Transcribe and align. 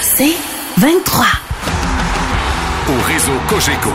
C'est 0.00 0.36
23. 0.78 1.26
Au 2.88 3.02
réseau 3.06 3.32
Cogeco, 3.48 3.90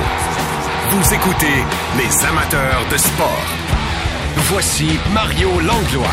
vous 0.92 1.14
écoutez 1.14 1.46
les 1.98 2.26
amateurs 2.26 2.86
de 2.92 2.98
sport. 2.98 3.46
Voici 4.36 4.88
Mario 5.14 5.50
Langlois. 5.60 6.08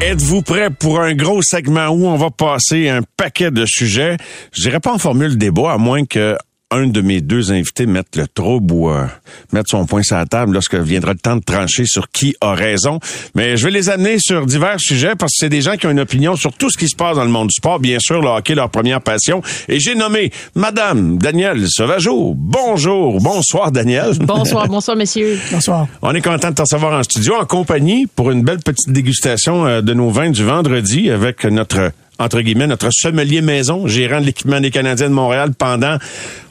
Êtes-vous 0.00 0.42
prêt 0.42 0.70
pour 0.70 1.00
un 1.00 1.14
gros 1.14 1.40
segment 1.40 1.88
où 1.88 2.06
on 2.06 2.16
va 2.16 2.30
passer 2.30 2.88
un 2.88 3.00
paquet 3.16 3.50
de 3.50 3.64
sujets? 3.64 4.16
Je 4.52 4.62
dirais 4.62 4.80
pas 4.80 4.92
en 4.92 4.98
formule 4.98 5.38
débat, 5.38 5.72
à 5.72 5.78
moins 5.78 6.04
que 6.04 6.36
un 6.74 6.88
de 6.88 7.00
mes 7.00 7.20
deux 7.20 7.52
invités 7.52 7.86
mette 7.86 8.16
le 8.16 8.26
trouble 8.26 8.74
ou 8.74 8.90
euh, 8.90 9.06
mette 9.52 9.68
son 9.68 9.86
point 9.86 10.02
sur 10.02 10.16
la 10.16 10.26
table 10.26 10.54
lorsque 10.54 10.74
viendra 10.74 11.12
le 11.12 11.18
temps 11.18 11.36
de 11.36 11.42
trancher 11.42 11.84
sur 11.86 12.10
qui 12.10 12.34
a 12.40 12.54
raison. 12.54 12.98
Mais 13.36 13.56
je 13.56 13.64
vais 13.64 13.70
les 13.70 13.90
amener 13.90 14.18
sur 14.18 14.44
divers 14.44 14.80
sujets 14.80 15.14
parce 15.16 15.32
que 15.32 15.38
c'est 15.38 15.48
des 15.48 15.60
gens 15.60 15.76
qui 15.76 15.86
ont 15.86 15.90
une 15.90 16.00
opinion 16.00 16.34
sur 16.34 16.52
tout 16.52 16.70
ce 16.70 16.76
qui 16.76 16.88
se 16.88 16.96
passe 16.96 17.16
dans 17.16 17.24
le 17.24 17.30
monde 17.30 17.48
du 17.48 17.54
sport. 17.54 17.78
Bien 17.78 17.98
sûr, 18.00 18.20
le 18.20 18.28
hockey, 18.28 18.56
leur 18.56 18.70
première 18.70 19.00
passion. 19.00 19.40
Et 19.68 19.78
j'ai 19.78 19.94
nommé 19.94 20.32
Madame 20.56 21.16
Danielle 21.18 21.64
Sauvageau. 21.68 22.34
Bonjour, 22.36 23.20
bonsoir 23.20 23.70
Danielle. 23.70 24.14
Bonsoir, 24.20 24.66
bonsoir 24.66 24.96
messieurs. 24.96 25.38
Bonsoir. 25.52 25.86
On 26.02 26.12
est 26.14 26.22
content 26.22 26.50
de 26.50 26.54
te 26.54 26.62
recevoir 26.62 26.98
en 26.98 27.02
studio 27.04 27.34
en 27.40 27.44
compagnie 27.44 28.06
pour 28.06 28.32
une 28.32 28.42
belle 28.42 28.58
petite 28.58 28.90
dégustation 28.90 29.66
euh, 29.66 29.80
de 29.80 29.94
nos 29.94 30.10
vins 30.10 30.30
du 30.30 30.42
vendredi 30.42 31.10
avec 31.10 31.44
notre 31.44 31.92
entre 32.18 32.40
guillemets, 32.40 32.66
notre 32.66 32.90
sommelier 32.92 33.40
maison, 33.40 33.86
gérant 33.86 34.20
de 34.20 34.26
l'équipement 34.26 34.60
des 34.60 34.70
Canadiens 34.70 35.08
de 35.08 35.14
Montréal 35.14 35.52
pendant 35.56 35.98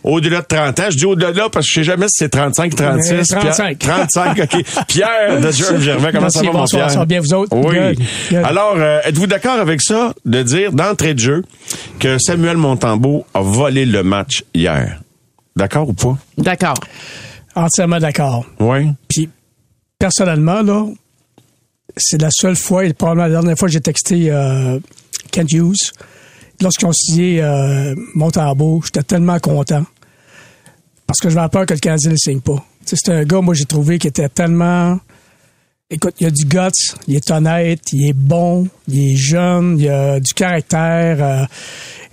au-delà 0.03 0.41
de 0.41 0.45
30 0.45 0.79
ans. 0.79 0.83
Je 0.89 0.97
dis 0.97 1.05
au-delà 1.05 1.49
parce 1.49 1.65
que 1.65 1.71
je 1.71 1.73
sais 1.75 1.83
jamais 1.83 2.07
si 2.07 2.15
c'est 2.19 2.29
35, 2.29 2.75
36. 2.75 3.27
35. 3.29 3.77
Pierre, 3.77 4.07
35, 4.07 4.39
OK. 4.43 4.85
Pierre 4.87 5.41
de 5.41 5.51
Jerve 5.51 5.81
Gervais, 5.81 6.11
comment 6.11 6.21
Merci, 6.23 6.39
ça 6.39 6.45
va, 6.45 6.51
mon 6.51 6.65
Pierre? 6.65 6.91
ça 6.91 6.99
va 6.99 7.05
bien, 7.05 7.21
vous 7.21 7.33
autres? 7.33 7.55
Oui. 7.55 7.75
Good, 7.75 8.05
good. 8.29 8.41
Alors, 8.43 8.75
euh, 8.77 8.99
êtes-vous 9.05 9.27
d'accord 9.27 9.59
avec 9.59 9.81
ça 9.81 10.13
de 10.25 10.43
dire 10.43 10.73
d'entrée 10.73 11.13
de 11.13 11.19
jeu 11.19 11.43
que 11.99 12.17
Samuel 12.17 12.57
Montembeau 12.57 13.25
a 13.33 13.41
volé 13.41 13.85
le 13.85 14.03
match 14.03 14.43
hier? 14.53 14.99
D'accord 15.55 15.89
ou 15.89 15.93
pas? 15.93 16.17
D'accord. 16.37 16.75
Entièrement 17.55 17.99
d'accord. 17.99 18.45
Oui. 18.59 18.89
Puis, 19.07 19.29
personnellement, 19.99 20.61
là, 20.61 20.85
c'est 21.95 22.19
la 22.21 22.29
seule 22.31 22.55
fois, 22.55 22.85
et 22.85 22.93
probablement 22.93 23.27
la 23.27 23.33
dernière 23.33 23.57
fois 23.57 23.67
que 23.67 23.73
j'ai 23.73 23.81
texté 23.81 24.31
euh, 24.31 24.79
Kent 25.33 25.51
Hughes. 25.51 25.91
Lorsqu'ils 26.61 26.85
ont 26.87 26.93
signé 26.93 27.41
euh, 27.41 27.93
Montembeau, 28.15 28.81
j'étais 28.85 29.03
tellement 29.03 29.39
content. 29.39 29.83
Parce 31.07 31.19
que 31.19 31.29
je 31.29 31.35
m'avais 31.35 31.49
peur 31.49 31.65
que 31.65 31.73
le 31.73 31.79
Canadien 31.79 32.11
ne 32.11 32.15
signe 32.15 32.39
pas. 32.39 32.63
C'est 32.85 33.09
un 33.09 33.23
gars, 33.23 33.41
moi, 33.41 33.53
j'ai 33.53 33.65
trouvé 33.65 33.97
qui 33.99 34.07
était 34.07 34.29
tellement... 34.29 34.99
Écoute, 35.89 36.15
il 36.19 36.27
a 36.27 36.31
du 36.31 36.45
guts, 36.45 36.57
il 37.07 37.15
est 37.17 37.29
honnête, 37.31 37.81
il 37.91 38.09
est 38.09 38.13
bon, 38.13 38.67
il 38.87 39.11
est 39.11 39.15
jeune, 39.15 39.77
il 39.79 39.89
a 39.89 40.19
du 40.19 40.33
caractère. 40.33 41.17
euh, 41.23 41.45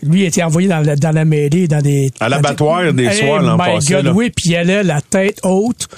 lui, 0.03 0.21
il 0.21 0.25
a 0.25 0.29
été 0.29 0.43
envoyé 0.43 0.69
dans, 0.69 0.81
la- 0.81 0.97
dans 0.97 1.13
la 1.13 1.25
mêlée, 1.25 1.67
dans 1.69 1.81
des... 1.81 2.11
À 2.21 2.29
l'abattoir 2.29 2.93
des 2.93 3.05
Hey, 3.07 3.19
soirs 3.19 3.41
l'an 3.43 3.57
passé, 3.57 3.95
God, 3.95 4.05
là. 4.07 4.13
oui, 4.13 4.31
puis 4.35 4.51
il 4.51 4.57
allait 4.57 4.83
la 4.83 5.01
tête 5.01 5.39
haute. 5.45 5.89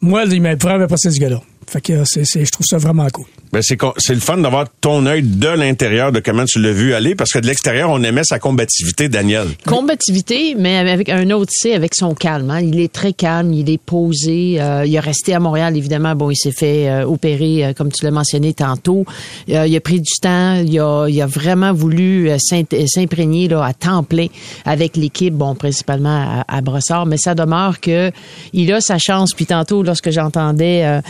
Moi, 0.00 0.24
il 0.24 0.42
m'a 0.42 0.54
vraiment 0.56 0.86
passé 0.88 1.10
ce 1.10 1.18
gars-là. 1.20 1.40
Fait 1.68 1.80
que 1.80 1.92
euh, 1.92 2.02
c'est, 2.04 2.24
c'est- 2.24 2.44
je 2.44 2.50
trouve 2.50 2.66
ça 2.68 2.78
vraiment 2.78 3.06
cool. 3.12 3.26
Ben 3.52 3.60
c'est 3.62 3.78
c'est 3.98 4.14
le 4.14 4.20
fun 4.20 4.38
d'avoir 4.38 4.66
ton 4.80 5.06
œil 5.06 5.22
de 5.22 5.48
l'intérieur 5.48 6.10
de 6.12 6.18
comment 6.20 6.44
tu 6.44 6.60
l'as 6.60 6.72
vu 6.72 6.94
aller 6.94 7.14
parce 7.14 7.30
que 7.32 7.38
de 7.38 7.46
l'extérieur 7.46 7.90
on 7.90 8.02
aimait 8.02 8.24
sa 8.24 8.38
combativité 8.38 9.08
Daniel. 9.08 9.46
Combativité, 9.66 10.56
mais 10.58 10.76
avec 10.78 11.08
un 11.08 11.30
autre 11.30 11.52
C, 11.54 11.72
avec 11.72 11.94
son 11.94 12.14
calme. 12.14 12.50
hein. 12.50 12.60
Il 12.60 12.80
est 12.80 12.92
très 12.92 13.12
calme, 13.12 13.52
il 13.52 13.70
est 13.70 13.78
posé. 13.80 14.60
euh, 14.60 14.84
il 14.84 14.94
est 14.94 15.00
resté 15.00 15.32
à 15.34 15.38
Montréal, 15.40 15.76
évidemment. 15.76 16.14
Bon, 16.16 16.30
il 16.30 16.36
s'est 16.36 16.50
fait 16.52 16.88
euh, 16.88 17.04
opérer, 17.06 17.64
euh, 17.66 17.72
comme 17.72 17.92
tu 17.92 18.04
l'as 18.04 18.10
mentionné 18.10 18.52
tantôt. 18.52 19.04
Euh, 19.50 19.66
il 19.66 19.76
a 19.76 19.80
pris 19.80 20.00
du 20.00 20.12
temps. 20.20 20.54
Il 20.56 20.78
a, 20.80 21.06
il 21.08 21.20
a 21.22 21.26
vraiment 21.26 21.72
voulu 21.72 22.28
s'imprégner 22.38 23.48
là, 23.48 23.64
à 23.64 23.72
temps 23.74 24.02
plein 24.02 24.26
avec 24.64 24.96
l'équipe, 24.96 25.34
bon, 25.34 25.54
principalement 25.54 26.42
à, 26.48 26.56
à 26.56 26.60
Brossard. 26.60 27.06
Mais 27.06 27.16
ça 27.16 27.34
demeure 27.34 27.80
que 27.80 28.10
il 28.52 28.72
a 28.72 28.80
sa 28.80 28.98
chance. 28.98 29.32
Puis 29.34 29.46
tantôt, 29.46 29.82
lorsque 29.82 30.10
j'entendais 30.10 30.84
euh, 30.84 31.00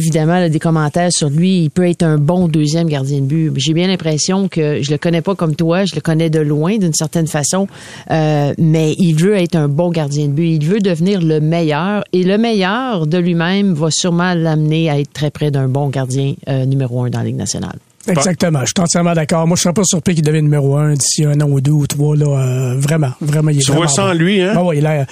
évidemment 0.00 0.38
là, 0.38 0.48
des 0.48 0.58
commentaires 0.58 1.12
sur 1.12 1.28
lui, 1.28 1.64
il 1.64 1.70
peut 1.70 1.86
être 1.86 2.02
un 2.02 2.16
bon 2.16 2.48
deuxième 2.48 2.88
gardien 2.88 3.20
de 3.20 3.26
but. 3.26 3.52
J'ai 3.56 3.74
bien 3.74 3.86
l'impression 3.86 4.48
que 4.48 4.82
je 4.82 4.90
le 4.90 4.96
connais 4.96 5.20
pas 5.20 5.34
comme 5.34 5.54
toi, 5.54 5.84
je 5.84 5.94
le 5.94 6.00
connais 6.00 6.30
de 6.30 6.40
loin 6.40 6.78
d'une 6.78 6.94
certaine 6.94 7.26
façon, 7.26 7.68
euh, 8.10 8.54
mais 8.56 8.94
il 8.98 9.14
veut 9.14 9.36
être 9.36 9.56
un 9.56 9.68
bon 9.68 9.90
gardien 9.90 10.26
de 10.26 10.32
but. 10.32 10.48
Il 10.48 10.64
veut 10.66 10.80
devenir 10.80 11.20
le 11.20 11.40
meilleur 11.40 12.02
et 12.14 12.22
le 12.22 12.38
meilleur 12.38 13.06
de 13.06 13.18
lui-même 13.18 13.74
va 13.74 13.90
sûrement 13.90 14.32
l'amener 14.34 14.88
à 14.88 14.98
être 14.98 15.12
très 15.12 15.30
près 15.30 15.50
d'un 15.50 15.68
bon 15.68 15.88
gardien 15.88 16.34
euh, 16.48 16.64
numéro 16.64 17.04
un 17.04 17.10
dans 17.10 17.18
la 17.18 17.26
Ligue 17.26 17.36
nationale. 17.36 17.78
Exactement. 18.08 18.60
Je 18.60 18.66
suis 18.66 18.74
entièrement 18.82 19.12
d'accord. 19.12 19.46
Moi, 19.46 19.56
je 19.56 19.62
serais 19.62 19.74
pas 19.74 19.84
surpris 19.84 20.14
qu'il 20.14 20.24
devienne 20.24 20.44
numéro 20.44 20.76
un 20.76 20.94
d'ici 20.94 21.24
un 21.24 21.38
an 21.40 21.48
ou 21.48 21.60
deux 21.60 21.70
ou 21.72 21.86
trois. 21.86 22.16
Là, 22.16 22.26
euh, 22.26 22.74
vraiment, 22.78 23.12
vraiment. 23.20 23.50
Il 23.50 23.58
est 23.58 23.60
Tu 23.60 23.66
vois 23.72 23.86
vraiment 23.86 23.94
ça 23.94 24.04
en 24.06 24.08
bon. 24.08 24.14
lui, 24.14 24.40
hein? 24.40 24.52
Ah 24.56 24.64
ouais, 24.64 24.78
il 24.78 24.86
a, 24.86 25.04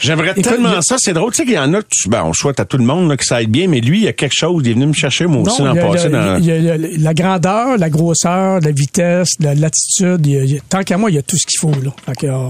J'aimerais 0.00 0.34
tellement 0.34 0.70
il 0.76 0.82
ça, 0.82 0.96
c'est 0.98 1.12
drôle, 1.12 1.32
tu 1.32 1.38
sais 1.38 1.44
qu'il 1.44 1.54
y 1.54 1.58
en 1.58 1.74
a, 1.74 1.82
tu, 1.82 2.08
ben, 2.08 2.22
on 2.24 2.32
souhaite 2.32 2.60
à 2.60 2.64
tout 2.64 2.78
le 2.78 2.84
monde 2.84 3.08
là, 3.08 3.16
que 3.16 3.24
ça 3.24 3.36
aille 3.36 3.46
bien, 3.48 3.66
mais 3.68 3.80
lui, 3.80 3.98
il 3.98 4.04
y 4.04 4.08
a 4.08 4.12
quelque 4.12 4.34
chose, 4.34 4.62
il 4.64 4.70
est 4.70 4.74
venu 4.74 4.86
me 4.86 4.92
chercher 4.92 5.26
moi 5.26 5.42
aussi 5.42 5.62
l'an 5.62 5.74
passé 5.74 6.08
dans... 6.08 6.36
il 6.38 6.44
y 6.44 6.70
a- 6.70 6.76
la 6.76 7.14
grandeur, 7.14 7.76
la 7.78 7.90
grosseur, 7.90 8.60
la 8.60 8.70
vitesse, 8.70 9.30
la 9.40 9.54
latitude. 9.54 10.60
tant 10.68 10.82
qu'à 10.84 10.96
moi, 10.98 11.10
il 11.10 11.14
y 11.14 11.18
a 11.18 11.22
tout 11.22 11.36
ce 11.36 11.46
qu'il 11.46 11.58
faut. 11.58 11.70
Là. 11.84 11.90
Fait 12.06 12.14
que, 12.14 12.26
euh, 12.26 12.48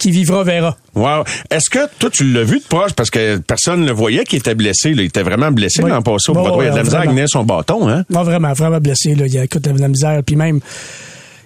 qui 0.00 0.10
vivra 0.10 0.42
verra. 0.42 0.76
Wow. 0.96 1.22
Est-ce 1.50 1.70
que 1.70 1.78
toi, 1.98 2.10
tu 2.10 2.24
l'as 2.32 2.42
vu 2.42 2.58
de 2.58 2.64
proche? 2.64 2.92
Parce 2.94 3.10
que 3.10 3.36
personne 3.38 3.82
ne 3.82 3.86
le 3.86 3.92
voyait 3.92 4.24
qu'il 4.24 4.38
était 4.40 4.54
blessé, 4.56 4.94
là. 4.94 5.02
Il 5.02 5.06
était 5.06 5.22
vraiment 5.22 5.52
blessé 5.52 5.82
Oui. 5.84 5.90
l'an 5.90 6.02
passé 6.02 6.32
au. 6.32 6.34
Il 6.62 6.66
a 6.68 6.70
de 6.72 6.76
la 6.76 6.82
misère 6.82 7.00
à 7.00 7.06
tenir 7.06 7.28
son 7.28 7.44
bâton, 7.44 7.88
hein? 7.88 8.04
Non, 8.10 8.22
vraiment, 8.24 8.52
vraiment 8.52 8.78
blessé. 8.80 9.14
Là. 9.14 9.26
Il 9.26 9.38
a 9.38 9.44
écoute, 9.44 9.64
avait 9.66 9.76
de 9.76 9.82
la 9.82 9.88
misère. 9.88 10.20
Puis 10.26 10.34
même, 10.36 10.60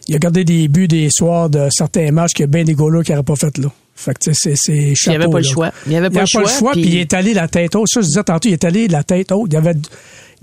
il 0.09 0.15
a 0.15 0.19
gardé 0.19 0.45
des 0.45 0.69
buts 0.69 0.89
des 0.89 1.09
soirs 1.11 1.51
de 1.51 1.69
certains 1.71 2.11
matchs 2.13 2.33
qu'il 2.33 2.45
y 2.45 2.45
a 2.45 2.47
bien 2.47 2.65
des 2.65 2.75
gars-là 2.75 3.03
qui 3.03 3.11
n'auraient 3.13 3.23
pas 3.25 3.37
fait 3.37 3.59
là. 3.59 3.69
Fait 3.97 4.13
que, 4.15 4.33
c'est, 4.33 4.55
c'est 4.57 4.95
chapeau, 4.95 5.15
Il 5.15 5.19
n'y 5.19 5.25
avait 5.25 5.33
pas 5.33 5.39
le 5.39 5.45
choix. 5.45 5.71
Il 5.87 5.91
n'y 5.91 5.97
avait 5.97 6.09
Il 6.09 6.13
pas 6.13 6.15
n'y 6.15 6.15
le 6.15 6.21
avait 6.21 6.21
pas 6.21 6.27
choix. 6.27 6.43
le 6.43 6.49
choix, 6.49 6.73
puis 6.73 6.83
puis- 6.83 6.91
il 6.93 6.99
est 6.99 7.13
allé 7.15 7.33
la 7.35 7.47
tête 7.49 7.75
haute. 7.77 7.87
Ça, 7.89 8.01
je 8.01 8.07
disais 8.07 8.25
tantôt, 8.25 8.49
il 8.49 8.53
est 8.53 8.65
allé 8.65 8.89
la 8.89 9.03
tête 9.05 9.31
haute. 9.33 9.49
Il 9.51 9.55
y 9.55 9.57
avait, 9.57 9.75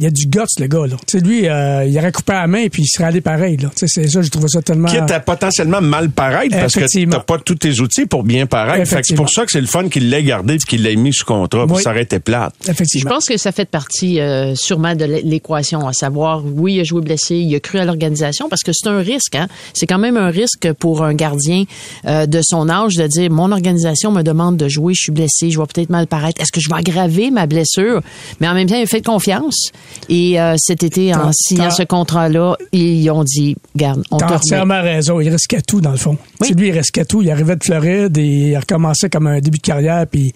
il 0.02 0.06
y 0.06 0.08
a 0.08 0.10
du 0.10 0.26
guts, 0.26 0.40
le 0.60 0.66
gars, 0.66 0.88
là. 0.88 0.96
Tu 1.08 1.20
sais, 1.20 1.24
lui, 1.24 1.48
euh, 1.48 1.86
il 1.86 1.96
aurait 2.00 2.12
coupé 2.12 2.34
à 2.34 2.42
la 2.42 2.48
main, 2.48 2.68
puis 2.70 2.82
il 2.82 2.88
serait 2.88 3.04
allé 3.04 3.22
pareil, 3.22 3.56
là. 3.58 3.70
Tu 3.76 3.88
sais, 3.88 4.02
c'est 4.02 4.08
ça, 4.10 4.22
j'ai 4.24 4.30
trouvé 4.32 4.48
ça 4.50 4.60
tellement... 4.64 4.88
Quitte 4.88 5.12
à 5.12 5.20
potentiellement 5.20 5.80
mal 5.80 6.10
paraître 6.10 6.58
parce 6.60 6.74
que 6.74 7.10
t'as 7.10 7.20
pas 7.20 7.38
tous 7.38 7.54
tes 7.56 7.80
outils 7.82 8.08
pour 8.08 8.24
bien 8.24 8.48
paraître. 8.48 8.90
Fait 8.90 9.02
que 9.02 9.08
c'est 9.08 9.14
pour 9.16 9.30
ça 9.30 9.46
que 9.46 9.52
c'est 9.52 9.62
le 9.62 9.68
fun 9.68 9.88
qu'il 9.90 10.10
l'ait 10.10 10.24
gardé 10.24 10.56
et 10.56 10.58
qu'il 10.58 10.82
l'ait 10.82 10.96
mis 10.96 11.14
sous 11.14 11.24
contrat. 11.26 11.68
Puis 11.68 11.76
Oui. 11.78 11.84
ça 11.84 11.92
aurait 11.92 12.02
été 12.02 12.20
plate. 12.20 12.54
Je 12.66 12.72
Effectivement. 12.72 13.12
pense 13.12 13.28
que 13.28 13.38
ça 13.38 13.52
fait 13.52 13.70
partie 13.70 14.20
euh, 14.20 14.56
sûrement 14.56 14.96
de 14.96 15.06
l'équation, 15.06 15.88
à 15.88 15.94
savoir, 15.94 16.42
oui, 16.44 16.74
il 16.76 16.80
a 16.80 16.84
joué 16.84 17.02
blessé, 17.02 17.36
il 17.36 17.54
a 17.56 17.60
cru 17.60 17.78
à 17.78 17.86
l'organisation, 17.86 18.50
parce 18.50 18.64
que 18.64 18.72
c'est 18.74 18.90
un 18.90 19.00
risque. 19.00 19.36
Hein? 19.36 19.48
C'est 19.74 19.86
quand 19.86 20.00
même 20.00 20.18
un 20.18 20.30
risque 20.32 20.74
pour 20.74 21.04
un 21.04 21.14
gardien 21.14 21.66
euh, 22.08 22.26
de 22.26 22.40
son 22.44 22.70
âge 22.70 22.96
de 22.96 23.06
dire, 23.06 23.30
mon 23.30 23.52
organisation 23.52 24.12
me 24.12 24.24
demande 24.24 24.58
de 24.58 24.68
jouer, 24.68 24.94
je 24.96 25.04
suis 25.04 25.12
blessé, 25.12 25.52
je 25.52 25.60
vais 25.60 25.66
peut-être 25.72 25.90
mal 25.92 26.08
paraître. 26.08 26.42
Est-ce 26.42 26.52
que 26.52 26.60
je 26.60 26.70
vais 26.70 26.76
aggraver 26.76 27.30
ma 27.30 27.46
blessure? 27.46 28.02
Mais 28.40 28.48
en 28.48 28.54
même 28.56 28.68
temps, 28.68 28.78
il 28.78 28.84
a 28.84 28.88
fait 28.88 29.06
confiance. 29.06 29.70
Et 30.10 30.40
euh, 30.42 30.56
cet 30.58 30.84
été, 30.84 31.14
en 31.14 31.32
signant 31.34 31.70
ce 31.72 31.84
contrat-là, 31.84 32.56
ils 32.72 33.10
ont 33.12 33.24
dit, 33.24 33.56
garde, 33.76 34.04
on 34.12 34.18
te 34.18 34.22
T'as 34.22 34.26
remet. 34.28 34.36
entièrement 34.38 34.82
raison. 34.82 35.20
Il 35.22 35.30
risquait 35.30 35.62
tout, 35.62 35.80
dans 35.82 35.92
le 35.92 35.98
fond. 35.98 36.18
Oui. 36.42 36.48
Tu 36.48 36.48
sais, 36.48 36.54
lui, 36.56 36.68
il 36.70 36.72
risquait 36.78 37.06
tout. 37.06 37.22
Il 37.22 37.32
arrivait 37.32 37.56
de 37.56 37.64
Floride 37.64 38.18
et 38.18 38.26
il 38.52 38.58
recommençait 38.58 39.10
comme 39.10 39.28
un 39.28 39.40
début 39.40 39.58
de 39.60 39.64
carrière, 39.64 40.06
puis 40.08 40.34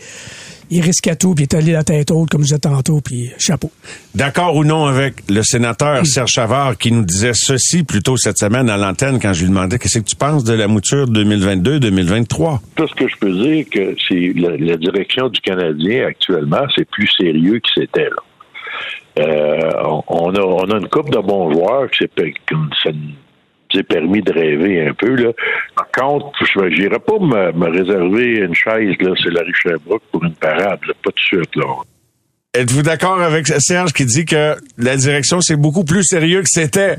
il 0.71 0.81
risquait 0.81 1.15
tout, 1.15 1.35
puis 1.35 1.45
il 1.45 1.55
est 1.55 1.57
allé 1.57 1.71
la 1.73 1.83
tête 1.83 2.09
haute, 2.09 2.29
comme 2.29 2.41
je 2.41 2.45
disais 2.47 2.59
tantôt, 2.59 2.99
puis 3.01 3.29
chapeau. 3.37 3.69
D'accord 4.15 4.55
ou 4.55 4.63
non 4.63 4.85
avec 4.85 5.15
le 5.29 5.43
sénateur 5.43 6.05
Serge 6.07 6.31
Chavard 6.31 6.77
qui 6.77 6.91
nous 6.91 7.03
disait 7.03 7.33
ceci 7.33 7.83
plus 7.83 8.01
tôt 8.01 8.17
cette 8.17 8.37
semaine 8.39 8.69
à 8.69 8.77
l'antenne 8.77 9.19
quand 9.19 9.33
je 9.33 9.41
lui 9.41 9.49
demandais 9.49 9.77
qu'est-ce 9.77 9.99
que 9.99 10.03
tu 10.03 10.15
penses 10.15 10.43
de 10.43 10.53
la 10.53 10.67
mouture 10.67 11.05
2022-2023? 11.07 12.59
Tout 12.75 12.87
ce 12.87 12.95
que 12.95 13.07
je 13.07 13.15
peux 13.19 13.31
dire, 13.31 13.65
que 13.71 13.95
c'est 14.07 14.33
la, 14.35 14.57
la 14.57 14.77
direction 14.77 15.29
du 15.29 15.39
Canadien 15.41 16.07
actuellement, 16.07 16.65
c'est 16.75 16.85
plus 16.89 17.09
sérieux 17.17 17.59
que 17.59 17.69
c'était 17.81 18.05
là. 18.09 18.15
Euh, 19.19 19.71
on, 20.07 20.33
a, 20.35 20.41
on 20.41 20.69
a 20.71 20.77
une 20.77 20.89
coupe 20.89 21.09
de 21.09 21.19
bons 21.19 21.51
joueurs 21.51 21.89
qui 21.91 21.99
s'est 21.99 23.83
permis 23.83 24.21
de 24.21 24.33
rêver 24.33 24.87
un 24.87 24.93
peu. 24.93 25.15
Là. 25.15 25.31
Par 25.75 25.87
contre, 25.91 26.31
je 26.45 26.59
n'irai 26.59 26.99
pas 26.99 27.19
me, 27.19 27.51
me 27.53 27.69
réserver 27.69 28.39
une 28.39 28.53
chaise, 28.53 28.95
là, 28.99 29.11
c'est 29.23 29.31
Larry 29.31 29.53
Sherbrooke 29.53 30.03
pour 30.11 30.23
une 30.23 30.35
parade, 30.35 30.79
pas 31.03 31.11
de 31.11 31.19
suite. 31.19 31.55
Là. 31.55 31.65
Êtes-vous 32.55 32.83
d'accord 32.83 33.21
avec 33.21 33.47
Serge 33.47 33.91
qui 33.91 34.05
dit 34.05 34.23
que 34.23 34.55
la 34.77 34.95
direction, 34.95 35.41
c'est 35.41 35.57
beaucoup 35.57 35.83
plus 35.83 36.03
sérieux 36.03 36.41
que 36.41 36.47
c'était? 36.49 36.95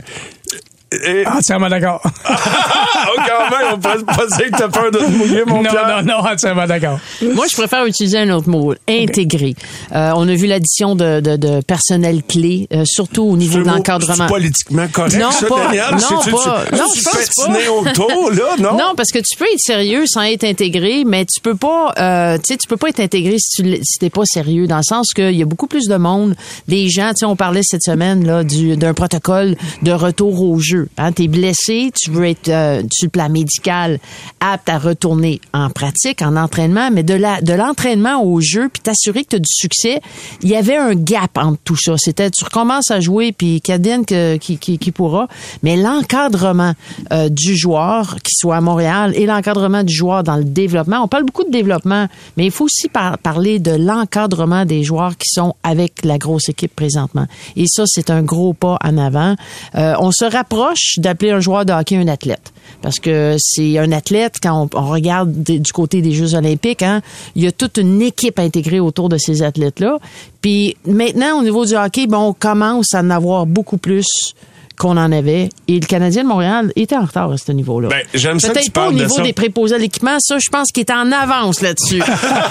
Et- 1.05 1.27
Entièrement 1.27 1.69
d'accord. 1.69 2.01
Ah, 2.25 3.09
oh, 3.09 3.21
quand 3.27 3.57
même, 3.59 3.67
on 3.75 3.79
peut 3.79 4.05
pas 4.05 4.27
dire 4.37 4.47
que 4.51 4.57
t'as 4.59 4.69
peur 4.69 4.91
de 4.91 4.99
te 4.99 5.11
mouiller, 5.11 5.43
mon 5.47 5.63
non, 5.63 5.71
Pierre. 5.71 6.03
non, 6.05 6.13
non, 6.23 6.29
entièrement 6.29 6.67
d'accord. 6.67 6.99
Moi, 7.35 7.47
je 7.51 7.57
préfère 7.57 7.85
utiliser 7.87 8.19
un 8.19 8.31
autre 8.31 8.49
mot, 8.49 8.75
intégrer. 8.89 9.55
Euh, 9.95 10.13
on 10.17 10.29
a 10.29 10.35
vu 10.35 10.47
l'addition 10.47 10.95
de, 10.97 11.21
de, 11.21 11.37
de 11.37 11.61
personnel 11.63 12.23
clé, 12.27 12.67
euh, 12.73 12.85
surtout 12.85 13.25
au 13.25 13.37
niveau 13.37 13.55
Ce 13.55 13.59
de 13.59 13.65
l'encadrement. 13.65 14.27
c'est 14.27 14.33
politiquement 14.33 14.87
correct, 14.93 15.17
Non, 15.19 15.31
ça, 15.31 15.47
pas- 15.47 15.67
Daniel? 15.67 15.85
non, 15.93 15.99
C'est-tu- 15.99 16.31
pas- 16.31 16.65
tu- 16.69 16.75
non, 16.75 16.85
tu 16.93 16.99
je 17.01 17.05
pense 17.05 17.47
pas. 17.47 17.71
autour, 17.91 18.31
là, 18.31 18.45
non? 18.59 18.73
Non, 18.79 18.93
parce 18.97 19.11
que 19.11 19.19
tu 19.19 19.37
peux 19.39 19.45
être 19.45 19.59
sérieux 19.61 20.05
sans 20.07 20.23
être 20.23 20.45
intégré, 20.45 21.05
mais 21.07 21.25
tu 21.27 21.41
peux 21.41 21.55
pas, 21.57 21.93
euh, 21.99 22.37
tu 22.39 22.43
sais, 22.49 22.57
tu 22.57 22.67
peux 22.69 22.77
pas 22.77 22.89
être 22.89 23.01
intégré 23.01 23.37
si 23.39 23.63
tu 23.63 23.77
si 23.83 23.99
t'es 23.99 24.11
pas 24.11 24.23
sérieux, 24.25 24.67
dans 24.67 24.79
le 24.79 24.83
sens 24.83 25.13
qu'il 25.15 25.35
y 25.37 25.43
a 25.43 25.47
beaucoup 25.47 25.67
plus 25.67 25.87
de 25.89 25.97
monde, 25.97 26.35
des 26.69 26.89
gens, 26.89 27.11
tu 27.11 27.21
sais, 27.21 27.27
on 27.27 27.37
parlait 27.37 27.63
cette 27.63 27.83
semaine 27.83 28.27
là 28.27 28.45
du 28.45 28.77
d'un 28.77 28.95
protocole 28.95 29.57
de 29.83 29.93
retour 29.93 30.43
au 30.43 30.59
jeu. 30.59 30.86
Hein, 30.99 31.13
tu 31.13 31.25
es 31.25 31.29
blessé, 31.29 31.91
tu 31.95 32.11
veux 32.11 32.27
être 32.27 32.49
euh, 32.49 32.83
sur 32.93 33.07
le 33.07 33.11
plan 33.11 33.29
médical 33.29 33.99
apte 34.41 34.69
à 34.69 34.79
retourner 34.79 35.41
en 35.53 35.71
pratique, 35.71 36.23
en 36.23 36.37
entraînement, 36.37 36.91
mais 36.93 37.03
de 37.03 37.15
la 37.15 37.41
de 37.41 37.53
l'entraînement 37.53 38.23
au 38.23 38.41
jeu, 38.41 38.69
puis 38.73 38.83
t'assurer 38.83 39.25
que 39.25 39.31
tu 39.31 39.37
as 39.37 39.41
du 39.41 39.51
succès, 39.51 40.01
il 40.43 40.49
y 40.49 40.57
avait 40.57 40.77
un 40.77 40.95
gap 40.95 41.37
entre 41.37 41.59
tout 41.65 41.77
ça. 41.77 41.95
C'était 41.97 42.31
tu 42.31 42.45
recommences 42.45 42.91
à 42.91 43.01
jouer, 43.01 43.33
puis 43.33 43.61
que, 43.61 44.37
qui, 44.37 44.59
qui, 44.59 44.79
qui 44.79 44.93
pourra, 44.93 45.29
mais 45.63 45.77
l'encadrement 45.77 46.73
euh, 47.13 47.29
du 47.29 47.57
joueur, 47.57 48.17
qui 48.23 48.33
soit 48.35 48.57
à 48.57 48.61
Montréal, 48.61 49.13
et 49.15 49.27
l'encadrement 49.27 49.83
du 49.83 49.95
joueur 49.95 50.23
dans 50.23 50.37
le 50.37 50.45
développement. 50.45 51.01
On 51.03 51.09
parle 51.09 51.25
beaucoup 51.25 51.45
de 51.45 51.51
développement, 51.51 52.07
mais 52.37 52.47
il 52.47 52.51
faut 52.51 52.65
aussi 52.65 52.89
par- 52.89 53.19
parler 53.19 53.59
de 53.59 53.73
l'encadrement 53.73 54.65
des 54.65 54.83
joueurs 54.83 55.17
qui 55.17 55.29
sont 55.29 55.55
avec 55.63 56.05
la 56.05 56.19
grosse 56.19 56.49
équipe 56.49 56.75
présentement. 56.75 57.27
Et 57.57 57.67
ça, 57.67 57.85
c'est 57.87 58.11
un 58.11 58.23
gros 58.23 58.53
pas 58.55 58.79
en 58.85 58.99
avant. 58.99 59.37
Euh, 59.75 59.95
on 60.01 60.11
se 60.11 60.25
rapproche 60.25 60.66
d'appeler 60.99 61.31
un 61.31 61.41
joueur 61.41 61.65
de 61.65 61.73
hockey 61.73 61.97
un 61.97 62.09
athlète. 62.09 62.53
Parce 62.83 62.99
que 62.99 63.37
c'est 63.39 63.79
un 63.79 63.93
athlète, 63.93 64.37
quand 64.43 64.69
on, 64.75 64.87
regarde 64.87 65.33
du 65.43 65.73
côté 65.73 66.03
des 66.03 66.13
Jeux 66.13 66.35
olympiques, 66.35 66.83
hein, 66.83 67.01
il 67.35 67.45
y 67.45 67.47
a 67.47 67.53
toute 67.53 67.79
une 67.79 68.03
équipe 68.03 68.39
intégrée 68.39 68.81
autour 68.81 69.09
de 69.09 69.19
ces 69.19 69.43
athlètes-là. 69.43 69.99
Puis 70.41 70.77
maintenant, 70.87 71.39
au 71.39 71.43
niveau 71.43 71.65
du 71.65 71.75
hockey, 71.75 72.07
on 72.13 72.33
commence 72.33 72.95
à 72.95 73.01
en 73.01 73.11
avoir 73.11 73.47
beaucoup 73.47 73.79
plus 73.79 74.35
qu'on 74.79 74.97
en 74.97 75.13
avait. 75.13 75.49
Et 75.69 75.81
le 75.81 75.87
Canadien 75.87 76.23
de 76.23 76.29
Montréal 76.29 76.73
était 76.77 76.97
en 76.97 77.05
retard 77.05 77.33
à 77.33 77.39
ce 77.39 77.53
niveau-là. 77.53 77.89
Ben, 77.89 78.03
j'aime 78.15 78.41
ça 78.41 78.51
Peut-être 78.51 78.73
pas 78.73 78.89
au 78.89 78.93
de 78.93 78.99
niveau 78.99 79.21
des 79.21 79.33
préposés 79.33 79.75
à 79.75 79.79
l'équipement, 79.79 80.17
ça, 80.21 80.37
je 80.39 80.51
pense 80.51 80.71
qu'il 80.73 80.83
est 80.83 80.93
en 80.93 81.11
avance 81.13 81.61
là-dessus. 81.63 82.03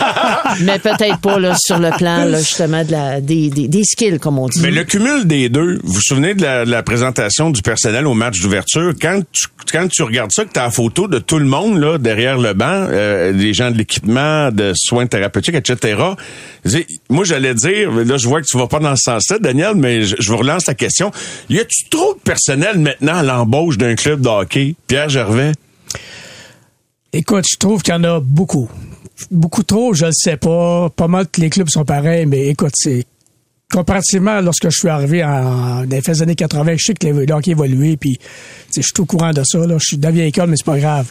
Mais 0.62 0.80
peut-être 0.80 1.20
pas 1.20 1.40
là, 1.40 1.56
sur 1.58 1.80
le 1.80 1.92
plan 1.98 2.26
là, 2.26 2.40
justement 2.40 2.84
de 2.84 2.92
la, 2.92 3.22
des, 3.22 3.50
des, 3.50 3.68
des 3.68 3.84
skills, 3.84 4.20
comme 4.20 4.40
on 4.40 4.48
dit. 4.48 4.60
Mais 4.62 4.72
le 4.72 4.84
cumul 4.84 5.26
des 5.26 5.50
deux, 5.50 5.80
vous 5.84 5.94
vous 5.94 6.02
souvenez 6.02 6.34
de 6.34 6.42
la, 6.42 6.66
de 6.66 6.72
la 6.72 6.84
présentation 6.84 7.50
du 7.50 7.62
personnel 7.62 8.08
au 8.08 8.14
match 8.14 8.40
d'ouverture? 8.42 8.94
Quand 9.02 9.22
tu, 9.32 9.48
quand 9.72 9.88
tu 9.88 10.04
regardes 10.04 10.32
ça, 10.32 10.46
que 10.46 10.52
tu 10.54 10.60
as 10.60 10.64
la 10.64 10.72
photo 10.72 11.08
de 11.08 11.20
tout 11.20 11.40
le 11.40 11.46
monde 11.46 11.80
là 11.80 11.98
derrière 11.98 12.38
le 12.38 12.54
banc, 12.54 12.66
euh, 12.90 13.34
des 13.34 13.54
gens 13.54 13.72
de 13.72 13.78
l'équipement, 13.78 14.52
de 14.52 14.74
soins 14.76 15.08
thérapeutiques, 15.08 15.56
etc. 15.56 15.98
Moi, 17.10 17.24
j'allais 17.24 17.54
dire, 17.54 17.92
là, 17.92 18.18
je 18.18 18.28
vois 18.28 18.42
que 18.42 18.48
tu 18.48 18.58
vas 18.58 18.68
pas 18.68 18.80
dans 18.80 18.96
ce 18.96 19.04
sens-là, 19.04 19.38
Daniel, 19.40 19.76
mais 19.76 20.04
je, 20.04 20.16
je 20.20 20.32
vous 20.32 20.38
relance 20.38 20.66
la 20.68 20.74
question. 20.74 21.12
Y 21.50 21.60
a-tu 21.60 21.90
trop 21.90 22.15
personnel 22.24 22.80
maintenant 22.80 23.16
à 23.18 23.24
l'embauche 23.24 23.78
d'un 23.78 23.96
club 23.96 24.22
de 24.22 24.28
hockey? 24.30 24.76
Pierre 24.88 25.10
Gervais? 25.10 25.52
Écoute, 27.14 27.46
je 27.50 27.58
trouve 27.58 27.82
qu'il 27.82 27.94
y 27.94 27.98
en 27.98 28.04
a 28.04 28.20
beaucoup. 28.20 28.70
Beaucoup 29.32 29.64
trop, 29.64 29.94
je 29.94 30.06
ne 30.08 30.12
sais 30.14 30.38
pas. 30.38 30.90
Pas 30.90 31.08
mal 31.08 31.28
que 31.28 31.40
les 31.42 31.50
clubs 31.50 31.70
sont 31.70 31.86
pareils, 31.86 32.26
mais 32.26 32.48
écoute, 32.48 32.74
c'est 32.76 33.06
comparativement 33.72 34.32
à 34.32 34.42
lorsque 34.42 34.66
je 34.70 34.78
suis 34.78 34.90
arrivé 34.90 35.24
en, 35.24 35.86
dans 35.86 35.90
les 35.90 36.02
fins 36.02 36.12
des 36.12 36.22
années 36.24 36.36
80, 36.36 36.74
je 36.78 36.84
sais 36.86 36.94
que 36.94 37.08
le 37.08 37.22
hockey 37.34 37.52
a 37.52 37.54
évolué, 37.54 37.98
puis 37.98 38.20
je 38.76 38.82
suis 38.82 38.92
au 39.00 39.06
courant 39.06 39.32
de 39.32 39.44
ça. 39.46 39.60
Là. 39.60 39.78
Je 39.80 39.86
suis 39.86 39.98
de 39.98 40.04
la 40.04 40.12
vieille 40.12 40.28
école, 40.30 40.50
mais 40.50 40.58
c'est 40.58 40.66
pas 40.66 40.78
grave. 40.80 41.10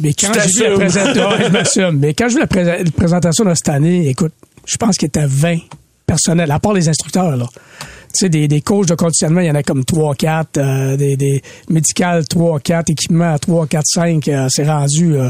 Mais 0.00 0.12
quand 0.12 0.32
j'ai 0.34 0.40
vu 0.40 0.62
la 0.62 0.78
t'assumes. 0.78 0.78
présentation, 0.78 1.90
je. 1.90 1.96
Mais 1.96 2.14
quand 2.14 2.28
j'ai 2.28 2.34
vu 2.36 2.40
la, 2.40 2.46
pré- 2.46 2.64
la 2.84 2.90
présentation 2.92 3.44
de 3.44 3.54
cette 3.54 3.68
année, 3.68 4.08
écoute, 4.08 4.32
je 4.64 4.76
pense 4.76 4.96
qu'il 4.96 5.06
était 5.08 5.26
20 5.26 5.56
personnels, 6.06 6.50
à 6.52 6.60
part 6.60 6.72
les 6.74 6.88
instructeurs, 6.88 7.36
là. 7.36 7.46
Tu 8.12 8.20
sais, 8.20 8.28
des, 8.28 8.48
des 8.48 8.60
coachs 8.62 8.86
de 8.88 8.94
conditionnement, 8.94 9.40
il 9.40 9.46
y 9.46 9.50
en 9.50 9.54
a 9.54 9.62
comme 9.62 9.84
3, 9.84 10.14
4, 10.14 10.56
euh, 10.58 10.96
des, 10.96 11.16
des 11.16 11.42
médicales 11.68 12.26
3, 12.26 12.58
4, 12.60 12.90
équipements 12.90 13.38
3, 13.38 13.66
4, 13.66 13.84
5, 13.86 14.28
euh, 14.28 14.46
c'est 14.50 14.66
rendu... 14.66 15.16
euh, 15.16 15.28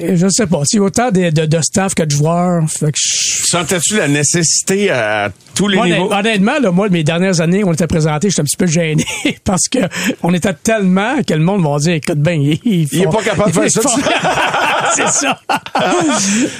je 0.00 0.28
sais 0.28 0.46
pas, 0.46 0.62
c'est 0.64 0.78
autant 0.78 1.10
de, 1.10 1.30
de, 1.30 1.44
de 1.46 1.60
staff 1.60 1.92
que 1.94 2.04
de 2.04 2.10
joueurs. 2.10 2.62
Fait 2.70 2.92
que 2.92 2.98
je- 3.02 3.46
Sentais-tu 3.50 3.96
la 3.96 4.06
nécessité 4.08 4.90
à 4.90 5.32
tous 5.54 5.66
les 5.68 5.76
moi, 5.76 5.86
niveaux? 5.86 6.06
honnêt- 6.12 6.18
honnêtement, 6.18 6.58
là, 6.60 6.70
moi, 6.70 6.88
mes 6.88 7.02
dernières 7.02 7.40
années, 7.40 7.64
on 7.64 7.72
était 7.72 7.86
présentés, 7.88 8.30
j'étais 8.30 8.42
un 8.42 8.44
petit 8.44 8.56
peu 8.56 8.66
gêné 8.66 9.04
parce 9.44 9.62
que 9.68 9.78
on 10.22 10.32
était 10.34 10.52
tellement 10.54 11.22
que 11.26 11.34
le 11.34 11.40
monde 11.42 11.64
va 11.64 11.78
dire, 11.78 11.94
écoute 11.94 12.18
bien, 12.18 12.34
il, 12.34 12.60
il 12.64 12.88
Il 12.92 13.00
est 13.00 13.04
faut- 13.04 13.10
pas 13.10 13.22
capable 13.22 13.50
de 13.50 13.60
faire 13.60 13.70
ça, 13.70 13.80
faut- 13.80 14.00
c'est 14.96 15.08
ça. 15.08 15.40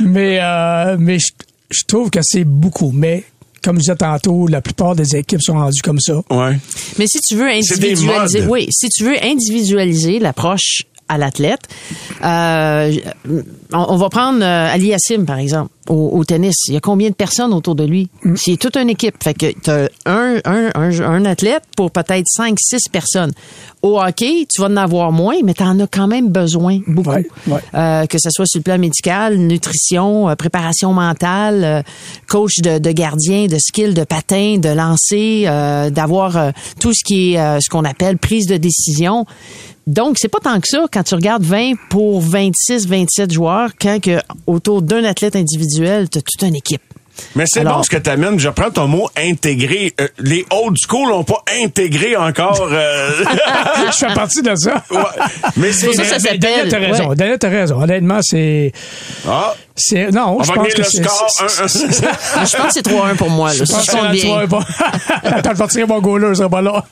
mais 0.05 0.39
euh, 0.43 0.97
mais 0.99 1.19
je, 1.19 1.27
je 1.71 1.85
trouve 1.87 2.11
que 2.11 2.21
c'est 2.23 2.45
beaucoup. 2.45 2.91
Mais 2.93 3.23
comme 3.62 3.76
je 3.76 3.81
disais 3.81 3.96
tantôt, 3.96 4.46
la 4.46 4.60
plupart 4.60 4.94
des 4.94 5.16
équipes 5.16 5.43
sont 5.43 5.55
rendues 5.55 5.82
comme 5.82 6.00
ça. 6.00 6.14
Ouais. 6.31 6.58
Mais 6.99 7.06
si 7.06 7.20
tu 7.20 7.37
veux 7.37 7.49
individualiser, 7.49 8.43
oui, 8.49 8.69
si 8.70 8.88
tu 8.88 9.05
veux 9.05 9.16
individualiser 9.22 10.19
l'approche 10.19 10.82
à 11.08 11.19
l'athlète, 11.19 11.62
euh, 12.25 12.93
on, 13.72 13.87
on 13.88 13.96
va 13.96 14.08
prendre 14.08 14.43
euh, 14.43 14.72
Ali 14.72 14.88
Yassim, 14.88 15.25
par 15.25 15.38
exemple, 15.38 15.70
au, 15.88 16.10
au 16.19 16.25
tennis. 16.25 16.55
Il 16.69 16.75
y 16.75 16.76
a 16.76 16.81
combien 16.81 17.08
de 17.08 17.14
personnes 17.14 17.52
autour 17.52 17.75
de 17.75 17.84
lui? 17.84 18.08
C'est 18.37 18.56
toute 18.56 18.76
une 18.76 18.90
équipe. 18.90 19.22
Fait 19.22 19.34
que 19.34 19.46
t'as 19.62 19.88
un, 20.06 20.37
un, 20.44 20.70
un, 20.75 21.00
un 21.00 21.25
athlète 21.25 21.62
pour 21.76 21.90
peut-être 21.90 22.26
5, 22.26 22.56
6 22.60 22.88
personnes. 22.90 23.32
Au 23.82 24.00
hockey, 24.00 24.46
tu 24.52 24.60
vas 24.60 24.69
en 24.69 24.76
avoir 24.76 25.12
moins, 25.12 25.37
mais 25.44 25.55
tu 25.55 25.62
en 25.62 25.78
as 25.81 25.87
quand 25.87 26.08
même 26.08 26.28
besoin 26.28 26.81
beaucoup. 26.87 27.10
Ouais, 27.10 27.28
ouais. 27.46 27.60
Euh, 27.75 28.06
que 28.06 28.19
ce 28.19 28.28
soit 28.31 28.46
sur 28.46 28.58
le 28.58 28.64
plan 28.64 28.78
médical, 28.78 29.37
nutrition, 29.37 30.34
préparation 30.37 30.93
mentale, 30.93 31.84
coach 32.28 32.56
de, 32.62 32.78
de 32.78 32.90
gardien, 32.90 33.46
de 33.46 33.56
skill, 33.58 33.94
de 33.94 34.05
patin, 34.05 34.58
de 34.58 34.69
lancer, 34.69 35.44
euh, 35.46 35.90
d'avoir 35.90 36.52
tout 36.81 36.93
ce 36.93 37.05
qui 37.05 37.34
est 37.34 37.60
ce 37.60 37.70
qu'on 37.70 37.84
appelle 37.84 38.19
prise 38.19 38.46
de 38.46 38.56
décision. 38.56 39.25
Donc, 39.88 40.19
c'est 40.19 40.29
pas 40.29 40.38
tant 40.38 40.61
que 40.61 40.69
ça 40.69 40.85
quand 40.93 41.02
tu 41.02 41.14
regardes 41.14 41.43
20 41.43 41.73
pour 41.88 42.20
26, 42.20 42.87
27 42.87 43.32
joueurs, 43.32 43.70
quand 43.81 43.99
autour 44.46 44.82
d'un 44.82 45.02
athlète 45.05 45.35
individuel, 45.35 46.11
tu 46.11 46.19
toute 46.23 46.43
une 46.46 46.56
équipe. 46.56 46.82
Mais 47.35 47.44
c'est 47.47 47.65
bon 47.65 47.82
ce 47.82 47.91
que 47.91 47.97
tu 47.97 48.11
amènes. 48.11 48.38
Je 48.38 48.49
prends 48.49 48.70
ton 48.70 48.87
mot 48.88 49.09
intégrer. 49.17 49.94
Euh, 50.00 50.09
les 50.19 50.44
old 50.50 50.76
school 50.79 51.09
n'ont 51.09 51.25
pas 51.25 51.43
intégré 51.62 52.17
encore. 52.17 52.69
euh, 52.70 53.11
je 53.93 53.93
fais 54.06 54.15
partie 54.15 54.43
de 54.43 54.55
ça. 54.55 54.82
ouais. 54.91 54.99
Mais 55.56 55.73
c'est. 55.73 55.93
ça 55.93 56.19
ça 56.19 56.37
Daniel, 56.37 56.69
t'as 56.69 56.79
raison. 56.79 57.09
ouais. 57.11 57.17
Daniel, 57.17 57.38
t'as 57.38 57.49
raison. 57.49 57.81
Honnêtement, 57.82 58.19
c'est, 58.23 58.73
Ah, 59.29 59.55
c'est, 59.76 60.11
non, 60.11 60.38
on 60.38 60.43
je 60.43 60.49
va 60.49 60.55
pense 60.55 60.62
gagner 60.69 60.75
que 60.75 60.79
le 60.79 60.85
c'est, 60.88 61.03
je 61.03 62.56
pense 62.56 62.67
que 62.67 62.73
c'est 62.73 62.87
3-1 62.87 63.15
pour 63.17 63.31
moi. 63.31 63.49
Là, 63.50 63.55
je 63.55 63.73
pense 63.73 63.87
que 63.87 64.12
bien. 64.12 64.44
va- 64.47 64.59
Attends, 65.25 65.50
je 65.55 65.59
vais 65.62 65.69
tirer 65.69 65.87
mon 65.87 66.00
goaler, 66.00 66.35
serai 66.35 66.49
pas 66.49 66.62
là. 66.62 66.85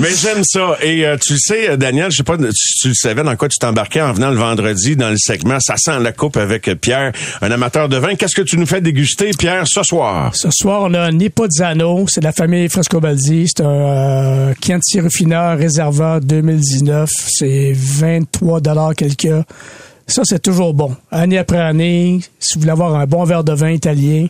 Mais 0.00 0.10
j'aime 0.14 0.42
ça. 0.44 0.76
Et 0.82 1.04
euh, 1.06 1.16
tu 1.16 1.34
le 1.34 1.38
sais, 1.38 1.70
euh, 1.70 1.76
Daniel, 1.76 2.10
je 2.10 2.16
sais 2.18 2.22
pas 2.22 2.36
si 2.52 2.78
tu 2.80 2.88
le 2.88 2.94
savais 2.94 3.22
dans 3.22 3.36
quoi 3.36 3.48
tu 3.48 3.58
t'embarquais 3.58 4.00
en 4.00 4.12
venant 4.12 4.30
le 4.30 4.36
vendredi 4.36 4.96
dans 4.96 5.10
le 5.10 5.16
segment 5.18 5.58
Ça 5.60 5.74
sent 5.76 5.98
la 6.00 6.12
coupe 6.12 6.36
avec 6.36 6.64
Pierre, 6.80 7.12
un 7.40 7.50
amateur 7.50 7.88
de 7.88 7.96
vin. 7.96 8.14
Qu'est-ce 8.14 8.34
que 8.34 8.42
tu 8.42 8.56
nous 8.58 8.66
fais 8.66 8.80
déguster, 8.80 9.31
Pierre, 9.38 9.64
ce 9.66 9.82
soir? 9.82 10.34
Ce 10.34 10.48
soir, 10.50 10.82
on 10.82 10.94
a 10.94 11.10
Nipozzano, 11.10 12.06
c'est 12.08 12.22
la 12.22 12.32
famille 12.32 12.68
Frescobaldi. 12.68 13.46
C'est 13.48 13.62
un 13.62 13.70
euh, 13.70 14.54
Chianti 14.60 15.00
Ruffineur 15.00 15.58
réserveur 15.58 16.20
2019. 16.20 17.08
C'est 17.28 17.72
23 17.74 18.60
dollars 18.60 18.94
quelques. 18.94 19.44
Ça, 20.06 20.22
c'est 20.24 20.40
toujours 20.40 20.74
bon. 20.74 20.96
Année 21.10 21.38
après 21.38 21.58
année, 21.58 22.20
si 22.38 22.54
vous 22.54 22.60
voulez 22.60 22.72
avoir 22.72 22.94
un 22.96 23.06
bon 23.06 23.24
verre 23.24 23.44
de 23.44 23.52
vin 23.52 23.70
italien, 23.70 24.26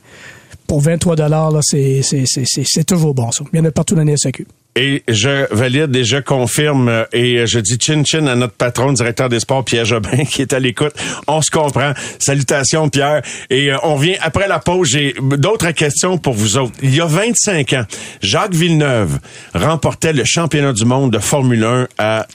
pour 0.66 0.80
23 0.80 1.16
dollars, 1.16 1.52
c'est 1.62 2.84
toujours 2.86 3.14
bon, 3.14 3.30
ça. 3.30 3.44
Il 3.52 3.58
y 3.58 3.60
en 3.60 3.64
a 3.64 3.70
partout 3.70 3.94
dans 3.94 4.04
les 4.04 4.16
SAQ. 4.16 4.46
Et 4.74 5.02
je 5.06 5.52
valide 5.54 5.94
et 5.94 6.04
je 6.04 6.16
confirme 6.16 6.88
euh, 6.88 7.04
et 7.12 7.40
euh, 7.40 7.46
je 7.46 7.58
dis 7.58 7.76
chin 7.78 8.02
chin 8.06 8.26
à 8.26 8.34
notre 8.34 8.54
patron, 8.54 8.92
directeur 8.94 9.28
des 9.28 9.40
sports, 9.40 9.64
Pierre 9.64 9.84
Jobin, 9.84 10.24
qui 10.30 10.40
est 10.40 10.54
à 10.54 10.58
l'écoute. 10.58 10.94
On 11.26 11.42
se 11.42 11.50
comprend. 11.50 11.92
Salutations, 12.18 12.88
Pierre. 12.88 13.20
Et 13.50 13.70
euh, 13.70 13.76
on 13.82 13.96
revient 13.96 14.16
après 14.22 14.48
la 14.48 14.60
pause. 14.60 14.88
J'ai 14.92 15.14
d'autres 15.20 15.72
questions 15.72 16.16
pour 16.16 16.32
vous 16.32 16.56
autres. 16.56 16.72
Il 16.82 16.94
y 16.94 17.02
a 17.02 17.06
25 17.06 17.72
ans, 17.74 17.84
Jacques 18.22 18.54
Villeneuve 18.54 19.18
remportait 19.54 20.14
le 20.14 20.24
championnat 20.24 20.72
du 20.72 20.86
monde 20.86 21.12
de 21.12 21.18
Formule 21.18 21.64
1 21.64 21.88
à 21.98 22.26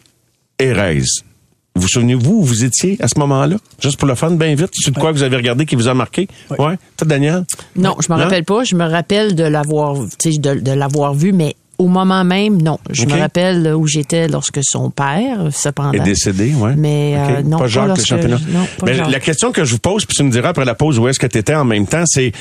Erez. 0.60 1.02
Vous 1.74 1.82
vous 1.82 1.88
souvenez-vous 1.88 2.34
où 2.34 2.44
vous 2.44 2.64
étiez 2.64 2.98
à 3.02 3.08
ce 3.08 3.20
moment-là? 3.20 3.58
Juste 3.82 3.98
pour 3.98 4.08
le 4.08 4.16
fun, 4.16 4.32
bien 4.32 4.54
vite. 4.54 4.72
C'est 4.74 4.94
de 4.94 5.00
quoi 5.00 5.12
que 5.12 5.18
vous 5.18 5.24
avez 5.24 5.38
regardé 5.38 5.66
qui 5.66 5.76
vous 5.76 5.88
a 5.88 5.94
marqué? 5.94 6.28
Ouais. 6.52 6.60
Ouais. 6.60 6.76
Toi, 6.98 7.08
Daniel? 7.08 7.46
Non, 7.76 7.96
je 8.00 8.12
me 8.12 8.18
rappelle 8.18 8.44
pas. 8.46 8.64
Je 8.64 8.76
me 8.76 8.86
rappelle 8.86 9.36
de 9.36 9.44
l'avoir, 9.44 9.96
tu 10.20 10.34
sais, 10.34 10.40
de, 10.40 10.56
de 10.60 10.72
l'avoir 10.72 11.14
vu, 11.14 11.34
mais 11.34 11.56
au 11.78 11.88
moment 11.88 12.24
même, 12.24 12.62
non. 12.62 12.80
Je 12.90 13.06
me 13.06 13.14
rappelle 13.20 13.74
où 13.76 13.86
j'étais 13.88 14.28
lorsque 14.28 14.60
son 14.64 14.90
père, 14.90 15.48
cependant. 15.52 15.92
est 15.94 16.00
décédé, 16.00 16.54
ouais. 16.56 16.74
Mais, 16.76 17.16
euh, 17.18 17.42
non, 17.44 17.58
pas 17.58 17.64
pas 17.64 17.68
Jacques 17.68 17.84
le 17.84 17.88
lorsque- 17.90 18.08
championnat. 18.08 18.40
non, 18.50 18.66
pas 18.80 18.86
Mais 18.88 18.94
Jacques. 18.96 19.12
la 19.12 19.20
question 19.20 19.52
que 19.52 19.64
je 19.64 19.74
vous 19.74 19.80
pose, 19.80 20.06
puis 20.06 20.16
tu 20.18 20.24
me 20.24 20.32
diras 20.32 20.50
après 20.50 20.66
la 20.66 20.76
pause 20.76 20.98
où 21.00 21.08
est-ce 21.08 21.20
que 21.20 21.28
tu 21.28 21.38
étais 21.38 21.54
en 21.56 21.66
même 21.66 21.86
temps, 21.86 22.04
c'est 22.06 22.32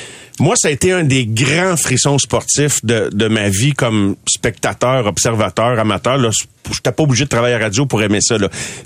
moi 0.40 0.54
ça 0.56 0.68
a 0.68 0.70
été 0.70 0.92
un 0.92 1.04
des 1.04 1.26
grands 1.26 1.76
frissons 1.76 2.18
sportifs 2.18 2.84
de, 2.84 3.10
de 3.12 3.28
ma 3.28 3.48
vie 3.48 3.72
comme 3.72 4.16
spectateur, 4.28 5.06
observateur, 5.06 5.78
amateur. 5.78 6.16
Là, 6.18 6.30
j'étais 6.74 6.92
pas 6.92 7.02
obligé 7.02 7.24
de 7.24 7.28
travailler 7.28 7.54
à 7.54 7.58
radio 7.58 7.86
pour 7.86 8.02
aimer 8.02 8.20
ça. 8.20 8.36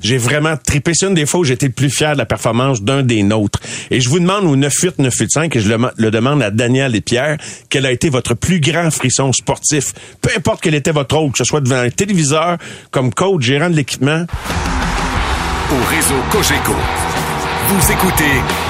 J'ai 0.03 0.19
vraiment 0.19 0.57
trippé. 0.57 0.93
C'est 0.95 1.07
une 1.07 1.15
des 1.15 1.27
fois 1.27 1.41
où 1.41 1.45
j'étais 1.45 1.67
le 1.67 1.73
plus 1.73 1.91
fier 1.91 2.13
de 2.13 2.19
la 2.19 2.27
performance 2.27 2.83
d'un 2.83 3.03
des 3.03 3.23
nôtres. 3.23 3.61
Et 3.91 4.01
je 4.01 4.09
vous 4.09 4.21
demande 4.21 4.45
au 4.45 4.57
98 4.57 4.99
985 4.99 5.57
et 5.57 5.61
je 5.61 5.69
le, 5.69 5.91
le 5.97 6.11
demande 6.11 6.43
à 6.43 6.51
Daniel 6.51 6.95
et 6.95 7.01
Pierre, 7.01 7.39
quel 7.69 7.87
a 7.87 7.93
été 7.93 8.11
votre 8.11 8.35
plus 8.35 8.61
grand 8.61 8.91
frisson 8.91 9.33
sportif, 9.33 9.93
peu 10.21 10.31
importe 10.37 10.61
quel 10.63 10.75
était 10.75 10.93
votre 10.93 11.17
rôle, 11.17 11.33
que 11.33 11.39
ce 11.39 11.45
soit 11.45 11.61
devant 11.61 11.77
un 11.77 11.91
téléviseur, 11.91 12.59
comme 12.91 13.13
coach, 13.13 13.43
gérant 13.43 13.71
de 13.71 13.77
l'équipement. 13.77 14.27
Au 15.71 15.85
réseau 15.89 16.21
Cogeco, 16.31 16.75
vous 17.69 17.93
écoutez 17.93 18.25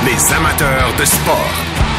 les 0.05 0.35
amateurs 0.35 0.93
de 0.99 1.05
sport. 1.05 1.90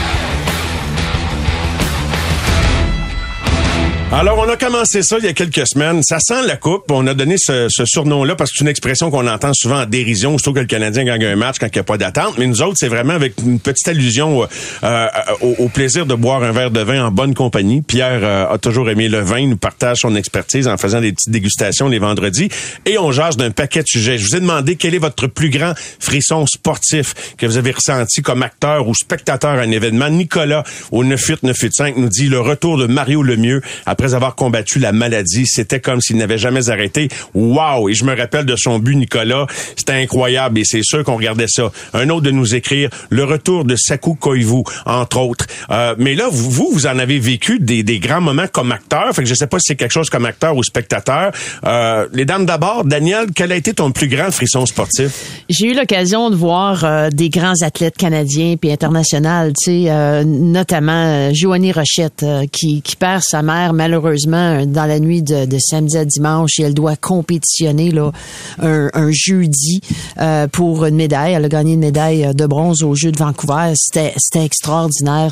Alors, 4.13 4.37
on 4.39 4.49
a 4.49 4.57
commencé 4.57 5.03
ça 5.03 5.19
il 5.19 5.23
y 5.23 5.29
a 5.29 5.33
quelques 5.33 5.65
semaines. 5.65 6.03
Ça 6.03 6.19
sent 6.19 6.45
la 6.45 6.57
coupe. 6.57 6.91
On 6.91 7.07
a 7.07 7.13
donné 7.13 7.37
ce, 7.37 7.67
ce 7.69 7.85
surnom-là 7.85 8.35
parce 8.35 8.51
que 8.51 8.57
c'est 8.57 8.65
une 8.65 8.69
expression 8.69 9.09
qu'on 9.09 9.25
entend 9.25 9.53
souvent 9.53 9.83
en 9.83 9.85
dérision, 9.85 10.37
surtout 10.37 10.51
que 10.51 10.59
le 10.59 10.65
Canadien 10.65 11.05
gagne 11.05 11.23
un 11.23 11.37
match 11.37 11.59
quand 11.59 11.67
il 11.67 11.75
n'y 11.75 11.79
a 11.79 11.83
pas 11.83 11.97
d'attente. 11.97 12.37
Mais 12.37 12.45
nous 12.45 12.61
autres, 12.61 12.75
c'est 12.77 12.89
vraiment 12.89 13.13
avec 13.13 13.35
une 13.41 13.61
petite 13.61 13.87
allusion 13.87 14.43
euh, 14.43 14.47
euh, 14.83 15.07
au, 15.39 15.55
au 15.59 15.69
plaisir 15.69 16.05
de 16.05 16.13
boire 16.13 16.43
un 16.43 16.51
verre 16.51 16.71
de 16.71 16.81
vin 16.81 17.05
en 17.05 17.09
bonne 17.09 17.33
compagnie. 17.33 17.81
Pierre 17.81 18.19
euh, 18.21 18.53
a 18.53 18.57
toujours 18.57 18.89
aimé 18.89 19.07
le 19.07 19.21
vin. 19.21 19.39
Il 19.39 19.49
nous 19.49 19.57
partage 19.57 19.99
son 19.99 20.13
expertise 20.17 20.67
en 20.67 20.75
faisant 20.75 20.99
des 20.99 21.13
petites 21.13 21.31
dégustations 21.31 21.87
les 21.87 21.99
vendredis. 21.99 22.49
Et 22.85 22.97
on 22.97 23.13
jase 23.13 23.37
d'un 23.37 23.51
paquet 23.51 23.81
de 23.81 23.87
sujets. 23.87 24.17
Je 24.17 24.27
vous 24.27 24.35
ai 24.35 24.41
demandé 24.41 24.75
quel 24.75 24.93
est 24.93 24.99
votre 24.99 25.27
plus 25.27 25.49
grand 25.49 25.73
frisson 26.01 26.45
sportif 26.47 27.13
que 27.37 27.45
vous 27.45 27.55
avez 27.55 27.71
ressenti 27.71 28.21
comme 28.21 28.43
acteur 28.43 28.89
ou 28.89 28.93
spectateur 28.93 29.51
à 29.51 29.61
un 29.61 29.71
événement. 29.71 30.09
Nicolas, 30.09 30.65
au 30.91 31.05
9895, 31.05 31.93
nous 31.95 32.09
dit 32.09 32.27
le 32.27 32.41
retour 32.41 32.77
de 32.77 32.87
Mario 32.87 33.23
Lemieux 33.23 33.61
après 33.85 34.00
après 34.01 34.15
avoir 34.15 34.33
combattu 34.33 34.79
la 34.79 34.93
maladie. 34.93 35.45
C'était 35.45 35.79
comme 35.79 36.01
s'il 36.01 36.17
n'avait 36.17 36.39
jamais 36.39 36.71
arrêté. 36.71 37.07
Wow! 37.35 37.87
Et 37.87 37.93
je 37.93 38.03
me 38.03 38.17
rappelle 38.17 38.45
de 38.45 38.55
son 38.55 38.79
but, 38.79 38.95
Nicolas. 38.95 39.45
C'était 39.75 39.93
incroyable 39.93 40.57
et 40.57 40.63
c'est 40.65 40.81
sûr 40.81 41.03
qu'on 41.03 41.17
regardait 41.17 41.47
ça. 41.47 41.71
Un 41.93 42.09
autre 42.09 42.23
de 42.23 42.31
nous 42.31 42.55
écrire 42.55 42.89
le 43.11 43.23
retour 43.23 43.63
de 43.63 43.75
Saku 43.75 44.15
Koivu, 44.15 44.63
entre 44.87 45.19
autres. 45.19 45.45
Euh, 45.69 45.93
mais 45.99 46.15
là, 46.15 46.29
vous, 46.31 46.71
vous 46.71 46.87
en 46.87 46.97
avez 46.97 47.19
vécu 47.19 47.59
des, 47.59 47.83
des 47.83 47.99
grands 47.99 48.21
moments 48.21 48.47
comme 48.51 48.71
acteur. 48.71 49.13
Fait 49.13 49.21
que 49.21 49.29
je 49.29 49.35
sais 49.35 49.45
pas 49.45 49.59
si 49.59 49.65
c'est 49.67 49.75
quelque 49.75 49.91
chose 49.91 50.09
comme 50.09 50.25
acteur 50.25 50.57
ou 50.57 50.63
spectateur. 50.63 51.31
Euh, 51.67 52.07
les 52.11 52.25
dames 52.25 52.47
d'abord, 52.47 52.85
Daniel, 52.85 53.27
quel 53.35 53.51
a 53.51 53.55
été 53.55 53.71
ton 53.75 53.91
plus 53.91 54.07
grand 54.07 54.31
frisson 54.31 54.65
sportif? 54.65 55.43
J'ai 55.47 55.73
eu 55.73 55.75
l'occasion 55.75 56.31
de 56.31 56.35
voir 56.35 56.85
euh, 56.85 57.09
des 57.11 57.29
grands 57.29 57.61
athlètes 57.61 57.97
canadiens 57.97 58.55
puis 58.59 58.71
internationaux, 58.71 59.49
tu 59.49 59.83
sais, 59.83 59.91
euh, 59.91 60.23
notamment 60.23 61.05
euh, 61.05 61.29
Joanie 61.35 61.71
Rochette 61.71 62.25
qui, 62.51 62.81
qui 62.81 62.95
perd 62.95 63.21
sa 63.21 63.43
mère 63.43 63.73
malheureusement 63.73 63.90
dans 63.99 64.85
la 64.85 64.99
nuit 64.99 65.21
de, 65.21 65.57
samedi 65.59 65.97
à 65.97 66.05
dimanche 66.05 66.59
elle 66.59 66.73
doit 66.73 66.95
compétitionner 66.95 67.91
là 67.91 68.11
un, 68.59 69.11
jeudi 69.11 69.81
euh, 70.19 70.47
pour 70.47 70.85
une 70.85 70.95
médaille. 70.95 71.33
Elle 71.33 71.45
a 71.45 71.49
gagné 71.49 71.73
une 71.73 71.79
médaille 71.79 72.33
de 72.33 72.45
bronze 72.45 72.83
aux 72.83 72.95
Jeux 72.95 73.11
de 73.11 73.17
Vancouver. 73.17 73.73
C'était 73.75 74.13
extraordinaire. 74.35 75.31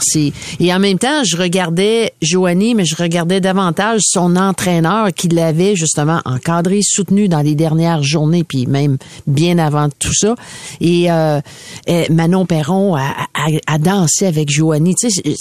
Et 0.59 0.73
en 0.73 0.79
même 0.79 0.97
temps, 0.97 1.23
je 1.23 1.37
regardais 1.37 2.13
Joanie, 2.21 2.75
mais 2.75 2.85
je 2.85 2.95
regardais 2.95 3.41
davantage 3.41 4.01
son 4.03 4.35
entraîneur 4.35 5.13
qui 5.13 5.27
l'avait 5.29 5.75
justement 5.75 6.21
encadré, 6.25 6.79
soutenu 6.83 7.27
dans 7.27 7.41
les 7.41 7.55
dernières 7.55 8.03
journées, 8.03 8.43
puis 8.43 8.65
même 8.65 8.97
bien 9.27 9.57
avant 9.57 9.89
tout 9.99 10.13
ça. 10.13 10.35
Et, 10.81 11.11
euh, 11.11 11.39
Manon 12.09 12.45
Perron 12.45 12.95
a, 12.95 13.77
dansé 13.79 14.25
avec 14.25 14.49
Joanie. 14.49 14.95
Tu 14.99 15.09
sais, 15.09 15.35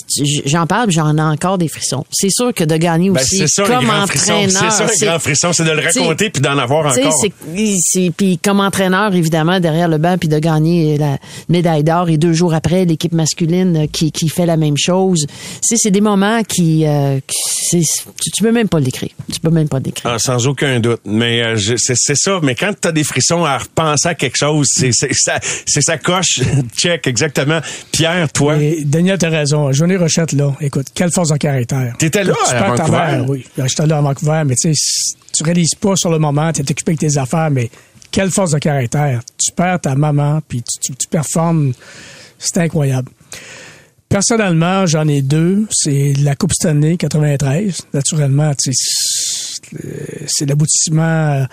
j'en 0.45 0.67
parle, 0.67 0.91
j'en 0.91 1.17
ai 1.17 1.23
encore 1.23 1.59
des 1.59 1.69
frissons. 1.69 2.05
C'est 2.11 2.31
sûr 2.31 2.53
que 2.55 2.65
de 2.65 2.77
gagner 2.77 3.08
Ben, 3.13 3.21
aussi 3.21 3.39
c'est 3.39 3.49
ça, 3.49 3.63
comme 3.65 3.89
un 3.91 3.99
grand 3.99 4.07
frisson. 4.07 4.33
entraîneur. 4.33 4.51
C'est 4.51 4.71
ça, 4.71 4.85
un 4.85 5.11
grand 5.11 5.19
frisson, 5.19 5.53
c'est 5.53 5.65
de 5.65 5.71
le 5.71 5.83
raconter 5.83 6.31
puis 6.31 6.43
d'en 6.43 6.59
avoir 6.59 6.87
encore. 6.87 6.95
c'est- 7.21 7.75
c'est- 7.81 8.11
Puis 8.17 8.39
comme 8.39 8.61
entraîneur, 8.61 9.15
évidemment, 9.15 9.61
derrière 9.61 9.89
le 9.89 9.99
banc, 9.99 10.17
puis 10.19 10.29
de 10.29 10.39
gagner 10.39 10.99
la 10.99 11.19
médaille 11.49 11.85
d'or. 11.85 12.09
Et 12.09 12.17
deux 12.17 12.33
jours 12.33 12.55
après, 12.55 12.85
l'équipe 12.85 13.13
masculine 13.13 13.77
euh, 13.77 13.87
qui, 13.91 14.13
qui 14.13 14.29
fait 14.29 14.47
la 14.47 14.57
même 14.57 14.77
chose. 14.77 15.27
C'est 15.63 15.77
c'est 15.77 15.91
des 15.91 16.01
moments 16.01 16.43
qui... 16.43 16.87
euh, 16.87 17.19
qui- 17.27 17.37
c'est- 17.83 18.03
tu, 18.23 18.31
tu 18.31 18.43
peux 18.43 18.53
même 18.53 18.69
pas 18.69 18.81
l'écrire. 18.81 19.11
Tu 19.33 19.41
peux 19.41 19.51
même 19.51 19.69
pas 19.69 19.79
l'écrire. 19.79 20.11
Ah, 20.15 20.19
sans 20.19 20.47
aucun 20.47 20.81
doute. 20.81 21.01
Mais 21.05 21.43
euh, 21.43 21.57
c'est 21.77 21.95
c'est 21.97 22.17
ça. 22.17 22.41
Mais 22.43 22.55
quand 22.55 22.73
tu 22.81 22.89
as 22.89 22.93
des 22.93 23.05
frissons 23.05 23.45
à 23.45 23.59
repenser 23.59 24.09
à 24.09 24.15
quelque 24.15 24.37
chose, 24.37 24.67
c'est 24.71 24.91
c'est 24.93 25.13
ça, 25.13 25.39
c'est 25.67 25.81
ça 25.83 25.99
coche. 25.99 26.41
Check, 26.77 27.07
exactement. 27.07 27.61
Pierre, 27.93 28.31
toi, 28.33 28.57
Et 28.57 28.85
Daniel, 28.85 29.19
t'as 29.19 29.29
raison. 29.31 29.71
Johnny 29.73 29.97
Rochette, 29.97 30.33
là, 30.33 30.53
écoute, 30.61 30.87
quelle 30.95 31.11
force 31.11 31.31
de 31.31 31.37
caractère. 31.37 31.95
T'étais 31.99 32.25
là, 32.25 32.35
Tu 32.49 32.55
à 32.55 32.63
Vancouver. 32.91 33.25
oui. 33.59 33.67
J'étais 33.69 33.87
là 33.87 33.99
à 33.99 34.01
Vancouver, 34.01 34.43
mais 34.47 34.55
tu 34.55 34.75
sais, 34.75 35.15
tu 35.33 35.43
réalises 35.45 35.75
pas 35.75 35.95
sur 35.97 36.11
le 36.11 36.19
moment, 36.19 36.53
tu 36.53 36.61
es 36.61 36.71
occupé 36.71 36.93
avec 36.93 37.01
tes 37.01 37.17
affaires, 37.19 37.51
mais 37.51 37.71
quelle 38.11 38.31
force 38.31 38.53
de 38.53 38.59
caractère. 38.59 39.21
Tu 39.39 39.53
perds 39.53 39.81
ta 39.81 39.95
maman, 39.95 40.41
puis 40.47 40.63
tu, 40.63 40.79
tu- 40.81 40.97
tu 40.97 41.09
performes. 41.09 41.73
C'est 42.39 42.59
incroyable. 42.59 43.11
Personnellement, 44.09 44.87
j'en 44.87 45.07
ai 45.07 45.21
deux. 45.23 45.67
C'est 45.71 46.15
la 46.23 46.35
Coupe 46.35 46.53
Stanley 46.55 46.97
93. 46.97 47.79
Naturellement, 47.93 48.53
c'est- 48.59 48.73
l'aboutissement. 50.47 51.47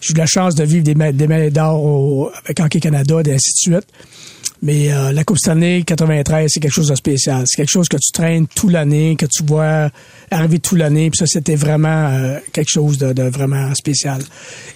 J'ai 0.00 0.12
eu 0.12 0.16
la 0.16 0.26
chance 0.26 0.54
de 0.54 0.64
vivre 0.64 0.84
des, 0.84 0.94
médailles 0.94 1.50
d'or 1.50 2.30
avec 2.44 2.60
Hockey 2.60 2.80
Canada 2.80 3.14
et 3.24 3.32
ainsi 3.32 3.52
de 3.52 3.72
suite. 3.74 3.86
Mais 4.64 4.92
euh, 4.92 5.10
la 5.12 5.24
Coupe 5.24 5.38
Stanley 5.38 5.82
93, 5.82 6.48
c'est 6.52 6.60
quelque 6.60 6.70
chose 6.72 6.86
de 6.88 6.94
spécial. 6.94 7.42
C'est 7.46 7.56
quelque 7.56 7.70
chose 7.70 7.88
que 7.88 7.96
tu 7.96 8.12
traînes 8.12 8.46
toute 8.46 8.70
l'année, 8.70 9.16
que 9.16 9.26
tu 9.26 9.42
vois 9.44 9.90
arriver 10.30 10.60
toute 10.60 10.78
l'année. 10.78 11.10
Puis 11.10 11.18
ça, 11.18 11.26
c'était 11.26 11.56
vraiment 11.56 11.88
euh, 12.08 12.38
quelque 12.52 12.70
chose 12.70 12.96
de, 12.96 13.12
de 13.12 13.24
vraiment 13.24 13.74
spécial. 13.74 14.22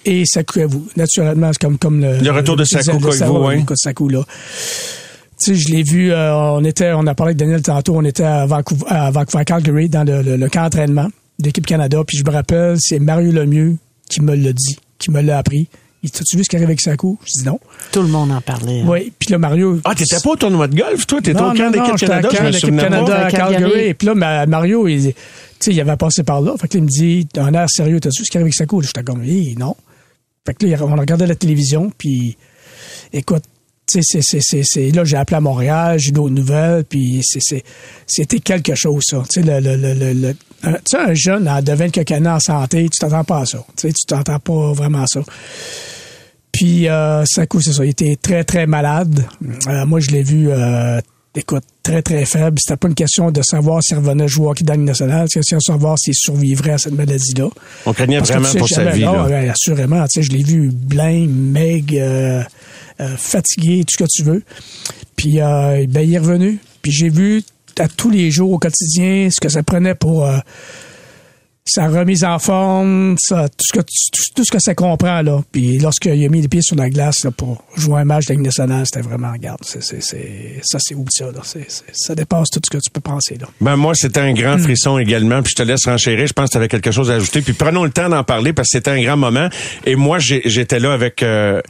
Et 0.05 0.25
Sakou 0.27 0.61
vous, 0.69 0.89
naturellement, 0.97 1.51
c'est 1.53 1.61
comme 1.61 1.79
comme 1.79 2.01
le 2.01 2.19
Le 2.19 2.31
retour 2.33 2.57
de 2.57 3.13
le- 3.15 3.19
Koivu, 3.29 3.61
le- 3.71 3.77
Sakou, 3.77 4.09
là. 4.09 4.25
Tu 5.39 5.55
sais, 5.55 5.55
je 5.55 5.69
l'ai 5.69 5.83
vu, 5.83 6.11
euh, 6.13 6.35
on 6.35 6.65
était, 6.65 6.93
on 6.95 7.07
a 7.07 7.15
parlé 7.15 7.31
avec 7.31 7.37
Daniel 7.39 7.63
tantôt, 7.63 7.95
on 7.97 8.05
était 8.05 8.25
à 8.25 8.47
Vancouver, 8.47 8.87
à 8.89 9.11
Vancouver 9.11 9.45
Calgary, 9.45 9.89
dans 9.89 10.03
le, 10.03 10.23
le, 10.23 10.37
le 10.37 10.49
camp 10.49 10.63
d'entraînement 10.63 11.09
d'équipe 11.39 11.67
Canada, 11.67 12.03
puis 12.07 12.17
je 12.17 12.25
me 12.25 12.31
rappelle, 12.31 12.77
c'est 12.81 12.99
Mario 12.99 13.31
Lemieux 13.33 13.77
qui 14.09 14.23
me 14.23 14.35
l'a 14.35 14.53
dit, 14.55 14.79
qui 14.99 15.11
me 15.11 15.21
l'a 15.21 15.37
appris. 15.39 15.69
Il 16.07 16.11
dit, 16.13 16.19
As-tu 16.21 16.37
vu 16.37 16.45
ce 16.45 16.49
qui 16.49 16.57
arrive 16.57 16.69
avec 16.69 16.81
Sakou? 16.81 17.19
Je 17.25 17.41
dis 17.41 17.45
non. 17.47 17.59
Tout 17.93 18.03
le 18.03 18.09
monde 18.09 18.31
en 18.31 18.41
parlait. 18.41 18.81
hein. 18.81 18.87
Oui, 18.89 19.13
puis 19.19 19.31
là, 19.31 19.39
Mario. 19.39 19.81
Ah, 19.85 19.95
t'étais 19.95 20.21
pas 20.23 20.31
au 20.31 20.37
tournoi 20.37 20.69
de 20.69 20.77
golf, 20.77 21.07
toi? 21.07 21.21
T'étais 21.21 21.41
au 21.41 21.53
camp 21.53 21.71
d'équipe 21.71 21.97
Canada, 21.97 22.29
au 22.29 22.31
je 22.33 22.37
camp 22.39 22.51
d'équipe 22.51 22.77
Canada 22.77 23.05
pas. 23.05 23.25
à 23.25 23.31
Calgary. 23.31 23.95
Puis 23.95 24.07
là, 24.07 24.15
ma- 24.15 24.47
Mario, 24.47 24.87
il, 24.89 25.13
tu 25.13 25.15
sais, 25.61 25.73
il 25.73 25.81
avait 25.81 25.97
passé 25.97 26.23
par 26.23 26.41
là. 26.41 26.55
Fait 26.61 26.69
que 26.69 26.75
là, 26.75 26.79
il 26.79 26.85
me 26.85 26.89
dit, 26.89 27.27
t'as 27.33 27.43
un 27.45 27.53
air 27.55 27.69
sérieux, 27.69 27.99
t'as-tu 28.01 28.25
ce 28.25 28.31
qui 28.31 28.37
arrive 28.37 28.47
avec 28.47 28.55
Sakou? 28.55 28.81
J'étais 28.83 29.03
comme, 29.03 29.23
Hé, 29.25 29.55
non. 29.59 29.75
Fait 30.47 30.55
que 30.55 30.65
là, 30.67 30.77
on 30.81 30.95
regardait 30.97 31.27
la 31.27 31.35
télévision, 31.35 31.91
puis 31.99 32.37
écoute, 33.13 33.43
c'est, 33.89 34.91
là, 34.93 35.05
j'ai 35.05 35.17
appelé 35.17 35.37
à 35.37 35.41
Montréal, 35.41 35.99
j'ai 35.99 36.09
eu 36.09 36.13
d'autres 36.13 36.35
nouvelles, 36.35 36.85
puis 36.85 37.23
c'était 38.07 38.41
quelque 38.41 38.75
chose, 38.75 39.03
ça. 39.07 39.23
Tu 39.33 39.43
sais, 39.43 39.61
le, 39.61 39.61
le, 39.77 39.95
le, 39.95 40.13
le- 40.13 40.37
un, 40.65 40.77
un 40.99 41.15
jeune 41.15 41.49
en 41.49 41.63
quelques 41.63 42.11
années 42.13 42.29
en 42.29 42.41
santé, 42.41 42.89
tu 42.89 42.99
t'entends 42.99 43.25
pas 43.25 43.41
à 43.41 43.47
ça. 43.47 43.59
Tu 43.77 43.89
sais, 43.89 43.93
tu 43.93 44.05
t'entends 44.07 44.39
pas 44.41 44.73
vraiment 44.73 45.03
à 45.03 45.07
ça. 45.07 45.21
Puis, 46.53 46.89
euh, 46.89 47.25
Sakou, 47.27 47.61
c'est 47.61 47.73
ça, 47.75 47.85
il 47.85 47.91
était 47.91 48.17
très, 48.17 48.43
très 48.43 48.67
malade. 48.67 49.25
Euh, 49.67 49.85
moi, 49.87 50.01
je 50.01 50.11
l'ai 50.11 50.23
vu, 50.23 50.49
euh, 50.51 51.01
écoute, 51.37 51.65
très, 51.83 52.03
très 52.03 52.25
faible. 52.25 52.59
C'était 52.59 52.77
pas 52.77 52.89
une 52.89 52.95
question 52.95 53.31
de 53.31 53.43
savoir 53.43 53.83
s'il 53.83 53.97
revenait 53.97 54.27
jouer 54.27 54.47
au 54.47 54.51
hockey 54.51 54.65
dans 54.65 54.77
nationale, 54.77 55.27
c'est 55.29 55.39
une 55.39 55.43
question 55.43 55.59
de 55.59 55.63
savoir 55.63 55.99
s'il 55.99 56.15
survivrait 56.15 56.73
à 56.73 56.79
cette 56.79 56.95
maladie-là. 56.95 57.49
On 57.85 57.93
craignait 57.93 58.19
Parce 58.19 58.31
que 58.31 58.35
vraiment 58.35 58.49
tu 58.49 58.53
sais 58.53 58.59
pour 58.59 58.69
sa 58.69 58.91
vie, 58.91 59.01
là. 59.03 59.53
assurément. 59.53 60.05
Tu 60.09 60.15
sais, 60.15 60.23
je 60.23 60.33
l'ai 60.33 60.43
vu 60.43 60.71
blême, 60.73 61.31
meg, 61.31 61.97
euh, 61.97 62.43
euh, 63.01 63.17
fatigué, 63.17 63.85
tout 63.85 63.95
ce 63.99 64.05
que 64.05 64.09
tu 64.11 64.23
veux. 64.23 64.43
Puis, 65.17 65.41
euh, 65.41 65.87
ben, 65.89 66.01
il 66.01 66.15
est 66.15 66.19
revenu. 66.19 66.59
Puis 66.83 66.93
j'ai 66.93 67.09
vu 67.09 67.43
à 67.79 67.89
tous 67.89 68.11
les 68.11 68.31
jours 68.31 68.53
au 68.53 68.59
quotidien 68.59 69.29
ce 69.31 69.41
que 69.41 69.49
ça 69.49 69.63
prenait 69.63 69.95
pour 69.95 70.25
euh, 70.25 70.39
sa 71.69 71.89
remise 71.89 72.25
en 72.25 72.39
forme, 72.39 73.17
ça, 73.19 73.49
tout, 73.49 73.55
ce 73.61 73.73
que, 73.73 73.81
tout, 73.81 74.23
tout 74.37 74.45
ce 74.45 74.53
que 74.53 74.59
ça 74.61 74.75
comprend. 74.75 75.21
là. 75.23 75.41
Puis 75.53 75.79
lorsqu'il 75.79 76.25
a 76.25 76.29
mis 76.29 76.41
les 76.41 76.49
pieds 76.49 76.63
sur 76.63 76.77
la 76.77 76.89
glace 76.89 77.25
là, 77.25 77.31
pour 77.33 77.65
jouer 77.77 78.01
un 78.01 78.05
match 78.05 78.27
de 78.27 78.35
Ligue 78.35 78.45
nationale, 78.45 78.85
c'était 78.87 79.07
vraiment, 79.07 79.33
regarde, 79.33 79.61
c'est, 79.63 79.83
c'est, 79.83 80.01
c'est, 80.03 80.61
ça 80.63 80.79
c'est 80.81 80.95
oublie 80.95 81.13
ça. 81.13 81.27
Là? 81.27 81.41
C'est, 81.43 81.67
ça 81.93 82.15
dépasse 82.15 82.49
tout 82.51 82.61
ce 82.65 82.71
que 82.77 82.83
tu 82.83 82.91
peux 82.91 83.01
penser. 83.01 83.37
Là. 83.41 83.49
Ben 83.61 83.77
moi, 83.77 83.95
c'était 83.95 84.21
un 84.21 84.33
grand 84.33 84.59
frisson 84.59 84.99
également. 84.99 85.43
Puis 85.43 85.51
je 85.57 85.63
te 85.63 85.67
laisse 85.67 85.85
renchérir. 85.87 86.27
Je 86.27 86.33
pense 86.33 86.47
que 86.47 86.53
tu 86.53 86.59
avais 86.59 86.69
quelque 86.69 86.91
chose 86.93 87.11
à 87.11 87.15
ajouter. 87.15 87.43
Puis 87.43 87.53
prenons 87.53 87.85
le 87.85 87.91
temps 87.91 88.09
d'en 88.09 88.23
parler 88.25 88.53
parce 88.53 88.69
que 88.69 88.79
c'était 88.79 88.91
un 88.91 89.03
grand 89.03 89.17
moment. 89.17 89.49
Et 89.85 89.97
moi, 89.97 90.19
j'ai- 90.19 90.43
j'étais 90.45 90.79
là 90.79 90.93
avec 90.93 91.23
euh, 91.23 91.61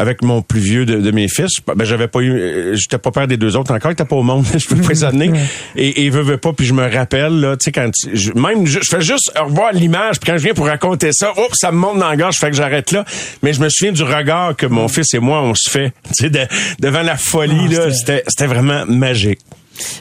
avec 0.00 0.22
mon 0.22 0.42
plus 0.42 0.60
vieux 0.60 0.86
de, 0.86 1.00
de 1.00 1.10
mes 1.10 1.26
fils. 1.28 1.50
Ben 1.66 1.84
j'avais 1.84 2.06
pas 2.06 2.20
eu, 2.20 2.30
euh, 2.32 2.76
j'étais 2.76 2.98
pas 2.98 3.10
père 3.10 3.26
des 3.26 3.36
deux 3.36 3.56
autres 3.56 3.74
encore. 3.74 3.90
Il 3.90 3.94
était 3.94 4.04
pas 4.04 4.14
au 4.16 4.22
monde. 4.22 4.46
je 4.56 4.66
peux 4.68 4.76
pas 4.76 4.90
les 4.90 5.02
amener. 5.04 5.30
Et, 5.74 6.04
et 6.04 6.10
veut, 6.10 6.22
veut 6.22 6.36
pas. 6.38 6.52
Puis 6.52 6.64
je 6.66 6.72
me 6.72 6.88
rappelle 6.88 7.40
là, 7.40 7.56
tu 7.56 7.64
sais 7.64 7.72
quand 7.72 7.90
je, 8.14 8.32
même 8.32 8.64
je, 8.66 8.78
je 8.80 8.88
fais 8.88 9.00
juste 9.00 9.32
revoir 9.36 9.72
l'image. 9.72 10.20
Puis 10.20 10.30
quand 10.30 10.38
je 10.38 10.44
viens 10.44 10.54
pour 10.54 10.66
raconter 10.66 11.10
ça, 11.12 11.32
oups, 11.32 11.56
ça 11.58 11.72
me 11.72 11.78
monte 11.78 11.98
dans 11.98 12.08
la 12.08 12.16
gorge. 12.16 12.36
Fait 12.36 12.50
que 12.50 12.56
j'arrête 12.56 12.92
là. 12.92 13.04
Mais 13.42 13.52
je 13.52 13.60
me 13.60 13.68
souviens 13.68 13.92
du 13.92 14.04
regard 14.04 14.54
que 14.54 14.66
mon 14.66 14.86
fils 14.86 15.12
et 15.14 15.18
moi 15.18 15.42
on 15.42 15.54
se 15.54 15.68
fait. 15.68 15.92
Tu 16.16 16.24
sais 16.24 16.30
de- 16.30 16.46
devant 16.78 17.02
la 17.02 17.16
folie 17.16 17.68
Ah, 17.76 17.86
là. 17.88 17.92
c'était 17.92 18.46
vraiment 18.46 18.84
magique. 18.86 19.40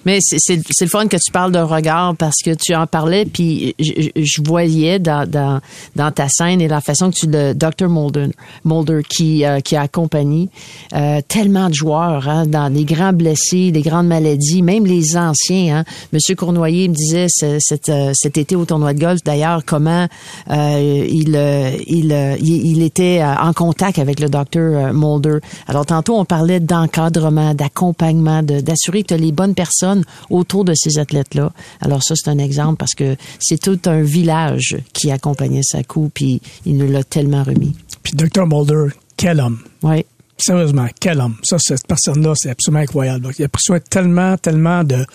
Mais 0.06 0.20
c'est 0.22 0.56
le 0.82 0.88
fun 0.88 1.08
que 1.08 1.18
tu 1.18 1.32
parles 1.32 1.52
d'un 1.52 1.66
regard 1.66 2.16
parce 2.16 2.38
que 2.44 2.52
tu 2.54 2.74
en 2.76 2.88
parlais 2.88 3.26
puis 3.26 3.76
je, 3.80 4.42
voyais 4.44 5.00
dans, 5.00 5.30
dans 5.30 5.60
dans 5.96 6.12
ta 6.12 6.28
scène 6.30 6.62
et 6.62 6.68
la 6.68 6.82
façon 6.82 7.12
que 7.12 7.16
tu 7.16 7.28
le 7.28 7.54
Dr 7.54 7.90
Mulder 7.90 8.28
Mulder 8.66 9.02
qui 9.08 9.46
euh, 9.46 9.60
qui 9.60 9.76
a 9.76 9.82
accompagné 9.82 10.50
euh, 10.94 11.20
tellement 11.28 11.70
de 11.70 11.74
joueurs 11.74 12.28
hein, 12.28 12.46
dans 12.46 12.72
les 12.74 12.86
grands 12.86 13.14
blessés, 13.14 13.72
les 13.72 13.82
grandes 13.82 14.08
maladies, 14.08 14.62
même 14.62 14.86
les 14.86 15.18
anciens. 15.18 15.78
Hein. 15.80 15.84
Monsieur 16.14 16.36
Cournoyer 16.36 16.88
me 16.88 16.94
disait 16.94 17.28
ce- 17.30 17.58
cet, 17.60 17.90
euh, 17.90 18.12
cet 18.16 18.38
été 18.38 18.56
au 18.56 18.66
tournoi 18.66 18.94
de 18.94 19.00
golf 19.00 19.24
d'ailleurs 19.24 19.64
comment 19.66 20.08
euh, 20.50 21.08
il, 21.10 21.36
euh, 21.36 21.72
il, 21.88 22.12
euh, 22.12 22.36
il 22.42 22.66
il 22.68 22.82
était 22.84 23.24
en 23.24 23.54
contact 23.54 24.00
avec 24.00 24.20
le 24.20 24.30
docteur 24.30 24.94
Mulder. 24.94 25.38
Alors 25.68 25.86
tantôt 25.86 26.18
on 26.18 26.26
parlait 26.26 26.60
d'encadrement, 26.60 27.54
d'accompagnement, 27.54 28.42
d'assurer 28.44 29.04
que 29.04 29.08
tu 29.10 29.14
as 29.14 29.18
les 29.18 29.32
bonnes 29.32 29.54
personnes 29.54 29.67
personnes 29.68 30.04
autour 30.30 30.64
de 30.66 30.74
ces 30.76 31.00
athlètes-là. 31.00 31.52
Alors 31.82 32.04
ça, 32.04 32.16
c'est 32.16 32.30
un 32.30 32.38
exemple 32.38 32.78
parce 32.78 32.96
que 32.96 33.16
c'est 33.40 33.60
tout 33.60 33.80
un 33.86 34.02
village 34.02 34.78
qui 34.94 35.12
accompagnait 35.12 35.64
Sakou, 35.64 36.10
puis 36.14 36.42
il 36.66 36.78
nous 36.78 36.92
l'a 36.92 37.04
tellement 37.04 37.44
remis. 37.44 37.76
Puis 38.04 38.14
Dr. 38.14 38.46
Mulder, 38.48 38.94
quel 39.16 39.40
homme. 39.40 39.60
Oui. 39.84 40.06
Sérieusement, 40.38 40.88
quel 41.00 41.20
homme. 41.20 41.36
Ça, 41.44 41.58
cette 41.60 41.88
personne-là, 41.88 42.34
c'est 42.36 42.52
absolument 42.52 42.84
incroyable. 42.84 43.30
Il 43.40 43.46
a 43.46 43.50
pris 43.50 43.62
soin 43.64 43.80
tellement, 43.80 44.38
tellement 44.38 44.84
de 44.84 45.06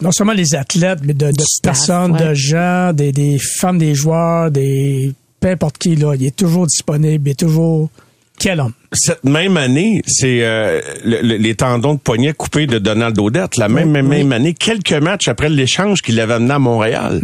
non 0.00 0.12
seulement 0.12 0.32
les 0.32 0.54
athlètes, 0.54 1.00
mais 1.04 1.14
de, 1.14 1.26
de 1.26 1.42
Staff, 1.42 1.62
personnes, 1.62 2.12
ouais. 2.12 2.28
de 2.28 2.34
gens, 2.34 2.92
des, 2.92 3.12
des 3.12 3.38
femmes, 3.38 3.78
des 3.78 3.94
joueurs, 3.94 4.50
des 4.50 5.14
peu 5.40 5.48
importe 5.50 5.78
qui, 5.78 5.96
là. 5.96 6.14
Il 6.14 6.24
est 6.24 6.36
toujours 6.36 6.66
disponible, 6.66 7.28
il 7.28 7.32
est 7.32 7.38
toujours. 7.38 7.90
Quel 8.38 8.58
homme? 8.60 8.72
Cette 8.92 9.22
même 9.24 9.56
année, 9.56 10.02
c'est 10.06 10.42
euh, 10.42 10.80
le- 11.04 11.20
le- 11.22 11.36
les 11.36 11.54
tendons 11.54 11.94
de 11.94 11.98
poignet 12.00 12.32
coupés 12.32 12.66
de 12.66 12.78
Donald 12.78 13.16
Odette. 13.18 13.56
La 13.56 13.68
même, 13.68 13.90
même, 13.90 14.08
même 14.08 14.32
année, 14.32 14.52
quelques 14.52 14.92
matchs 14.94 15.28
après 15.28 15.48
l'échange 15.48 16.02
qu'il 16.02 16.18
avait 16.18 16.34
amené 16.34 16.52
à 16.54 16.58
Montréal. 16.58 17.20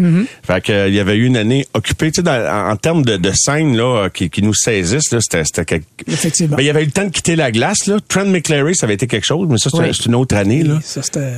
Fait 0.47 0.63
que, 0.63 0.73
euh, 0.73 0.89
il 0.89 0.95
y 0.95 1.01
avait 1.01 1.17
eu 1.17 1.25
une 1.27 1.37
année 1.37 1.67
occupée. 1.75 2.13
Tu 2.13 2.17
sais, 2.17 2.23
dans- 2.23 2.33
en, 2.69 2.71
en 2.71 2.77
termes 2.77 3.05
de, 3.05 3.17
de 3.17 3.33
scènes 3.35 3.77
là, 3.77 4.05
euh, 4.05 4.09
qui, 4.11 4.31
qui 4.31 4.43
nous 4.43 4.55
saisissent, 4.55 5.11
là, 5.11 5.19
c'était, 5.21 5.45
c'était 5.45 5.65
quelque- 5.65 5.87
Effectivement. 6.07 6.57
Ben, 6.57 6.63
il 6.63 6.67
y 6.67 6.71
avait 6.71 6.83
eu 6.83 6.87
le 6.87 6.93
temps 6.93 7.05
de 7.05 7.11
quitter 7.11 7.35
la 7.37 7.51
glace. 7.51 7.87
Là. 7.87 7.97
Trent 8.07 8.27
McClary, 8.27 8.77
ça 8.77 8.87
avait 8.87 8.95
été 8.95 9.07
quelque 9.09 9.27
chose, 9.27 9.49
mais 9.51 9.59
ça, 9.59 9.71
Oui. 9.75 9.87
c'est 9.93 10.07
une 10.07 10.15
autre 10.15 10.37
année. 10.37 10.63
Là. 10.63 10.79
Ça, 10.85 11.03
c'était. 11.03 11.33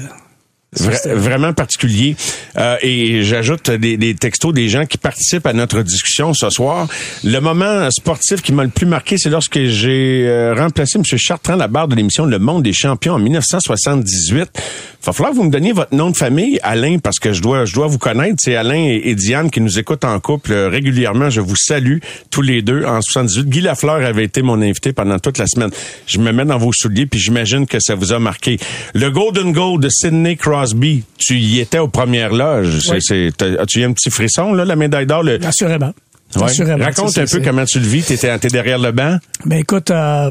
Vra- 0.79 1.15
vraiment 1.15 1.53
particulier. 1.53 2.15
Euh, 2.57 2.77
et 2.83 3.25
j'ajoute 3.25 3.71
des, 3.71 3.97
des 3.97 4.15
textos 4.15 4.55
des 4.55 4.69
gens 4.69 4.87
qui 4.87 4.99
participent 4.99 5.47
à 5.47 5.53
notre 5.53 5.83
discussion 5.83 6.33
ce 6.33 6.49
soir. 6.49 6.87
Le 7.25 7.39
moment 7.41 7.91
sportif 7.91 8.41
qui 8.41 8.53
m'a 8.53 8.63
le 8.63 8.71
plus 8.71 8.87
marqué, 8.87 9.17
c'est 9.19 9.31
lorsque 9.31 9.59
j'ai 9.65 10.27
euh, 10.29 10.55
remplacé 10.55 10.99
M. 10.99 11.05
Chartrand 11.17 11.55
à 11.55 11.57
la 11.57 11.67
barre 11.69 11.89
de 11.89 11.97
l'émission 11.97 12.25
Le 12.25 12.39
Monde 12.39 12.63
des 12.63 12.73
champions 12.73 13.15
en 13.15 13.19
1978. 13.19 14.49
Va 15.03 15.13
falloir 15.13 15.33
que 15.33 15.37
vous 15.39 15.45
me 15.45 15.51
donniez 15.51 15.73
votre 15.73 15.95
nom 15.95 16.11
de 16.11 16.17
famille, 16.17 16.61
Alain, 16.63 16.99
parce 16.99 17.19
que 17.19 17.33
je 17.33 17.41
dois, 17.41 17.65
je 17.65 17.73
dois 17.75 17.87
vous 17.87 17.99
connaître. 17.99 18.37
C'est 18.39 18.55
Alain 18.55 18.75
et, 18.77 19.01
et 19.07 19.15
Diane 19.15 19.51
qui 19.51 19.61
nous 19.63 19.79
écoutent 19.79 20.05
en 20.05 20.21
couple 20.21 20.53
euh, 20.53 20.69
régulièrement. 20.69 21.31
Je 21.31 21.41
vous 21.41 21.57
salue 21.57 21.99
tous 22.31 22.43
les 22.43 22.61
deux 22.63 22.85
en 22.85 23.01
78. 23.01 23.49
Guy 23.49 23.61
Lafleur 23.63 24.05
avait 24.05 24.25
été 24.25 24.43
mon 24.43 24.61
invité 24.63 24.93
pendant 24.93 25.19
toute 25.19 25.39
la 25.39 25.47
semaine. 25.47 25.71
Je 26.07 26.19
me 26.19 26.31
mets 26.33 26.45
dans 26.45 26.59
vos 26.59 26.73
souliers, 26.73 27.07
puis 27.07 27.19
j'imagine 27.19 27.67
que 27.67 27.81
ça 27.81 27.95
vous 27.95 28.13
a 28.13 28.19
marqué. 28.19 28.59
Le 28.95 29.11
Golden 29.11 29.53
Goal 29.53 29.81
de 29.81 29.89
Sidney 29.89 30.37
Crosby, 30.37 30.60
tu 31.19 31.39
y 31.39 31.61
étais 31.61 31.79
aux 31.79 31.89
premières 31.89 32.33
loges. 32.33 32.89
Oui. 32.91 32.99
c'est- 33.01 33.43
As-tu 33.43 33.81
eu 33.81 33.85
un 33.85 33.93
petit 33.93 34.11
frisson, 34.11 34.53
là, 34.53 34.65
la 34.65 34.77
médaille 34.77 35.07
d'or? 35.07 35.23
Le... 35.23 35.39
Assurément. 35.45 35.93
Ouais. 36.37 36.83
Raconte 36.83 37.19
un 37.19 37.25
peu 37.27 37.41
comment 37.41 37.65
tu 37.65 37.81
le 37.81 37.87
vis. 37.87 38.05
T'étais 38.05 38.39
t'es 38.39 38.49
derrière 38.49 38.79
le 38.79 38.93
banc. 38.93 39.17
Ben 39.47 39.59
écoute, 39.59 39.91
euh, 39.91 40.31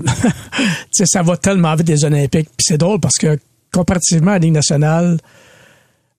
ça 0.92 1.22
va 1.22 1.36
tellement 1.36 1.76
vite 1.76 1.88
des 1.88 2.06
Olympiques. 2.06 2.48
Puis 2.56 2.66
c'est 2.66 2.78
drôle 2.78 3.00
parce 3.02 3.16
que 3.18 3.38
comparativement 3.74 4.32
à 4.32 4.36
la 4.36 4.40
Ligue 4.40 4.54
nationale, 4.54 5.18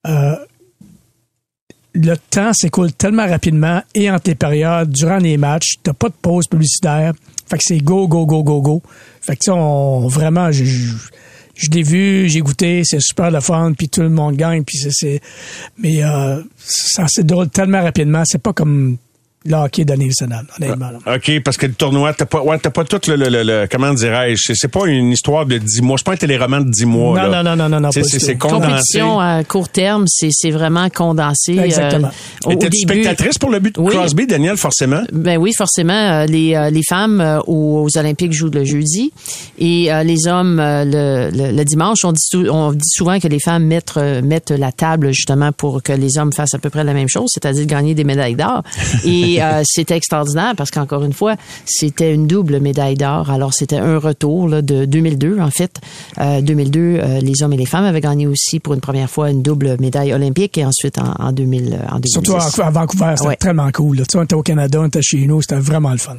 euh, 0.07 0.35
le 1.93 2.15
temps 2.15 2.53
s'écoule 2.53 2.93
tellement 2.93 3.27
rapidement 3.27 3.81
et 3.95 4.09
entre 4.09 4.29
les 4.29 4.35
périodes, 4.35 4.91
durant 4.91 5.17
les 5.17 5.37
matchs, 5.37 5.73
t'as 5.83 5.93
pas 5.93 6.09
de 6.09 6.13
pause 6.21 6.47
publicitaire. 6.47 7.13
Fait 7.49 7.57
que 7.57 7.63
c'est 7.65 7.79
go, 7.79 8.07
go, 8.07 8.25
go, 8.25 8.43
go, 8.43 8.61
go. 8.61 8.81
Fait 9.19 9.35
que 9.35 9.51
on 9.51 10.07
vraiment, 10.07 10.51
je, 10.51 10.63
je, 10.63 10.93
je 11.55 11.69
l'ai 11.69 11.83
vu, 11.83 12.29
j'ai 12.29 12.39
goûté, 12.39 12.83
c'est 12.83 12.99
super 12.99 13.31
le 13.31 13.39
fun, 13.39 13.73
puis 13.77 13.89
tout 13.89 14.01
le 14.01 14.09
monde 14.09 14.35
gagne, 14.35 14.63
puis 14.63 14.77
c'est, 14.91 15.21
mais 15.77 16.03
euh, 16.03 16.41
ça 16.57 17.07
se 17.07 17.21
déroule 17.21 17.49
tellement 17.49 17.81
rapidement, 17.81 18.23
c'est 18.25 18.41
pas 18.41 18.53
comme 18.53 18.97
le 19.43 19.55
hockey 19.55 19.85
de 19.85 19.89
la 19.89 19.95
Ligue 19.95 20.09
nationale, 20.09 20.45
honnêtement. 20.59 20.91
là. 21.05 21.15
OK, 21.15 21.31
parce 21.43 21.57
que 21.57 21.65
le 21.65 21.73
tournoi, 21.73 22.13
t'as 22.13 22.25
pas, 22.25 22.41
ouais, 22.43 22.59
t'as 22.59 22.69
pas 22.69 22.83
tout 22.83 22.99
le, 23.07 23.15
le, 23.15 23.29
le- 23.29 23.43
le- 23.43 23.67
comment 23.71 23.91
dirais-je, 23.93 24.41
c'est, 24.45 24.53
c'est 24.55 24.67
pas 24.67 24.85
une 24.85 25.11
histoire 25.11 25.45
de 25.47 25.57
10 25.57 25.81
mois, 25.81 25.97
c'est 25.97 26.05
pas 26.05 26.13
un 26.13 26.17
téléroman 26.17 26.59
de 26.63 26.69
10 26.69 26.85
mois. 26.85 27.19
Non, 27.23 27.29
là. 27.31 27.43
non, 27.43 27.55
non, 27.55 27.67
non, 27.69 27.79
non, 27.79 27.91
C'est, 27.91 28.03
c'est, 28.03 28.35
condensé. 28.37 28.67
Compétition 28.67 29.19
à 29.19 29.43
court 29.43 29.69
terme, 29.69 30.05
c'est 30.07 30.29
c'est 30.31 30.51
vraiment 30.51 30.89
condensé. 30.89 31.57
euh, 31.57 31.63
Exactement. 31.63 32.11
au, 32.45 32.49
au 32.49 32.51
Étais-tu 32.51 32.85
début, 32.85 33.01
spectatrice 33.03 33.37
pour 33.39 33.49
le 33.49 33.59
but 33.59 33.75
de 33.75 33.81
Oui. 33.81 33.95
Crosby, 33.95 34.27
Daniel, 34.27 34.57
forcément? 34.57 35.01
Ben 35.11 35.37
oui, 35.37 35.53
forcément. 35.57 35.91
euh, 35.93 36.25
les, 36.27 36.53
euh, 36.55 36.69
les 36.69 36.83
femmes 36.87 37.19
euh, 37.19 37.39
aux, 37.47 37.83
aux 37.87 37.97
Olympiques 37.97 38.33
jouent 38.33 38.51
le 38.51 38.63
jeudi 38.63 39.11
et 39.57 39.91
euh, 39.91 40.03
les 40.03 40.27
hommes 40.27 40.59
euh, 40.59 40.85
le, 40.85 41.35
le- 41.35 41.51
le 41.57 41.65
dimanche. 41.65 42.05
On 42.05 42.11
dit, 42.11 42.21
on 42.49 42.71
dit 42.73 42.89
souvent 42.89 43.19
que 43.19 43.27
les 43.27 43.39
femmes 43.39 43.65
mettent, 43.65 43.93
euh, 43.97 44.21
mettent 44.21 44.51
la 44.51 44.71
table 44.71 45.11
justement 45.13 45.51
pour 45.51 45.81
que 45.81 45.93
les 45.93 46.17
hommes 46.17 46.31
fassent 46.33 46.53
à 46.53 46.59
peu 46.59 46.69
près 46.69 46.83
la 46.83 46.93
même 46.93 47.09
chose, 47.09 47.29
c'est-à-dire 47.33 47.65
gagner 47.65 47.95
des 47.95 48.03
médailles 48.03 48.35
d'or. 48.35 48.61
Et 49.05 49.30
euh, 49.39 49.61
c'était 49.63 49.95
extraordinaire 49.95 50.53
parce 50.57 50.71
qu'encore 50.71 51.03
une 51.03 51.13
fois, 51.13 51.35
c'était 51.65 52.11
une 52.13 52.25
double 52.25 52.59
médaille 52.59 52.95
d'or. 52.95 53.29
Alors 53.29 53.53
c'était 53.53 53.77
un 53.77 53.99
retour 53.99 54.49
là, 54.49 54.63
de 54.63 54.85
2002 54.85 55.39
en 55.39 55.51
fait. 55.51 55.79
Euh, 56.19 56.41
2002, 56.41 56.79
euh, 56.79 57.19
les 57.21 57.43
hommes 57.43 57.53
et 57.53 57.57
les 57.57 57.67
femmes 57.67 57.85
avaient 57.85 58.01
gagné 58.01 58.25
aussi 58.25 58.59
pour 58.59 58.73
une 58.73 58.81
première 58.81 59.09
fois 59.11 59.29
une 59.29 59.43
double 59.43 59.77
médaille 59.79 60.11
olympique 60.13 60.57
et 60.57 60.65
ensuite 60.65 60.97
en, 60.97 61.13
en 61.19 61.31
2000, 61.31 61.79
en 61.91 61.99
2010. 61.99 62.09
Surtout 62.11 62.35
à, 62.35 62.65
à 62.65 62.69
Vancouver, 62.71 63.13
c'était 63.15 63.27
Ouais. 63.29 63.35
tellement 63.35 63.69
cool. 63.71 63.97
là. 63.97 64.03
Tu 64.05 64.13
sais, 64.13 64.17
on 64.17 64.23
était 64.23 64.35
au 64.35 64.41
Canada, 64.41 64.79
on 64.81 64.87
était 64.87 65.01
chez 65.03 65.25
nous, 65.27 65.41
c'était 65.41 65.55
vraiment 65.59 65.91
le 65.91 65.97
fun. 65.99 66.17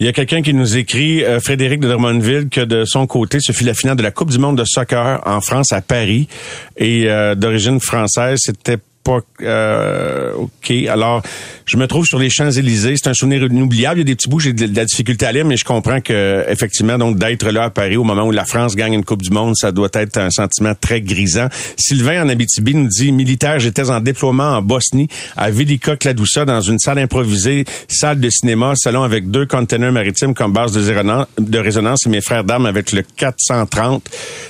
Il 0.00 0.04
y 0.04 0.08
a 0.08 0.12
quelqu'un 0.12 0.42
qui 0.42 0.52
nous 0.52 0.76
écrit, 0.76 1.24
euh, 1.24 1.40
Frédéric 1.40 1.80
de 1.80 1.88
Drummondville, 1.88 2.48
que 2.50 2.60
de 2.60 2.84
son 2.84 3.06
côté, 3.06 3.38
ce 3.40 3.52
fut 3.52 3.64
la 3.64 3.72
finale 3.72 3.96
de 3.96 4.02
la 4.02 4.10
Coupe 4.10 4.30
du 4.30 4.38
monde 4.38 4.58
de 4.58 4.64
soccer 4.66 5.22
en 5.24 5.40
France 5.40 5.72
à 5.72 5.80
Paris 5.80 6.28
et 6.76 7.08
euh, 7.08 7.34
d'origine 7.34 7.80
française. 7.80 8.38
C'était 8.42 8.76
pas 9.06 9.20
euh, 9.42 10.32
OK. 10.34 10.72
Alors, 10.88 11.22
je 11.64 11.76
me 11.76 11.86
trouve 11.86 12.04
sur 12.04 12.18
les 12.18 12.28
Champs-Élysées. 12.28 12.94
C'est 12.96 13.08
un 13.08 13.14
souvenir 13.14 13.44
inoubliable. 13.44 13.98
Il 13.98 14.00
y 14.00 14.02
a 14.02 14.04
des 14.04 14.16
petits 14.16 14.28
bouts, 14.28 14.40
j'ai 14.40 14.52
de, 14.52 14.74
la 14.74 14.84
difficulté 14.84 15.26
à 15.26 15.32
lire, 15.32 15.44
mais 15.44 15.56
je 15.56 15.64
comprends 15.64 16.00
que 16.00 16.44
effectivement, 16.48 16.98
donc 16.98 17.16
d'être 17.16 17.48
là 17.50 17.64
à 17.64 17.70
Paris 17.70 17.96
au 17.96 18.04
moment 18.04 18.24
où 18.24 18.32
la 18.32 18.44
France 18.44 18.74
gagne 18.74 18.94
une 18.94 19.04
Coupe 19.04 19.22
du 19.22 19.30
Monde, 19.30 19.54
ça 19.56 19.70
doit 19.70 19.88
être 19.94 20.18
un 20.18 20.30
sentiment 20.30 20.72
très 20.78 21.00
grisant. 21.00 21.48
Sylvain 21.76 22.24
en 22.24 22.28
Abitibi 22.28 22.74
nous 22.74 22.88
dit 22.88 23.12
militaire, 23.12 23.60
j'étais 23.60 23.88
en 23.90 24.00
déploiement 24.00 24.56
en 24.56 24.62
Bosnie 24.62 25.08
à 25.36 25.50
Velika 25.50 25.96
Kladoussa 25.96 26.44
dans 26.44 26.60
une 26.60 26.80
salle 26.80 26.98
improvisée, 26.98 27.64
salle 27.88 28.18
de 28.18 28.28
cinéma, 28.30 28.74
salon 28.74 29.04
avec 29.04 29.30
deux 29.30 29.46
containers 29.46 29.92
maritimes 29.92 30.34
comme 30.34 30.52
base 30.52 30.72
de 30.72 31.58
résonance 31.58 32.06
et 32.06 32.08
mes 32.08 32.20
frères 32.20 32.42
d'armes 32.42 32.66
avec 32.66 32.90
le 32.92 33.02
430. 33.02 34.02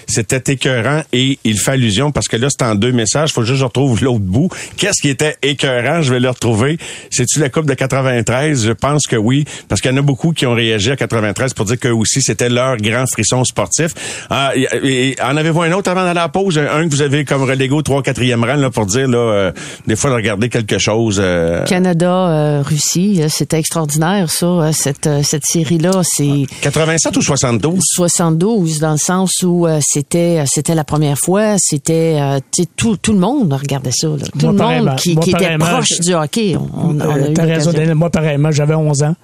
C'était 0.08 0.52
écœurant 0.52 1.02
et 1.12 1.38
il 1.44 1.58
fait 1.58 1.72
allusion 1.72 2.10
parce 2.10 2.28
que 2.28 2.36
là 2.36 2.48
c'est 2.50 2.64
en 2.64 2.74
deux 2.74 2.92
messages, 2.92 3.32
faut 3.32 3.42
juste 3.42 3.54
que 3.54 3.60
je 3.60 3.64
retrouve 3.64 4.02
l'autre 4.02 4.20
bout. 4.20 4.45
Qu'est-ce 4.76 5.00
qui 5.00 5.09
était 5.09 5.37
écœurant, 5.42 6.02
je 6.02 6.12
vais 6.12 6.20
le 6.20 6.28
retrouver. 6.30 6.78
C'est-tu 7.11 7.38
la 7.40 7.48
Coupe 7.48 7.66
de 7.66 7.74
93 7.74 8.64
Je 8.66 8.72
pense 8.72 9.06
que 9.06 9.16
oui 9.16 9.44
parce 9.68 9.80
qu'il 9.80 9.90
y 9.90 9.94
en 9.94 9.96
a 9.98 10.02
beaucoup 10.02 10.32
qui 10.32 10.46
ont 10.46 10.54
réagi 10.54 10.90
à 10.90 10.96
93 10.96 11.54
pour 11.54 11.64
dire 11.66 11.78
que 11.78 11.88
aussi 11.88 12.22
c'était 12.22 12.48
leur 12.48 12.76
grand 12.76 13.04
frisson 13.11 13.44
sportif. 13.44 13.92
Ah, 14.30 14.52
et- 14.54 14.66
et- 15.11 15.16
en 15.22 15.37
avez-vous 15.37 15.62
un 15.62 15.72
autre 15.72 15.90
avant 15.90 16.02
d'aller 16.02 16.11
à 16.20 16.22
la 16.24 16.28
pause? 16.28 16.59
Un 16.59 16.85
que 16.88 16.90
vous 16.94 17.02
avez 17.02 17.24
comme 17.24 17.42
relégué 17.42 17.74
au 17.74 17.82
3 17.82 18.02
4e 18.02 18.44
rang 18.44 18.56
là 18.56 18.70
pour 18.70 18.87
dire 18.87 19.09
là 19.09 19.18
euh, 19.18 19.52
des 19.87 19.96
fois 19.96 20.11
de 20.11 20.14
regarder 20.16 20.48
quelque 20.48 20.78
chose 20.78 21.18
euh, 21.22 21.64
Canada, 21.64 22.28
euh, 22.28 22.62
Russie, 22.62 23.20
euh, 23.22 23.28
c'était 23.28 23.59
extraordinaire 23.59 24.30
ça. 24.30 24.46
euh, 24.46 24.72
Cette 24.72 25.06
euh, 25.06 25.22
cette 25.22 25.44
série 25.46 25.78
là, 25.78 26.02
c'est 26.04 26.46
87 26.62 27.16
ou 27.16 27.22
72 27.22 27.80
72 27.82 28.78
dans 28.80 28.92
le 28.92 28.98
sens 28.98 29.42
où 29.42 29.66
euh, 29.66 29.80
c'était 29.82 30.38
euh, 30.40 30.44
c'était 30.46 30.74
la 30.74 30.85
première 30.85 31.18
fois, 31.18 31.56
c'était 31.59 32.16
euh, 32.20 32.38
tout 32.76 32.96
tout 32.96 33.12
le 33.12 33.18
monde 33.18 33.52
regardait 33.52 33.90
ça. 33.92 34.09
là. 34.09 34.16
Tout 34.38 34.46
Moi, 34.46 34.53
le 34.53 34.59
pareillement. 34.59 34.90
monde 34.92 34.99
qui, 35.01 35.14
Moi, 35.14 35.25
qui 35.25 35.31
était 35.31 35.59
proche 35.59 36.01
du 36.01 36.14
hockey. 36.14 36.57
On, 36.57 36.90
on, 36.96 37.01
a 37.01 37.05
Euh, 37.07 37.31
eu 37.31 37.35
T'as 37.35 37.42
raison, 37.42 37.53
l'occasion. 37.53 37.72
Daniel. 37.72 37.94
Moi, 37.94 38.11
pareillement, 38.11 38.51
j'avais 38.51 38.75
11 38.75 39.03
ans, 39.03 39.16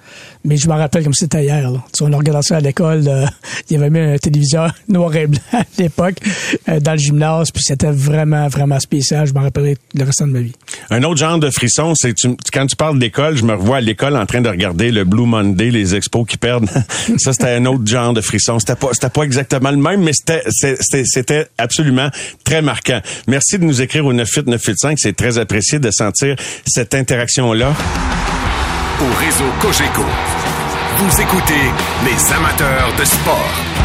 mais 0.45 0.57
je 0.57 0.67
me 0.67 0.73
rappelle 0.73 1.03
comme 1.03 1.13
si 1.13 1.25
c'était 1.25 1.43
hier. 1.43 1.69
Là. 1.71 1.79
Tu 1.93 2.03
sais, 2.05 2.11
on 2.13 2.17
regardait 2.17 2.41
ça 2.41 2.57
à 2.57 2.59
l'école. 2.59 3.03
euh, 3.07 3.25
il 3.69 3.73
y 3.73 3.79
avait 3.79 3.89
même 3.89 4.13
un 4.15 4.17
téléviseur 4.17 4.71
noir 4.87 5.15
et 5.15 5.27
blanc 5.27 5.39
à 5.53 5.63
l'époque 5.77 6.15
euh, 6.69 6.79
dans 6.79 6.91
le 6.93 6.97
gymnase, 6.97 7.51
puis 7.51 7.63
c'était 7.63 7.91
vraiment, 7.91 8.47
vraiment 8.47 8.79
spécial. 8.79 9.27
Je 9.27 9.33
m'en 9.33 9.41
rappellerai 9.41 9.77
le 9.95 10.03
restant 10.03 10.27
de 10.27 10.31
ma 10.33 10.39
vie. 10.41 10.53
Un 10.89 11.03
autre 11.03 11.17
genre 11.17 11.37
de 11.39 11.49
frisson, 11.49 11.93
c'est 11.95 12.13
quand 12.51 12.65
tu 12.67 12.75
parles 12.75 12.99
d'école, 12.99 13.37
je 13.37 13.43
me 13.43 13.53
revois 13.53 13.77
à 13.77 13.81
l'école 13.81 14.15
en 14.17 14.25
train 14.25 14.41
de 14.41 14.49
regarder 14.49 14.91
le 14.91 15.03
Blue 15.03 15.25
Monday, 15.25 15.71
les 15.71 15.95
expos 15.95 16.25
qui 16.27 16.37
perdent. 16.37 16.69
ça, 17.17 17.33
c'était 17.33 17.49
un 17.55 17.65
autre 17.65 17.85
genre 17.87 18.13
de 18.13 18.21
frisson. 18.21 18.59
C'était 18.59 18.75
pas, 18.75 18.89
c'était 18.93 19.09
pas 19.09 19.23
exactement 19.23 19.71
le 19.71 19.77
même, 19.77 20.01
mais 20.03 20.11
c'était, 20.13 20.43
c'était 21.05 21.47
absolument 21.57 22.09
très 22.43 22.61
marquant. 22.61 22.99
Merci 23.27 23.57
de 23.59 23.63
nous 23.63 23.81
écrire 23.81 24.05
au 24.05 24.11
98 24.13 24.47
985. 24.47 24.92
C'est 24.97 25.15
très 25.15 25.37
apprécié 25.37 25.79
de 25.79 25.91
sentir 25.91 26.35
cette 26.65 26.93
interaction-là. 26.93 27.73
Au 29.01 29.19
réseau 29.19 29.51
Cogeco, 29.61 30.05
vous 30.97 31.21
écoutez 31.21 31.71
les 32.05 32.33
amateurs 32.33 32.93
de 32.97 33.05
sport. 33.05 33.82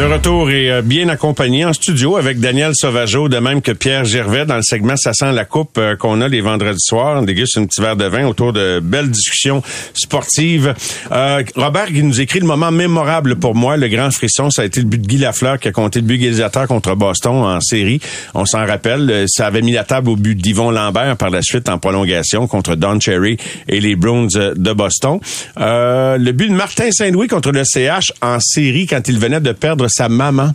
De 0.00 0.06
retour 0.06 0.50
et 0.50 0.70
euh, 0.70 0.80
bien 0.80 1.10
accompagné 1.10 1.66
en 1.66 1.74
studio 1.74 2.16
avec 2.16 2.40
Daniel 2.40 2.72
Sauvageau, 2.74 3.28
de 3.28 3.36
même 3.36 3.60
que 3.60 3.72
Pierre 3.72 4.06
Gervais 4.06 4.46
dans 4.46 4.56
le 4.56 4.62
segment 4.62 4.96
Ça 4.96 5.12
sent 5.12 5.30
la 5.32 5.44
coupe 5.44 5.76
euh, 5.76 5.94
qu'on 5.94 6.22
a 6.22 6.28
les 6.28 6.40
vendredis 6.40 6.80
soirs. 6.80 7.18
On 7.20 7.22
déguste 7.22 7.58
un 7.58 7.66
petit 7.66 7.82
verre 7.82 7.96
de 7.96 8.06
vin 8.06 8.26
autour 8.26 8.54
de 8.54 8.80
belles 8.82 9.10
discussions 9.10 9.62
sportives. 9.92 10.74
Euh, 11.12 11.42
Robert 11.54 11.88
qui 11.88 12.02
nous 12.02 12.18
écrit 12.18 12.40
le 12.40 12.46
moment 12.46 12.70
mémorable 12.70 13.36
pour 13.36 13.54
moi, 13.54 13.76
le 13.76 13.88
grand 13.88 14.10
frisson, 14.10 14.48
ça 14.48 14.62
a 14.62 14.64
été 14.64 14.80
le 14.80 14.86
but 14.86 15.02
de 15.02 15.06
Guy 15.06 15.18
Lafleur 15.18 15.58
qui 15.58 15.68
a 15.68 15.72
compté 15.72 16.00
le 16.00 16.06
but 16.06 16.14
égalisateur 16.14 16.66
contre 16.66 16.94
Boston 16.94 17.34
en 17.34 17.60
série. 17.60 18.00
On 18.32 18.46
s'en 18.46 18.64
rappelle, 18.64 19.26
ça 19.28 19.48
avait 19.48 19.60
mis 19.60 19.72
la 19.72 19.84
table 19.84 20.08
au 20.08 20.16
but 20.16 20.34
d'Yvon 20.34 20.70
Lambert 20.70 21.18
par 21.18 21.28
la 21.28 21.42
suite 21.42 21.68
en 21.68 21.76
prolongation 21.76 22.46
contre 22.46 22.74
Don 22.74 22.98
Cherry 23.00 23.36
et 23.68 23.80
les 23.80 23.96
Bruins 23.96 24.28
de 24.28 24.72
Boston. 24.72 25.20
Le 25.58 26.30
but 26.30 26.48
de 26.48 26.54
Martin 26.54 26.90
Saint-Louis 26.90 27.28
contre 27.28 27.52
le 27.52 27.64
CH 27.64 28.14
en 28.22 28.40
série 28.40 28.86
quand 28.86 29.06
il 29.06 29.18
venait 29.18 29.40
de 29.40 29.52
perdre 29.52 29.89
sa 29.90 30.08
maman. 30.08 30.52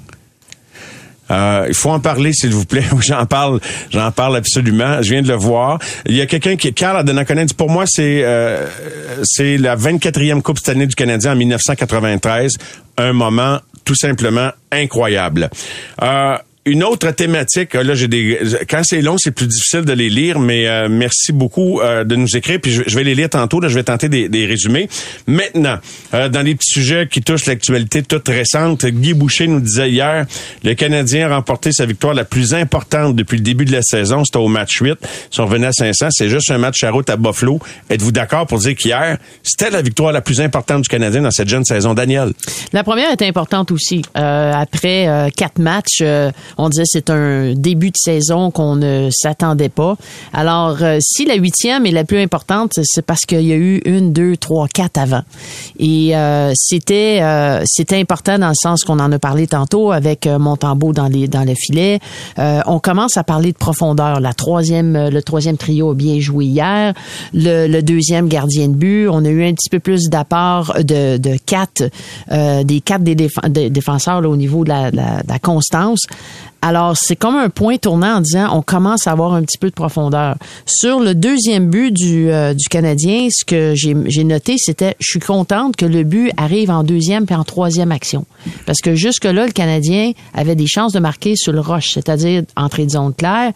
Euh, 1.32 1.66
il 1.68 1.74
faut 1.74 1.90
en 1.90 2.00
parler, 2.00 2.34
s'il 2.34 2.52
vous 2.52 2.66
plaît. 2.66 2.84
J'en 3.02 3.26
parle, 3.26 3.60
j'en 3.90 4.12
parle 4.12 4.36
absolument. 4.38 5.02
Je 5.02 5.12
viens 5.12 5.22
de 5.22 5.28
le 5.28 5.36
voir. 5.36 5.80
Il 6.06 6.16
y 6.16 6.22
a 6.22 6.26
quelqu'un 6.28 6.56
qui, 6.56 6.74
Carl 6.74 6.98
Adenaconen, 6.98 7.48
pour 7.58 7.70
moi, 7.70 7.86
c'est 7.88 8.24
euh, 8.24 8.68
c'est 9.24 9.58
la 9.58 9.76
24e 9.76 10.42
Coupe 10.42 10.60
cette 10.60 10.70
année 10.70 10.88
du 10.88 10.96
Canadien 10.96 11.32
en 11.34 11.36
1993. 11.36 12.58
Un 12.98 13.14
moment 13.14 13.60
tout 13.84 13.96
simplement 13.96 14.52
incroyable. 14.72 15.50
Euh, 16.02 16.38
une 16.68 16.84
autre 16.84 17.12
thématique, 17.12 17.76
là 17.76 17.94
j'ai 17.94 18.08
des 18.08 18.40
quand 18.68 18.82
c'est 18.84 19.02
long, 19.02 19.18
c'est 19.20 19.30
plus 19.30 19.46
difficile 19.46 19.82
de 19.82 19.94
les 19.94 20.10
lire, 20.10 20.40
mais 20.40 20.68
euh, 20.68 20.88
merci 20.90 21.32
beaucoup 21.32 21.80
euh, 21.80 22.04
de 22.04 22.16
nous 22.16 22.36
écrire 22.36 22.60
puis 22.60 22.72
je, 22.72 22.96
vais 22.96 23.04
les 23.04 23.14
lire 23.14 23.30
tantôt 23.30 23.60
là, 23.60 23.68
je 23.68 23.76
vais 23.76 23.84
tenter 23.84 24.10
des, 24.10 24.30
des 24.30 24.48
résumés. 24.48 24.90
Maintenant, 25.28 25.78
euh, 26.16 26.28
dans 26.28 26.42
les 26.42 26.56
petits 26.56 26.72
sujets 26.72 27.08
qui 27.08 27.22
touchent 27.22 27.46
l'actualité 27.46 28.02
toute 28.02 28.28
récente, 28.30 28.84
Guy 28.84 29.14
Boucher 29.14 29.46
nous 29.46 29.60
disait 29.60 29.92
hier, 29.92 30.26
le 30.64 30.74
Canadien 30.74 31.30
a 31.30 31.36
remporté 31.36 31.72
sa 31.72 31.86
victoire 31.86 32.16
la 32.16 32.26
plus 32.26 32.56
importante 32.56 33.16
depuis 33.16 33.38
le 33.38 33.44
début 33.44 33.66
de 33.66 33.72
la 33.72 33.84
saison, 33.84 34.24
c'était 34.24 34.40
au 34.40 34.48
match 34.48 34.82
8. 34.82 34.98
Si 35.30 35.40
on 35.40 35.46
revenait 35.46 35.68
à 35.68 35.72
500, 35.72 36.08
c'est 36.10 36.30
juste 36.30 36.50
un 36.50 36.58
match 36.58 36.84
à 36.84 36.90
route 36.90 37.12
à 37.12 37.16
Buffalo. 37.16 37.60
Êtes-vous 37.92 38.12
d'accord 38.12 38.48
pour 38.48 38.58
dire 38.58 38.76
qu'hier, 38.76 39.20
c'était 39.44 39.70
la 39.70 39.84
victoire 39.84 40.12
la 40.12 40.22
plus 40.22 40.42
importante 40.42 40.82
du 40.82 40.90
Canadien 40.90 41.22
dans 41.22 41.32
cette 41.32 41.50
jeune 41.50 41.64
saison 41.64 41.94
Daniel? 41.94 42.32
La 42.74 42.84
première 42.84 43.12
était 43.12 43.28
importante 43.28 43.72
aussi. 43.72 44.02
après 44.16 45.30
quatre 45.36 45.60
matchs 45.60 46.02
on 46.58 46.70
disait 46.70 46.84
c'est 46.86 47.10
un 47.10 47.54
début 47.54 47.92
de 47.92 47.98
saison 47.98 48.52
qu'on 48.52 48.76
ne 48.76 49.10
s'attendait 49.12 49.70
pas. 49.70 49.96
Alors, 50.34 50.78
euh, 50.82 50.98
si 51.02 51.26
la 51.26 51.36
huitième 51.36 51.86
est 51.86 51.92
la 51.92 52.04
plus 52.04 52.20
importante, 52.20 52.80
c'est 52.84 53.06
parce 53.06 53.22
qu'il 53.22 53.42
y 53.42 53.54
a 53.54 53.56
eu 53.56 53.82
une, 53.86 54.14
deux, 54.14 54.38
trois, 54.38 54.68
quatre 54.68 54.98
avant. 54.98 55.22
Et 55.80 56.16
euh, 56.16 56.52
c'était 56.56 57.20
euh, 57.22 57.62
c'était 57.66 58.00
important 58.00 58.38
dans 58.40 58.50
le 58.50 58.56
sens 58.56 58.84
qu'on 58.84 59.00
en 59.00 59.12
a 59.12 59.20
parlé 59.20 59.48
tantôt 59.48 59.92
avec 59.92 60.28
Montembeau 60.28 60.94
dans 60.94 61.08
les 61.08 61.28
dans 61.28 61.44
le 61.44 61.54
filet. 61.56 62.00
on 62.38 62.80
commence 62.80 63.18
à 63.18 63.24
parler 63.24 63.52
de 63.52 63.58
profondeur. 63.58 64.20
La 64.20 64.34
troisième 64.34 65.10
le 65.10 65.22
troisième 65.22 65.58
trio 65.58 65.92
a 65.92 65.96
bien 65.96 66.20
joué 66.20 66.46
hier. 66.46 66.94
Le, 67.34 67.82
deuxième 67.82 68.28
gardien 68.28 68.68
de 68.68 68.74
but, 68.74 69.08
on 69.08 69.24
a 69.26 69.30
eu 69.30 69.46
un 69.46 69.54
petit 69.54 69.70
peu 69.70 69.80
plus 69.80 70.10
d'apport 70.10 70.74
de, 70.84 71.38
quatre 71.46 71.84
des 72.30 72.82
quatre 72.82 73.04
des, 73.04 73.70
défenseurs 73.70 74.28
au 74.28 74.36
niveau 74.36 74.64
de 74.64 74.92
de 74.92 75.28
la 75.28 75.40
constance. 75.40 76.02
Alors, 76.62 76.96
c'est 76.98 77.16
comme 77.16 77.36
un 77.36 77.50
point 77.50 77.78
tournant 77.78 78.16
en 78.16 78.22
disant 78.22 78.50
on 78.54 78.62
commence 78.62 79.08
à 79.08 79.12
avoir 79.12 79.34
un 79.34 79.44
petit 79.44 79.58
peu 79.58 79.70
de 79.70 79.76
profondeur. 79.76 80.36
Sur 80.66 81.00
le 81.00 81.14
deuxième 81.14 81.70
but 81.70 81.92
du, 81.92 82.32
euh, 82.32 82.54
Canadien, 82.70 83.28
ce 83.32 83.46
que 83.46 83.74
j'ai 83.76 84.24
noté, 84.24 84.56
c'était 84.58 84.96
je 85.00 85.12
suis 85.12 85.20
contente 85.20 85.76
que 85.76 85.86
le 85.86 86.04
but 86.04 86.32
arrive 86.38 86.72
en 86.72 86.84
deuxième 86.84 87.26
puis 87.26 87.36
en 87.36 87.44
troisième 87.44 87.92
action. 87.92 88.26
Parce 88.66 88.80
que 88.82 88.96
jusque-là, 88.96 89.46
le 89.46 89.52
Canadien 89.52 90.12
avait 90.34 90.56
des 90.56 90.68
chances 90.68 90.94
de 90.94 91.00
marquer 91.00 91.36
sur 91.36 91.54
le 91.54 91.60
rush, 91.60 91.94
c'est-à-dire 91.94 92.44
entrée 92.56 92.86
de 92.86 92.92
zone 92.92 93.14
claire, 93.14 93.52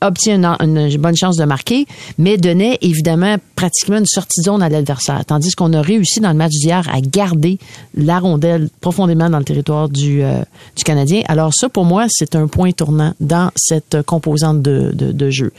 obtient 0.00 0.56
une, 0.60 0.96
bonne 0.98 1.16
chance 1.16 1.36
de 1.36 1.44
marquer, 1.44 1.86
mais 2.18 2.36
donnait 2.36 2.78
évidemment 2.82 3.36
pratiquement 3.56 3.98
une 3.98 4.06
sortie 4.06 4.40
de 4.40 4.44
zone 4.44 4.62
à 4.62 4.68
l'adversaire. 4.68 5.24
Tandis 5.24 5.52
qu'on 5.52 5.72
a 5.72 5.82
réussi 5.82 6.20
dans 6.20 6.30
le 6.30 6.36
match 6.36 6.52
d'hier 6.52 6.88
à 6.92 7.00
garder 7.00 7.58
la 7.94 8.18
rondelle 8.18 8.68
profondément 8.80 9.30
dans 9.30 9.38
le 9.38 9.44
territoire 9.44 9.88
du, 9.88 10.22
euh, 10.22 10.42
Canadien. 10.84 11.22
Alors 11.28 11.52
ça, 11.54 11.68
pour 11.68 11.84
moi, 11.84 12.06
c'est 12.08 12.34
un 12.34 12.46
point 12.46 12.72
tournant 12.72 13.14
dans 13.20 13.50
cette 13.54 14.02
composante 14.06 14.62
de, 14.62 15.30
jeu. 15.30 15.52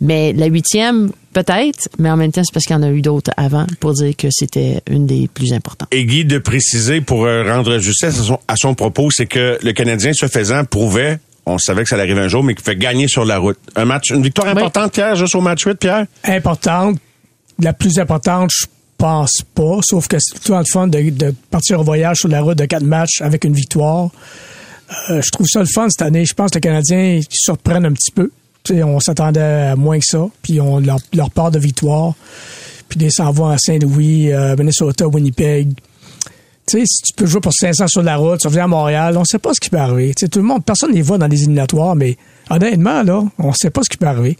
Mais 0.00 0.32
la 0.32 0.46
huitième, 0.46 1.10
peut-être, 1.32 1.88
mais 1.98 2.10
en 2.10 2.16
même 2.16 2.32
temps, 2.32 2.42
c'est 2.44 2.52
parce 2.52 2.64
qu'il 2.64 2.74
y 2.74 2.78
en 2.78 2.82
a 2.82 2.90
eu 2.90 3.02
d'autres 3.02 3.32
avant 3.36 3.66
pour 3.80 3.92
dire 3.92 4.16
que 4.16 4.28
c'était 4.30 4.80
une 4.90 5.06
des 5.06 5.28
plus 5.28 5.52
importantes. 5.52 5.88
Et 5.92 6.04
Guy, 6.04 6.24
de 6.24 6.38
préciser 6.38 7.00
pour 7.00 7.24
euh, 7.24 7.44
rendre 7.44 7.78
justesse 7.78 8.18
à 8.20 8.22
son, 8.22 8.38
à 8.48 8.56
son 8.56 8.74
propos, 8.74 9.10
c'est 9.10 9.26
que 9.26 9.58
le 9.62 9.72
Canadien, 9.72 10.12
se 10.12 10.26
faisant, 10.26 10.64
prouvait 10.64 11.18
on 11.46 11.58
savait 11.58 11.82
que 11.82 11.88
ça 11.88 11.96
allait 11.96 12.04
arriver 12.04 12.20
un 12.20 12.28
jour, 12.28 12.42
mais 12.42 12.54
qui 12.54 12.62
fait 12.62 12.76
gagner 12.76 13.08
sur 13.08 13.24
la 13.24 13.38
route. 13.38 13.58
Un 13.74 13.84
match, 13.84 14.10
une 14.10 14.22
victoire 14.22 14.48
importante, 14.48 14.92
Pierre, 14.92 15.16
juste 15.16 15.34
au 15.34 15.40
match 15.40 15.64
8, 15.64 15.74
Pierre? 15.74 16.06
Importante. 16.24 16.98
La 17.58 17.72
plus 17.72 17.98
importante, 17.98 18.50
je 18.52 18.66
pense 18.96 19.42
pas, 19.54 19.78
sauf 19.82 20.06
que 20.06 20.16
c'est 20.20 20.38
tout 20.38 20.54
le 20.54 20.64
fun 20.64 20.86
de, 20.86 21.34
partir 21.50 21.80
au 21.80 21.84
voyage 21.84 22.18
sur 22.18 22.28
la 22.28 22.40
route 22.40 22.56
de 22.56 22.64
quatre 22.64 22.84
matchs 22.84 23.20
avec 23.20 23.44
une 23.44 23.54
victoire. 23.54 24.10
Euh, 25.10 25.20
je 25.20 25.30
trouve 25.30 25.46
ça 25.46 25.60
le 25.60 25.66
fun 25.66 25.88
cette 25.90 26.02
année. 26.02 26.24
Je 26.24 26.34
pense 26.34 26.50
que 26.50 26.56
les 26.56 26.60
Canadiens 26.60 27.20
surprennent 27.30 27.86
un 27.86 27.92
petit 27.92 28.12
peu. 28.12 28.30
on 28.70 29.00
s'attendait 29.00 29.40
à 29.40 29.76
moins 29.76 29.98
que 29.98 30.04
ça, 30.06 30.26
puis 30.42 30.60
on 30.60 30.78
leur, 30.78 30.98
leur 31.14 31.30
part 31.30 31.50
de 31.50 31.58
victoire. 31.58 32.14
Puis 32.88 32.98
des 32.98 33.10
s'envoient 33.10 33.54
à 33.54 33.58
Saint-Louis, 33.58 34.32
euh, 34.32 34.54
Minnesota, 34.56 35.08
Winnipeg. 35.08 35.72
Sais, 36.72 36.84
si 36.86 37.02
tu 37.02 37.12
peux 37.12 37.26
jouer 37.26 37.42
pour 37.42 37.52
500 37.52 37.86
sur 37.86 38.02
la 38.02 38.16
route, 38.16 38.40
tu 38.40 38.46
reviens 38.46 38.64
à 38.64 38.66
Montréal, 38.66 39.18
on 39.18 39.24
sait 39.24 39.38
pas 39.38 39.52
ce 39.52 39.60
qui 39.60 39.68
peut 39.68 39.76
arriver. 39.76 40.14
Tu 40.14 40.24
sais, 40.24 40.28
tout 40.28 40.38
le 40.38 40.46
monde, 40.46 40.64
personne 40.64 40.90
les 40.92 41.02
voit 41.02 41.18
dans 41.18 41.26
les 41.26 41.42
éliminatoires, 41.42 41.94
mais 41.94 42.16
honnêtement, 42.48 43.02
là, 43.02 43.22
on 43.38 43.52
sait 43.52 43.68
pas 43.68 43.82
ce 43.84 43.90
qui 43.90 43.98
peut 43.98 44.06
arriver. 44.06 44.36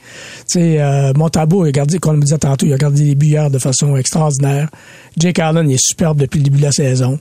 Tu 0.48 0.60
sais, 0.60 0.80
euh, 0.80 1.12
Montabo, 1.14 1.64
a 1.64 1.70
gardé, 1.70 1.98
comme 1.98 2.14
on 2.14 2.16
me 2.16 2.22
disait 2.22 2.38
tantôt, 2.38 2.64
il 2.64 2.72
a 2.72 2.78
gardé 2.78 3.04
les 3.04 3.14
buts 3.14 3.36
de 3.50 3.58
façon 3.58 3.96
extraordinaire. 3.96 4.70
Jake 5.18 5.40
Allen, 5.40 5.68
il 5.68 5.74
est 5.74 5.86
superbe 5.86 6.20
depuis 6.20 6.38
le 6.38 6.44
début 6.44 6.56
de 6.56 6.62
la 6.62 6.72
saison 6.72 7.20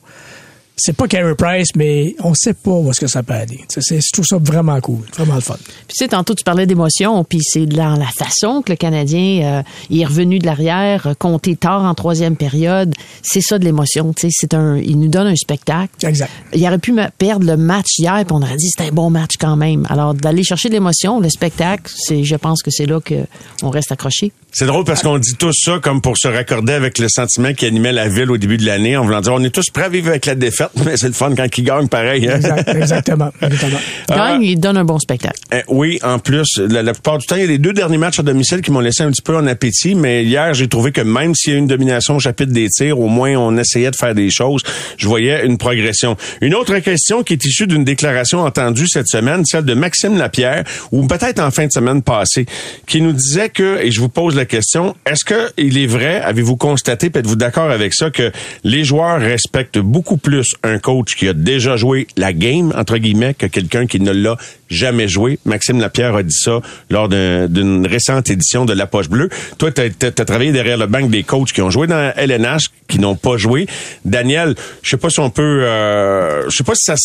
c'est 0.83 0.93
pas 0.93 1.07
Carey 1.07 1.35
Price, 1.35 1.69
mais 1.75 2.15
on 2.23 2.33
sait 2.33 2.53
pas 2.53 2.71
où 2.71 2.89
est-ce 2.89 2.99
que 2.99 3.07
ça 3.07 3.21
peut 3.21 3.33
aller. 3.33 3.59
C'est, 3.67 4.01
je 4.01 4.11
trouve 4.11 4.25
ça 4.25 4.37
vraiment 4.41 4.79
cool, 4.81 5.01
vraiment 5.15 5.35
le 5.35 5.41
fun. 5.41 5.55
Puis 5.63 5.87
tu 5.89 5.95
sais, 5.97 6.07
tantôt 6.07 6.33
tu 6.33 6.43
parlais 6.43 6.65
d'émotion, 6.65 7.23
puis 7.23 7.39
c'est 7.43 7.67
dans 7.67 7.95
la 7.95 8.07
façon 8.07 8.63
que 8.63 8.71
le 8.71 8.75
Canadien 8.75 9.61
euh, 9.61 9.95
est 9.95 10.05
revenu 10.05 10.39
de 10.39 10.45
l'arrière, 10.45 11.07
euh, 11.07 11.13
compté 11.13 11.55
tard 11.55 11.83
en 11.83 11.93
troisième 11.93 12.35
période. 12.35 12.93
C'est 13.21 13.41
ça 13.41 13.59
de 13.59 13.65
l'émotion, 13.65 14.11
tu 14.13 14.21
sais. 14.21 14.29
C'est 14.31 14.53
un, 14.55 14.77
il 14.77 14.99
nous 14.99 15.07
donne 15.07 15.27
un 15.27 15.35
spectacle. 15.35 15.93
Exact. 16.03 16.31
Il 16.53 16.65
aurait 16.65 16.79
pu 16.79 16.95
perdre 17.17 17.45
le 17.45 17.57
match 17.57 17.99
hier, 17.99 18.15
puis 18.25 18.31
on 18.31 18.41
aurait 18.41 18.57
dit 18.57 18.69
c'était 18.69 18.89
un 18.89 18.93
bon 18.93 19.11
match 19.11 19.33
quand 19.39 19.55
même. 19.55 19.85
Alors 19.89 20.15
d'aller 20.15 20.43
chercher 20.43 20.69
de 20.69 20.73
l'émotion, 20.73 21.19
le 21.19 21.29
spectacle, 21.29 21.91
c'est, 21.95 22.23
je 22.23 22.35
pense 22.35 22.63
que 22.63 22.71
c'est 22.71 22.87
là 22.87 22.99
que 22.99 23.25
on 23.61 23.69
reste 23.69 23.91
accroché. 23.91 24.31
C'est 24.51 24.65
drôle 24.65 24.83
parce 24.83 25.01
qu'on 25.01 25.17
dit 25.17 25.35
tout 25.35 25.53
ça 25.53 25.79
comme 25.81 26.01
pour 26.01 26.17
se 26.17 26.27
raccorder 26.27 26.73
avec 26.73 26.97
le 26.97 27.07
sentiment 27.07 27.53
qui 27.53 27.65
animait 27.65 27.93
la 27.93 28.09
ville 28.09 28.29
au 28.31 28.37
début 28.37 28.57
de 28.57 28.65
l'année, 28.65 28.97
en 28.97 29.05
voulant 29.05 29.21
dire 29.21 29.33
on 29.33 29.43
est 29.43 29.49
tous 29.49 29.69
prêts 29.69 29.83
à 29.83 29.89
vivre 29.89 30.09
avec 30.09 30.25
la 30.25 30.35
défaite, 30.35 30.70
mais 30.85 30.97
c'est 30.97 31.07
le 31.07 31.13
fun 31.13 31.33
quand 31.35 31.45
ils 31.57 31.63
gagnent 31.63 31.87
pareil. 31.87 32.27
Hein? 32.27 32.39
exactement. 32.67 33.31
exactement. 33.41 33.79
Gagne, 34.09 34.43
il 34.43 34.59
donne 34.59 34.77
un 34.77 34.85
bon 34.85 34.99
spectacle. 34.99 35.39
Euh, 35.53 35.61
oui, 35.67 35.99
en 36.03 36.19
plus, 36.19 36.57
la, 36.57 36.83
plupart 36.93 37.17
du 37.17 37.25
temps, 37.25 37.35
il 37.35 37.41
y 37.41 37.45
a 37.45 37.47
les 37.47 37.57
deux 37.57 37.73
derniers 37.73 37.97
matchs 37.97 38.19
à 38.19 38.23
domicile 38.23 38.61
qui 38.61 38.71
m'ont 38.71 38.79
laissé 38.79 39.03
un 39.03 39.11
petit 39.11 39.21
peu 39.21 39.35
en 39.35 39.47
appétit, 39.47 39.95
mais 39.95 40.23
hier, 40.23 40.53
j'ai 40.53 40.67
trouvé 40.67 40.91
que 40.91 41.01
même 41.01 41.35
s'il 41.35 41.53
y 41.53 41.55
a 41.55 41.59
une 41.59 41.67
domination 41.67 42.15
au 42.15 42.19
chapitre 42.19 42.51
des 42.51 42.69
tirs, 42.69 42.99
au 42.99 43.07
moins 43.07 43.35
on 43.35 43.57
essayait 43.57 43.91
de 43.91 43.95
faire 43.95 44.15
des 44.15 44.29
choses. 44.29 44.63
Je 44.97 45.07
voyais 45.07 45.45
une 45.45 45.57
progression. 45.57 46.15
Une 46.41 46.55
autre 46.55 46.77
question 46.79 47.23
qui 47.23 47.33
est 47.33 47.45
issue 47.45 47.67
d'une 47.67 47.83
déclaration 47.83 48.41
entendue 48.41 48.87
cette 48.87 49.07
semaine, 49.07 49.45
celle 49.45 49.65
de 49.65 49.73
Maxime 49.73 50.17
Lapierre, 50.17 50.63
ou 50.91 51.05
peut-être 51.07 51.39
en 51.39 51.51
fin 51.51 51.67
de 51.67 51.71
semaine 51.71 52.01
passée, 52.01 52.45
qui 52.87 53.01
nous 53.01 53.13
disait 53.13 53.49
que, 53.49 53.79
et 53.81 53.91
je 53.91 53.99
vous 53.99 54.09
pose 54.09 54.35
la 54.35 54.45
question, 54.45 54.95
est-ce 55.05 55.25
que 55.25 55.51
il 55.57 55.77
est 55.77 55.87
vrai, 55.87 56.21
avez-vous 56.21 56.55
constaté, 56.55 57.11
êtes-vous 57.13 57.35
d'accord 57.35 57.71
avec 57.71 57.93
ça, 57.93 58.09
que 58.09 58.31
les 58.63 58.83
joueurs 58.83 59.19
respectent 59.19 59.79
beaucoup 59.79 60.17
plus 60.17 60.55
un 60.63 60.79
coach 60.79 61.15
qui 61.15 61.27
a 61.27 61.33
déjà 61.33 61.75
joué 61.75 62.07
la 62.17 62.33
game, 62.33 62.73
entre 62.75 62.97
guillemets, 62.97 63.33
que 63.33 63.45
quelqu'un 63.47 63.87
qui 63.87 63.99
ne 63.99 64.11
l'a 64.11 64.37
jamais 64.71 65.07
joué. 65.07 65.37
Maxime 65.45 65.79
Lapierre 65.79 66.15
a 66.15 66.23
dit 66.23 66.35
ça 66.35 66.59
lors 66.89 67.09
d'une 67.09 67.85
récente 67.85 68.29
édition 68.29 68.65
de 68.65 68.73
La 68.73 68.87
Poche 68.87 69.09
Bleue. 69.09 69.29
Toi, 69.57 69.71
tu 69.71 69.81
as, 69.81 70.11
travaillé 70.11 70.51
derrière 70.51 70.77
le 70.77 70.87
banc 70.87 71.05
des 71.07 71.23
coachs 71.23 71.51
qui 71.51 71.61
ont 71.61 71.69
joué 71.69 71.87
dans 71.87 72.11
LNH, 72.15 72.65
qui 72.87 72.99
n'ont 72.99 73.15
pas 73.15 73.37
joué. 73.37 73.67
Daniel, 74.05 74.55
je 74.81 74.89
sais 74.89 74.97
pas 74.97 75.09
si 75.09 75.19
on 75.19 75.29
peut... 75.29 75.63
Euh, 75.63 76.49
je 76.49 76.55
sais 76.55 76.63
pas 76.63 76.73
si 76.75 76.85
ça 76.85 76.95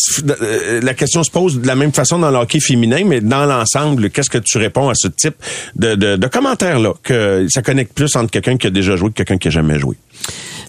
euh, 0.41 0.81
la 0.81 0.93
question 0.93 1.23
se 1.23 1.31
pose 1.31 1.59
de 1.59 1.67
la 1.67 1.75
même 1.75 1.91
façon 1.91 2.19
dans 2.19 2.31
le 2.31 2.37
hockey 2.37 2.59
féminin, 2.59 3.03
mais 3.05 3.21
dans 3.21 3.45
l'ensemble, 3.45 4.09
qu'est-ce 4.09 4.29
que 4.29 4.37
tu 4.37 4.57
réponds 4.57 4.89
à 4.89 4.93
ce 4.95 5.07
type 5.07 5.35
de, 5.75 5.95
de, 5.95 6.15
de 6.15 6.27
commentaires-là? 6.27 6.93
Que 7.03 7.47
ça 7.49 7.61
connecte 7.61 7.93
plus 7.93 8.15
entre 8.15 8.31
quelqu'un 8.31 8.57
qui 8.57 8.67
a 8.67 8.69
déjà 8.69 8.95
joué 8.95 9.09
que 9.09 9.15
quelqu'un 9.15 9.37
qui 9.37 9.49
a 9.49 9.51
jamais 9.51 9.79
joué? 9.79 9.97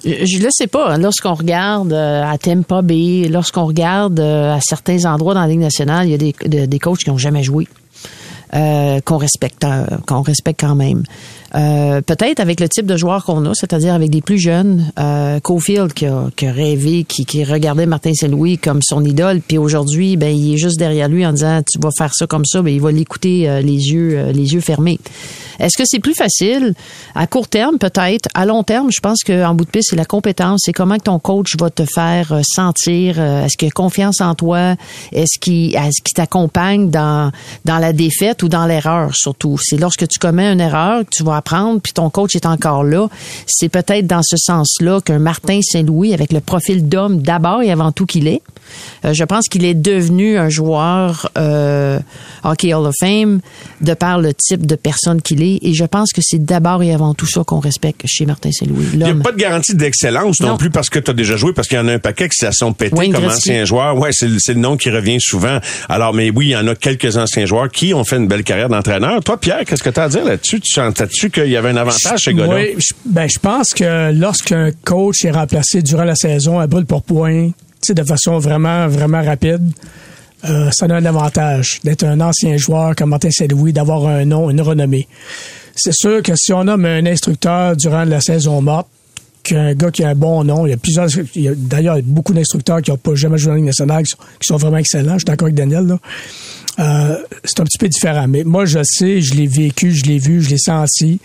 Je 0.04 0.38
le 0.38 0.48
sais 0.50 0.66
pas. 0.66 0.96
Lorsqu'on 0.96 1.34
regarde 1.34 1.92
euh, 1.92 2.22
à 2.22 2.38
Tampa 2.38 2.82
Bay, 2.82 3.28
lorsqu'on 3.28 3.66
regarde 3.66 4.20
euh, 4.20 4.54
à 4.54 4.60
certains 4.60 5.04
endroits 5.04 5.34
dans 5.34 5.40
la 5.40 5.48
Ligue 5.48 5.60
nationale, 5.60 6.06
il 6.06 6.10
y 6.10 6.14
a 6.14 6.18
des, 6.18 6.66
des 6.66 6.78
qui 6.96 7.10
n'ont 7.10 7.18
jamais 7.18 7.42
joué. 7.42 7.68
euh, 8.54 9.00
qu'on 9.04 9.18
respecte, 9.18 9.64
euh, 9.64 9.84
qu'on 10.06 10.22
respecte 10.22 10.60
quand 10.60 10.74
même. 10.74 11.02
Euh, 11.54 12.02
peut-être 12.02 12.40
avec 12.40 12.60
le 12.60 12.68
type 12.68 12.86
de 12.86 12.96
joueur 12.96 13.24
qu'on 13.24 13.44
a, 13.46 13.54
c'est-à-dire 13.54 13.94
avec 13.94 14.10
des 14.10 14.20
plus 14.20 14.38
jeunes, 14.38 14.92
euh, 14.98 15.40
Cofield 15.40 15.92
qui 15.94 16.06
a, 16.06 16.26
qui 16.36 16.46
a 16.46 16.52
rêvé, 16.52 17.04
qui, 17.04 17.24
qui 17.24 17.42
regardait 17.44 17.86
Martin 17.86 18.12
Saint-Louis 18.12 18.58
comme 18.58 18.80
son 18.82 19.04
idole, 19.04 19.40
puis 19.40 19.56
aujourd'hui, 19.56 20.16
ben 20.16 20.34
il 20.34 20.54
est 20.54 20.56
juste 20.58 20.78
derrière 20.78 21.08
lui 21.08 21.24
en 21.24 21.32
disant 21.32 21.62
tu 21.62 21.78
vas 21.78 21.90
faire 21.96 22.14
ça 22.14 22.26
comme 22.26 22.44
ça, 22.44 22.60
ben 22.60 22.72
il 22.72 22.80
va 22.80 22.92
l'écouter 22.92 23.48
euh, 23.48 23.60
les 23.60 23.92
yeux 23.92 24.18
euh, 24.18 24.32
les 24.32 24.52
yeux 24.54 24.60
fermés. 24.60 24.98
Est-ce 25.58 25.76
que 25.76 25.82
c'est 25.86 25.98
plus 25.98 26.14
facile 26.14 26.74
à 27.14 27.26
court 27.26 27.48
terme 27.48 27.78
peut-être, 27.78 28.28
à 28.34 28.46
long 28.46 28.62
terme, 28.62 28.90
je 28.92 29.00
pense 29.00 29.22
qu'en 29.24 29.54
bout 29.54 29.64
de 29.64 29.70
piste 29.70 29.90
c'est 29.90 29.96
la 29.96 30.04
compétence, 30.04 30.60
c'est 30.64 30.72
comment 30.72 30.96
que 30.96 31.04
ton 31.04 31.18
coach 31.18 31.56
va 31.58 31.68
te 31.70 31.84
faire 31.84 32.32
euh, 32.32 32.42
sentir, 32.44 33.16
euh, 33.18 33.44
est-ce 33.44 33.56
qu'il 33.56 33.68
a 33.68 33.72
confiance 33.72 34.20
en 34.20 34.34
toi, 34.34 34.76
est-ce 35.12 35.38
qu'il 35.40 35.74
est-ce 35.74 36.02
qu'il 36.02 36.14
t'accompagne 36.14 36.90
dans 36.90 37.32
dans 37.64 37.78
la 37.78 37.92
défaite 37.92 38.42
ou 38.42 38.48
dans 38.48 38.66
l'erreur 38.66 39.14
surtout? 39.16 39.58
C'est 39.60 39.78
lorsque 39.78 40.06
tu 40.06 40.18
commets 40.18 40.52
une 40.52 40.60
erreur 40.60 41.00
que 41.00 41.10
tu 41.10 41.24
vas 41.24 41.36
apprendre, 41.38 41.80
puis 41.80 41.92
ton 41.92 42.10
coach 42.10 42.34
est 42.36 42.46
encore 42.46 42.84
là. 42.84 43.08
C'est 43.46 43.68
peut-être 43.68 44.06
dans 44.06 44.22
ce 44.22 44.36
sens-là 44.36 45.00
qu'un 45.00 45.18
Martin 45.18 45.60
Saint-Louis, 45.62 46.14
avec 46.14 46.32
le 46.32 46.40
profil 46.40 46.88
d'homme 46.88 47.22
d'abord 47.22 47.62
et 47.62 47.70
avant 47.70 47.92
tout 47.92 48.06
qu'il 48.06 48.28
est, 48.28 48.42
euh, 49.04 49.14
je 49.14 49.24
pense 49.24 49.48
qu'il 49.48 49.64
est 49.64 49.74
devenu 49.74 50.38
un 50.38 50.48
joueur 50.48 51.30
euh, 51.38 51.98
Hockey 52.44 52.74
Hall 52.74 52.86
of 52.86 52.94
Fame 53.00 53.40
de 53.80 53.94
par 53.94 54.18
le 54.18 54.34
type 54.34 54.66
de 54.66 54.74
personne 54.74 55.22
qu'il 55.22 55.42
est. 55.42 55.58
Et 55.62 55.74
je 55.74 55.84
pense 55.84 56.12
que 56.12 56.20
c'est 56.22 56.44
d'abord 56.44 56.82
et 56.82 56.92
avant 56.92 57.14
tout 57.14 57.26
ça 57.26 57.42
qu'on 57.44 57.60
respecte 57.60 58.02
chez 58.06 58.26
Martin 58.26 58.50
Saint-Louis. 58.52 58.86
Il 58.92 58.98
n'y 58.98 59.10
a 59.10 59.14
pas 59.14 59.32
de 59.32 59.36
garantie 59.36 59.74
d'excellence 59.74 60.40
non. 60.40 60.48
Non. 60.48 60.56
plus 60.56 60.70
parce 60.70 60.90
que 60.90 60.98
tu 60.98 61.10
as 61.10 61.14
déjà 61.14 61.36
joué, 61.36 61.52
parce 61.52 61.68
qu'il 61.68 61.76
y 61.76 61.80
en 61.80 61.88
a 61.88 61.92
un 61.92 61.98
paquet 61.98 62.28
qui 62.28 62.36
se 62.36 62.50
sont 62.52 62.72
pétés 62.72 62.96
Wayne 62.96 63.12
comme 63.12 63.24
Gretzky. 63.24 63.50
anciens 63.50 63.64
joueurs. 63.64 63.96
Ouais, 63.96 64.10
c'est 64.12 64.28
le 64.28 64.38
c'est 64.38 64.54
le 64.54 64.60
nom 64.60 64.76
qui 64.76 64.90
revient 64.90 65.18
souvent. 65.20 65.58
Alors, 65.88 66.14
mais 66.14 66.30
oui, 66.30 66.46
il 66.46 66.50
y 66.50 66.56
en 66.56 66.66
a 66.66 66.74
quelques 66.74 67.16
anciens 67.16 67.46
joueurs 67.46 67.68
qui 67.70 67.92
ont 67.94 68.04
fait 68.04 68.16
une 68.16 68.28
belle 68.28 68.44
carrière 68.44 68.68
d'entraîneur. 68.68 69.22
Toi, 69.22 69.38
Pierre, 69.38 69.64
qu'est-ce 69.66 69.82
que 69.82 69.90
tu 69.90 70.00
as 70.00 70.04
à 70.04 70.08
dire 70.08 70.24
là-dessus? 70.24 70.60
Tu 70.60 70.72
sentais-tu 70.72 71.27
qu'il 71.30 71.48
y 71.48 71.56
avait 71.56 71.70
un 71.70 71.76
avantage 71.76 72.20
chez 72.20 72.34
gars 72.34 72.48
Oui, 72.48 72.74
je, 72.78 72.94
ben, 73.04 73.28
je 73.28 73.38
pense 73.38 73.72
que 73.72 74.12
lorsqu'un 74.12 74.70
coach 74.84 75.24
est 75.24 75.30
remplacé 75.30 75.82
durant 75.82 76.04
la 76.04 76.14
saison 76.14 76.58
à 76.58 76.66
brûle 76.66 76.86
pour 76.86 77.02
point, 77.02 77.50
de 77.88 78.04
façon 78.04 78.38
vraiment, 78.38 78.86
vraiment 78.88 79.22
rapide, 79.22 79.72
euh, 80.44 80.70
ça 80.70 80.86
a 80.86 80.92
un 80.92 81.04
avantage 81.04 81.80
d'être 81.84 82.04
un 82.04 82.20
ancien 82.20 82.56
joueur 82.56 82.94
comme 82.94 83.10
Martin 83.10 83.30
Saint-Louis, 83.30 83.72
d'avoir 83.72 84.06
un 84.06 84.24
nom, 84.24 84.50
une 84.50 84.60
renommée. 84.60 85.08
C'est 85.74 85.94
sûr 85.94 86.22
que 86.22 86.32
si 86.36 86.52
on 86.52 86.64
nomme 86.64 86.84
un 86.84 87.06
instructeur 87.06 87.76
durant 87.76 88.04
la 88.04 88.20
saison 88.20 88.60
morte, 88.60 88.88
qu'un 89.42 89.74
gars 89.74 89.90
qui 89.90 90.04
a 90.04 90.08
un 90.10 90.14
bon 90.14 90.44
nom, 90.44 90.66
il 90.66 90.70
y 90.70 90.72
a 90.72 90.76
plusieurs, 90.76 91.08
d'ailleurs 91.56 91.98
beaucoup 92.02 92.34
d'instructeurs 92.34 92.82
qui 92.82 92.90
n'ont 92.90 92.96
pas 92.96 93.14
jamais 93.14 93.38
joué 93.38 93.52
en 93.52 93.54
Ligue 93.54 93.64
nationale, 93.64 94.04
qui 94.04 94.10
sont, 94.10 94.18
qui 94.40 94.46
sont 94.46 94.56
vraiment 94.56 94.76
excellents. 94.76 95.14
Je 95.14 95.18
suis 95.18 95.24
d'accord 95.24 95.46
avec 95.46 95.54
Daniel, 95.54 95.86
là. 95.86 95.98
Euh, 96.78 97.16
c'est 97.44 97.60
un 97.60 97.64
petit 97.64 97.78
peu 97.78 97.88
différent. 97.88 98.26
Mais 98.28 98.44
moi, 98.44 98.64
je 98.64 98.80
sais, 98.82 99.20
je 99.20 99.34
l'ai 99.34 99.46
vécu, 99.46 99.92
je 99.92 100.04
l'ai 100.04 100.18
vu, 100.18 100.42
je 100.42 100.50
l'ai 100.50 100.58
senti. 100.58 101.20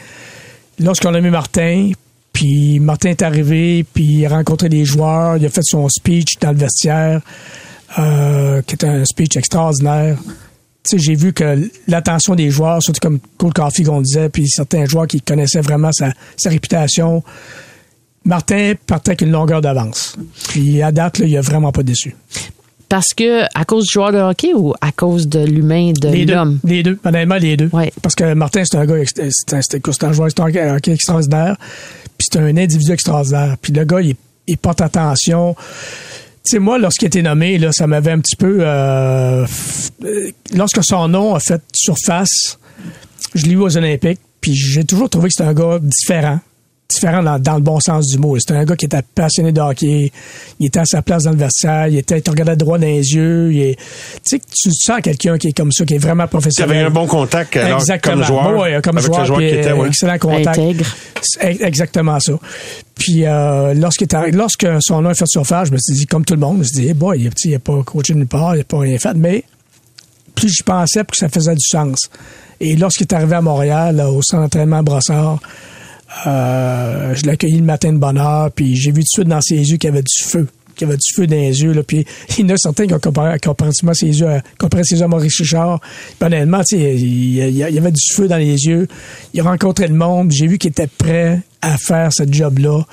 Lorsqu'on 0.79 1.13
a 1.13 1.21
mis 1.21 1.29
Martin, 1.29 1.91
puis 2.31 2.79
Martin 2.79 3.09
est 3.09 3.21
arrivé, 3.21 3.85
puis 3.93 4.03
il 4.03 4.25
a 4.25 4.29
rencontré 4.29 4.69
les 4.69 4.85
joueurs, 4.85 5.37
il 5.37 5.45
a 5.45 5.49
fait 5.49 5.63
son 5.63 5.87
speech 5.87 6.39
dans 6.41 6.51
le 6.51 6.57
vestiaire, 6.57 7.21
euh, 7.99 8.61
qui 8.63 8.75
était 8.75 8.87
un 8.87 9.05
speech 9.05 9.37
extraordinaire. 9.37 10.17
Tu 10.83 10.97
sais, 10.97 10.99
j'ai 10.99 11.15
vu 11.15 11.31
que 11.31 11.69
l'attention 11.87 12.35
des 12.35 12.49
joueurs, 12.49 12.81
surtout 12.81 12.99
comme 12.99 13.19
Cole 13.37 13.53
Coffey 13.53 13.83
qu'on 13.83 14.01
disait, 14.01 14.29
puis 14.29 14.47
certains 14.49 14.85
joueurs 14.85 15.07
qui 15.07 15.21
connaissaient 15.21 15.61
vraiment 15.61 15.91
sa, 15.93 16.11
sa 16.35 16.49
réputation, 16.49 17.23
Martin 18.25 18.73
partait 18.87 19.11
avec 19.11 19.21
une 19.21 19.31
longueur 19.31 19.61
d'avance. 19.61 20.17
Puis 20.49 20.81
à 20.81 20.91
date, 20.91 21.19
là, 21.19 21.25
il 21.25 21.37
a 21.37 21.41
vraiment 21.41 21.71
pas 21.71 21.83
déçu. 21.83 22.15
Parce 22.93 23.15
que 23.17 23.41
à 23.55 23.65
cause 23.65 23.85
du 23.85 23.91
joueur 23.91 24.11
de 24.11 24.19
hockey 24.19 24.53
ou 24.53 24.75
à 24.79 24.91
cause 24.91 25.27
de 25.27 25.39
l'humain, 25.43 25.93
de 25.93 26.31
l'homme? 26.31 26.59
Les 26.63 26.83
deux. 26.83 26.99
Honnêtement, 27.03 27.37
les 27.37 27.57
deux. 27.57 27.67
Ouais. 27.73 27.91
Parce 28.03 28.13
que 28.13 28.35
Martin, 28.35 28.61
c'est 28.63 28.77
un 28.77 28.85
gars, 28.85 28.97
c'est 29.03 29.23
un, 29.23 29.29
c'est 29.31 29.55
un- 29.55 29.61
c'est 29.91 30.03
un 30.03 30.11
joueur 30.13 30.27
extra- 30.27 30.45
hockey 30.75 30.91
extraordinaire. 30.91 31.55
Puis 32.19 32.27
c'est 32.31 32.37
un 32.37 32.55
individu 32.55 32.91
extraordinaire. 32.91 33.55
Puis 33.59 33.73
le 33.73 33.83
gars, 33.83 33.99
il, 33.99 34.13
il 34.47 34.59
porte 34.59 34.79
attention. 34.81 35.55
Tu 36.45 36.51
sais, 36.51 36.59
moi, 36.59 36.77
lorsqu'il 36.77 37.05
a 37.05 37.07
été 37.07 37.23
nommé, 37.23 37.57
là, 37.57 37.71
ça 37.71 37.87
m'avait 37.87 38.11
un 38.11 38.19
petit 38.19 38.35
peu... 38.35 38.57
euh, 38.59 39.43
lorsque 40.53 40.83
son 40.83 41.07
nom 41.07 41.33
a 41.33 41.39
fait 41.39 41.63
surface, 41.73 42.59
je 43.33 43.45
l'ai 43.47 43.53
eu 43.53 43.57
aux 43.57 43.75
Olympiques, 43.75 44.19
puis 44.39 44.53
j'ai 44.53 44.83
toujours 44.83 45.09
trouvé 45.09 45.29
que 45.29 45.33
c'était 45.35 45.49
un 45.49 45.53
gars 45.55 45.79
différent. 45.81 46.39
Différent 46.93 47.23
dans, 47.23 47.39
dans 47.39 47.55
le 47.55 47.61
bon 47.61 47.79
sens 47.79 48.07
du 48.07 48.17
mot. 48.17 48.37
C'était 48.37 48.53
un 48.53 48.65
gars 48.65 48.75
qui 48.75 48.85
était 48.85 49.01
passionné 49.15 49.51
de 49.51 49.59
hockey. 49.61 50.11
Il 50.59 50.67
était 50.67 50.79
à 50.79 50.85
sa 50.85 51.01
place 51.01 51.23
dans 51.23 51.31
le 51.31 51.37
vestiaire. 51.37 51.87
Il 51.87 51.97
était, 51.97 52.19
il 52.19 52.21
te 52.21 52.29
regardait 52.29 52.55
droit 52.55 52.77
dans 52.77 52.85
les 52.85 53.13
yeux. 53.13 53.51
Il 53.51 53.75
tu 53.75 53.81
sais, 54.23 54.39
tu 54.39 54.69
sens 54.71 55.01
quelqu'un 55.01 55.37
qui 55.37 55.47
est 55.47 55.53
comme 55.53 55.71
ça, 55.71 55.85
qui 55.85 55.95
est 55.95 55.97
vraiment 55.97 56.27
professionnel. 56.27 56.77
avais 56.77 56.85
un 56.85 56.89
bon 56.89 57.07
contact 57.07 57.55
alors, 57.57 57.79
Exactement. 57.79 58.15
comme 58.17 58.23
joueur. 58.25 58.55
Ouais, 58.57 58.75
ouais, 58.75 58.81
comme 58.81 58.97
avec 58.97 59.07
joueur, 59.07 59.21
le 59.21 59.25
joueur 59.25 59.39
puis, 59.39 59.49
qui 59.49 59.55
était, 59.55 59.71
ouais. 59.71 59.87
excellent 59.87 60.17
contact. 60.19 60.59
Intègre. 60.59 60.85
Exactement 61.41 62.19
ça. 62.19 62.33
Puis 62.95 63.25
euh, 63.25 63.73
lorsqu'il 63.73 64.05
est 64.07 64.13
arri- 64.13 64.31
lorsque 64.35 64.67
son 64.81 65.01
nom 65.01 65.09
est 65.09 65.15
fait 65.17 65.25
surface, 65.27 65.69
je 65.69 65.73
me 65.73 65.77
suis 65.77 65.95
dit, 65.95 66.05
comme 66.05 66.23
tout 66.25 66.35
le 66.35 66.39
monde, 66.39 66.55
je 66.55 66.59
me 66.59 66.63
suis 66.65 66.75
dit, 66.81 66.87
hey 66.87 66.93
boy, 66.93 67.17
il 67.19 67.25
n'a 67.25 67.31
il 67.45 67.55
a 67.55 67.59
pas 67.59 67.81
coaché 67.83 68.13
nulle 68.13 68.27
part, 68.27 68.55
il 68.55 68.59
n'a 68.59 68.63
pas 68.63 68.79
rien 68.79 68.97
fait, 68.99 69.13
mais 69.15 69.43
plus 70.35 70.49
j'y 70.49 70.63
pensais, 70.63 71.03
plus 71.03 71.17
ça 71.17 71.29
faisait 71.29 71.55
du 71.55 71.65
sens. 71.65 72.09
Et 72.59 72.75
lorsqu'il 72.75 73.05
est 73.07 73.13
arrivé 73.13 73.35
à 73.35 73.41
Montréal, 73.41 73.95
là, 73.97 74.09
au 74.09 74.21
centre 74.21 74.43
d'entraînement 74.43 74.83
Brossard, 74.83 75.39
euh, 76.27 77.15
je 77.15 77.23
l'ai 77.23 77.31
accueilli 77.31 77.57
le 77.57 77.65
matin 77.65 77.91
de 77.93 77.97
bonne 77.97 78.17
heure, 78.17 78.51
puis 78.51 78.75
j'ai 78.75 78.91
vu 78.91 79.01
tout 79.01 79.01
de 79.01 79.07
suite 79.07 79.27
dans 79.27 79.41
ses 79.41 79.55
yeux 79.55 79.77
qu'il 79.77 79.89
y 79.89 79.93
avait 79.93 80.03
du 80.03 80.23
feu 80.23 80.47
qu'il 80.75 80.87
y 80.87 80.91
avait 80.91 80.97
du 80.97 81.13
feu 81.15 81.27
dans 81.27 81.35
les 81.35 81.61
yeux. 81.61 81.71
Là, 81.71 81.83
puis 81.83 82.05
il 82.37 82.47
y 82.47 82.51
en 82.51 82.55
a 82.55 82.57
certains 82.57 82.87
qui 82.87 82.93
ont 82.93 83.93
ses 83.93 84.19
yeux 84.19 84.27
à, 84.27 84.41
ses 84.83 84.95
yeux 84.95 85.03
à 85.03 85.07
Maurice 85.07 85.37
Richard. 85.37 85.79
Puis 85.79 86.25
honnêtement, 86.25 86.61
il, 86.71 87.35
y 87.35 87.61
avait 87.61 87.91
du 87.91 88.13
feu 88.13 88.27
dans 88.27 88.37
les 88.37 88.65
yeux. 88.65 88.87
Il 89.33 89.41
a 89.41 89.43
rencontré 89.43 89.87
le 89.87 89.93
monde. 89.93 90.31
J'ai 90.31 90.47
vu 90.47 90.57
qu'il 90.57 90.71
était 90.71 90.87
prêt 90.87 91.41
à 91.61 91.77
faire 91.77 92.11
ce 92.11 92.23
job-là 92.27 92.85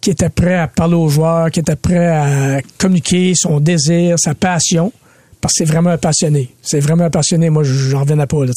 qui 0.00 0.10
était 0.10 0.28
prêt 0.28 0.56
à 0.56 0.68
parler 0.68 0.94
aux 0.94 1.08
joueurs, 1.08 1.50
qui 1.50 1.60
était 1.60 1.74
prêt 1.74 2.06
à 2.06 2.60
communiquer 2.78 3.32
son 3.34 3.58
désir, 3.58 4.16
sa 4.18 4.34
passion, 4.34 4.92
parce 5.40 5.54
que 5.54 5.64
c'est 5.64 5.64
vraiment 5.64 5.90
un 5.90 5.98
passionné. 5.98 6.50
C'est 6.62 6.78
vraiment 6.78 7.04
un 7.04 7.10
passionné. 7.10 7.50
Moi, 7.50 7.64
j'en 7.64 8.00
revenais 8.00 8.26
pas. 8.26 8.44
Là. 8.44 8.52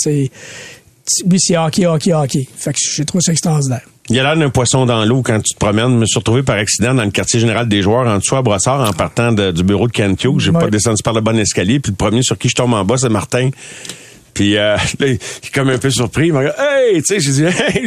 Lui, 1.29 1.39
c'est 1.39 1.57
hockey, 1.57 1.85
hockey, 1.85 2.13
hockey. 2.13 2.47
Fait 2.57 2.71
que 2.73 2.79
j'ai 2.95 3.05
trouvé 3.05 3.21
ça 3.21 3.31
extraordinaire. 3.31 3.81
Il 4.09 4.15
y 4.15 4.19
a 4.19 4.23
l'air 4.23 4.35
d'un 4.35 4.49
poisson 4.49 4.85
dans 4.87 5.05
l'eau 5.05 5.21
quand 5.21 5.39
tu 5.39 5.53
te 5.53 5.59
promènes. 5.59 5.91
Je 5.91 5.97
me 5.97 6.05
suis 6.07 6.17
retrouvé 6.17 6.41
par 6.41 6.57
accident 6.57 6.95
dans 6.95 7.03
le 7.03 7.11
quartier 7.11 7.39
général 7.39 7.67
des 7.69 7.81
joueurs 7.83 8.07
en 8.07 8.17
dessous 8.17 8.35
à 8.35 8.41
Brossard 8.41 8.89
en 8.89 8.91
partant 8.93 9.31
de- 9.31 9.51
du 9.51 9.63
bureau 9.63 9.87
de 9.87 9.93
Hughes. 10.01 10.39
J'ai 10.39 10.49
Ouais. 10.49 10.59
pas 10.59 10.69
descendu 10.71 11.03
par 11.03 11.13
le 11.13 11.21
bon 11.21 11.37
escalier. 11.37 11.79
Puis 11.79 11.91
le 11.91 11.95
premier 11.95 12.23
sur 12.23 12.35
qui 12.37 12.49
je 12.49 12.55
tombe 12.55 12.73
en 12.73 12.83
bas, 12.83 12.97
c'est 12.97 13.09
Martin. 13.09 13.51
Puis 14.39 14.55
euh, 14.55 14.77
là, 14.77 15.07
il 15.07 15.11
est 15.15 15.51
comme 15.53 15.69
un 15.69 15.77
peu 15.77 15.89
surpris. 15.89 16.27
Il 16.27 16.33
m'a 16.33 16.45
dit 16.45 16.49
Hey! 16.57 17.01
Tu 17.03 17.15
sais, 17.15 17.19
j'ai 17.19 17.31
dit 17.31 17.43
Hey! 17.43 17.85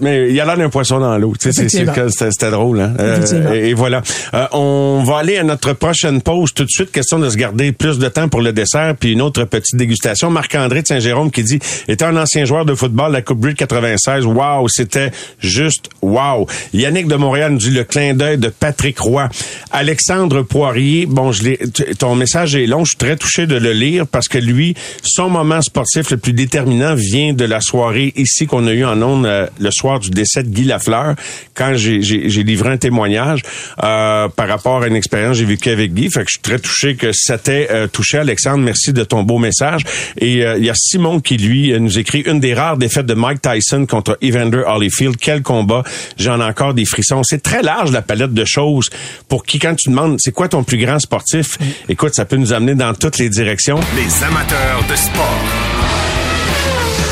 Mais 0.00 0.32
il 0.32 0.40
a 0.40 0.44
l'air 0.44 0.56
d'un 0.56 0.68
poisson 0.68 0.98
dans 0.98 1.16
l'eau. 1.16 1.32
Tu 1.38 1.44
sais, 1.44 1.52
c'est- 1.52 1.68
c'est- 1.68 1.82
Effectivement. 1.82 2.08
c'était 2.32 2.50
drôle, 2.50 2.80
hein? 2.80 2.92
Euh, 2.98 3.54
et, 3.54 3.68
et 3.68 3.74
voilà. 3.74 4.02
Euh, 4.34 4.46
on 4.50 5.04
va 5.06 5.18
aller 5.18 5.36
à 5.38 5.44
notre 5.44 5.72
prochaine 5.74 6.22
pause 6.22 6.52
tout 6.54 6.64
de 6.64 6.70
suite. 6.70 6.90
Question 6.90 7.20
de 7.20 7.30
se 7.30 7.36
garder 7.36 7.70
plus 7.70 8.00
de 8.00 8.08
temps 8.08 8.28
pour 8.28 8.40
le 8.40 8.52
dessert, 8.52 8.96
puis 8.98 9.12
une 9.12 9.22
autre 9.22 9.44
petite 9.44 9.76
dégustation. 9.76 10.28
Marc-André 10.28 10.82
de 10.82 10.88
Saint-Jérôme 10.88 11.30
qui 11.30 11.44
dit 11.44 11.60
était 11.86 12.04
un 12.04 12.16
ancien 12.16 12.44
joueur 12.46 12.64
de 12.64 12.74
football, 12.74 13.12
la 13.12 13.22
Coupe 13.22 13.38
Brûle 13.38 13.54
96. 13.54 14.24
Wow, 14.26 14.66
c'était 14.66 15.12
juste 15.38 15.84
wow. 16.02 16.48
Yannick 16.74 17.06
de 17.06 17.14
Montréal 17.14 17.52
nous 17.52 17.58
dit 17.58 17.70
le 17.70 17.84
clin 17.84 18.14
d'œil 18.14 18.38
de 18.38 18.48
Patrick 18.48 18.98
Roy. 18.98 19.28
Alexandre 19.70 20.42
Poirier, 20.42 21.06
bon, 21.06 21.30
je 21.30 21.94
ton 21.94 22.16
message 22.16 22.56
est 22.56 22.66
long, 22.66 22.84
je 22.84 22.90
suis 22.90 22.98
très 22.98 23.16
touché 23.16 23.46
de 23.46 23.54
le 23.56 23.72
lire 23.72 24.06
parce 24.06 24.26
que 24.28 24.38
lui, 24.38 24.74
son 25.04 25.28
moment 25.28 25.59
sportif 25.62 26.10
le 26.10 26.16
plus 26.16 26.32
déterminant 26.32 26.94
vient 26.94 27.32
de 27.32 27.44
la 27.44 27.60
soirée 27.60 28.12
ici 28.16 28.46
qu'on 28.46 28.66
a 28.66 28.72
eu 28.72 28.84
en 28.84 29.00
ondes 29.02 29.26
euh, 29.26 29.46
le 29.58 29.70
soir 29.70 30.00
du 30.00 30.10
décès 30.10 30.42
de 30.42 30.48
Guy 30.48 30.64
Lafleur, 30.64 31.14
quand 31.54 31.74
j'ai, 31.74 32.02
j'ai, 32.02 32.28
j'ai 32.28 32.42
livré 32.42 32.70
un 32.70 32.76
témoignage 32.76 33.42
euh, 33.82 34.28
par 34.28 34.48
rapport 34.48 34.82
à 34.82 34.86
une 34.86 34.96
expérience 34.96 35.32
que 35.32 35.38
j'ai 35.38 35.44
vécue 35.44 35.70
avec 35.70 35.94
Guy. 35.94 36.10
Fait 36.10 36.20
que 36.20 36.26
je 36.28 36.34
suis 36.34 36.42
très 36.42 36.58
touché 36.58 36.94
que 36.96 37.12
ça 37.12 37.38
t'ait 37.38 37.68
euh, 37.70 37.86
touché, 37.86 38.18
Alexandre. 38.18 38.58
Merci 38.58 38.92
de 38.92 39.04
ton 39.04 39.22
beau 39.22 39.38
message. 39.38 39.82
Et 40.18 40.44
euh, 40.44 40.58
il 40.58 40.64
y 40.64 40.70
a 40.70 40.74
Simon 40.74 41.20
qui, 41.20 41.36
lui, 41.36 41.72
euh, 41.72 41.78
nous 41.78 41.98
écrit 41.98 42.20
une 42.20 42.40
des 42.40 42.54
rares 42.54 42.76
défaites 42.76 43.06
de 43.06 43.14
Mike 43.14 43.42
Tyson 43.42 43.86
contre 43.86 44.18
Evander 44.22 44.62
Holyfield. 44.66 45.16
Quel 45.16 45.42
combat! 45.42 45.82
J'en 46.18 46.40
ai 46.40 46.44
encore 46.44 46.74
des 46.74 46.84
frissons. 46.84 47.22
C'est 47.22 47.42
très 47.42 47.62
large, 47.62 47.90
la 47.92 48.02
palette 48.02 48.34
de 48.34 48.44
choses 48.44 48.90
pour 49.28 49.44
qui, 49.44 49.58
quand 49.58 49.74
tu 49.74 49.90
demandes, 49.90 50.16
c'est 50.18 50.32
quoi 50.32 50.48
ton 50.48 50.64
plus 50.64 50.78
grand 50.78 50.98
sportif? 50.98 51.58
Écoute, 51.88 52.14
ça 52.14 52.24
peut 52.24 52.36
nous 52.36 52.52
amener 52.52 52.74
dans 52.74 52.94
toutes 52.94 53.18
les 53.18 53.28
directions. 53.28 53.80
Les 53.96 54.24
amateurs 54.24 54.84
de 54.88 54.96
sport. 54.96 55.49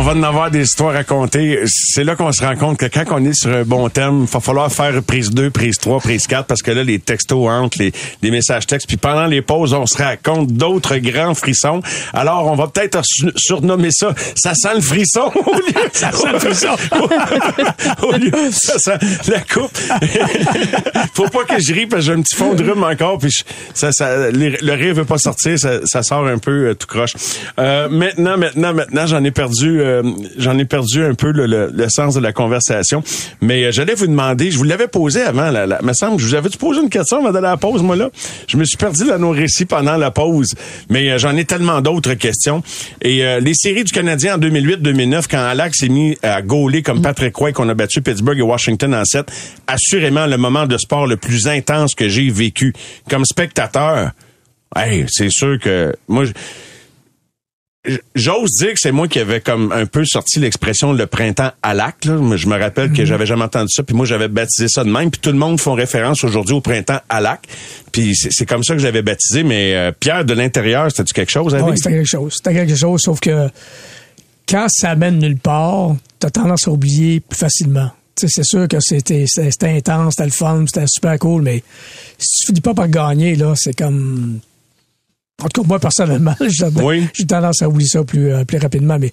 On 0.00 0.02
va 0.02 0.12
en 0.12 0.22
avoir 0.22 0.48
des 0.48 0.62
histoires 0.62 0.90
à 0.94 0.98
raconter. 0.98 1.58
C'est 1.66 2.04
là 2.04 2.14
qu'on 2.14 2.30
se 2.30 2.40
rend 2.40 2.54
compte 2.54 2.78
que 2.78 2.86
quand 2.86 3.02
on 3.10 3.24
est 3.24 3.32
sur 3.32 3.50
un 3.50 3.64
bon 3.64 3.88
thème, 3.88 4.20
il 4.28 4.32
va 4.32 4.38
falloir 4.38 4.70
faire 4.70 5.02
prise 5.02 5.30
2, 5.30 5.50
prise 5.50 5.76
3, 5.78 5.98
prise 5.98 6.28
4, 6.28 6.46
parce 6.46 6.62
que 6.62 6.70
là, 6.70 6.84
les 6.84 7.00
textos 7.00 7.48
entrent, 7.48 7.78
les, 7.80 7.92
les 8.22 8.30
messages 8.30 8.64
textes, 8.68 8.86
puis 8.86 8.96
pendant 8.96 9.26
les 9.26 9.42
pauses, 9.42 9.74
on 9.74 9.86
se 9.86 10.00
raconte 10.00 10.52
d'autres 10.52 10.98
grands 10.98 11.34
frissons. 11.34 11.80
Alors, 12.12 12.46
on 12.46 12.54
va 12.54 12.68
peut-être 12.68 13.00
su- 13.04 13.32
surnommer 13.34 13.90
ça 13.90 14.14
«Ça 14.36 14.54
sent 14.54 14.74
le 14.76 14.80
frisson» 14.80 15.32
au 15.34 15.52
lieu... 15.54 15.74
ça 15.92 16.12
sent 16.12 16.32
le 16.32 16.38
frisson! 16.38 16.76
au 18.04 18.12
lieu, 18.12 18.30
ça 18.52 18.78
sent 18.78 18.98
la 19.26 19.40
coupe. 19.40 19.76
Faut 21.14 21.28
pas 21.28 21.42
que 21.42 21.60
je 21.60 21.74
rie, 21.74 21.86
parce 21.86 22.02
que 22.02 22.06
j'ai 22.06 22.12
un 22.16 22.22
petit 22.22 22.36
fond 22.36 22.54
de 22.54 22.62
rhume 22.62 22.84
encore, 22.84 23.18
puis 23.18 23.30
je- 23.32 23.42
ça, 23.74 23.90
ça, 23.90 24.30
le 24.30 24.72
rire 24.74 24.94
veut 24.94 25.04
pas 25.04 25.18
sortir, 25.18 25.58
ça, 25.58 25.80
ça 25.84 26.04
sort 26.04 26.24
un 26.28 26.38
peu 26.38 26.68
euh, 26.68 26.74
tout 26.74 26.86
croche. 26.86 27.14
Euh, 27.58 27.88
maintenant, 27.88 28.36
maintenant, 28.38 28.72
maintenant, 28.72 29.04
j'en 29.08 29.24
ai 29.24 29.32
perdu, 29.32 29.80
euh, 29.80 29.87
j'en 30.38 30.58
ai 30.58 30.64
perdu 30.64 31.02
un 31.04 31.14
peu 31.14 31.30
le, 31.32 31.46
le- 31.46 31.70
le 31.72 31.88
sens 31.88 32.14
de 32.14 32.20
la 32.20 32.32
conversation. 32.32 33.02
Mais 33.40 33.64
euh, 33.64 33.72
j'allais 33.72 33.94
vous 33.94 34.06
demander, 34.06 34.50
je 34.50 34.58
vous 34.58 34.64
l'avais 34.64 34.88
posé 34.88 35.22
avant, 35.22 35.50
la, 35.50 35.66
la, 35.66 35.80
me 35.82 35.92
semble, 35.92 36.20
je 36.20 36.26
vous 36.26 36.34
avais 36.34 36.48
posé 36.50 36.80
une 36.80 36.90
question 36.90 37.24
avant 37.24 37.36
à 37.36 37.40
la 37.40 37.56
pause, 37.56 37.82
moi 37.82 37.96
là? 37.96 38.10
Je 38.46 38.56
me 38.56 38.64
suis 38.64 38.76
perdu 38.76 39.04
dans 39.04 39.18
nos 39.18 39.30
récits 39.30 39.64
pendant 39.64 39.96
la 39.96 40.10
pause, 40.10 40.54
mais 40.88 41.10
euh, 41.10 41.18
j'en 41.18 41.36
ai 41.36 41.44
tellement 41.44 41.80
d'autres 41.80 42.14
questions. 42.14 42.62
Et 43.02 43.24
euh, 43.24 43.40
les 43.40 43.54
séries 43.54 43.84
du 43.84 43.92
Canadien 43.92 44.36
en 44.36 44.38
2008-2009, 44.38 45.24
quand 45.30 45.38
Alak 45.38 45.74
s'est 45.74 45.88
mis 45.88 46.16
à 46.22 46.42
gauler 46.42 46.82
comme 46.82 47.02
Patrick 47.02 47.34
Roy, 47.36 47.52
qu'on 47.52 47.68
a 47.68 47.74
battu 47.74 48.00
Pittsburgh 48.02 48.38
et 48.38 48.42
Washington 48.42 48.94
en 48.94 49.04
7, 49.04 49.26
assurément 49.66 50.26
le 50.26 50.36
moment 50.36 50.66
de 50.66 50.76
sport 50.78 51.06
le 51.06 51.16
plus 51.16 51.46
intense 51.48 51.94
que 51.94 52.08
j'ai 52.08 52.30
vécu 52.30 52.72
comme 53.10 53.24
spectateur. 53.24 54.10
Hey, 54.76 55.06
c'est 55.08 55.30
sûr 55.30 55.58
que 55.58 55.94
moi, 56.08 56.24
je- 56.24 56.32
J'ose 58.14 58.50
dire 58.52 58.74
que 58.74 58.80
c'est 58.80 58.92
moi 58.92 59.08
qui 59.08 59.18
avais 59.18 59.40
comme 59.40 59.72
un 59.72 59.86
peu 59.86 60.04
sorti 60.04 60.40
l'expression 60.40 60.92
le 60.92 61.06
printemps 61.06 61.50
à 61.62 61.74
lac. 61.74 62.04
Là. 62.04 62.14
Moi, 62.14 62.36
Je 62.36 62.46
me 62.46 62.58
rappelle 62.58 62.92
que 62.92 63.04
j'avais 63.04 63.26
jamais 63.26 63.44
entendu 63.44 63.68
ça, 63.70 63.82
puis 63.82 63.96
moi 63.96 64.06
j'avais 64.06 64.28
baptisé 64.28 64.68
ça 64.68 64.84
de 64.84 64.90
même. 64.90 65.10
Puis 65.10 65.20
tout 65.20 65.32
le 65.32 65.38
monde 65.38 65.60
font 65.60 65.74
référence 65.74 66.24
aujourd'hui 66.24 66.54
au 66.54 66.60
printemps 66.60 67.00
à 67.08 67.20
lac. 67.20 67.46
Puis 67.92 68.14
c'est 68.14 68.46
comme 68.46 68.64
ça 68.64 68.74
que 68.74 68.80
j'avais 68.80 69.02
baptisé. 69.02 69.42
Mais 69.42 69.74
euh, 69.74 69.92
Pierre 69.98 70.24
de 70.24 70.34
l'intérieur, 70.34 70.90
c'était-tu 70.90 71.14
quelque 71.14 71.30
chose 71.30 71.54
vivre? 71.54 71.74
c'était 71.76 71.90
quelque 71.90 72.08
chose. 72.08 72.34
C'était 72.36 72.54
quelque 72.54 72.76
chose, 72.76 73.00
sauf 73.00 73.20
que 73.20 73.48
quand 74.48 74.66
ça 74.68 74.94
mène 74.94 75.18
nulle 75.18 75.38
part, 75.38 75.94
t'as 76.18 76.30
tendance 76.30 76.66
à 76.66 76.70
oublier 76.70 77.20
plus 77.20 77.38
facilement. 77.38 77.90
Tu 78.16 78.26
sais, 78.26 78.32
c'est 78.36 78.44
sûr 78.44 78.66
que 78.66 78.78
c'était 78.80 79.26
intense, 79.62 80.14
c'était 80.16 80.24
le 80.24 80.32
fun, 80.32 80.64
c'était 80.66 80.86
super 80.88 81.18
cool, 81.18 81.42
mais 81.42 81.62
si 82.18 82.40
tu 82.40 82.46
finis 82.46 82.60
pas 82.60 82.74
par 82.74 82.88
gagner, 82.88 83.36
là, 83.36 83.54
c'est 83.56 83.76
comme. 83.76 84.40
En 85.42 85.48
tout 85.48 85.62
cas, 85.62 85.68
moi, 85.68 85.78
personnellement, 85.78 86.34
j'ai 86.48 86.66
Oui. 86.82 87.06
tendance 87.28 87.62
à 87.62 87.68
oublier 87.68 87.88
ça 87.88 88.02
plus, 88.04 88.32
euh, 88.32 88.44
plus 88.44 88.58
rapidement, 88.58 88.98
mais 88.98 89.12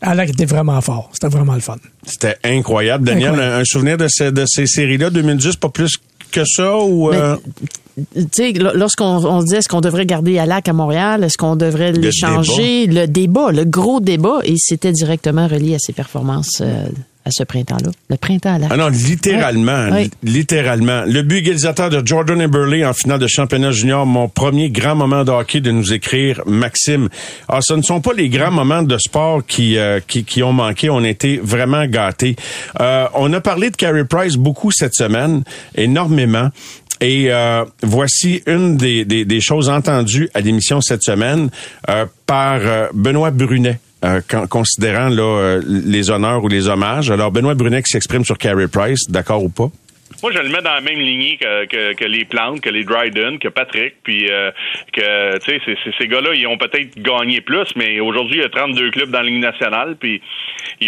Alec 0.00 0.30
était 0.30 0.44
vraiment 0.44 0.80
fort. 0.80 1.10
C'était 1.12 1.28
vraiment 1.28 1.54
le 1.54 1.60
fun. 1.60 1.76
C'était 2.04 2.36
incroyable. 2.44 3.04
Daniel, 3.04 3.30
Incroyable. 3.30 3.54
Un, 3.56 3.60
un 3.60 3.64
souvenir 3.64 3.96
de, 3.96 4.08
ces- 4.08 4.32
de 4.32 4.44
ces 4.46 4.66
séries-là, 4.66 5.10
2010, 5.10 5.56
pas 5.56 5.68
plus 5.68 5.96
que 6.32 6.44
ça? 6.44 6.76
ou 6.78 7.10
euh, 7.12 7.36
tu 8.14 8.24
sais, 8.32 8.52
lorsqu'on 8.52 9.04
on 9.04 9.40
se 9.42 9.46
dit 9.46 9.54
est-ce 9.56 9.68
qu'on 9.68 9.82
devrait 9.82 10.06
garder 10.06 10.38
Alak 10.38 10.66
à 10.68 10.72
Montréal, 10.72 11.24
est-ce 11.24 11.36
qu'on 11.36 11.56
devrait 11.56 11.92
l'échanger, 11.92 12.86
le 12.86 13.06
débat, 13.06 13.52
le 13.52 13.64
gros 13.64 14.00
débat, 14.00 14.38
et 14.44 14.54
c'était 14.56 14.92
directement 14.92 15.46
relié 15.46 15.74
à 15.74 15.78
ses 15.78 15.92
performances 15.92 16.60
euh, 16.62 16.86
à 17.24 17.30
ce 17.30 17.44
printemps-là. 17.44 17.90
Le 18.10 18.16
printemps 18.16 18.54
Alak. 18.54 18.70
Ah 18.72 18.76
non, 18.76 18.88
littéralement, 18.88 19.90
Ouais. 19.90 20.10
littéralement. 20.22 21.04
Le 21.06 21.22
but 21.22 21.38
égalisateur 21.38 21.88
de 21.90 22.04
Jordan 22.04 22.40
Eberle 22.40 22.84
en 22.84 22.92
finale 22.92 23.20
de 23.20 23.26
championnat 23.28 23.70
junior, 23.70 24.04
mon 24.06 24.28
premier 24.28 24.70
grand 24.70 24.94
moment 24.96 25.22
de 25.24 25.30
hockey 25.30 25.60
de 25.60 25.70
nous 25.70 25.92
écrire, 25.92 26.42
Maxime. 26.46 27.08
Ah, 27.48 27.58
ce 27.60 27.74
ne 27.74 27.82
sont 27.82 28.00
pas 28.00 28.12
les 28.12 28.28
grands 28.28 28.50
moments 28.50 28.82
de 28.82 28.98
sport 28.98 29.46
qui, 29.46 29.78
euh, 29.78 30.00
qui, 30.06 30.24
qui 30.24 30.42
ont 30.42 30.52
manqué. 30.52 30.90
On 30.90 31.04
a 31.04 31.08
été 31.08 31.38
vraiment 31.42 31.86
gâtés. 31.86 32.36
Euh, 32.80 33.06
on 33.14 33.32
a 33.32 33.40
parlé 33.40 33.70
de 33.70 33.76
Carey 33.76 34.04
Price 34.04 34.34
beaucoup 34.36 34.70
cette 34.72 34.94
semaine, 34.94 35.42
énormément. 35.76 36.48
Et 37.00 37.32
euh, 37.32 37.64
voici 37.82 38.42
une 38.46 38.76
des, 38.76 39.04
des, 39.04 39.24
des 39.24 39.40
choses 39.40 39.68
entendues 39.68 40.28
à 40.34 40.40
l'émission 40.40 40.80
cette 40.80 41.02
semaine 41.02 41.50
euh, 41.88 42.06
par 42.26 42.60
euh, 42.62 42.86
Benoît 42.94 43.30
Brunet. 43.32 43.78
Euh, 44.04 44.20
con- 44.28 44.46
considérant 44.46 45.08
là, 45.08 45.22
euh, 45.22 45.62
les 45.66 46.10
honneurs 46.10 46.42
ou 46.44 46.48
les 46.48 46.68
hommages. 46.68 47.10
Alors, 47.10 47.30
Benoît 47.30 47.54
Brunet 47.54 47.82
s'exprime 47.84 48.24
sur 48.24 48.38
Carey 48.38 48.68
Price, 48.68 49.08
d'accord 49.08 49.42
ou 49.44 49.48
pas? 49.48 49.70
Moi, 50.22 50.32
je 50.32 50.38
le 50.38 50.48
mets 50.48 50.62
dans 50.62 50.74
la 50.74 50.80
même 50.80 50.98
lignée 50.98 51.36
que, 51.36 51.66
que, 51.66 51.92
que 51.94 52.04
les 52.04 52.24
Plantes, 52.24 52.60
que 52.60 52.70
les 52.70 52.84
Dryden, 52.84 53.38
que 53.38 53.48
Patrick, 53.48 53.94
puis 54.02 54.28
euh, 54.30 54.50
que, 54.92 55.38
tu 55.38 55.60
sais, 55.60 55.92
ces 55.98 56.08
gars-là, 56.08 56.34
ils 56.34 56.46
ont 56.46 56.58
peut-être 56.58 56.98
gagné 56.98 57.40
plus, 57.40 57.74
mais 57.76 58.00
aujourd'hui, 58.00 58.38
il 58.38 58.42
y 58.42 58.44
a 58.44 58.48
32 58.48 58.90
clubs 58.90 59.10
dans 59.10 59.20
la 59.20 59.26
Ligue 59.26 59.40
nationale, 59.40 59.96
puis 59.98 60.20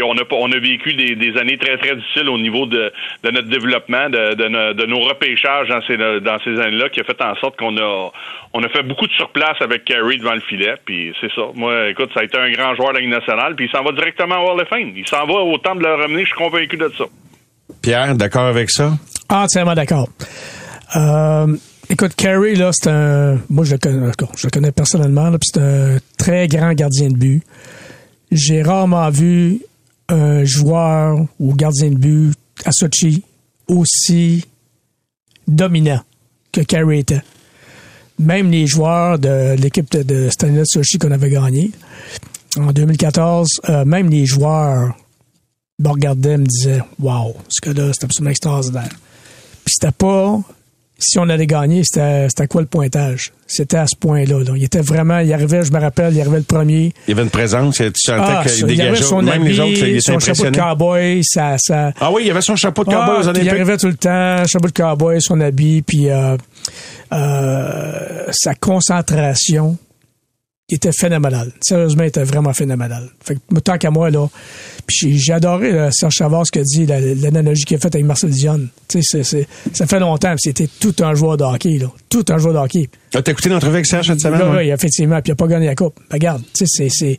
on 0.02 0.16
a 0.16 0.22
on 0.30 0.52
a 0.52 0.58
vécu 0.58 0.94
des, 0.94 1.14
des 1.14 1.36
années 1.38 1.58
très 1.58 1.76
très 1.78 1.96
difficiles 1.96 2.28
au 2.28 2.38
niveau 2.38 2.66
de, 2.66 2.92
de 3.22 3.30
notre 3.30 3.48
développement, 3.48 4.08
de, 4.08 4.34
de, 4.34 4.72
de 4.72 4.86
nos 4.86 5.00
repêchages 5.00 5.68
dans 5.68 5.82
ces 5.82 5.96
dans 5.96 6.38
ces 6.44 6.60
années-là, 6.60 6.88
qui 6.88 7.00
a 7.00 7.04
fait 7.04 7.20
en 7.22 7.34
sorte 7.36 7.56
qu'on 7.56 7.76
a 7.76 8.10
on 8.52 8.62
a 8.62 8.68
fait 8.68 8.82
beaucoup 8.82 9.06
de 9.06 9.12
surplace 9.12 9.60
avec 9.60 9.84
Carey 9.84 10.16
devant 10.16 10.34
le 10.34 10.40
filet, 10.40 10.74
puis 10.84 11.14
c'est 11.20 11.32
ça. 11.32 11.42
Moi, 11.54 11.90
écoute, 11.90 12.10
ça 12.14 12.20
a 12.20 12.24
été 12.24 12.38
un 12.38 12.50
grand 12.50 12.74
joueur 12.74 12.90
de 12.90 12.94
la 12.94 13.00
Ligue 13.00 13.10
nationale, 13.10 13.54
puis 13.56 13.66
il 13.66 13.70
s'en 13.70 13.82
va 13.82 13.92
directement 13.92 14.36
à 14.36 14.38
Hall 14.38 14.60
of 14.60 14.68
Fame. 14.68 14.92
Il 14.96 15.06
s'en 15.08 15.26
va 15.26 15.34
au 15.34 15.58
temps 15.58 15.74
de 15.74 15.82
le 15.82 15.94
ramener, 15.94 16.22
je 16.22 16.28
suis 16.28 16.36
convaincu 16.36 16.76
de 16.76 16.88
ça. 16.96 17.04
Pierre, 17.84 18.16
d'accord 18.16 18.46
avec 18.46 18.70
ça? 18.70 18.96
Entièrement 19.28 19.74
d'accord. 19.74 20.08
Euh, 20.96 21.54
écoute, 21.90 22.14
Carey, 22.14 22.54
là, 22.54 22.70
c'est 22.72 22.88
un. 22.88 23.38
Moi, 23.50 23.66
je 23.66 23.74
le 23.74 24.50
connais, 24.50 24.72
personnellement, 24.72 25.30
puis 25.32 25.50
c'est 25.52 25.60
un 25.60 25.98
très 26.16 26.48
grand 26.48 26.72
gardien 26.72 27.08
de 27.08 27.14
but. 27.14 27.42
J'ai 28.32 28.62
rarement 28.62 29.10
vu 29.10 29.60
un 30.08 30.46
joueur 30.46 31.26
ou 31.38 31.54
gardien 31.54 31.90
de 31.90 31.96
but 31.96 32.34
à 32.64 32.70
Sochi 32.72 33.22
aussi 33.68 34.46
dominant 35.46 36.00
que 36.52 36.62
Carey 36.62 37.00
était. 37.00 37.22
Même 38.18 38.50
les 38.50 38.66
joueurs 38.66 39.18
de 39.18 39.56
l'équipe 39.60 39.90
de, 39.90 40.02
de 40.02 40.30
Stanley 40.30 40.62
Sochi 40.64 40.96
qu'on 40.96 41.10
avait 41.10 41.28
gagné 41.28 41.70
en 42.56 42.72
2014, 42.72 43.60
euh, 43.68 43.84
même 43.84 44.08
les 44.08 44.24
joueurs 44.24 44.96
me 45.78 45.88
regardaient 45.88 46.38
me 46.38 46.46
disaient 46.46 46.82
Wow, 47.00 47.36
ce 47.48 47.60
gars-là, 47.70 47.90
c'est 47.92 48.04
absolument 48.04 48.30
extraordinaire. 48.30 48.88
Puis 49.64 49.74
c'était 49.78 49.92
pas 49.92 50.40
si 50.98 51.18
on 51.18 51.28
allait 51.28 51.46
gagner, 51.46 51.82
c'était 51.84 52.28
c'était 52.28 52.46
quoi 52.46 52.60
le 52.60 52.66
pointage? 52.66 53.32
C'était 53.46 53.76
à 53.76 53.86
ce 53.86 53.96
point-là. 53.96 54.38
là. 54.44 54.52
Il 54.56 54.64
était 54.64 54.80
vraiment, 54.80 55.18
il 55.18 55.32
arrivait, 55.32 55.62
je 55.64 55.72
me 55.72 55.78
rappelle, 55.80 56.14
il 56.14 56.20
arrivait 56.20 56.38
le 56.38 56.44
premier. 56.44 56.92
Il 57.06 57.10
y 57.10 57.12
avait 57.12 57.22
une 57.22 57.30
présence, 57.30 57.76
tu 57.76 57.90
sentais 57.96 58.22
Ah, 58.24 58.44
qu'il 58.46 58.60
il 58.60 58.66
dégageait. 58.66 59.02
son 59.02 59.20
Même 59.20 59.42
habit, 59.42 59.48
les 59.48 59.60
autres, 59.60 59.70
ils 59.70 59.96
étaient 59.96 60.00
son 60.00 60.18
chapeau 60.18 60.44
de 60.50 60.56
cowboy, 60.56 61.20
ça, 61.24 61.56
ça, 61.58 61.92
Ah 62.00 62.10
oui, 62.12 62.22
il 62.24 62.28
y 62.28 62.30
avait 62.30 62.40
son 62.40 62.56
chapeau 62.56 62.84
de 62.84 62.90
cowboy 62.90 63.16
ah, 63.22 63.30
aux 63.30 63.34
il 63.34 63.48
arrivait 63.48 63.76
tout 63.76 63.88
le 63.88 63.96
temps, 63.96 64.46
chapeau 64.46 64.68
de 64.68 64.72
cowboy, 64.72 65.20
son 65.20 65.40
habit, 65.40 65.82
puis 65.82 66.08
euh, 66.10 66.36
euh, 67.12 68.26
sa 68.30 68.54
concentration 68.54 69.76
il 70.70 70.76
était 70.76 70.92
phénoménal. 70.92 71.52
Sérieusement, 71.60 72.04
il 72.04 72.06
était 72.06 72.24
vraiment 72.24 72.54
phénoménal. 72.54 73.10
Fait 73.22 73.34
que, 73.34 73.58
tant 73.60 73.76
qu'à 73.76 73.90
moi, 73.90 74.08
là, 74.10 74.26
puis 74.86 75.18
j'ai- 75.18 75.32
adoré 75.34 75.72
là, 75.72 75.90
Serge 75.92 76.14
Chavard, 76.14 76.46
ce 76.46 76.52
qu'il 76.52 76.62
a 76.62 76.64
dit, 76.64 76.86
la- 76.86 77.00
l'analogie 77.00 77.64
qu'il 77.64 77.76
a 77.76 77.80
faite 77.80 77.94
avec 77.94 78.06
Marcel 78.06 78.30
Dion. 78.30 78.60
Tu 78.88 79.02
sais, 79.02 79.22
c'est- 79.22 79.24
c'est- 79.24 79.48
ça 79.76 79.86
fait 79.86 80.00
longtemps, 80.00 80.34
c'était 80.38 80.68
tout 80.80 80.94
un 81.00 81.14
joueur 81.14 81.36
de 81.36 81.44
hockey, 81.44 81.76
là. 81.78 81.88
Tout 82.08 82.24
un 82.30 82.38
joueur 82.38 82.54
de 82.54 82.58
hockey. 82.60 82.88
Ah, 83.14 83.20
T'as 83.20 83.32
écouté 83.32 83.50
l'entrevue 83.50 83.74
avec 83.74 83.86
Serge 83.86 84.06
cette 84.06 84.20
semaine? 84.20 84.40
Là, 84.40 84.56
oui, 84.56 84.70
effectivement, 84.70 85.16
puis 85.20 85.28
il 85.28 85.32
n'a 85.32 85.36
pas 85.36 85.46
gagné 85.48 85.66
la 85.66 85.74
coupe. 85.74 85.96
Ben, 86.08 86.14
regarde, 86.14 86.42
tu 86.54 86.64
sais, 86.64 86.66
c'est, 86.66 86.88
c'est, 86.88 87.18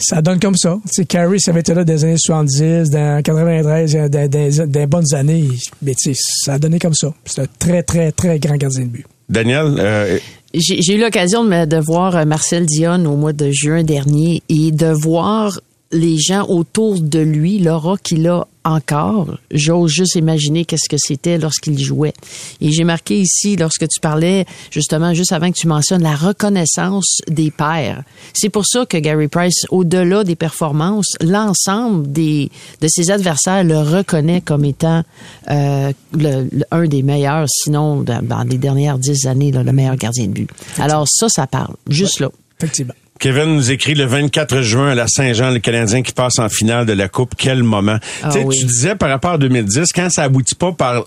ça 0.00 0.22
donne 0.22 0.40
comme 0.40 0.56
ça. 0.56 0.78
Tu 0.86 0.94
sais, 0.94 1.04
Carey, 1.04 1.38
ça 1.38 1.50
avait 1.50 1.60
été 1.60 1.74
là 1.74 1.84
des 1.84 2.02
années 2.02 2.16
70, 2.16 2.88
dans 2.88 3.22
93, 3.22 3.94
euh, 3.94 4.08
dans, 4.08 4.26
dans- 4.28 4.66
dans 4.68 4.80
les 4.80 4.86
bonnes 4.86 5.14
années. 5.14 5.48
Mais 5.82 5.94
tu 5.94 6.14
sais, 6.14 6.20
ça 6.44 6.54
a 6.54 6.58
donné 6.58 6.78
comme 6.78 6.94
ça. 6.94 7.12
C'est 7.26 7.42
un 7.42 7.46
très, 7.58 7.82
très, 7.82 8.10
très 8.10 8.38
grand 8.38 8.56
gardien 8.56 8.84
de 8.84 8.88
but. 8.88 9.06
Daniel, 9.28 9.76
euh, 9.78 10.18
J'ai 10.56 10.94
eu 10.94 11.00
l'occasion 11.00 11.44
de, 11.44 11.64
de 11.64 11.76
voir 11.78 12.16
euh, 12.16 12.24
Marcel 12.24 12.64
Dion 12.64 13.04
au 13.06 13.16
mois 13.16 13.32
de 13.32 13.50
juin 13.50 13.82
dernier 13.82 14.40
et 14.48 14.70
de 14.70 14.86
voir 14.86 15.58
les 15.94 16.18
gens 16.18 16.44
autour 16.48 17.00
de 17.00 17.20
lui, 17.20 17.58
l'aura 17.58 17.96
qu'il 17.96 18.26
a 18.28 18.46
encore. 18.66 19.36
J'ose 19.50 19.90
juste 19.92 20.14
imaginer 20.14 20.64
qu'est-ce 20.64 20.88
que 20.88 20.96
c'était 20.98 21.36
lorsqu'il 21.38 21.78
jouait. 21.78 22.14
Et 22.62 22.72
j'ai 22.72 22.84
marqué 22.84 23.20
ici, 23.20 23.56
lorsque 23.56 23.86
tu 23.88 24.00
parlais, 24.00 24.46
justement, 24.70 25.12
juste 25.14 25.32
avant 25.32 25.50
que 25.52 25.56
tu 25.58 25.66
mentionnes 25.68 26.02
la 26.02 26.14
reconnaissance 26.16 27.18
des 27.28 27.50
pairs. 27.50 28.02
C'est 28.32 28.48
pour 28.48 28.64
ça 28.66 28.86
que 28.86 28.96
Gary 28.96 29.28
Price, 29.28 29.66
au-delà 29.70 30.24
des 30.24 30.34
performances, 30.34 31.14
l'ensemble 31.20 32.10
des 32.10 32.50
de 32.80 32.88
ses 32.88 33.10
adversaires 33.10 33.64
le 33.64 33.78
reconnaît 33.78 34.40
comme 34.40 34.64
étant 34.64 35.02
euh, 35.50 35.92
le- 36.12 36.48
le- 36.50 36.64
un 36.70 36.86
des 36.86 37.02
meilleurs, 37.02 37.46
sinon 37.48 38.00
dans, 38.02 38.22
dans 38.24 38.44
les 38.44 38.56
dernières 38.58 38.98
dix 38.98 39.26
années, 39.26 39.52
là, 39.52 39.62
le 39.62 39.72
meilleur 39.72 39.96
gardien 39.96 40.26
de 40.26 40.32
but. 40.32 40.50
Alors 40.78 41.06
ça, 41.08 41.28
ça 41.28 41.46
parle. 41.46 41.74
Juste 41.88 42.20
là. 42.20 42.30
Effectivement. 42.58 42.94
Kevin 43.24 43.54
nous 43.54 43.70
écrit 43.70 43.94
le 43.94 44.04
24 44.04 44.60
juin 44.60 44.90
à 44.90 44.94
la 44.94 45.06
Saint-Jean, 45.08 45.50
le 45.50 45.58
Canadien 45.58 46.02
qui 46.02 46.12
passe 46.12 46.38
en 46.38 46.50
finale 46.50 46.84
de 46.84 46.92
la 46.92 47.08
Coupe. 47.08 47.32
Quel 47.38 47.62
moment. 47.62 47.96
Ah 48.22 48.28
tu 48.28 48.32
sais, 48.32 48.44
oui. 48.44 48.54
tu 48.54 48.66
disais 48.66 48.96
par 48.96 49.08
rapport 49.08 49.30
à 49.30 49.38
2010, 49.38 49.94
quand 49.94 50.10
ça 50.10 50.24
aboutit 50.24 50.54
pas 50.54 50.72
par 50.72 51.06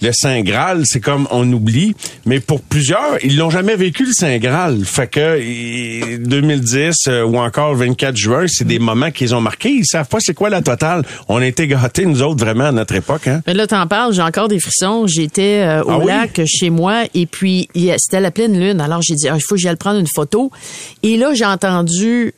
le 0.00 0.10
Saint 0.12 0.40
Graal, 0.42 0.82
c'est 0.84 1.00
comme 1.00 1.26
on 1.30 1.50
oublie, 1.52 1.94
mais 2.26 2.40
pour 2.40 2.60
plusieurs, 2.60 3.16
ils 3.24 3.36
l'ont 3.36 3.50
jamais 3.50 3.76
vécu 3.76 4.04
le 4.06 4.12
Saint 4.12 4.38
Graal. 4.38 4.84
Fait 4.84 5.06
que 5.08 5.38
et 5.40 6.18
2010 6.18 6.94
euh, 7.08 7.24
ou 7.24 7.38
encore 7.38 7.72
le 7.72 7.78
24 7.86 8.16
juin, 8.16 8.44
c'est 8.48 8.66
des 8.66 8.78
moments 8.78 9.10
qu'ils 9.10 9.34
ont 9.34 9.40
marqués. 9.40 9.70
Ils 9.70 9.86
savent 9.86 10.08
pas 10.08 10.18
c'est 10.20 10.34
quoi 10.34 10.50
la 10.50 10.62
totale. 10.62 11.02
On 11.28 11.38
a 11.38 11.46
été 11.46 11.66
gâtés 11.66 12.04
nous 12.06 12.22
autres 12.22 12.44
vraiment 12.44 12.64
à 12.64 12.72
notre 12.72 12.94
époque. 12.94 13.28
Hein? 13.28 13.42
Mais 13.46 13.54
là, 13.54 13.66
t'en 13.66 13.86
parles, 13.86 14.12
j'ai 14.14 14.22
encore 14.22 14.48
des 14.48 14.60
frissons. 14.60 15.06
J'étais 15.06 15.62
euh, 15.66 15.82
au 15.84 15.90
Ah 15.90 15.98
oui? 15.98 16.06
lac 16.06 16.40
chez 16.46 16.70
moi 16.70 17.02
et 17.14 17.26
puis 17.26 17.68
c'était 17.98 18.20
la 18.20 18.30
pleine 18.30 18.58
lune. 18.58 18.80
Alors 18.80 19.02
j'ai 19.02 19.14
dit, 19.14 19.28
Ah, 19.28 19.34
il 19.36 19.42
faut 19.42 19.54
que 19.54 19.60
j'aille 19.60 19.76
prendre 19.76 19.98
une 20.00 20.06
photo. 20.06 20.50
Et 21.02 21.16
là, 21.16 21.34
j'ai 21.34 21.44
entendu 21.46 22.32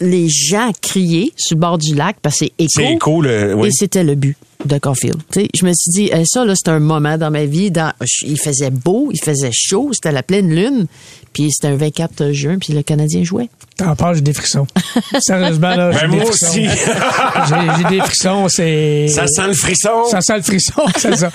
les 0.00 0.28
gens 0.28 0.72
crier 0.82 1.32
sur 1.36 1.56
le 1.56 1.60
bord 1.60 1.78
du 1.78 1.94
lac 1.94 2.16
parce 2.20 2.40
que 2.40 2.46
c'est 2.46 2.52
écho. 2.58 2.70
C'est 2.80 2.92
écho, 2.92 3.22
le- 3.22 3.54
oui. 3.54 3.68
Et 3.68 3.70
c'était 3.70 4.02
le 4.04 4.14
but 4.16 4.36
de 4.64 4.78
Caulfield. 4.78 5.16
Tu 5.32 5.40
sais, 5.42 5.48
je 5.54 5.64
me 5.64 5.72
suis 5.72 5.90
dit, 5.90 6.10
eh, 6.12 6.24
ça, 6.26 6.44
là, 6.44 6.54
c'est 6.56 6.70
un 6.70 6.78
moment 6.80 7.18
dans 7.18 7.30
ma 7.30 7.44
vie. 7.44 7.70
Dans, 7.70 7.92
il 8.22 8.38
faisait 8.38 8.70
beau, 8.70 9.10
il 9.12 9.20
faisait 9.22 9.50
chaud, 9.52 9.90
c'était 9.92 10.12
la 10.12 10.22
pleine 10.22 10.48
lune. 10.54 10.86
Puis 11.32 11.50
c'était 11.52 11.68
un 11.68 11.76
24 11.76 12.30
juin, 12.32 12.58
puis 12.58 12.72
le 12.72 12.82
Canadien 12.82 13.24
jouait. 13.24 13.48
T'en 13.76 13.96
parles, 13.96 14.16
j'ai 14.16 14.20
des 14.22 14.32
frissons. 14.32 14.66
Sérieusement, 15.20 15.74
là, 15.74 15.90
j'ai 15.92 16.00
Ben, 16.00 16.10
des 16.10 16.16
moi 16.16 16.26
frissons. 16.26 16.46
aussi. 16.46 16.68
j'ai, 17.88 17.88
des 17.96 18.00
frissons, 18.02 18.48
c'est... 18.48 19.08
Ça 19.08 19.26
sent 19.26 19.46
le 19.48 19.54
frisson. 19.54 20.04
Ça 20.10 20.20
sent 20.20 20.36
le 20.36 20.42
frisson, 20.42 20.82
c'est 20.96 21.16
ça. 21.16 21.30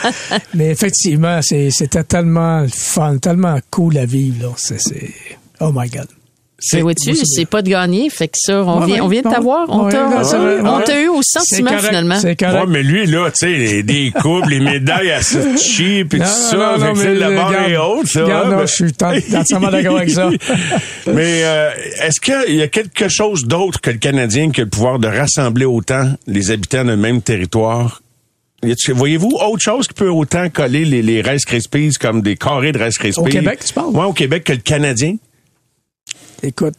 Mais 0.53 0.69
effectivement, 0.69 1.41
c'était 1.41 2.03
tellement 2.03 2.65
fun, 2.73 3.17
tellement 3.17 3.57
cool 3.71 3.97
à 3.97 4.05
vivre, 4.05 4.47
là. 4.47 4.53
C'est, 4.57 4.79
c'est... 4.79 5.11
Oh 5.59 5.71
my 5.73 5.89
God. 5.89 6.07
C'est 6.59 6.81
c'est 7.25 7.45
pas 7.45 7.61
de 7.61 7.69
gagner, 7.69 8.09
fait 8.09 8.27
que 8.27 8.37
ça, 8.37 8.63
on 8.63 8.81
Ouais, 8.81 8.85
vient, 8.85 9.03
on 9.03 9.07
vient 9.07 9.21
de 9.21 9.29
t'avoir, 9.29 9.65
on 9.69 9.85
Ouais, 9.85 9.91
t'a, 10.83 11.01
eu 11.01 11.07
au 11.07 11.21
sentiment 11.23 11.71
correct, 11.71 11.87
finalement. 11.87 12.19
C'est 12.19 12.35
correct. 12.35 12.55
Ouais, 12.55 12.67
mais 12.67 12.83
lui, 12.83 13.05
là, 13.05 13.29
tu 13.31 13.67
sais, 13.67 13.83
des 13.83 14.11
coupes, 14.21 14.45
les 14.47 14.59
médailles 14.59 15.11
à 15.11 15.21
Sochi, 15.21 16.05
puis 16.05 16.19
tout 16.19 16.25
ça, 16.25 16.57
non, 16.57 16.77
non, 16.77 16.85
fait 16.85 16.91
que 16.93 16.97
c'est 16.99 17.07
mais, 17.09 17.15
la 17.15 17.31
barre 17.31 17.69
est 17.69 17.77
haute, 17.77 18.07
ça. 18.07 18.23
regarde, 18.23 18.47
hein, 18.47 18.51
non, 18.51 18.57
ben- 18.57 18.67
je 18.67 18.73
suis 18.73 19.35
entièrement 19.35 19.71
d'accord 19.71 19.97
avec 19.97 20.09
ça. 20.09 20.29
mais 21.07 21.43
euh, 21.43 21.69
est-ce 22.03 22.19
qu'il 22.19 22.55
y 22.55 22.61
a 22.61 22.67
quelque 22.67 23.07
chose 23.07 23.45
d'autre 23.45 23.79
que 23.81 23.91
le 23.91 23.97
Canadien 23.97 24.51
qui 24.51 24.61
a 24.61 24.63
le 24.65 24.69
pouvoir 24.69 24.99
de 24.99 25.07
rassembler 25.07 25.65
autant 25.65 26.11
les 26.27 26.51
habitants 26.51 26.85
d'un 26.85 26.95
même 26.97 27.21
territoire? 27.21 28.01
Voyez-vous 28.89 29.29
autre 29.41 29.61
chose 29.61 29.87
qui 29.87 29.93
peut 29.93 30.09
autant 30.09 30.49
coller 30.49 30.83
les, 30.83 31.01
les 31.01 31.21
Rice 31.21 31.45
Krispies 31.45 31.93
comme 31.99 32.21
des 32.21 32.35
carrés 32.35 32.73
de 32.73 32.83
Rice 32.83 32.97
Krispies? 32.97 33.21
Au 33.21 33.23
Québec, 33.23 33.59
tu 33.65 33.73
parles? 33.73 33.91
Ouais, 33.91 34.03
au 34.03 34.11
Québec 34.13 34.43
que 34.43 34.51
le 34.53 34.59
Canadien. 34.59 35.15
Écoute, 36.43 36.73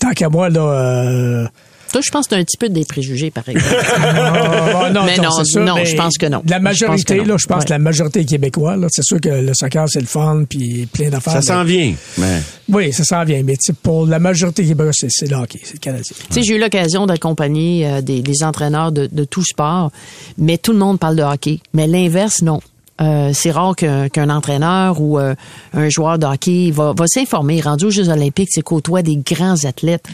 tant 0.00 0.10
qu'à 0.12 0.28
moi, 0.28 0.48
là... 0.48 0.60
Euh... 0.62 1.46
Toi, 1.90 2.02
je 2.04 2.10
pense 2.10 2.26
que 2.26 2.34
t'as 2.34 2.40
un 2.40 2.44
petit 2.44 2.58
peu 2.58 2.68
des 2.68 2.84
préjugés, 2.84 3.30
par 3.30 3.48
exemple. 3.48 3.74
ah, 3.96 4.90
non, 4.92 5.04
Mais 5.06 5.16
non, 5.16 5.22
non, 5.24 5.44
sûr, 5.44 5.62
non, 5.64 5.74
mais 5.74 5.86
je 5.86 5.96
pense 5.96 6.18
que 6.18 6.26
non. 6.26 6.42
La 6.46 6.58
Je 6.58 6.62
majorité, 6.62 6.86
pense 6.86 7.04
que 7.04 7.14
non. 7.14 7.24
là, 7.24 7.36
je 7.40 7.46
pense 7.46 7.58
Ouais. 7.60 7.64
que 7.64 7.70
la 7.70 7.78
majorité 7.78 8.20
est 8.20 8.24
québécois, 8.26 8.76
là. 8.76 8.88
C'est 8.90 9.04
sûr 9.04 9.18
que 9.18 9.30
le 9.30 9.54
soccer, 9.54 9.88
c'est 9.88 10.00
le 10.00 10.06
fun, 10.06 10.44
puis 10.46 10.84
plein 10.92 11.08
d'affaires. 11.08 11.32
Ça 11.32 11.40
s'en 11.40 11.64
mais- 11.64 11.70
vient. 11.72 11.94
Mais 12.18 12.42
Oui, 12.68 12.92
ça 12.92 13.04
s'en 13.04 13.24
vient. 13.24 13.42
Mais 13.42 13.56
tu 13.56 13.72
pour 13.72 14.06
la 14.06 14.18
majorité 14.18 14.66
québécois, 14.66 14.92
c'est, 14.92 15.08
c'est 15.10 15.30
le 15.30 15.36
hockey, 15.36 15.60
c'est 15.64 15.74
le 15.74 15.78
Canadien. 15.78 16.14
Tu 16.28 16.34
sais, 16.34 16.42
j'ai 16.42 16.56
eu 16.56 16.60
l'occasion 16.60 17.06
d'accompagner 17.06 17.86
euh, 17.86 18.00
des, 18.02 18.20
des 18.20 18.42
entraîneurs 18.44 18.92
de, 18.92 19.06
de 19.10 19.24
tout 19.24 19.42
sport, 19.44 19.90
mais 20.36 20.58
tout 20.58 20.72
le 20.72 20.78
monde 20.78 20.98
parle 21.00 21.16
de 21.16 21.22
hockey. 21.22 21.60
Mais 21.72 21.86
l'inverse, 21.86 22.42
non. 22.42 22.60
Euh, 23.00 23.30
c'est 23.32 23.52
rare 23.52 23.76
qu'un 23.76 24.08
qu'un 24.08 24.28
entraîneur 24.28 25.00
ou 25.00 25.18
euh, 25.18 25.34
un 25.72 25.88
joueur 25.88 26.18
de 26.18 26.26
hockey 26.26 26.72
va, 26.72 26.92
va 26.96 27.04
s'informer. 27.06 27.60
Rendu 27.60 27.84
aux 27.86 27.90
Jeux 27.90 28.08
olympiques, 28.08 28.48
c'est 28.50 28.62
côtoie 28.62 29.02
des 29.02 29.16
grands 29.16 29.64
athlètes 29.64 30.06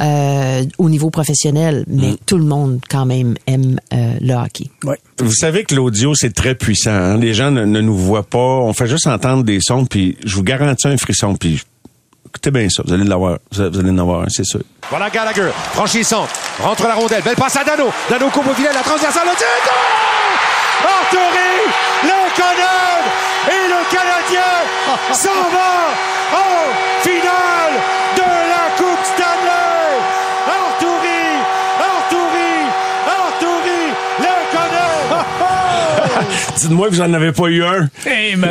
euh, 0.00 0.64
au 0.78 0.88
niveau 0.88 1.10
professionnel, 1.10 1.84
mais 1.86 2.16
tout 2.26 2.36
le 2.38 2.44
monde 2.44 2.80
quand 2.90 3.06
même 3.06 3.34
aime 3.46 3.78
euh, 3.92 4.14
le 4.20 4.34
hockey. 4.34 4.70
Oui. 4.82 4.96
Vous 5.18 5.32
savez 5.32 5.62
que 5.64 5.74
l'audio, 5.76 6.14
c'est 6.14 6.34
très 6.34 6.54
puissant. 6.56 6.90
hein. 6.90 7.18
Les 7.18 7.34
gens 7.34 7.52
ne, 7.52 7.64
ne 7.64 7.80
nous 7.80 7.96
voient 7.96 8.24
pas. 8.26 8.38
On 8.38 8.72
fait 8.72 8.88
juste 8.88 9.06
entendre 9.06 9.44
des 9.44 9.60
sons, 9.60 9.86
puis 9.86 10.16
je 10.24 10.34
vous 10.34 10.42
garantis 10.42 10.88
un 10.88 10.96
frisson. 10.96 11.36
Puis 11.36 11.62
écoutez 12.26 12.50
bien 12.50 12.68
ça, 12.68 12.82
vous 12.84 12.92
allez 12.92 13.04
l'avoir. 13.04 13.38
Vous 13.52 13.60
allez 13.60 13.90
en 13.90 13.98
avoir 13.98 14.22
un, 14.22 14.28
c'est 14.28 14.44
sûr. 14.44 14.60
Voilà 14.90 15.08
Gallagher, 15.08 15.50
centre, 16.02 16.32
rentre 16.60 16.82
la 16.86 16.94
rondelle, 16.94 17.22
belle 17.22 17.36
passe 17.36 17.56
à 17.56 17.64
Dano. 17.64 17.84
Dano 18.10 18.28
coupe 18.30 18.48
au 18.48 18.54
filet, 18.54 18.70
la 18.74 18.82
transversale, 18.82 19.28
le 19.30 19.36
tir, 19.36 20.13
Canadien 22.34 23.04
et 23.48 23.68
le 23.68 23.80
Canadien 23.90 24.54
s'en 25.12 25.42
va 25.52 25.72
en 26.32 27.02
finale 27.02 27.74
de 28.16 28.22
la 28.22 28.64
Coupe 28.76 29.04
Stanley. 29.04 30.00
Arthurie, 30.46 31.38
Arthurie, 31.80 32.66
Arthurie, 33.06 33.92
le 34.20 34.34
Canadien. 34.52 36.13
Dites-moi 36.60 36.88
que 36.88 36.94
vous 36.94 37.00
en 37.00 37.12
avez 37.14 37.32
pas 37.32 37.46
eu 37.48 37.64
un? 37.64 37.88
Hey, 38.06 38.36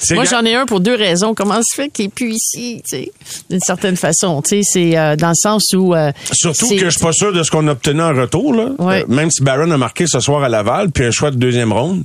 C'est 0.00 0.14
Moi, 0.14 0.24
j'en 0.24 0.44
ai 0.44 0.54
un 0.54 0.66
pour 0.66 0.80
deux 0.80 0.94
raisons. 0.94 1.34
Comment 1.34 1.60
se 1.62 1.74
fait 1.74 1.88
qu'il 1.88 2.06
est 2.06 2.08
plus 2.08 2.32
ici, 2.34 2.82
tu 2.88 2.96
sais, 2.96 3.12
d'une 3.50 3.60
certaine 3.60 3.96
façon. 3.96 4.42
Tu 4.42 4.62
sais, 4.62 4.68
c'est 4.90 4.98
euh, 4.98 5.16
dans 5.16 5.28
le 5.28 5.34
sens 5.34 5.72
où... 5.74 5.94
euh, 5.94 6.12
Surtout 6.32 6.68
que 6.68 6.84
je 6.84 6.90
suis 6.90 7.00
pas 7.00 7.12
sûr 7.12 7.32
de 7.32 7.42
ce 7.42 7.50
qu'on 7.50 7.66
a 7.68 7.72
obtenu 7.72 8.02
en 8.02 8.14
retour. 8.14 8.54
Là. 8.54 8.68
Ouais. 8.78 9.02
Euh, 9.02 9.06
même 9.08 9.30
si 9.30 9.42
Barron 9.42 9.70
a 9.70 9.76
marqué 9.76 10.06
ce 10.06 10.20
soir 10.20 10.42
à 10.42 10.48
Laval, 10.48 10.90
puis 10.90 11.04
un 11.04 11.10
choix 11.10 11.30
de 11.30 11.36
deuxième 11.36 11.72
ronde. 11.72 12.04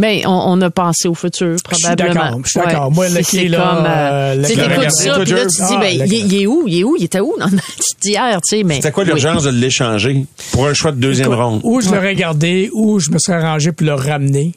Ben, 0.00 0.22
on, 0.26 0.30
on 0.30 0.60
a 0.62 0.70
pensé 0.70 1.06
au 1.08 1.14
futur, 1.14 1.52
Je 1.52 1.74
suis 1.74 1.82
probablement. 1.94 2.14
d'accord, 2.24 2.40
je 2.44 2.50
suis 2.50 2.60
d'accord. 2.60 2.90
Moi, 2.90 3.08
le 3.10 3.20
qui, 3.22 3.48
là, 3.48 3.58
comme, 3.58 3.86
euh, 3.86 4.34
le 4.36 4.48
tu 4.48 4.60
regardé, 4.60 4.90
ça, 4.90 5.18
puis 5.20 5.32
là, 5.32 5.40
tu 5.46 5.56
te 5.56 5.66
dis, 5.66 5.74
Ah, 5.74 5.78
ben, 5.80 5.98
le 5.98 6.06
il, 6.06 6.14
est- 6.14 6.40
il 6.40 6.46
où? 6.48 6.64
Il 6.66 6.78
est 6.80 6.84
où? 6.84 6.96
Il 6.98 7.04
était 7.04 7.20
où? 7.20 7.34
dans 7.38 7.48
notre 7.48 7.76
petite 7.76 8.04
hier, 8.04 8.40
tu 8.48 8.56
sais, 8.56 8.62
mais. 8.64 8.76
C'était 8.76 8.92
quoi 8.92 9.04
oui. 9.04 9.10
l'urgence 9.10 9.44
de 9.44 9.50
l'échanger? 9.50 10.24
Pour 10.52 10.66
un 10.66 10.74
choix 10.74 10.92
de 10.92 10.96
deuxième 10.98 11.32
ronde? 11.34 11.60
Ou 11.64 11.80
je 11.80 11.90
l'aurais 11.94 12.14
gardé, 12.14 12.70
ou 12.72 12.98
je 12.98 13.10
me 13.10 13.18
serais 13.18 13.36
arrangé 13.44 13.72
pour 13.72 13.86
le 13.86 13.94
ramener. 13.94 14.52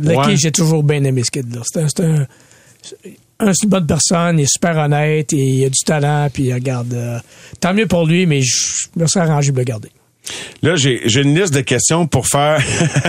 Le 0.00 0.16
Ouais. 0.16 0.24
qui, 0.26 0.36
j'ai 0.36 0.52
toujours 0.52 0.82
bien 0.82 1.02
aimé 1.04 1.22
ce 1.24 1.30
kid-là. 1.30 1.60
C'est 1.64 1.80
un, 1.80 1.88
c'est 1.88 2.04
un, 3.40 3.52
une 3.52 3.68
bonne 3.68 3.86
personne, 3.86 4.38
il 4.38 4.42
est 4.42 4.52
super 4.52 4.76
honnête, 4.76 5.32
et 5.32 5.36
il 5.36 5.64
a 5.64 5.68
du 5.68 5.78
talent, 5.84 6.28
puis 6.32 6.52
regarde, 6.52 6.92
euh, 6.94 7.18
tant 7.60 7.72
mieux 7.74 7.86
pour 7.86 8.06
lui, 8.06 8.26
mais 8.26 8.40
je 8.42 8.88
me 8.96 9.06
serais 9.06 9.24
arrangé 9.28 9.50
pour 9.52 9.58
le 9.58 9.64
garder. 9.64 9.90
Là, 10.62 10.76
j'ai 10.76 11.20
une 11.20 11.38
liste 11.38 11.54
de 11.54 11.60
questions 11.60 12.06
pour 12.06 12.26
faire 12.26 12.60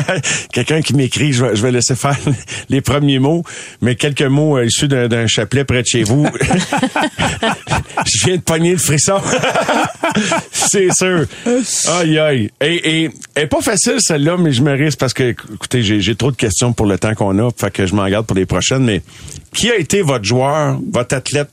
quelqu'un 0.54 0.82
qui 0.82 0.94
m'écrit. 0.96 1.34
Je 1.34 1.46
vais, 1.46 1.72
laisser 1.72 1.96
faire 1.96 2.18
les 2.70 2.82
premiers 2.82 3.20
mots, 3.20 3.44
mais 3.82 3.96
quelques 3.96 4.22
mots 4.22 4.58
euh, 4.58 4.66
issus 4.66 4.88
d'un 4.88 5.28
chapelet 5.28 5.64
près 5.64 5.82
de 5.82 5.88
chez 5.88 6.04
vous. 6.04 6.28
je 8.06 8.26
viens 8.26 8.36
de 8.38 8.42
pogner 8.42 8.72
le 8.72 8.78
frisson. 8.78 9.20
C'est 10.52 10.90
sûr. 10.94 11.26
Aïe, 11.88 12.20
aïe. 12.20 12.52
Et, 12.62 13.04
et, 13.04 13.12
est 13.36 13.48
pas 13.48 13.62
facile, 13.62 13.98
celle-là, 14.00 14.38
mais 14.38 14.52
je 14.52 14.62
me 14.62 14.74
risque 14.74 15.00
parce 15.00 15.14
que, 15.14 15.32
écoutez, 15.32 15.82
j'ai 15.82 16.16
trop 16.16 16.32
de 16.32 16.38
questions 16.38 16.74
pour 16.74 16.86
le 16.86 16.98
temps 16.98 17.16
qu'on 17.16 17.38
a, 17.40 17.50
fait 17.56 17.72
que 17.72 17.86
je 17.86 17.96
m'en 17.96 18.08
garde 18.08 18.26
pour 18.26 18.38
les 18.38 18.46
prochaines, 18.46 18.84
mais 18.84 19.02
qui 19.54 19.72
a 19.72 19.76
été 19.76 20.02
votre 20.02 20.26
joueur, 20.26 20.80
votre 20.92 21.16
athlète? 21.16 21.50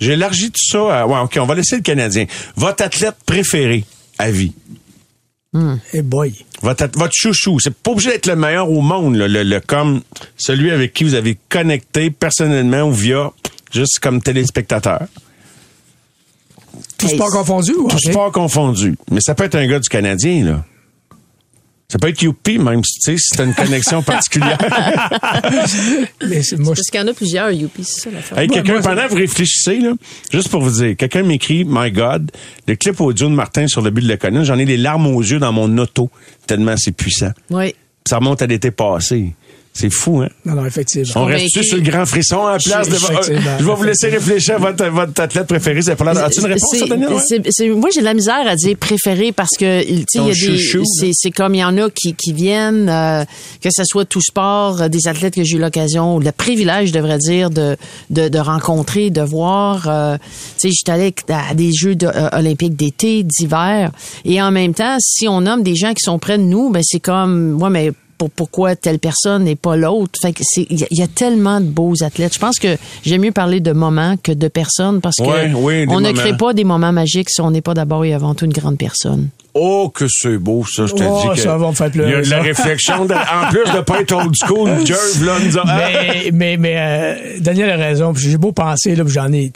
J'ai 0.00 0.12
élargi 0.12 0.50
tout 0.50 0.66
ça 0.70 1.00
à... 1.00 1.06
Ouais, 1.06 1.18
OK, 1.20 1.38
on 1.40 1.46
va 1.46 1.54
laisser 1.54 1.76
le 1.76 1.82
Canadien. 1.82 2.26
Votre 2.56 2.84
athlète 2.84 3.16
préféré? 3.24 3.84
À 4.18 4.30
vie. 4.30 4.52
Eh 5.94 6.02
boy. 6.02 6.34
Votre, 6.60 6.88
chouchou. 7.14 7.58
C'est 7.60 7.74
pas 7.74 7.92
obligé 7.92 8.10
d'être 8.10 8.26
le 8.26 8.36
meilleur 8.36 8.70
au 8.70 8.82
monde, 8.82 9.16
là, 9.16 9.26
le, 9.26 9.42
le- 9.42 9.60
comme 9.60 10.02
celui 10.36 10.70
avec 10.70 10.92
qui 10.92 11.02
vous 11.04 11.14
avez 11.14 11.38
connecté 11.48 12.10
personnellement 12.10 12.82
ou 12.82 12.92
via 12.92 13.32
juste 13.72 13.98
comme 14.00 14.20
téléspectateur. 14.20 15.06
Tout 16.98 17.06
Hey, 17.06 17.14
sport 17.14 17.30
confondu 17.30 17.72
ou 17.72 17.88
Tout 17.88 17.96
hockey? 17.96 18.10
sport 18.10 18.32
confondu. 18.32 18.96
Mais 19.10 19.20
ça 19.22 19.34
peut 19.34 19.44
être 19.44 19.54
un 19.54 19.66
gars 19.66 19.78
du 19.78 19.88
Canadien, 19.88 20.44
là. 20.44 20.64
Ça 21.88 21.98
peut 22.00 22.08
être 22.08 22.20
Youpi, 22.20 22.58
même 22.58 22.82
si 22.84 22.98
tu 22.98 23.12
sais, 23.12 23.16
si 23.18 23.30
t'as 23.36 23.44
une 23.44 23.54
connexion 23.54 24.02
particulière. 24.02 24.58
Mais 26.28 26.42
c'est- 26.42 26.56
moi, 26.56 26.74
Parce 26.74 26.88
qu'il 26.90 27.00
y 27.00 27.02
en 27.02 27.06
a 27.06 27.12
plusieurs, 27.14 27.50
Youpi, 27.52 27.84
c'est 27.84 28.00
ça 28.02 28.10
l'affaire. 28.10 28.38
Hey, 28.38 28.48
quelqu'un, 28.48 28.80
pendant 28.80 29.04
que 29.04 29.10
vous 29.10 29.16
réfléchissez, 29.16 29.78
là, 29.78 29.92
juste 30.32 30.48
pour 30.48 30.62
vous 30.62 30.82
dire, 30.82 30.96
quelqu'un 30.96 31.22
m'écrit, 31.22 31.64
My 31.64 31.90
God, 31.92 32.30
le 32.66 32.74
clip 32.76 33.00
audio 33.00 33.28
de 33.28 33.34
Martin 33.34 33.68
sur 33.68 33.82
le 33.82 33.90
but 33.90 34.02
de 34.02 34.08
la 34.08 34.16
colline, 34.16 34.42
j'en 34.44 34.58
ai 34.58 34.64
les 34.64 34.76
larmes 34.76 35.06
aux 35.06 35.20
yeux 35.22 35.38
dans 35.38 35.52
mon 35.52 35.78
auto, 35.78 36.10
tellement 36.46 36.76
c'est 36.76 36.92
puissant. 36.92 37.30
Oui. 37.50 37.74
Ça 38.08 38.18
remonte 38.18 38.42
à 38.42 38.46
l'été 38.46 38.70
passé. 38.70 39.34
C'est 39.78 39.90
fou, 39.92 40.22
hein? 40.22 40.28
non, 40.46 40.54
non, 40.54 40.64
effectivement. 40.64 41.22
On 41.22 41.24
reste 41.26 41.62
sur 41.62 41.76
le 41.76 41.82
grand 41.82 42.06
frisson 42.06 42.46
à 42.46 42.52
la 42.52 42.58
place 42.58 42.88
de... 42.88 42.94
Je 43.60 43.64
vais 43.64 43.74
vous 43.74 43.82
laisser 43.82 44.08
réfléchir 44.08 44.54
à 44.54 44.58
votre, 44.58 44.86
votre 44.86 45.20
athlète 45.20 45.46
préféré. 45.46 45.82
C'est 45.82 45.96
pas 45.96 46.14
là. 46.14 46.24
As-tu 46.24 46.40
une 46.40 46.46
réponse, 46.46 46.70
C'est- 46.72 46.78
ça, 46.78 46.86
Daniel? 46.86 47.12
Ouais? 47.12 47.20
c'est- 47.26 47.42
c'est- 47.50 47.68
moi, 47.68 47.90
j'ai 47.92 48.00
de 48.00 48.06
la 48.06 48.14
misère 48.14 48.46
à 48.46 48.56
dire 48.56 48.74
préféré 48.78 49.32
parce 49.32 49.50
que, 49.58 49.82
tu 49.82 49.88
sais, 49.88 49.96
il 50.14 50.20
y 50.20 50.20
a 50.20 50.28
Ton 50.28 50.32
chouchou, 50.34 50.78
des, 50.78 50.84
c'est, 50.86 51.10
c'est 51.12 51.30
comme 51.30 51.54
il 51.54 51.58
y 51.58 51.64
en 51.64 51.76
a 51.76 51.90
qui, 51.90 52.14
qui 52.14 52.32
viennent, 52.32 52.88
euh, 52.88 53.22
que 53.62 53.68
ce 53.70 53.84
soit 53.84 54.06
tout 54.06 54.22
sport, 54.22 54.80
euh, 54.80 54.88
des 54.88 55.08
athlètes 55.08 55.34
que 55.34 55.44
j'ai 55.44 55.56
eu 55.56 55.60
l'occasion, 55.60 56.18
le 56.20 56.32
privilège, 56.32 56.88
je 56.88 56.94
devrais 56.94 57.18
dire, 57.18 57.50
de, 57.50 57.76
de, 58.08 58.28
de 58.28 58.38
rencontrer, 58.38 59.10
de 59.10 59.20
voir. 59.20 59.88
euh, 59.88 60.16
tu 60.58 60.70
sais, 60.70 60.74
j'étais 60.74 60.92
allé 60.92 61.14
à 61.28 61.52
des 61.54 61.72
Jeux 61.74 61.94
de- 61.96 62.06
euh, 62.06 62.30
olympiques 62.32 62.76
d'été, 62.76 63.22
d'hiver, 63.24 63.90
et 64.24 64.40
en 64.40 64.50
même 64.50 64.72
temps, 64.72 64.96
si 65.00 65.28
on 65.28 65.42
nomme 65.42 65.62
des 65.62 65.76
gens 65.76 65.92
qui 65.92 66.02
sont 66.02 66.18
près 66.18 66.38
de 66.38 66.42
nous, 66.44 66.70
ben 66.70 66.80
c'est 66.82 67.00
comme, 67.00 67.60
ouais, 67.60 67.68
mais 67.68 67.92
pour 68.18 68.30
pourquoi 68.30 68.76
telle 68.76 68.98
personne 68.98 69.44
n'est 69.44 69.56
pas 69.56 69.76
l'autre. 69.76 70.12
Fait 70.20 70.32
que 70.32 70.42
c'est 70.42 70.66
il 70.70 70.80
y, 70.80 70.84
a- 70.84 70.88
il 70.90 70.98
y 70.98 71.02
a 71.02 71.06
tellement 71.06 71.60
de 71.60 71.66
beaux 71.66 71.94
athlètes. 72.02 72.34
Je 72.34 72.38
pense 72.38 72.58
que 72.58 72.76
j'aime 73.04 73.22
mieux 73.22 73.32
parler 73.32 73.60
de 73.60 73.72
moments 73.72 74.16
que 74.22 74.32
de 74.32 74.48
personnes 74.48 75.00
parce 75.00 75.16
que 75.16 75.22
Ouais, 75.24 75.52
oui, 75.54 75.86
des 75.86 75.92
on 75.92 76.00
ne 76.00 76.12
crée 76.12 76.36
pas 76.36 76.52
des 76.52 76.64
moments 76.64 76.92
magiques 76.92 77.28
si 77.30 77.40
on 77.40 77.50
n'est 77.50 77.60
pas 77.60 77.74
d'abord 77.74 78.04
et 78.04 78.14
avant 78.14 78.34
tout 78.34 78.44
une 78.46 78.52
grande 78.52 78.78
personne. 78.78 79.28
Oh, 79.58 79.90
que 79.94 80.04
c'est 80.08 80.36
beau, 80.36 80.64
ça, 80.66 80.84
je 80.86 80.92
te 80.92 81.02
Oh, 81.02 81.20
dis 81.22 81.36
que. 81.36 81.40
ça 81.40 81.56
va 81.56 81.68
me 81.68 81.72
faire 81.74 81.90
pleurer, 81.90 82.10
Il 82.10 82.12
y 82.12 82.16
a 82.16 82.22
de 82.22 82.28
la 82.30 82.42
réflexion. 82.42 83.06
de- 83.06 83.14
en 83.14 83.48
plus 83.50 83.64
de 83.72 83.80
pas 83.80 84.00
être 84.00 84.12
old 84.12 84.34
school, 84.36 84.70
Jerv, 84.84 85.24
là, 85.24 85.36
nous 85.42 85.56
a- 85.58 85.64
mais, 85.64 86.30
mais, 86.32 86.56
mais 86.58 86.74
euh, 86.76 87.14
Daniel 87.40 87.70
a 87.70 87.76
raison. 87.76 88.12
J'ai 88.14 88.36
beau 88.36 88.52
penser, 88.52 88.94
là, 88.94 89.02
puis 89.04 89.14
j'en 89.14 89.32
ai 89.32 89.52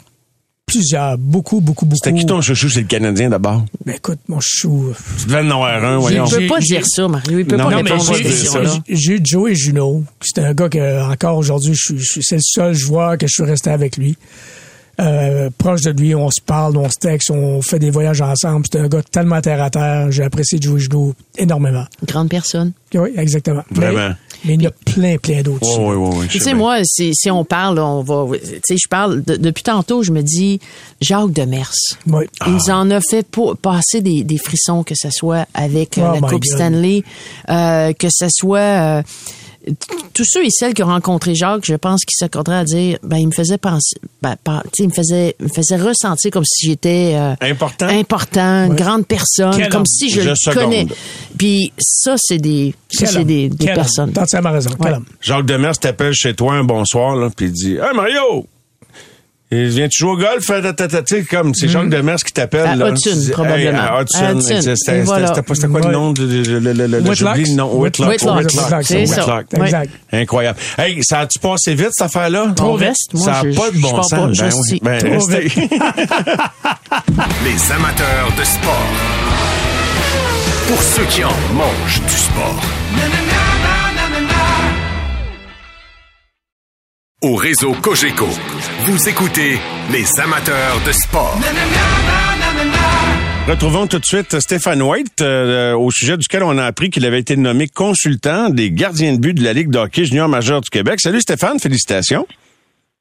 plusieurs, 0.71 1.17
beaucoup, 1.17 1.61
beaucoup, 1.61 1.85
beaucoup. 1.85 1.99
C'était 2.03 2.17
qui 2.17 2.25
ton 2.25 2.41
chouchou? 2.41 2.69
C'est 2.69 2.81
le 2.81 2.87
Canadien 2.87 3.29
d'abord. 3.29 3.65
Mais 3.85 3.95
écoute, 3.95 4.19
mon 4.27 4.39
chou. 4.41 4.93
Tu 5.19 5.27
devais 5.27 5.39
en 5.39 5.51
avoir 5.51 5.83
un, 5.83 5.97
voyons. 5.97 6.25
Il 6.25 6.47
peut 6.47 6.47
pas 6.47 6.59
dire 6.59 6.85
ça, 6.85 7.07
Mario. 7.07 7.39
Il 7.39 7.45
peut 7.45 7.57
Non, 7.57 7.69
pas 7.69 7.77
répondre 7.77 8.09
à 8.11 8.13
j'ai- 8.17 8.29
cette 8.31 8.81
j'ai- 8.89 9.19
Joey 9.23 9.55
Juno. 9.55 10.03
C'est 10.21 10.39
un 10.39 10.53
gars 10.53 10.69
que, 10.69 11.11
encore 11.11 11.37
aujourd'hui, 11.37 11.73
je 11.75 11.95
je 11.97 12.19
c'est 12.21 12.35
le 12.35 12.41
seul 12.43 12.73
joueur 12.73 13.17
que 13.17 13.27
je 13.27 13.31
suis 13.33 13.43
resté 13.43 13.69
avec 13.69 13.97
lui. 13.97 14.17
Euh, 15.01 15.49
proche 15.57 15.81
de 15.81 15.91
lui, 15.91 16.13
on 16.13 16.29
se 16.29 16.41
parle, 16.41 16.77
on 16.77 16.87
se 16.89 16.97
texte, 16.97 17.31
on 17.31 17.61
fait 17.63 17.79
des 17.79 17.89
voyages 17.89 18.21
ensemble. 18.21 18.65
C'est 18.71 18.79
un 18.79 18.87
gars 18.87 19.01
tellement 19.01 19.41
terre 19.41 19.63
à 19.63 19.69
terre. 19.71 20.11
J'ai 20.11 20.23
apprécié 20.23 20.59
Joey 20.61 20.79
Juno 20.79 21.13
énormément. 21.37 21.85
Grande 22.05 22.29
personne. 22.29 22.73
Oui, 22.93 23.09
exactement. 23.17 23.63
Vraiment. 23.71 24.09
Mais, 24.09 24.15
mais 24.45 24.53
il 24.55 24.61
y 24.61 24.67
a 24.67 24.71
plein, 24.71 25.17
plein 25.17 25.41
d'autres. 25.41 25.79
Oui, 25.79 25.95
oui, 25.95 26.09
oui. 26.19 26.27
Tu 26.27 26.39
sais 26.39 26.53
moi, 26.53 26.79
si, 26.83 27.15
si 27.15 27.31
on 27.31 27.43
parle, 27.43 27.79
on 27.79 28.03
va. 28.03 28.25
Tu 28.37 28.45
sais, 28.63 28.75
je 28.77 28.87
parle 28.87 29.23
de- 29.23 29.37
depuis 29.37 29.63
tantôt, 29.63 30.03
je 30.03 30.11
me 30.11 30.21
dis 30.21 30.59
Jacques 31.01 31.31
Demers. 31.31 31.71
Oui. 32.07 32.25
Il 32.45 32.53
nous 32.53 32.69
en 32.69 32.91
a 32.91 33.01
fait 33.01 33.25
pour, 33.25 33.57
passer 33.57 34.01
des, 34.01 34.23
des 34.23 34.37
frissons, 34.37 34.83
que 34.83 34.93
ce 34.95 35.09
soit 35.09 35.47
avec 35.53 35.97
euh, 35.97 36.09
Oh 36.09 36.13
la 36.13 36.19
Coupe 36.21 36.31
God. 36.43 36.45
Stanley, 36.45 37.03
euh, 37.49 37.93
que 37.93 38.07
ce 38.11 38.27
soit 38.29 38.59
euh, 38.59 39.03
tous 40.13 40.25
ceux 40.25 40.43
et 40.45 40.49
celles 40.49 40.73
qui 40.73 40.83
ont 40.83 40.87
rencontré 40.87 41.35
Jacques, 41.35 41.65
je 41.65 41.75
pense 41.75 42.03
qu'ils 42.05 42.17
s'accorderaient 42.17 42.57
à 42.57 42.63
dire, 42.63 42.97
ben 43.03 43.17
il 43.17 43.27
me 43.27 43.31
faisait 43.31 43.57
penser, 43.57 43.95
ben, 44.21 44.35
pas- 44.43 44.63
tu 44.65 44.69
sais, 44.77 44.83
il 44.83 44.87
me 44.89 44.93
faisait, 44.93 45.35
il 45.39 45.45
me 45.45 45.49
faisait 45.51 45.75
ressentir 45.77 46.31
comme 46.31 46.45
si 46.45 46.67
j'étais 46.67 47.13
euh, 47.15 47.33
Important. 47.41 47.87
important, 47.87 48.69
Ouais. 48.69 48.75
grande 48.75 49.05
personne, 49.07 49.53
Quel 49.55 49.69
comme 49.69 49.81
homme. 49.81 49.85
si 49.85 50.09
je, 50.09 50.21
Je 50.21 50.29
le 50.29 50.35
seconde. 50.35 50.63
connais. 50.63 50.87
Puis 51.37 51.71
ça, 51.79 52.15
c'est 52.17 52.37
des, 52.39 52.73
ça, 52.91 53.05
Quel 53.05 53.07
c'est 53.13 53.23
des, 53.25 53.49
des 53.49 53.65
personnes. 53.67 54.11
T'as 54.13 54.23
entièrement 54.23 54.51
raison. 54.51 54.71
Quel 54.79 54.91
Ouais. 54.91 54.97
homme. 54.97 55.05
Jacques 55.21 55.45
Demers 55.45 55.77
t'appelle 55.77 56.13
chez 56.13 56.33
toi 56.33 56.53
un 56.53 56.63
bonsoir, 56.63 57.15
là, 57.15 57.29
puis 57.35 57.45
il 57.47 57.51
dit 57.51 57.73
Hey 57.75 57.95
Mario! 57.95 58.47
Et 59.53 59.65
viens-tu 59.65 59.99
jouer 59.99 60.11
au 60.11 60.17
golf? 60.17 60.45
Tu 60.45 61.05
sais, 61.05 61.23
comme, 61.23 61.53
c'est 61.53 61.67
Jacques 61.67 61.89
Demers 61.89 62.15
qui 62.23 62.31
t'appelle. 62.31 62.81
À. 62.81 62.89
Hudson, 62.89 63.31
probablement. 63.33 63.79
à 63.81 64.01
Hudson. 64.01 64.23
À 64.23 64.31
Hudson. 64.31 64.61
C'était- 64.75 65.03
quoi 65.67 65.81
le 65.81 65.91
nom? 65.91 66.13
J'oublie 66.15 67.43
le 67.49 67.55
nom? 67.55 67.75
Whitlock. 67.75 68.09
Whitlock. 68.11 68.37
Whitlock, 68.37 68.83
C'est 68.83 69.05
ça. 69.05 69.41
Exact. 69.53 69.89
Incroyable. 70.13 70.57
Hey, 70.77 70.99
ça 71.03 71.19
a-tu 71.19 71.37
passé 71.39 71.75
vite, 71.75 71.89
cette 71.91 72.05
affaire-là? 72.05 72.53
Reste. 72.75 73.13
Moi, 73.13 73.25
ça 73.25 73.31
n'a 73.43 73.51
je- 73.51 73.57
pas 73.57 73.71
de 73.71 73.77
bon 73.79 74.03
sens. 74.03 74.39
Ben. 74.39 74.49
Ben, 74.81 74.99
Trop 74.99 75.25
restez. 75.25 75.51
Les 77.43 77.71
amateurs 77.73 78.29
de 78.37 78.43
sport. 78.43 78.87
Pour 80.67 80.81
ceux 80.81 81.03
qui 81.05 81.23
en 81.25 81.29
mangent 81.53 82.01
du 82.07 82.13
sport. 82.15 82.61
Au 87.23 87.35
réseau 87.35 87.73
Cogeco, 87.73 88.27
vous 88.85 89.07
écoutez 89.07 89.59
les 89.91 90.19
amateurs 90.19 90.81
de 90.83 90.91
sport. 90.91 91.39
Retrouvons 93.47 93.85
tout 93.85 93.99
de 93.99 94.05
suite 94.05 94.39
Stéphane 94.39 94.81
White, 94.81 95.21
euh, 95.21 95.75
au 95.75 95.91
sujet 95.91 96.17
duquel 96.17 96.41
on 96.41 96.57
a 96.57 96.65
appris 96.65 96.89
qu'il 96.89 97.05
avait 97.05 97.19
été 97.19 97.37
nommé 97.37 97.67
consultant 97.67 98.49
des 98.49 98.71
gardiens 98.71 99.13
de 99.13 99.19
but 99.19 99.35
de 99.35 99.43
la 99.43 99.53
Ligue 99.53 99.69
de 99.69 99.77
hockey 99.77 100.05
junior 100.05 100.27
majeur 100.27 100.61
du 100.61 100.71
Québec. 100.71 100.99
Salut 100.99 101.21
Stéphane, 101.21 101.59
félicitations. 101.59 102.25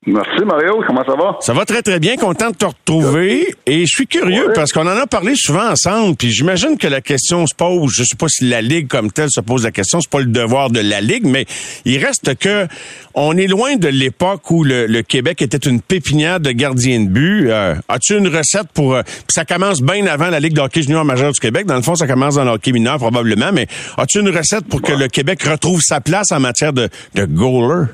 Merci 0.07 0.47
Mario, 0.47 0.83
comment 0.87 1.05
ça 1.05 1.15
va? 1.15 1.37
Ça 1.43 1.53
va 1.53 1.67
très 1.67 1.83
très 1.83 2.01
bien, 2.01 2.17
content 2.17 2.49
de 2.49 2.55
te 2.57 2.65
retrouver. 2.65 3.55
Et 3.67 3.81
je 3.81 3.87
suis 3.95 4.07
curieux 4.07 4.47
Ouais. 4.49 4.55
parce 4.55 4.73
qu'on 4.73 4.87
en 4.87 4.97
a 4.97 5.07
parlé 5.07 5.35
souvent 5.37 5.69
ensemble. 5.69 6.17
Puis 6.17 6.31
j'imagine 6.31 6.79
que 6.79 6.87
la 6.87 7.03
question 7.03 7.47
se 7.47 7.55
pose. 7.55 7.93
Je 7.95 8.05
sais 8.05 8.17
pas 8.17 8.25
si 8.31 8.49
la 8.49 8.63
ligue 8.63 8.89
comme 8.89 9.13
telle 9.13 9.29
se 9.31 9.43
pose 9.43 9.63
la 9.63 9.71
question. 9.73 10.01
C'est 10.01 10.09
pas 10.09 10.21
le 10.21 10.25
devoir 10.33 10.71
de 10.71 10.81
la 10.81 11.03
ligue, 11.03 11.27
mais 11.27 11.45
il 11.85 12.03
reste 12.03 12.35
que 12.39 12.67
on 13.13 13.37
est 13.37 13.47
loin 13.47 13.77
de 13.77 13.89
l'époque 13.89 14.51
où 14.51 14.65
le, 14.65 14.87
le 14.87 15.03
Québec 15.03 15.43
était 15.43 15.69
une 15.69 15.83
pépinière 15.83 16.41
de 16.41 16.51
gardiens 16.53 17.01
de 17.01 17.09
but. 17.11 17.51
Euh, 17.51 17.75
As-tu 17.91 18.17
une 18.17 18.29
recette 18.35 18.69
pour 18.73 18.95
euh, 18.95 19.03
puis 19.05 19.35
ça 19.35 19.45
commence 19.45 19.83
bien 19.83 20.07
avant 20.07 20.31
la 20.31 20.41
ligue 20.41 20.55
de 20.55 20.63
hockey 20.63 20.81
junior 20.81 21.05
majeur 21.05 21.31
du 21.33 21.41
Québec. 21.41 21.67
Dans 21.67 21.77
le 21.77 21.83
fond, 21.83 21.95
ça 21.95 22.07
commence 22.07 22.37
dans 22.37 22.45
le 22.45 22.53
hockey 22.53 22.73
mineur 22.73 22.97
probablement. 22.97 23.53
Mais 23.53 23.67
as-tu 23.99 24.21
une 24.21 24.31
recette 24.35 24.65
pour 24.65 24.81
que 24.81 24.93
le 24.95 25.09
Québec 25.09 25.43
retrouve 25.43 25.83
sa 25.83 26.01
place 26.01 26.33
en 26.33 26.41
matière 26.41 26.73
de, 26.73 26.89
de 27.15 27.27
goaler? 27.27 27.85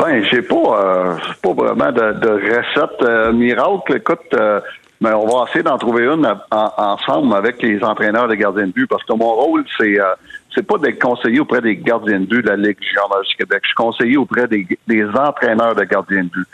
Ben, 0.00 0.24
j'ai 0.30 0.40
pas, 0.42 0.56
euh, 0.56 1.14
pas 1.42 1.52
vraiment 1.52 1.92
de, 1.92 2.12
de 2.12 2.30
recette 2.30 3.02
euh, 3.02 3.32
miracle. 3.32 3.96
Écoute, 3.96 4.20
euh, 4.34 4.60
mais 5.00 5.12
on 5.12 5.26
va 5.26 5.44
essayer 5.48 5.62
d'en 5.62 5.76
trouver 5.78 6.04
une 6.04 6.26
en- 6.26 6.72
ensemble 6.76 7.34
avec 7.34 7.60
les 7.62 7.82
entraîneurs 7.84 8.28
de 8.28 8.34
gardiens 8.34 8.66
de 8.66 8.72
but 8.72 8.86
parce 8.86 9.04
que 9.04 9.12
mon 9.12 9.32
rôle, 9.34 9.64
c'est 9.78 10.00
euh, 10.00 10.14
c'est 10.54 10.66
pas 10.66 10.78
d'être 10.78 10.98
conseiller 11.00 11.40
auprès 11.40 11.60
des 11.60 11.76
gardiens 11.76 12.20
de 12.20 12.24
but 12.26 12.42
de 12.42 12.48
la 12.48 12.56
Ligue 12.56 12.78
junior 12.80 13.20
du 13.28 13.36
Québec. 13.36 13.60
Je 13.62 13.68
suis 13.68 13.74
conseiller 13.74 14.16
auprès 14.16 14.48
des, 14.48 14.66
des 14.88 15.04
entraîneurs 15.04 15.74
de 15.74 15.84
gardiens 15.84 16.24
de 16.24 16.28
but. 16.30 16.46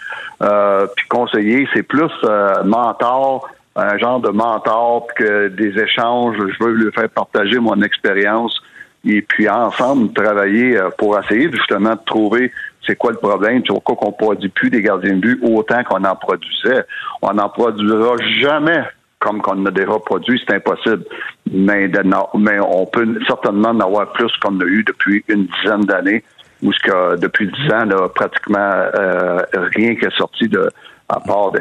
Euh, 0.42 0.86
puis 0.96 1.06
conseiller, 1.08 1.68
c'est 1.72 1.82
plus 1.84 2.10
euh, 2.24 2.62
mentor, 2.64 3.48
un 3.76 3.96
genre 3.96 4.20
de 4.20 4.30
mentor, 4.30 5.06
que 5.16 5.48
des 5.48 5.78
échanges. 5.80 6.36
Je 6.36 6.64
veux 6.64 6.72
lui 6.72 6.92
faire 6.92 7.08
partager 7.08 7.58
mon 7.58 7.80
expérience 7.82 8.60
et 9.04 9.22
puis 9.22 9.48
ensemble 9.48 10.12
travailler 10.12 10.78
pour 10.98 11.18
essayer 11.18 11.50
justement 11.52 11.92
de 11.94 12.04
trouver 12.04 12.52
c'est 12.86 12.96
quoi 12.96 13.12
le 13.12 13.18
problème, 13.18 13.62
c'est 13.66 13.72
pourquoi 13.72 13.96
qu'on 13.96 14.12
produit 14.12 14.48
plus 14.48 14.70
des 14.70 14.82
gardiens 14.82 15.14
de 15.14 15.20
but 15.20 15.40
autant 15.42 15.82
qu'on 15.84 16.04
en 16.04 16.16
produisait? 16.16 16.84
On 17.22 17.32
n'en 17.34 17.48
produira 17.48 18.16
jamais 18.40 18.82
comme 19.18 19.40
qu'on 19.40 19.60
en 19.62 19.66
a 19.66 19.70
déjà 19.70 19.98
produit, 20.04 20.40
c'est 20.46 20.54
impossible. 20.54 21.04
Mais, 21.50 21.88
de 21.88 22.00
mais 22.38 22.58
on 22.60 22.86
peut 22.86 23.18
certainement 23.26 23.70
en 23.70 23.80
avoir 23.80 24.12
plus 24.12 24.30
qu'on 24.42 24.60
a 24.60 24.64
eu 24.64 24.84
depuis 24.84 25.24
une 25.28 25.46
dizaine 25.46 25.80
d'années, 25.80 26.22
où 26.62 26.72
ce 26.72 26.78
que 26.80 27.16
depuis 27.16 27.46
dix 27.48 27.72
ans, 27.72 27.86
là, 27.86 28.08
pratiquement 28.14 28.58
euh, 28.58 29.38
rien 29.74 29.96
qui 29.96 30.04
est 30.04 30.16
sorti 30.16 30.48
de 30.48 30.68
à 31.08 31.20
part 31.20 31.52
de, 31.52 31.60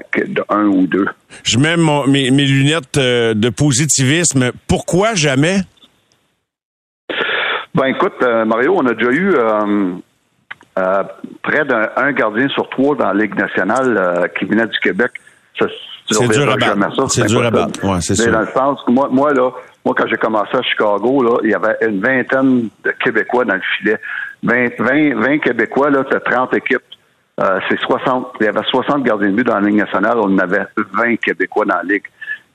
un 0.49 0.65
ou 0.65 0.87
deux. 0.87 1.05
Je 1.43 1.57
mets 1.59 1.77
mon- 1.77 2.07
mes, 2.07 2.31
mes 2.31 2.45
lunettes 2.45 2.97
euh, 2.97 3.33
de 3.35 3.49
positivisme. 3.49 4.51
Pourquoi 4.67 5.13
jamais? 5.13 5.59
Ben 7.75 7.85
écoute, 7.87 8.13
euh, 8.23 8.43
Mario, 8.45 8.73
on 8.77 8.85
a 8.87 8.93
déjà 8.93 9.11
eu 9.11 9.33
euh, 9.35 9.93
euh, 10.77 11.03
près 11.41 11.65
d'un 11.65 11.89
un 11.95 12.11
gardien 12.11 12.47
sur 12.49 12.69
trois 12.69 12.95
dans 12.95 13.13
la 13.13 13.23
Ligue 13.23 13.35
nationale 13.35 13.97
euh, 13.97 14.27
qui 14.27 14.45
venait 14.45 14.67
du 14.67 14.79
Québec. 14.79 15.11
C'est 15.57 16.27
dur 16.27 16.51
à 16.51 16.57
battre. 16.57 17.09
C'est 17.09 17.25
dur 17.25 17.45
à 17.45 17.51
battre. 17.51 17.83
Ouais, 17.83 18.01
c'est 18.01 18.15
sûr. 18.15 18.31
dans 18.31 18.41
le 18.41 18.47
sens 18.47 18.79
que 18.85 18.91
moi, 18.91 19.07
moi 19.09 19.33
là, 19.33 19.51
moi 19.85 19.95
quand 19.97 20.07
j'ai 20.07 20.17
commencé 20.17 20.55
à 20.55 20.61
Chicago, 20.61 21.23
là, 21.23 21.37
il 21.43 21.51
y 21.51 21.53
avait 21.53 21.77
une 21.81 22.01
vingtaine 22.01 22.69
de 22.83 22.91
Québécois 23.03 23.45
dans 23.45 23.55
le 23.55 23.61
filet. 23.77 23.99
20, 24.43 24.77
20, 24.77 25.15
20 25.15 25.39
Québécois, 25.39 25.89
là, 25.89 26.03
t'as 26.09 26.19
30 26.19 26.53
équipes. 26.55 26.83
Euh, 27.39 27.59
c'est 27.69 27.79
60. 27.79 28.33
Il 28.39 28.45
y 28.45 28.49
avait 28.49 28.63
60 28.63 29.03
gardiens 29.03 29.29
de 29.29 29.35
but 29.35 29.45
dans 29.45 29.59
la 29.59 29.67
Ligue 29.67 29.77
nationale. 29.77 30.17
On 30.17 30.33
en 30.33 30.37
avait 30.37 30.65
20 30.77 31.15
Québécois 31.17 31.65
dans 31.65 31.75
la 31.75 31.83
Ligue. 31.83 32.03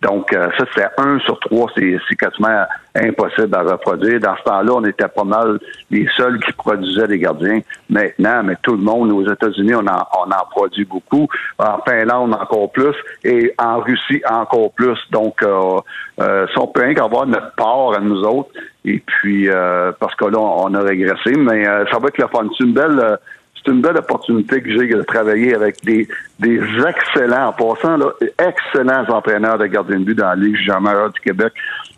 Donc, 0.03 0.33
euh, 0.33 0.49
ça, 0.57 0.65
c'est 0.75 0.87
un 0.97 1.19
sur 1.21 1.39
trois. 1.41 1.71
C'est, 1.77 1.99
quasiment 2.17 2.65
impossible 2.95 3.55
à 3.55 3.63
reproduire. 3.63 4.19
Dans 4.19 4.35
ce 4.37 4.43
temps-là, 4.45 4.73
on 4.75 4.85
était 4.85 5.09
pas 5.09 5.25
mal 5.25 5.59
les 5.91 6.09
seuls 6.17 6.41
qui 6.41 6.53
produisaient 6.53 7.07
des 7.07 7.19
gardiens. 7.19 7.61
Maintenant, 7.91 8.43
mais 8.43 8.57
tout 8.63 8.77
le 8.77 8.83
monde, 8.83 9.13
aux 9.13 9.31
États-Unis, 9.31 9.75
on 9.75 9.87
en, 9.87 10.07
on 10.19 10.31
en 10.31 10.47
produit 10.51 10.87
beaucoup. 10.87 11.29
En 11.59 11.83
Finlande, 11.87 12.35
encore 12.35 12.73
plus. 12.73 12.95
Et 13.25 13.55
en 13.59 13.81
Russie, 13.81 14.23
encore 14.29 14.73
plus. 14.73 14.99
Donc, 15.11 15.43
euh, 15.43 15.79
euh, 16.21 16.47
si 16.49 16.59
on 16.59 16.67
peut 16.67 16.83
rien 16.83 16.95
qu'avoir 16.95 17.27
notre 17.27 17.55
part 17.55 17.95
à 17.95 18.01
nous 18.01 18.23
autres. 18.23 18.51
Et 18.87 19.03
puis, 19.05 19.51
euh, 19.51 19.93
parce 20.01 20.15
que 20.15 20.25
là, 20.25 20.39
on 20.39 20.73
a 20.75 20.81
régressé. 20.81 21.37
Mais 21.37 21.69
euh, 21.69 21.85
ça 21.91 21.99
va 21.99 22.09
être 22.09 22.19
le 22.19 22.29
fun. 22.29 22.49
C'est 22.57 22.65
une 22.65 22.73
belle... 22.73 23.19
c'est 23.65 23.73
une 23.73 23.81
belle 23.83 23.97
opportunité 23.99 24.61
que 24.63 24.71
j'ai 24.71 24.87
de 24.89 25.03
travailler 25.03 25.55
avec 25.55 25.77
des, 25.85 26.09
des 26.39 26.61
excellents, 26.89 27.49
en 27.49 27.53
passant, 27.53 27.97
là, 27.97 28.07
excellents 28.39 29.05
entraîneurs 29.09 29.59
de 29.59 29.67
gardiens 29.67 30.01
de 30.01 30.05
but 30.05 30.15
dans 30.15 30.29
la 30.29 30.37
Ligue 30.37 30.57
junior 30.57 31.11
du 31.11 31.21
Québec. 31.21 31.53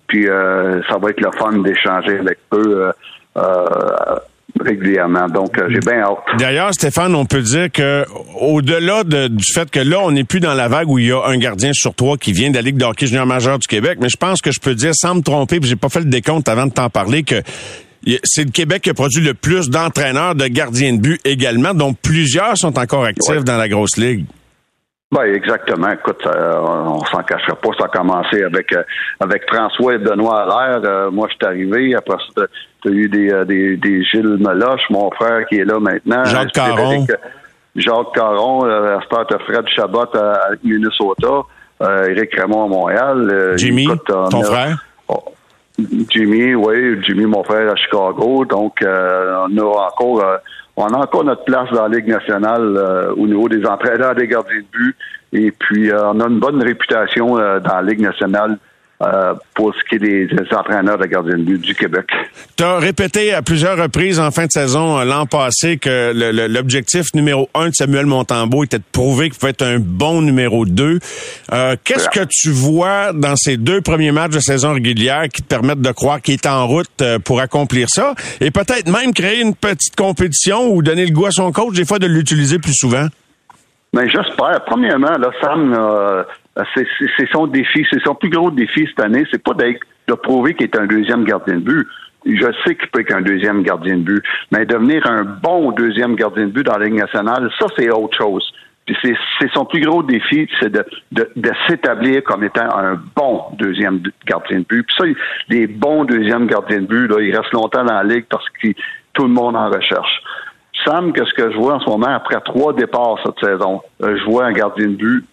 Puis 0.08 0.28
euh, 0.28 0.82
ça 0.90 0.98
va 0.98 1.10
être 1.10 1.20
le 1.20 1.30
fun 1.38 1.52
d'échanger 1.58 2.18
avec 2.18 2.38
eux 2.52 2.62
euh, 2.88 2.92
euh, 3.38 4.16
régulièrement. 4.60 5.26
Donc, 5.28 5.56
euh, 5.58 5.68
j'ai 5.70 5.78
bien 5.80 6.00
hâte. 6.02 6.18
D'ailleurs, 6.38 6.74
Stéphane, 6.74 7.14
on 7.14 7.24
peut 7.24 7.40
dire 7.40 7.70
que 7.72 8.04
au-delà 8.38 9.04
de- 9.04 9.28
du 9.28 9.44
fait 9.54 9.70
que 9.70 9.80
là, 9.80 10.00
on 10.02 10.10
n'est 10.12 10.24
plus 10.24 10.40
dans 10.40 10.54
la 10.54 10.68
vague 10.68 10.88
où 10.88 10.98
il 10.98 11.06
y 11.06 11.12
a 11.12 11.24
un 11.26 11.38
gardien 11.38 11.70
sur 11.72 11.94
trois 11.94 12.16
qui 12.18 12.32
vient 12.32 12.50
de 12.50 12.56
la 12.56 12.62
Ligue 12.62 12.76
de 12.76 12.84
hockey 12.84 13.06
junior 13.06 13.24
majeur 13.26 13.58
du 13.58 13.66
Québec, 13.66 13.98
mais 14.00 14.08
je 14.10 14.16
pense 14.18 14.42
que 14.42 14.50
je 14.50 14.60
peux 14.60 14.74
dire, 14.74 14.92
sans 14.94 15.14
me 15.14 15.22
tromper, 15.22 15.58
puis 15.60 15.68
j'ai 15.70 15.76
pas 15.76 15.88
fait 15.88 16.00
le 16.00 16.06
décompte 16.10 16.48
avant 16.48 16.66
de 16.66 16.72
t'en 16.72 16.90
parler, 16.90 17.22
que 17.22 17.36
c'est 18.24 18.44
le 18.44 18.50
Québec 18.50 18.82
qui 18.82 18.90
a 18.90 18.94
produit 18.94 19.22
le 19.22 19.34
plus 19.34 19.70
d'entraîneurs 19.70 20.34
de 20.34 20.46
gardiens 20.46 20.94
de 20.94 21.00
but 21.00 21.20
également, 21.24 21.74
dont 21.74 21.94
plusieurs 21.94 22.56
sont 22.56 22.78
encore 22.78 23.04
actifs 23.04 23.36
Ouais. 23.36 23.42
dans 23.44 23.56
la 23.56 23.68
grosse 23.68 23.96
ligue. 23.96 24.26
Ben 25.12 25.24
exactement. 25.24 25.90
Écoute, 25.90 26.26
euh, 26.26 26.54
on 26.58 27.04
s'en 27.04 27.22
cachera 27.22 27.54
pas. 27.54 27.68
Ça 27.78 27.84
a 27.84 27.88
commencé 27.88 28.42
avec 28.42 28.72
euh, 28.72 28.82
avec 29.20 29.42
François 29.46 29.94
et 29.94 29.98
Benoît 29.98 30.42
Allaire. 30.44 30.80
Euh, 30.84 31.10
moi, 31.10 31.28
je 31.30 31.34
suis 31.34 31.46
arrivé. 31.46 31.94
Après 31.94 32.16
ça, 32.34 32.44
tu 32.82 32.88
as 32.88 32.92
eu 32.92 33.08
des, 33.10 33.30
euh, 33.30 33.44
des, 33.44 33.76
des 33.76 34.02
Gilles 34.04 34.38
Meloche, 34.40 34.80
mon 34.88 35.10
frère 35.10 35.46
qui 35.48 35.56
est 35.56 35.66
là 35.66 35.78
maintenant. 35.78 36.24
Jacques 36.24 36.52
Caron. 36.52 37.06
Jacques 37.76 38.14
Caron, 38.14 38.64
euh, 38.64 38.98
Fred 39.10 39.66
Chabot 39.76 40.08
à, 40.16 40.48
Minnesota. 40.64 41.42
Éric 42.08 42.34
Raymond 42.34 42.64
à 42.64 42.68
Montréal. 42.68 43.52
Jimmy, 43.56 43.82
écoute, 43.82 44.06
ton 44.06 44.42
frère? 44.44 44.82
Jimmy, 45.78 46.54
oui, 46.54 47.02
Jimmy, 47.02 47.26
mon 47.26 47.42
frère 47.42 47.70
à 47.70 47.76
Chicago. 47.76 48.44
Donc, 48.44 48.82
euh, 48.82 49.46
on 49.48 49.58
a 49.58 49.64
encore, 49.64 50.20
euh, 50.22 50.36
on 50.76 50.86
a 50.86 50.98
encore 50.98 51.24
notre 51.24 51.44
place 51.44 51.70
dans 51.70 51.88
la 51.88 51.96
Ligue 51.96 52.08
nationale 52.08 52.76
euh, 52.76 53.14
au 53.16 53.26
niveau 53.26 53.48
des 53.48 53.64
entraîneurs, 53.66 54.14
des 54.14 54.26
gardiens 54.26 54.58
de 54.58 54.78
but. 54.78 54.96
Et 55.32 55.50
puis, 55.50 55.90
euh, 55.90 56.10
on 56.10 56.20
a 56.20 56.28
une 56.28 56.38
bonne 56.38 56.62
réputation 56.62 57.38
euh, 57.38 57.58
dans 57.60 57.76
la 57.76 57.82
Ligue 57.82 58.00
nationale 58.00 58.58
euh, 59.02 59.34
pour 59.54 59.74
ce 59.74 59.80
qui 59.88 59.96
est 59.96 59.98
des, 59.98 60.26
des 60.26 60.54
entraîneurs 60.54 60.98
de 60.98 61.06
gardiens 61.06 61.36
de 61.36 61.42
but 61.42 61.60
du 61.60 61.74
Québec. 61.74 62.06
Tu 62.56 62.62
as 62.62 62.78
répété 62.78 63.32
à 63.32 63.42
plusieurs 63.42 63.76
reprises 63.76 64.20
en 64.20 64.30
fin 64.30 64.46
de 64.46 64.50
saison 64.50 64.98
euh, 64.98 65.04
l'an 65.04 65.26
passé 65.26 65.76
que 65.76 66.12
l'objectif 66.48 67.06
numéro 67.14 67.48
un 67.54 67.70
de 67.70 67.74
Samuel 67.74 68.06
Montembeau 68.06 68.64
était 68.64 68.78
de 68.78 68.84
prouver 68.92 69.30
qu'il 69.30 69.38
pouvait 69.38 69.50
être 69.50 69.62
un 69.62 69.78
bon 69.78 70.22
numéro 70.22 70.64
deux. 70.66 70.98
Euh, 71.52 71.76
Qu'est-ce 71.84 72.08
que 72.08 72.24
tu 72.28 72.50
vois 72.50 73.12
dans 73.12 73.36
ces 73.36 73.56
deux 73.56 73.80
premiers 73.80 74.12
matchs 74.12 74.32
de 74.32 74.40
saison 74.40 74.72
régulière 74.72 75.24
qui 75.32 75.42
te 75.42 75.48
permettent 75.48 75.80
de 75.80 75.92
croire 75.92 76.20
qu'il 76.20 76.34
est 76.34 76.46
en 76.46 76.66
route 76.66 77.02
pour 77.24 77.40
accomplir 77.40 77.88
ça? 77.90 78.14
Et 78.40 78.50
peut-être 78.50 78.88
même 78.88 79.12
créer 79.12 79.40
une 79.40 79.54
petite 79.54 79.96
compétition 79.96 80.72
ou 80.72 80.82
donner 80.82 81.06
le 81.06 81.12
goût 81.12 81.26
à 81.26 81.30
son 81.30 81.50
coach 81.52 81.74
des 81.74 81.84
fois 81.84 81.98
de 81.98 82.06
l'utiliser 82.06 82.58
plus 82.58 82.74
souvent? 82.74 83.08
Mais 83.94 84.08
j'espère. 84.08 84.64
Premièrement, 84.64 85.18
là, 85.18 85.30
Sam, 85.40 85.74
euh, 85.74 86.24
c'est 86.74 87.30
son 87.30 87.46
défi, 87.46 87.86
c'est 87.90 88.02
son 88.02 88.14
plus 88.14 88.30
gros 88.30 88.50
défi 88.50 88.86
cette 88.88 89.04
année. 89.04 89.24
C'est 89.30 89.42
pas 89.42 89.54
d'être 89.54 89.80
de 90.08 90.14
prouver 90.14 90.54
qu'il 90.54 90.66
est 90.66 90.76
un 90.78 90.86
deuxième 90.86 91.24
gardien 91.24 91.56
de 91.56 91.60
but. 91.60 91.86
Je 92.24 92.46
sais 92.64 92.76
qu'il 92.76 92.88
peut 92.88 93.00
être 93.00 93.14
un 93.14 93.20
deuxième 93.20 93.62
gardien 93.62 93.96
de 93.96 94.02
but, 94.02 94.22
mais 94.52 94.64
devenir 94.64 95.04
un 95.10 95.24
bon 95.24 95.72
deuxième 95.72 96.14
gardien 96.14 96.46
de 96.46 96.52
but 96.52 96.64
dans 96.64 96.78
la 96.78 96.86
Ligue 96.86 96.94
nationale, 96.94 97.50
ça 97.58 97.66
c'est 97.76 97.90
autre 97.90 98.16
chose. 98.16 98.48
Puis 98.86 98.96
c'est 99.02 99.14
c'est 99.40 99.50
son 99.52 99.64
plus 99.64 99.80
gros 99.80 100.02
défi, 100.02 100.48
c'est 100.60 100.70
de, 100.70 100.84
de, 101.12 101.30
de 101.34 101.50
s'établir 101.66 102.22
comme 102.24 102.44
étant 102.44 102.68
un 102.76 103.00
bon 103.16 103.42
deuxième 103.58 104.02
gardien 104.26 104.60
de 104.60 104.64
but. 104.64 104.84
Puis 104.84 104.96
ça, 104.96 105.04
les 105.48 105.66
bons 105.66 106.04
deuxièmes 106.04 106.46
gardiens 106.46 106.80
de 106.80 106.86
but, 106.86 107.08
là, 107.08 107.20
ils 107.20 107.36
restent 107.36 107.52
longtemps 107.52 107.84
dans 107.84 107.94
la 107.94 108.04
ligue 108.04 108.26
parce 108.30 108.48
que 108.50 108.68
tout 109.14 109.24
le 109.24 109.30
monde 109.30 109.56
en 109.56 109.68
recherche. 109.68 110.22
Sam, 110.84 111.12
que 111.12 111.24
ce 111.24 111.34
que 111.34 111.50
je 111.50 111.56
vois 111.56 111.74
en 111.74 111.80
ce 111.80 111.88
moment, 111.88 112.14
après 112.14 112.40
trois 112.40 112.72
départs 112.72 113.18
cette 113.24 113.38
saison, 113.40 113.82
euh, 114.02 114.16
je 114.18 114.24
vois 114.24 114.46
un 114.46 114.52
gardien 114.52 114.88
de 114.88 114.94
but 114.94 115.24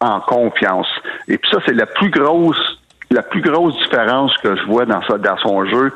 en 0.00 0.20
confiance. 0.20 0.88
Et 1.28 1.38
puis 1.38 1.50
ça, 1.50 1.58
c'est 1.66 1.74
la 1.74 1.86
plus 1.86 2.10
grosse 2.10 2.78
la 3.10 3.22
plus 3.22 3.40
grosse 3.40 3.76
différence 3.78 4.36
que 4.38 4.56
je 4.56 4.64
vois 4.64 4.86
dans, 4.86 5.00
ça, 5.02 5.18
dans 5.18 5.36
son 5.38 5.64
jeu. 5.66 5.92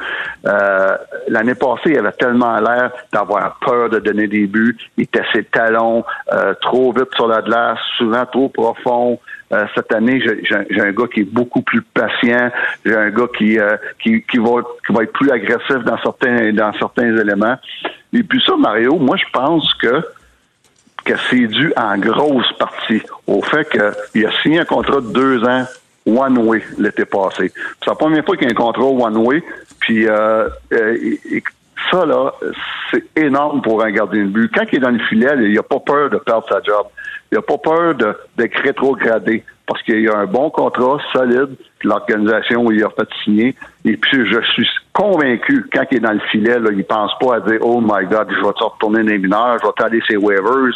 Euh, 0.47 0.97
L'année 1.29 1.55
passée, 1.55 1.91
il 1.91 1.99
avait 1.99 2.13
tellement 2.13 2.59
l'air 2.61 2.93
d'avoir 3.13 3.59
peur 3.61 3.91
de 3.91 3.99
donner 3.99 4.29
des 4.29 4.47
buts. 4.47 4.79
Il 4.97 5.05
était 5.05 5.25
ses 5.33 5.45
talons, 5.45 6.05
euh, 6.33 6.55
trop 6.61 6.93
vite 6.93 7.13
sur 7.17 7.27
la 7.27 7.43
glace, 7.43 7.79
souvent 7.97 8.25
trop 8.27 8.49
profond. 8.49 9.19
Euh, 9.51 9.65
cette 9.75 9.93
année, 9.95 10.21
j'ai- 10.21 10.81
un 10.81 10.93
gars 10.93 11.07
qui 11.13 11.21
est 11.21 11.33
beaucoup 11.33 11.63
plus 11.63 11.81
patient. 11.83 12.51
J'ai 12.85 12.95
un 12.95 13.09
gars 13.11 13.29
qui, 13.37 13.59
euh, 13.59 13.77
qui, 14.03 14.23
qui, 14.23 14.37
va, 14.39 14.61
qui 14.87 14.93
va 14.93 15.05
être 15.05 15.13
plus 15.13 15.31
agressif 15.31 15.79
dans 15.85 15.99
certains, 16.03 16.53
dans 16.53 16.73
certains 16.75 17.17
éléments. 17.17 17.57
Et 18.13 18.23
puis 18.23 18.43
ça, 18.45 18.57
Mario, 18.57 18.97
moi, 18.99 19.17
je 19.17 19.25
pense 19.33 19.73
que 19.75 20.03
que 21.05 21.15
c'est 21.31 21.47
dû 21.47 21.73
en 21.77 21.97
grosse 21.97 22.53
partie 22.59 23.01
au 23.27 23.41
fait 23.41 23.67
qu'il 23.71 24.27
a 24.27 24.33
signé 24.43 24.61
un 24.61 24.65
contrat 24.67 25.01
de 25.01 25.11
deux 25.11 25.43
ans 25.43 25.65
one-way 26.05 26.63
l'été 26.77 27.07
passé. 27.07 27.51
C'est 27.81 27.87
la 27.89 27.95
première 27.95 28.25
fois 28.25 28.37
qu'il 28.37 28.47
y 28.47 28.51
a 28.51 28.53
un 28.53 28.55
contrat 28.55 28.85
one-way, 28.85 29.43
puis 29.81 30.07
euh, 30.07 30.49
euh, 30.73 30.97
ça, 31.91 32.05
là, 32.05 32.33
c'est 32.91 33.05
énorme 33.17 33.63
pour 33.63 33.83
un 33.83 33.91
gardien 33.91 34.25
de 34.25 34.29
but. 34.29 34.51
Quand 34.55 34.65
il 34.71 34.77
est 34.77 34.81
dans 34.81 34.91
le 34.91 34.99
filet, 34.99 35.29
il 35.39 35.55
n'a 35.55 35.63
pas 35.63 35.79
peur 35.81 36.11
de 36.11 36.19
perdre 36.19 36.47
sa 36.49 36.61
job. 36.63 36.87
Il 37.31 37.37
n'a 37.37 37.43
pas 37.43 37.59
peur 37.59 37.95
d'être 37.95 38.63
rétrogradé 38.63 39.45
parce 39.67 39.83
qu'il 39.83 40.01
y 40.01 40.09
a 40.09 40.17
un 40.17 40.27
bon 40.27 40.49
contrat 40.51 40.99
solide 41.13 41.57
que 41.79 41.89
l'organisation 41.89 42.71
il 42.71 42.83
a 42.83 42.89
fait 42.91 43.09
signer. 43.23 43.55
Et 43.85 43.97
puis, 43.97 44.27
je 44.27 44.41
suis 44.53 44.67
convaincu, 44.95 45.69
quand 45.73 45.85
il 45.91 45.99
est 45.99 46.01
dans 46.01 46.13
le 46.13 46.21
filet, 46.31 46.59
là, 46.59 46.71
il 46.73 46.85
pense 46.85 47.13
pas 47.21 47.37
à 47.37 47.41
dire, 47.41 47.59
oh 47.61 47.81
my 47.81 48.07
God, 48.07 48.29
je 48.31 48.45
vais 48.45 48.53
te 48.55 48.65
retourner 48.65 49.03
les 49.03 49.19
mineurs, 49.19 49.59
je 49.61 49.67
vais 49.67 49.73
t'aller 49.77 50.01
ses 50.09 50.17
waivers, 50.17 50.73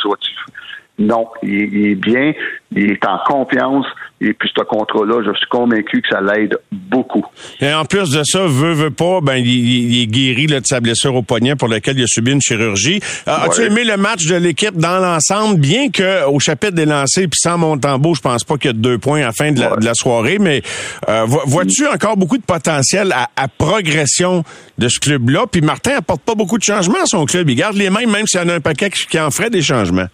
non, 0.99 1.29
il 1.43 1.87
est 1.87 1.95
bien, 1.95 2.33
il 2.71 2.93
est 2.93 3.07
en 3.07 3.19
confiance, 3.27 3.87
et 4.29 4.33
puis 4.35 4.51
ce 4.57 4.63
contrat-là, 4.63 5.23
je 5.27 5.37
suis 5.37 5.47
convaincu 5.51 6.03
que 6.03 6.09
ça 6.11 6.21
l'aide 6.21 6.57
beaucoup. 6.71 7.25
Et 7.61 7.73
en 7.73 7.85
plus 7.85 8.11
de 8.11 8.23
ça, 8.25 8.47
veut, 8.47 8.73
veut 8.75 8.91
pas, 8.91 9.21
ben, 9.23 9.37
il, 9.37 10.03
est 10.03 10.07
guéri 10.07 10.47
là, 10.47 10.61
de 10.61 10.67
sa 10.67 10.81
blessure 10.81 11.15
au 11.15 11.23
poignet 11.23 11.57
pour 11.57 11.69
laquelle 11.69 11.99
il 11.99 12.05
a 12.05 12.07
subi 12.07 12.33
une 12.33 12.41
chirurgie. 12.41 13.01
As-tu 13.27 13.61
Ouais. 13.61 13.67
aimé 13.67 13.85
le 13.85 13.97
match 13.97 14.27
de 14.27 14.37
l'équipe 14.37 14.77
dans 14.77 14.99
l'ensemble, 14.99 15.59
bien 15.61 15.91
que 15.91 16.27
au 16.27 16.39
chapitre 16.41 16.73
des 16.75 16.87
lancers, 16.87 17.25
puis 17.31 17.39
sans 17.41 17.59
Montembeau, 17.59 18.15
je 18.15 18.21
pense 18.21 18.45
pas 18.45 18.57
qu'il 18.57 18.67
y 18.71 18.75
a 18.75 18.77
deux 18.77 18.99
points 18.99 19.21
à 19.23 19.27
la 19.27 19.33
fin 19.33 19.53
de 19.53 19.61
la, 19.61 19.73
Ouais. 19.73 19.81
de 19.81 19.85
la 19.85 19.95
soirée, 19.95 20.39
mais 20.39 20.63
euh, 21.09 21.25
vo- 21.27 21.43
vois-tu 21.47 21.87
encore 21.87 22.17
beaucoup 22.17 22.39
de 22.39 22.43
potentiel 22.45 23.13
à, 23.13 23.29
à 23.37 23.49
progression 23.49 24.45
de 24.79 24.89
ce 24.89 24.99
club-là? 25.01 25.45
Puis 25.51 25.61
Martin 25.61 25.97
apporte 25.99 26.23
pas 26.23 26.35
beaucoup 26.35 26.59
de 26.59 26.63
changements 26.65 27.03
à 27.03 27.07
son 27.07 27.25
club. 27.25 27.49
Il 27.51 27.57
garde 27.57 27.77
les 27.77 27.91
mêmes, 27.91 28.11
même 28.11 28.27
s'il 28.27 28.41
y 28.41 28.45
en 28.45 28.49
a 28.49 28.55
un 28.55 28.61
paquet 28.61 28.91
qui 28.91 29.19
en 29.19 29.31
ferait 29.31 29.51
des 29.51 29.63
changements. 29.63 30.07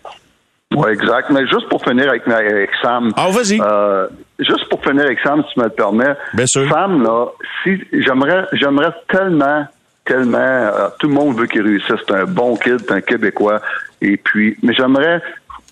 Oui, 0.78 0.90
exact. 0.92 1.30
Mais 1.30 1.46
juste 1.46 1.68
pour 1.68 1.82
finir 1.82 2.08
avec, 2.08 2.26
avec 2.28 2.70
Sam. 2.82 3.12
Ah, 3.16 3.28
vas-y. 3.30 3.60
euh, 3.60 4.06
juste 4.38 4.68
pour 4.68 4.82
finir 4.82 5.04
avec 5.04 5.18
Sam, 5.20 5.42
si 5.46 5.54
tu 5.54 5.60
me 5.60 5.64
le 5.64 5.70
permets. 5.70 6.14
Bien 6.34 6.46
sûr. 6.46 6.68
Sam, 6.68 7.02
là, 7.02 7.26
si 7.62 7.82
j'aimerais 7.92 8.46
j'aimerais 8.52 8.92
tellement, 9.08 9.66
tellement 10.04 10.38
euh, 10.38 10.88
tout 10.98 11.08
le 11.08 11.14
monde 11.14 11.36
veut 11.38 11.46
qu'il 11.46 11.62
réussisse. 11.62 12.00
C'est 12.06 12.14
un 12.14 12.24
bon 12.24 12.56
kid, 12.56 12.80
c'est 12.80 12.92
un 12.92 13.00
Québécois. 13.00 13.60
Et 14.00 14.16
puis, 14.16 14.56
mais 14.62 14.74
j'aimerais 14.74 15.22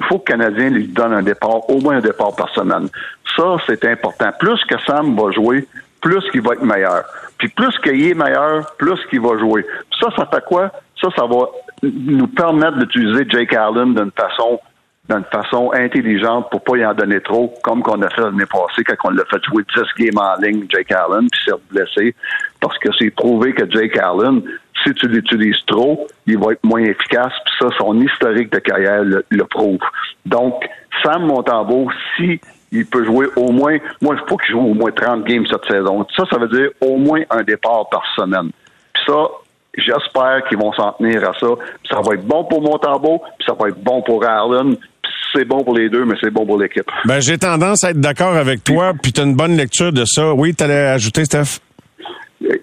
il 0.01 0.07
faut 0.07 0.19
que 0.19 0.33
le 0.33 0.39
Canadien 0.39 0.71
lui 0.71 0.89
donne 0.89 1.13
un 1.15 1.23
départ, 1.23 1.69
au 1.71 1.81
moins 1.81 1.97
un 1.97 2.01
départ 2.01 2.35
par 2.37 2.51
semaine. 2.51 2.89
Ça, 3.37 3.57
c'est 3.67 3.85
important. 3.87 4.31
Plus 4.39 4.63
que 4.65 4.75
Sam 4.87 5.17
va 5.17 5.31
jouer, 5.31 5.67
plus 6.03 6.23
qu'il 6.31 6.43
va 6.43 6.53
être 6.55 6.63
meilleur. 6.63 7.05
Puis 7.39 7.49
plus 7.49 7.77
qu'il 7.79 8.11
est 8.11 8.15
meilleur, 8.15 8.75
plus 8.77 8.99
qu'il 9.11 9.21
va 9.21 9.39
jouer. 9.39 9.63
Puis 9.63 10.01
ça, 10.01 10.09
ça 10.17 10.27
fait 10.27 10.45
quoi? 10.45 10.71
Ça, 11.01 11.09
ça 11.17 11.27
va 11.27 11.49
nous 11.83 12.27
permettre 12.27 12.79
d'utiliser 12.79 13.27
Jake 13.29 13.55
Allen 13.55 13.95
d'une 13.95 14.11
façon 14.13 14.61
d'une 15.09 15.25
façon 15.33 15.71
intelligente 15.73 16.49
pour 16.51 16.63
pas 16.63 16.77
y 16.77 16.85
en 16.85 16.95
donner 16.95 17.21
trop, 17.21 17.53
comme 17.63 17.83
qu'on 17.83 18.03
a 18.03 18.11
fait 18.11 18.23
l'année 18.23 18.47
passée 18.47 18.83
quand 18.85 18.97
on 19.05 19.11
l'a 19.11 19.25
fait 19.27 19.43
jouer 19.45 19.63
10 19.77 20.05
games 20.05 20.19
en 20.19 20.41
ligne, 20.41 20.67
Jake 20.69 20.91
Allen, 20.91 21.29
puis 21.31 21.41
s'est 21.45 21.53
blessé. 21.71 22.15
Parce 22.61 22.77
que 22.79 22.89
c'est 22.99 23.11
prouvé 23.11 23.53
que 23.53 23.71
Jake 23.71 23.97
Allen, 23.99 24.43
si 24.83 24.93
tu 24.95 25.07
l'utilises 25.07 25.65
trop, 25.67 26.07
il 26.27 26.39
va 26.39 26.53
être 26.53 26.65
moins 26.65 26.83
efficace, 26.83 27.33
puis 27.45 27.55
ça, 27.61 27.69
son 27.79 28.01
historique 28.01 28.51
de 28.53 28.59
carrière 28.59 29.03
le, 29.05 29.45
prouve. 29.45 29.79
Donc, 30.25 30.69
Sam 31.03 31.27
Montembeau, 31.27 31.89
si 32.17 32.41
il 32.73 32.87
peut 32.87 33.05
jouer 33.05 33.29
au 33.37 33.53
moins, 33.53 33.79
moi, 34.03 34.17
il 34.19 34.29
faut 34.29 34.37
qu'il 34.37 34.55
joue 34.55 34.61
au 34.61 34.75
moins 34.75 34.91
30 34.91 35.25
games 35.25 35.47
cette 35.47 35.65
saison. 35.67 36.05
Ça, 36.17 36.25
ça 36.31 36.39
veut 36.39 36.49
dire 36.49 36.71
au 36.81 36.97
moins 36.97 37.23
un 37.31 37.43
départ 37.43 37.89
par 37.91 38.03
semaine. 38.17 38.51
Puis 38.93 39.03
ça, 39.07 39.29
j'espère 39.77 40.43
qu'ils 40.49 40.59
vont 40.59 40.73
s'en 40.73 40.93
tenir 40.93 41.23
à 41.29 41.33
ça. 41.39 41.47
Puis 41.83 41.89
ça 41.91 42.01
va 42.01 42.15
être 42.15 42.25
bon 42.27 42.45
pour 42.45 42.63
Montembeau, 42.63 43.23
puis 43.39 43.47
ça 43.47 43.55
va 43.59 43.69
être 43.69 43.83
bon 43.83 44.03
pour 44.03 44.25
Allen. 44.25 44.77
Puis 44.77 45.13
c'est 45.35 45.45
bon 45.45 45.63
pour 45.65 45.75
les 45.77 45.89
deux, 45.89 46.05
mais 46.05 46.15
c'est 46.21 46.31
bon 46.31 46.45
pour 46.47 46.59
l'équipe. 46.59 46.87
Ben, 47.05 47.21
j'ai 47.21 47.39
tendance 47.39 47.85
à 47.85 47.91
être 47.91 48.01
d'accord 48.01 48.35
avec 48.37 48.65
toi, 48.65 48.93
puis 49.01 49.13
tu 49.13 49.21
as 49.21 49.25
une 49.25 49.37
bonne 49.37 49.57
lecture 49.57 49.93
de 49.93 50.05
ça. 50.05 50.33
Oui, 50.35 50.55
tu 50.55 50.65
allais 50.65 50.87
ajouter, 50.89 51.25
Steph? 51.25 51.61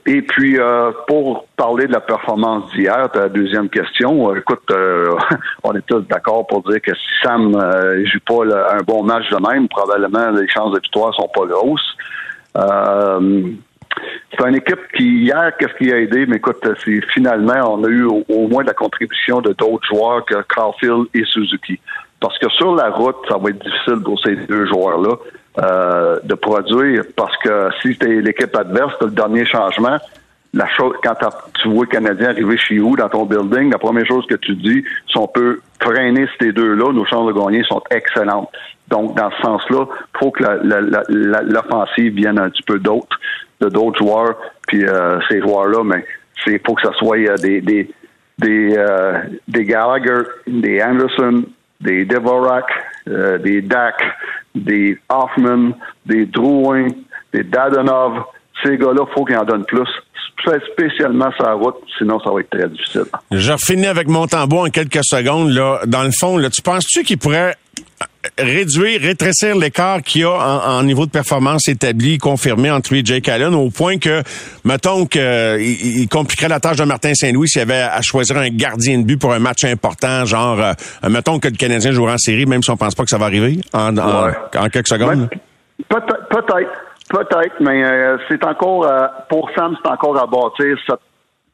Et 0.05 0.21
puis, 0.21 0.59
euh, 0.59 0.91
pour 1.07 1.45
parler 1.57 1.87
de 1.87 1.93
la 1.93 1.99
performance 1.99 2.71
d'hier, 2.73 3.09
ta 3.11 3.27
deuxième 3.27 3.69
question, 3.69 4.29
euh, 4.29 4.37
écoute, 4.37 4.61
euh, 4.71 5.15
on 5.63 5.73
est 5.75 5.85
tous 5.85 6.01
d'accord 6.01 6.45
pour 6.47 6.61
dire 6.63 6.79
que 6.81 6.93
si 6.93 7.01
Sam 7.23 7.55
euh, 7.55 8.05
joue 8.05 8.19
pas 8.25 8.45
le- 8.45 8.71
un 8.75 8.83
bon 8.85 9.03
match 9.03 9.27
de 9.31 9.37
même, 9.51 9.67
probablement 9.67 10.29
les 10.29 10.47
chances 10.47 10.71
de 10.73 10.79
victoire 10.79 11.13
sont 11.15 11.27
pas 11.33 11.45
grosses. 11.47 11.95
C'est 14.31 14.47
une 14.47 14.55
équipe 14.55 14.79
qui, 14.95 15.23
hier, 15.23 15.51
qu'est-ce 15.57 15.73
qui 15.75 15.91
a 15.91 15.99
aidé? 15.99 16.25
Mais 16.25 16.37
écoute, 16.37 16.57
c'est 16.83 17.01
finalement, 17.11 17.75
on 17.75 17.83
a 17.83 17.87
eu 17.87 18.03
au, 18.03 18.47
moins 18.47 18.63
la 18.63 18.73
contribution 18.73 19.41
de 19.41 19.53
d'autres 19.53 19.85
joueurs 19.87 20.25
que 20.25 20.35
Caulfield 20.53 21.05
et 21.13 21.23
Suzuki. 21.25 21.79
Parce 22.19 22.37
que 22.39 22.49
sur 22.49 22.75
la 22.75 22.89
route, 22.89 23.17
ça 23.27 23.37
va 23.37 23.49
être 23.49 23.63
difficile 23.63 24.01
pour 24.03 24.19
ces 24.21 24.35
deux 24.35 24.65
joueurs-là 24.65 25.15
euh, 25.59 26.19
de 26.23 26.33
produire. 26.35 27.03
Parce 27.15 27.35
que 27.37 27.69
si 27.81 27.97
tu 27.97 28.21
l'équipe 28.21 28.55
adverse, 28.55 28.93
t'as 28.99 29.05
le 29.05 29.11
dernier 29.11 29.45
changement, 29.45 29.97
la 30.53 30.67
chose, 30.69 30.95
quand 31.03 31.15
tu 31.61 31.67
vois 31.69 31.85
le 31.85 31.89
Canadien 31.89 32.29
arriver 32.29 32.57
chez 32.57 32.77
vous 32.77 32.95
dans 32.95 33.09
ton 33.09 33.25
building, 33.25 33.71
la 33.71 33.79
première 33.79 34.05
chose 34.05 34.25
que 34.27 34.35
tu 34.35 34.55
dis, 34.55 34.83
si 35.09 35.17
on 35.17 35.27
peut 35.27 35.59
freiner 35.81 36.27
ces 36.39 36.51
deux-là, 36.51 36.93
nos 36.93 37.05
chances 37.05 37.27
de 37.27 37.39
gagner 37.39 37.63
sont 37.63 37.81
excellentes. 37.89 38.49
Donc, 38.87 39.17
dans 39.17 39.31
ce 39.31 39.41
sens-là, 39.41 39.85
il 39.89 40.19
faut 40.19 40.31
que 40.31 40.43
l'offensive 41.09 42.13
vienne 42.13 42.37
un 42.37 42.49
petit 42.49 42.63
peu 42.63 42.77
d'autres, 42.79 43.19
d'autres 43.69 43.99
joueurs. 43.99 44.35
Puis 44.67 44.85
euh, 44.85 45.19
ces 45.29 45.41
joueurs-là, 45.41 45.83
mais 45.83 46.05
c'est 46.43 46.61
faut 46.65 46.75
que 46.75 46.87
ce 46.87 46.93
soit 46.93 47.17
euh, 47.17 47.35
des 47.37 47.61
des 47.61 47.89
des, 48.39 48.75
euh, 48.75 49.19
des 49.47 49.63
Gallagher, 49.63 50.23
des 50.47 50.81
Anderson, 50.81 51.43
des 51.79 52.03
Devorak, 52.03 52.65
des 53.05 53.61
Dak, 53.61 53.95
des 54.55 54.97
Hoffman, 55.07 55.73
des 56.05 56.25
Drouin, 56.25 56.87
des 57.31 57.43
Dadonov. 57.43 58.23
Ces 58.63 58.77
gars-là, 58.77 59.05
faut 59.13 59.23
qu'ils 59.25 59.37
en 59.37 59.43
donnent 59.43 59.65
plus, 59.65 59.87
spécialement 60.71 61.29
la 61.39 61.53
route, 61.53 61.75
sinon 61.97 62.19
ça 62.19 62.31
va 62.31 62.39
être 62.39 62.49
très 62.49 62.67
difficile. 62.67 63.05
Je 63.31 63.53
finis 63.57 63.87
avec 63.87 64.07
mon 64.07 64.25
tambour 64.25 64.61
en 64.61 64.69
quelques 64.69 65.03
secondes. 65.03 65.51
Là. 65.51 65.81
Dans 65.85 66.03
le 66.03 66.11
fond, 66.17 66.37
là, 66.37 66.49
tu 66.49 66.61
penses-tu 66.61 67.03
qu'il 67.03 67.17
pourrait 67.17 67.55
réduire, 68.37 69.01
rétrécir 69.01 69.55
l'écart 69.55 70.01
qu'il 70.01 70.21
y 70.21 70.23
a 70.23 70.29
en, 70.31 70.79
en, 70.79 70.83
niveau 70.83 71.05
de 71.05 71.11
performance 71.11 71.67
établi, 71.67 72.17
confirmé 72.17 72.71
entre 72.71 72.91
lui 72.93 72.99
et 73.01 73.05
Jake 73.05 73.27
Allen, 73.29 73.53
au 73.53 73.69
point 73.69 73.97
que, 73.97 74.21
mettons 74.63 75.05
qu'il 75.05 75.21
il 75.61 76.07
compliquerait 76.09 76.47
la 76.49 76.59
tâche 76.59 76.77
de 76.77 76.83
Martin 76.85 77.13
Saint-Louis 77.13 77.47
s'il 77.49 77.61
avait 77.61 77.81
à 77.81 78.01
choisir 78.01 78.37
un 78.37 78.49
gardien 78.49 78.99
de 78.99 79.03
but 79.03 79.17
pour 79.19 79.33
un 79.33 79.39
match 79.39 79.63
important, 79.65 80.25
genre, 80.25 80.59
euh, 80.59 80.73
mettons 81.09 81.39
que 81.39 81.47
le 81.49 81.55
Canadien 81.55 81.91
jouera 81.91 82.13
en 82.13 82.17
série, 82.17 82.45
même 82.45 82.63
si 82.63 82.69
on 82.69 82.77
pense 82.77 82.95
pas 82.95 83.03
que 83.03 83.09
ça 83.09 83.17
va 83.17 83.25
arriver, 83.25 83.59
en, 83.73 83.97
en, 83.97 84.25
Ouais. 84.25 84.31
en 84.57 84.69
quelques 84.69 84.87
secondes. 84.87 85.29
Peut-être, 85.89 86.27
peut-être, 86.29 86.71
peut-être, 87.09 87.55
mais 87.59 87.83
euh, 87.83 88.17
c'est 88.29 88.43
encore, 88.45 88.85
euh, 88.85 89.05
pour 89.29 89.49
Sam, 89.55 89.75
c'est 89.83 89.91
encore 89.91 90.17
à 90.17 90.25
bâtir 90.27 90.77
cette- 90.87 90.99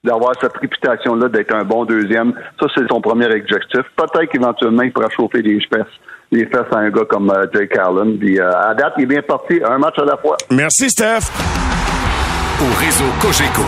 d'avoir 0.03 0.33
cette 0.39 0.55
réputation-là 0.57 1.27
d'être 1.29 1.53
un 1.53 1.63
bon 1.63 1.85
deuxième. 1.85 2.33
Ça, 2.59 2.67
c'est 2.75 2.87
son 2.89 3.01
premier 3.01 3.25
objectif. 3.25 3.81
Peut-être 3.95 4.31
qu'éventuellement, 4.31 4.83
il 4.83 4.91
pourra 4.91 5.09
chauffer 5.09 5.41
les 5.41 5.59
fesses, 5.61 5.85
les 6.31 6.45
fesses 6.45 6.71
à 6.73 6.79
un 6.79 6.89
gars 6.89 7.05
comme 7.09 7.29
euh, 7.29 7.45
Jake 7.53 7.77
Allen. 7.77 8.17
Puis, 8.17 8.39
euh, 8.39 8.51
à 8.51 8.73
date, 8.73 8.93
il 8.97 9.03
est 9.03 9.07
bien 9.07 9.21
parti, 9.21 9.59
un 9.63 9.77
match 9.77 9.95
à 9.99 10.05
la 10.05 10.17
fois. 10.17 10.37
Merci, 10.51 10.89
Steph. 10.89 11.31
Au 12.61 12.79
réseau 12.79 13.05
Cogeco, 13.21 13.63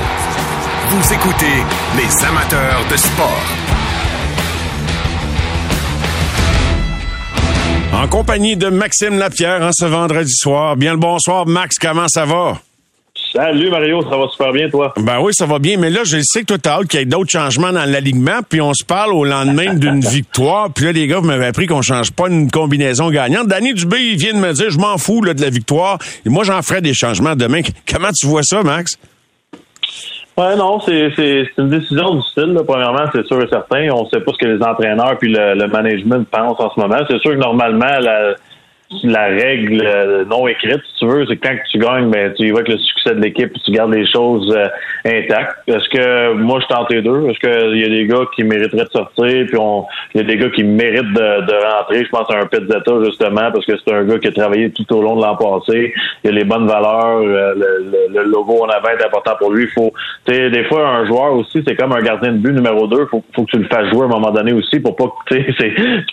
vous 0.89 1.13
écoutez 1.13 1.63
les 1.95 2.25
amateurs 2.25 2.82
de 2.91 2.97
sport. 2.97 3.45
En 7.93 8.07
compagnie 8.07 8.57
de 8.57 8.69
Maxime 8.69 9.17
Lapierre 9.17 9.61
en 9.61 9.71
ce 9.71 9.86
vendredi 9.86 10.34
soir. 10.34 10.75
Bien 10.75 10.93
le 10.93 10.99
bonsoir, 10.99 11.45
Max, 11.45 11.77
comment 11.77 12.07
ça 12.07 12.25
va? 12.25 12.55
Salut 13.34 13.69
Mario, 13.69 14.01
ça 14.01 14.17
va 14.17 14.27
super 14.29 14.51
bien 14.51 14.69
toi? 14.69 14.93
Ben 14.97 15.19
oui, 15.21 15.34
ça 15.34 15.45
va 15.45 15.57
bien, 15.57 15.77
mais 15.77 15.89
là, 15.89 16.01
je 16.03 16.17
sais 16.21 16.41
que 16.41 16.47
toi, 16.47 16.57
t'as 16.57 16.71
hâte 16.79 16.88
qu'il 16.88 16.99
y 16.99 17.03
ait 17.03 17.05
d'autres 17.05 17.29
changements 17.32 17.71
dans 17.71 17.89
l'alignement, 17.89 18.41
puis 18.47 18.59
on 18.59 18.73
se 18.73 18.84
parle 18.84 19.13
au 19.13 19.23
lendemain 19.23 19.73
d'une 19.75 20.01
victoire, 20.01 20.69
puis 20.73 20.86
là, 20.86 20.91
les 20.91 21.07
gars, 21.07 21.19
vous 21.19 21.27
m'avez 21.27 21.45
appris 21.45 21.65
qu'on 21.65 21.82
change 21.82 22.11
pas 22.11 22.27
une 22.27 22.51
combinaison 22.51 23.09
gagnante. 23.09 23.47
Danny 23.47 23.73
Dubé, 23.73 23.99
il 23.99 24.17
vient 24.17 24.34
de 24.34 24.39
me 24.39 24.51
dire, 24.51 24.69
je 24.69 24.77
m'en 24.77 24.97
fous 24.97 25.23
là, 25.23 25.34
de 25.34 25.41
la 25.41 25.49
victoire, 25.49 25.97
et 26.25 26.29
moi, 26.29 26.43
j'en 26.43 26.61
ferai 26.61 26.82
des 26.82 26.93
changements 26.93 27.36
demain. 27.38 27.61
Comment 27.89 28.09
tu 28.11 28.27
vois 28.27 28.43
ça, 28.43 28.63
Max? 28.63 28.97
Ouais, 30.38 30.55
non, 30.57 30.79
c'est 30.82 31.11
une 31.57 31.69
décision 31.69 32.15
du 32.15 32.21
style. 32.23 32.53
là. 32.53 32.63
Premièrement, 32.67 33.05
c'est 33.13 33.25
sûr 33.27 33.41
et 33.43 33.47
certain. 33.47 33.89
On 33.93 34.09
sait 34.09 34.21
pas 34.21 34.32
ce 34.32 34.38
que 34.38 34.45
les 34.45 34.63
entraîneurs 34.63 35.17
puis 35.19 35.32
le, 35.32 35.55
le 35.55 35.67
management 35.67 36.25
pensent 36.29 36.59
en 36.59 36.71
ce 36.73 36.79
moment. 36.79 36.97
C'est 37.09 37.19
sûr 37.19 37.32
que 37.32 37.38
normalement, 37.38 37.99
la, 37.99 38.36
la 39.04 39.26
règle 39.28 39.82
euh, 39.86 40.26
non 40.26 40.48
écrite, 40.48 40.82
si 40.86 41.00
tu 41.00 41.08
veux, 41.08 41.26
c'est 41.26 41.38
que 41.38 41.48
quand 41.48 41.56
tu 41.72 41.78
gagnes, 41.78 42.10
ben, 42.10 42.34
tu 42.34 42.52
avec 42.54 42.68
le 42.68 42.78
succès 42.78 43.16
de 43.16 43.22
l'équipe 43.22 43.52
puis 43.52 43.62
tu 43.66 43.72
gardes 43.72 43.94
les 43.94 44.06
choses 44.12 44.54
euh, 44.56 44.68
intactes. 45.06 45.58
Est-ce 45.68 45.88
que 45.89 46.34
moi, 46.34 46.60
je 46.62 46.68
tente 46.68 46.92
les 46.92 47.02
deux? 47.02 47.30
Est-ce 47.30 47.39
qu'il 47.39 47.80
y 47.80 47.86
a 47.86 47.89
des 47.89 48.06
gars 48.06 48.26
qui 48.36 48.44
mériteraient 48.44 48.84
de 48.86 48.89
sortir 48.92 49.46
puis 49.48 49.58
on 49.58 49.86
il 50.14 50.22
y 50.22 50.24
a 50.24 50.28
des 50.28 50.38
gars 50.38 50.50
qui 50.50 50.64
méritent 50.64 51.14
de, 51.14 51.46
de 51.46 51.76
rentrer? 51.78 52.04
Je 52.04 52.10
pense 52.10 52.30
à 52.34 52.38
un 52.39 52.46
Pizzetta, 52.46 52.92
justement, 53.06 53.52
parce 53.52 53.66
que 53.66 53.74
c'est 53.78 53.94
un 53.94 54.04
gars 54.04 54.20
qui 54.20 54.28
a 54.28 54.32
travaillé 54.32 54.72
tout 54.72 54.94
au 54.96 55.02
long 55.02 55.16
de 55.16 55.22
l'an 55.22 55.36
passé. 55.38 55.94
Il 56.24 56.30
a 56.30 56.34
les 56.34 56.44
bonnes 56.44 56.68
valeurs. 56.68 57.20
euh, 57.22 57.54
Le, 57.56 57.86
le- 57.92 58.14
le 58.14 58.24
logo 58.30 58.64
en 58.64 58.68
avant 58.70 58.89
est 58.89 59.06
important 59.06 59.32
pour 59.39 59.52
lui. 59.54 59.68
Faut, 59.68 59.94
des 60.28 60.64
fois, 60.66 60.86
un 60.88 61.06
joueur 61.06 61.34
aussi, 61.34 61.64
c'est 61.66 61.76
comme 61.76 61.94
un 61.94 62.02
gardien 62.02 62.34
de 62.34 62.38
but 62.38 62.54
numéro 62.54 62.88
2. 62.88 63.06
Faut, 63.08 63.24
faut 63.34 63.44
que 63.46 63.52
tu 63.52 63.58
le 63.60 63.68
fasses 63.70 63.89
jouer 63.89 64.02
à 64.02 64.06
un 64.06 64.10
moment 64.10 64.32
donné 64.32 64.52
aussi 64.54 64.80
pour 64.82 64.96
pas 64.98 65.06
tu 65.30 65.38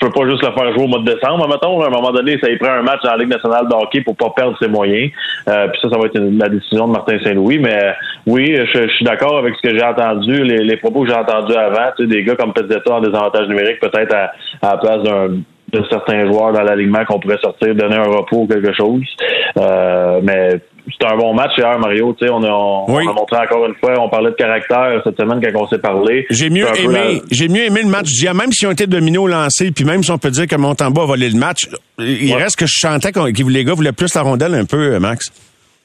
peux 0.01 0.11
pas 0.11 0.29
juste 0.29 0.43
le 0.45 0.53
faire 0.53 0.73
jouer 0.73 0.85
au 0.85 0.87
mois 0.87 1.01
de 1.01 1.13
décembre, 1.13 1.49
mettons. 1.49 1.81
À 1.83 1.87
un 1.87 1.91
moment 1.91 2.13
donné, 2.13 2.39
ça 2.41 2.49
y 2.51 2.57
prend 2.57 2.68
un 2.69 2.83
match 2.83 3.01
dans 3.03 3.11
la 3.11 3.17
Ligue 3.19 3.31
nationale 3.31 3.69
de 3.69 3.75
hockey 3.75 4.01
pour 4.03 4.17
pas 4.17 4.31
perdre 4.37 4.57
ses 4.59 4.69
moyens. 4.69 5.11
Euh, 5.49 5.69
puis 5.69 5.81
ça, 5.83 5.91
ça 5.91 5.99
va 5.99 6.07
être 6.07 6.19
la 6.19 6.49
décision 6.49 6.87
de 6.87 6.93
Martin 6.93 7.19
Saint-Louis. 7.23 7.59
Mais 7.59 7.75
euh, 7.75 7.93
oui, 8.27 8.57
je, 8.57 8.89
suis 8.89 9.05
d'accord 9.05 9.39
avec 9.39 9.55
ce 9.57 9.69
que 9.69 9.77
j'ai 9.77 9.85
entendu, 9.85 10.43
les, 10.45 10.59
les 10.59 10.77
propos 10.77 11.03
que 11.03 11.09
j'ai 11.09 11.17
entendus 11.17 11.57
avant. 11.57 11.91
Tu 11.97 12.05
sais, 12.05 12.09
des 12.09 12.25
gars 12.25 12.37
comme 12.37 12.53
Pezzetta 12.53 12.95
en 12.95 13.01
désavantage 13.01 13.49
numérique, 13.49 13.81
peut-être 13.81 14.15
à, 14.15 14.33
à 14.63 14.73
la 14.73 14.77
place 14.79 15.03
d'un 15.03 15.29
de 15.73 15.85
certains 15.91 16.27
joueurs 16.27 16.53
dans 16.53 16.63
l'alignement 16.63 17.05
qu'on 17.05 17.21
pourrait 17.21 17.39
sortir, 17.43 17.75
donner 17.75 17.97
un 17.97 18.05
repos 18.05 18.43
ou 18.43 18.47
quelque 18.47 18.73
chose. 18.73 19.03
Euh, 19.59 20.21
mais 20.23 20.61
c'était 20.93 21.13
un 21.13 21.17
bon 21.17 21.35
match 21.35 21.53
hier, 21.59 21.79
Mario. 21.79 22.15
Tu 22.19 22.27
sais, 22.27 22.33
on 22.33 22.43
a, 22.43 22.49
on, 22.51 22.85
Oui. 22.89 23.05
on 23.07 23.11
a 23.11 23.15
montré 23.15 23.37
encore 23.39 23.67
une 23.67 23.75
fois, 23.75 23.95
on 24.01 24.09
parlait 24.09 24.31
de 24.31 24.37
caractère 24.37 25.01
cette 25.05 25.17
semaine 25.21 25.41
quand 25.41 25.61
on 25.63 25.67
s'est 25.69 25.79
parlé. 25.79 26.27
J'ai 26.31 26.51
mieux 26.51 26.67
aimé, 26.79 26.95
la- 27.15 27.21
j'ai 27.31 27.49
mieux 27.49 27.65
aimé 27.65 27.81
le 27.83 27.89
match 27.91 28.07
d'hier, 28.07 28.35
même 28.35 28.53
s'ils 28.53 28.69
ont 28.69 28.73
été 28.73 28.87
dominés 28.87 29.19
au 29.19 29.27
lancer, 29.29 29.71
puis 29.71 29.85
même 29.85 30.03
si 30.03 30.11
on 30.11 30.19
peut 30.19 30.31
dire 30.31 30.47
que 30.47 30.57
Montembeau 30.57 31.03
a 31.03 31.07
volé 31.07 31.29
le 31.31 31.39
match, 31.39 31.67
il 31.99 32.33
Ouais. 32.35 32.43
reste 32.43 32.57
que 32.57 32.67
je 32.67 32.75
chantais 32.79 33.13
que 33.13 33.21
les 33.51 33.65
gars 33.65 33.75
voulaient 33.75 33.93
plus 33.93 34.15
la 34.15 34.23
rondelle 34.23 34.55
un 34.55 34.65
peu, 34.65 34.95
euh, 34.95 35.01
Max. 35.01 35.31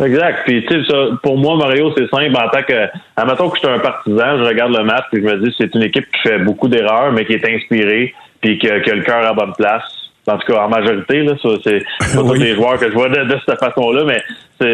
Exact. 0.04 0.40
Puis, 0.46 0.66
tu 0.66 0.84
sais, 0.86 0.94
pour 1.22 1.38
moi, 1.38 1.56
Mario, 1.56 1.92
c'est 1.96 2.10
simple. 2.10 2.36
En 2.36 2.50
tant 2.50 2.64
que, 2.64 2.74
admettons 3.16 3.50
que 3.50 3.58
je 3.58 3.60
suis 3.68 3.70
un 3.76 3.80
partisan, 3.80 4.38
je 4.40 4.44
regarde 4.44 4.76
le 4.76 4.84
match 4.84 5.04
puis 5.12 5.22
je 5.22 5.28
me 5.28 5.38
dis, 5.46 5.54
c'est 5.58 5.74
une 5.76 5.84
équipe 5.84 6.06
qui 6.12 6.30
fait 6.30 6.40
beaucoup 6.40 6.68
d'erreurs, 6.68 7.12
mais 7.14 7.26
qui 7.26 7.34
est 7.34 7.48
inspirée 7.48 8.14
puis 8.42 8.58
qui 8.58 8.68
a, 8.70 8.80
qui 8.82 8.90
a 8.90 8.96
le 8.96 9.04
cœur 9.04 9.26
à 9.26 9.34
bonne 9.34 9.54
place. 9.58 9.84
En 10.26 10.38
tout 10.38 10.54
cas, 10.54 10.64
en 10.64 10.70
majorité, 10.70 11.22
là, 11.24 11.34
c'est 11.64 11.84
pas 12.16 12.22
tous 12.22 12.34
les 12.34 12.56
joueurs 12.56 12.78
que 12.78 12.90
je 12.90 12.94
vois 12.94 13.10
de, 13.10 13.26
de 13.26 13.38
cette 13.46 13.60
façon-là, 13.60 14.04
mais 14.06 14.22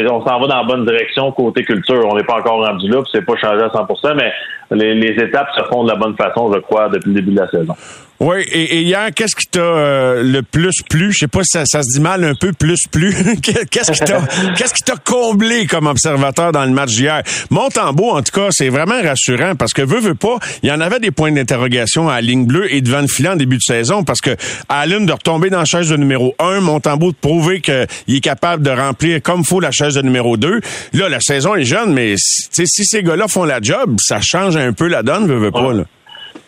on 0.09 0.23
s'en 0.23 0.39
va 0.39 0.47
dans 0.47 0.57
la 0.57 0.63
bonne 0.63 0.85
direction 0.85 1.31
côté 1.31 1.63
culture. 1.63 2.05
On 2.05 2.15
n'est 2.15 2.23
pas 2.23 2.39
encore 2.39 2.65
rendu 2.65 2.87
là, 2.87 3.01
puis 3.01 3.09
c'est 3.11 3.25
pas 3.25 3.35
changé 3.35 3.63
à 3.63 3.69
100%, 3.69 4.15
mais 4.15 4.31
les, 4.71 4.93
les 4.93 5.23
étapes 5.23 5.49
se 5.57 5.63
font 5.63 5.83
de 5.83 5.89
la 5.89 5.95
bonne 5.95 6.15
façon, 6.15 6.53
je 6.53 6.59
crois, 6.59 6.89
depuis 6.89 7.09
le 7.09 7.15
début 7.15 7.31
de 7.31 7.39
la 7.39 7.47
saison. 7.47 7.73
Oui, 8.19 8.41
et, 8.51 8.79
et 8.79 8.81
hier, 8.81 9.09
qu'est-ce 9.15 9.35
qui 9.35 9.45
t'a 9.47 9.61
euh, 9.61 10.23
le 10.23 10.41
plus 10.43 10.81
plu? 10.89 11.13
Je 11.13 11.19
sais 11.19 11.27
pas 11.27 11.41
si 11.43 11.51
ça, 11.51 11.63
ça 11.65 11.81
se 11.83 11.97
dit 11.97 12.01
mal 12.01 12.25
un 12.25 12.35
peu 12.35 12.51
plus 12.51 12.81
plus. 12.91 13.13
qu'est-ce 13.41 13.91
qui 13.93 13.99
t'a 13.99 14.21
qu'est-ce 14.57 14.73
qui 14.73 14.83
t'a 14.83 14.97
comblé 14.97 15.65
comme 15.67 15.87
observateur 15.87 16.51
dans 16.51 16.65
le 16.65 16.71
match 16.71 16.89
d'hier? 16.95 17.23
Montembeau, 17.49 18.11
en 18.11 18.21
tout 18.21 18.33
cas, 18.33 18.49
c'est 18.51 18.67
vraiment 18.67 19.01
rassurant 19.01 19.55
parce 19.55 19.71
que 19.71 19.81
veut, 19.81 20.01
veut 20.01 20.15
pas, 20.15 20.37
il 20.63 20.69
y 20.69 20.71
en 20.71 20.81
avait 20.81 20.99
des 20.99 21.11
points 21.11 21.31
d'interrogation 21.31 22.09
à 22.09 22.15
la 22.15 22.21
ligne 22.21 22.45
bleue 22.45 22.73
et 22.73 22.81
devant 22.81 22.99
le 22.99 23.07
filet 23.07 23.29
en 23.29 23.37
début 23.37 23.57
de 23.57 23.63
saison 23.63 24.03
parce 24.03 24.19
que 24.19 24.35
Allen 24.67 25.05
de 25.05 25.13
retomber 25.13 25.49
dans 25.49 25.59
la 25.59 25.65
chaise 25.65 25.87
de 25.87 25.95
numéro 25.95 26.35
1, 26.39 26.59
Montembeau 26.59 27.11
de 27.11 27.17
prouver 27.17 27.61
qu'il 27.61 27.87
est 28.15 28.21
capable 28.21 28.63
de 28.63 28.71
remplir 28.71 29.21
comme 29.21 29.45
faut 29.45 29.61
la 29.61 29.71
chaise 29.71 29.93
de 29.93 30.01
numéro 30.01 30.35
2. 30.35 30.59
Là, 30.93 31.07
la 31.07 31.21
saison 31.21 31.55
est 31.55 31.63
jeune, 31.63 31.93
mais 31.93 32.15
si, 32.17 32.49
tu 32.49 32.49
sais, 32.51 32.63
si 32.67 32.83
ces 32.85 33.01
gars-là 33.01 33.29
font 33.29 33.45
la 33.45 33.61
job, 33.61 33.95
ça 34.01 34.19
change 34.21 34.57
un 34.57 34.73
peu 34.73 34.87
la 34.87 35.03
donne, 35.03 35.25
veut, 35.25 35.37
veut 35.37 35.51
pas. 35.51 35.71
Là. 35.71 35.83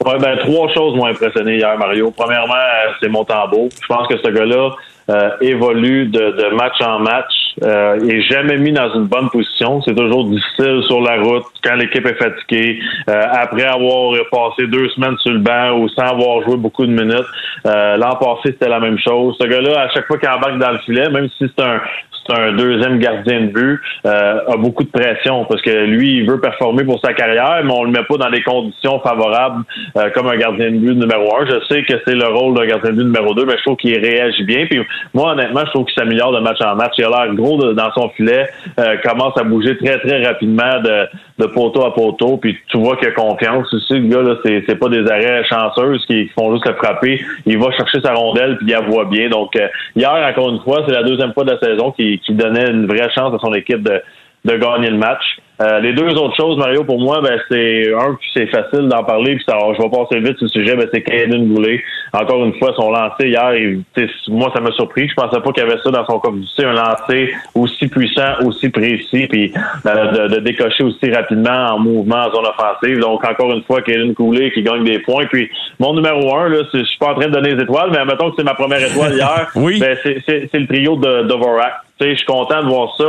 Ouais, 0.06 0.18
ben, 0.18 0.36
trois 0.39 0.68
choses 0.74 0.95
m'ont 0.95 1.06
impressionné 1.06 1.58
hier, 1.58 1.78
Mario. 1.78 2.12
Premièrement, 2.12 2.56
euh, 2.56 2.91
c'est 2.99 3.10
Montembeau. 3.10 3.70
Je 3.82 3.88
pense 3.88 4.08
que 4.08 4.18
ce 4.18 4.30
gars-là 4.30 4.72
euh, 5.12 5.30
évolue 5.41 6.05
de, 6.07 6.20
de 6.20 6.55
match 6.55 6.80
en 6.82 6.99
match. 6.99 7.32
Euh, 7.64 7.99
il 8.01 8.12
est 8.12 8.22
jamais 8.22 8.57
mis 8.57 8.72
dans 8.72 8.93
une 8.93 9.05
bonne 9.05 9.30
position. 9.30 9.82
C'est 9.82 9.95
toujours 9.95 10.26
difficile 10.26 10.82
sur 10.88 11.01
la 11.01 11.22
route 11.22 11.43
quand 11.64 11.76
l'équipe 11.76 12.05
est 12.05 12.16
fatiguée. 12.16 12.80
Euh, 13.09 13.22
après 13.32 13.66
avoir 13.66 14.14
passé 14.32 14.68
deux 14.68 14.88
semaines 14.89 15.18
sur 15.18 15.34
le 15.34 15.39
banc 15.39 15.78
ou 15.78 15.89
sans 15.89 16.03
avoir 16.03 16.43
joué 16.43 16.55
beaucoup 16.55 16.86
de 16.86 16.91
minutes. 16.91 17.28
Euh, 17.66 17.97
L'an 17.97 18.16
passé, 18.16 18.53
c'était 18.53 18.70
la 18.70 18.80
même 18.80 18.97
chose. 18.99 19.36
Ce 19.39 19.47
gars-là, 19.47 19.82
à 19.82 19.89
chaque 19.89 20.07
fois 20.07 20.18
qu'il 20.18 20.30
embarque 20.30 20.57
dans 20.59 20.72
le 20.72 20.80
filet, 20.80 21.09
même 21.09 21.28
si 21.38 21.45
c'est 21.55 21.64
un 21.64 21.82
un 22.30 22.53
deuxième 22.53 22.99
gardien 22.99 23.41
de 23.41 23.47
but, 23.47 23.80
euh, 24.05 24.39
a 24.47 24.57
beaucoup 24.57 24.84
de 24.84 24.89
pression 24.89 25.45
parce 25.45 25.62
que 25.62 25.86
lui, 25.86 26.18
il 26.18 26.30
veut 26.30 26.39
performer 26.39 26.84
pour 26.84 26.99
sa 27.03 27.14
carrière, 27.14 27.62
mais 27.64 27.72
on 27.72 27.84
le 27.84 27.91
met 27.91 28.03
pas 28.03 28.18
dans 28.18 28.30
des 28.30 28.41
conditions 28.41 28.99
favorables 28.99 29.64
euh, 29.97 30.09
comme 30.12 30.28
un 30.28 30.38
gardien 30.38 30.72
de 30.72 30.78
but 30.78 30.95
numéro 30.95 31.36
un. 31.36 31.45
Je 31.45 31.66
sais 31.68 31.84
que 31.84 31.93
c'est 32.05 32.16
le 32.16 32.28
rôle 32.28 32.55
d'un 32.55 32.66
gardien 32.66 32.91
de 32.91 32.97
but 32.97 33.03
numéro 33.05 33.34
deux, 33.34 33.45
mais 33.45 33.57
je 33.57 33.64
trouve 33.64 33.78
qu'il 33.78 33.97
réagit 33.97 34.43
bien. 34.43 34.66
Puis 34.66 34.80
moi, 35.14 35.32
honnêtement, 35.32 35.62
je 35.66 35.72
trouve 35.72 35.86
qu'il 35.86 35.95
s'améliore 35.95 36.32
de 36.32 36.39
match 36.39 36.60
en 36.62 36.76
match. 36.76 36.93
Il 36.97 37.06
a 37.06 37.10
l'air 37.10 37.34
gros 37.34 37.58
dans 37.74 37.91
son 37.93 38.10
filet, 38.10 38.47
euh, 38.80 38.97
commence 39.04 39.38
à 39.38 39.43
bouger 39.43 39.78
très, 39.78 39.99
très 39.99 40.26
rapidement 40.26 40.80
de, 40.84 41.08
de 41.39 41.45
poteau 41.47 41.86
à 41.86 41.93
poteau. 41.93 42.38
Puis 42.38 42.58
tu 42.68 42.78
vois 42.78 42.95
qu'il 42.97 43.08
a 43.08 43.12
confiance 43.12 43.74
aussi. 43.74 43.99
Le 43.99 44.08
gars, 44.08 44.22
là, 44.22 44.36
c'est, 44.43 44.64
c'est 44.68 44.76
pas 44.76 44.89
des 44.89 45.10
arrêts 45.10 45.43
chanceuses 45.45 46.06
qui 46.06 46.28
font 46.30 46.54
juste 46.54 46.68
le 46.68 46.76
frapper. 46.76 47.22
Il 47.45 47.58
va 47.58 47.72
chercher 47.72 48.02
sa 48.02 48.14
rondelle 48.14 48.58
puis 48.58 48.68
il 48.68 48.72
la 48.72 48.82
voit 48.82 49.06
bien. 49.06 49.30
Donc 49.30 49.56
euh, 49.56 49.68
hier, 49.95 50.12
encore 50.12 50.49
une 50.49 50.60
fois, 50.62 50.84
c'est 50.88 50.93
la 50.93 51.04
deuxième 51.04 51.34
fois 51.34 51.43
de 51.43 51.52
la 51.52 51.60
saison 51.60 51.91
qui, 51.91 52.20
qui 52.20 52.34
donnait 52.34 52.70
une 52.70 52.88
vraie 52.88 53.10
chance 53.14 53.34
à 53.34 53.39
son 53.39 53.54
équipe 53.54 53.84
de, 53.84 54.02
de 54.45 54.58
gagner 54.58 54.89
le 54.89 54.97
match. 54.97 55.24
Euh, 55.62 55.80
les 55.80 55.93
deux 55.93 56.09
autres 56.16 56.36
choses, 56.36 56.57
Mario, 56.57 56.84
pour 56.84 56.99
moi, 56.99 57.22
ben, 57.22 57.39
c'est 57.49 57.93
un, 57.93 58.16
puis 58.16 58.30
c'est 58.34 58.47
facile 58.47 58.88
d'en 58.88 59.03
parler, 59.03 59.36
puis 59.36 59.43
ça, 59.47 59.57
je 59.78 59.82
vais 59.82 59.89
passer 59.89 60.20
vite 60.20 60.38
sur 60.38 60.45
le 60.45 60.49
sujet, 60.49 60.76
ben, 60.76 60.88
c'est 60.91 61.01
Caden 61.01 61.53
Goulet. 61.53 61.84
Encore 62.14 62.43
une 62.43 62.53
fois, 62.55 62.74
son 62.76 62.89
lancer 62.91 63.28
hier, 63.28 63.51
sais, 63.95 64.07
moi, 64.30 64.51
ça 64.55 64.62
m'a 64.62 64.72
surpris. 64.72 65.07
Je 65.07 65.14
pensais 65.14 65.39
pas 65.39 65.51
qu'il 65.51 65.64
y 65.64 65.68
avait 65.68 65.80
ça 65.84 65.91
dans 65.91 66.05
son 66.05 66.20
corps. 66.20 66.34
Sais, 66.55 66.66
un 66.66 66.74
lancer 66.74 67.34
aussi 67.53 67.88
puissant, 67.88 68.34
aussi 68.45 68.70
précis, 68.70 69.28
puis 69.28 69.53
euh, 69.86 70.28
de, 70.28 70.36
de 70.36 70.39
décocher 70.39 70.84
aussi 70.84 71.12
rapidement 71.12 71.74
en 71.74 71.80
mouvement 71.80 72.26
en 72.28 72.32
zone 72.34 72.45
offensive. 72.47 72.99
Donc, 72.99 73.24
encore 73.24 73.51
une 73.53 73.64
fois, 73.64 73.82
Caden 73.82 74.14
Goulet 74.14 74.51
qui 74.51 74.64
gagne 74.64 74.84
des 74.84 74.99
points. 74.99 75.26
Puis, 75.26 75.49
mon 75.80 75.93
numéro 75.93 76.36
un, 76.36 76.49
là, 76.49 76.59
je 76.74 76.84
suis 76.84 76.97
pas 76.97 77.12
en 77.12 77.16
train 77.16 77.28
de 77.28 77.34
donner 77.34 77.55
les 77.55 77.64
étoiles, 77.64 77.89
mais 77.91 77.99
admettons 77.99 78.32
que 78.32 78.36
c'est 78.38 78.43
ma 78.43 78.55
première 78.55 78.82
étoile 78.84 79.14
hier. 79.14 79.47
Oui. 79.55 79.80
Ben, 79.80 79.95
c'est, 80.03 80.49
le 80.53 80.66
trio 80.68 80.95
de. 80.95 81.28
Tu 81.28 82.07
sais, 82.07 82.12
je 82.12 82.18
suis 82.18 82.26
content 82.26 82.64
de 82.64 82.68
voir 82.68 82.95
ça. 82.97 83.03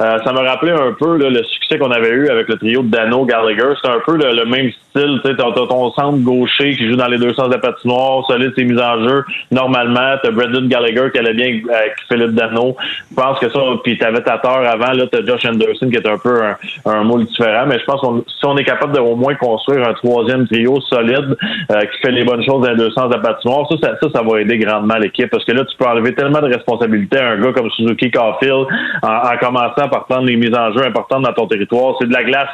euh, 0.00 0.18
ça 0.24 0.32
me 0.32 0.38
rappelait 0.38 0.72
un 0.72 0.92
peu 0.98 1.16
là, 1.18 1.28
le 1.28 1.42
succès 1.44 1.78
qu'on 1.78 1.90
avait 1.98 2.14
eu 2.14 2.28
avec 2.28 2.48
le 2.48 2.56
trio 2.56 2.82
de 2.82 2.88
Dano 2.88 3.24
Gallagher. 3.24 3.74
C'est 3.82 3.90
un 3.90 4.00
peu 4.04 4.16
le, 4.16 4.44
même 4.44 4.70
style. 4.70 5.20
Tu 5.24 5.36
t'as 5.36 5.52
ton 5.52 5.90
centre 5.92 6.18
gaucher 6.18 6.76
qui 6.76 6.88
joue 6.88 6.96
dans 6.96 7.08
les 7.08 7.18
deux 7.18 7.34
sens 7.34 7.48
de 7.48 7.54
la 7.54 7.58
patinoire, 7.58 8.24
solide 8.26 8.52
ses 8.56 8.64
mises 8.64 8.80
en 8.80 9.06
jeu. 9.06 9.24
Normalement, 9.50 10.16
t'as 10.22 10.30
Brendan 10.30 10.68
Gallagher 10.68 11.10
qui 11.12 11.18
allait 11.18 11.34
bien 11.34 11.60
avec 11.70 11.94
Philippe 12.08 12.32
Dano. 12.32 12.76
Je 13.10 13.14
pense 13.14 13.38
que 13.38 13.48
ça, 13.50 13.60
puis 13.82 13.98
t'avais 13.98 14.22
Tatar 14.22 14.64
avant, 14.64 14.92
là, 14.92 15.04
t'as 15.10 15.24
Josh 15.24 15.44
Anderson 15.44 15.90
qui 15.90 15.96
est 15.96 16.08
un 16.08 16.18
peu 16.18 16.40
un, 16.86 17.04
moule 17.04 17.24
différent. 17.26 17.66
Mais 17.66 17.78
je 17.78 17.84
pense 17.84 18.00
qu'on 18.00 18.24
si 18.26 18.46
on 18.46 18.56
est 18.56 18.64
capable 18.64 18.94
de 18.94 19.00
au 19.00 19.16
moins 19.16 19.34
construire 19.34 19.86
un 19.86 19.94
troisième 19.94 20.46
trio 20.46 20.80
solide 20.82 21.36
euh, 21.70 21.80
qui 21.80 21.98
fait 22.02 22.12
les 22.12 22.24
bonnes 22.24 22.44
choses 22.44 22.62
dans 22.62 22.70
les 22.70 22.76
deux 22.76 22.90
sens 22.90 23.08
de 23.08 23.14
la 23.14 23.20
patinoire, 23.20 23.66
ça, 23.68 23.76
ça, 23.80 23.96
ça, 24.00 24.08
ça 24.12 24.22
va 24.22 24.40
aider 24.40 24.58
grandement 24.58 24.96
l'équipe. 24.96 25.30
Parce 25.30 25.44
que 25.44 25.52
là, 25.52 25.64
tu 25.64 25.76
peux 25.76 25.86
enlever 25.86 26.14
tellement 26.14 26.40
de 26.40 26.52
responsabilités 26.52 27.18
à 27.18 27.30
un 27.30 27.40
gars 27.40 27.52
comme 27.52 27.70
Suzuki 27.70 28.10
Caulfield 28.10 28.66
en, 29.02 29.08
en 29.08 29.36
commençant 29.40 29.88
par 29.88 30.06
prendre 30.06 30.26
les 30.26 30.36
mises 30.36 30.54
en 30.54 30.72
jeu 30.72 30.84
importantes 30.84 31.22
dans 31.22 31.32
ton 31.32 31.46
territoire. 31.46 31.87
C'est 32.00 32.06
de 32.06 32.12
la 32.12 32.24
glace 32.24 32.48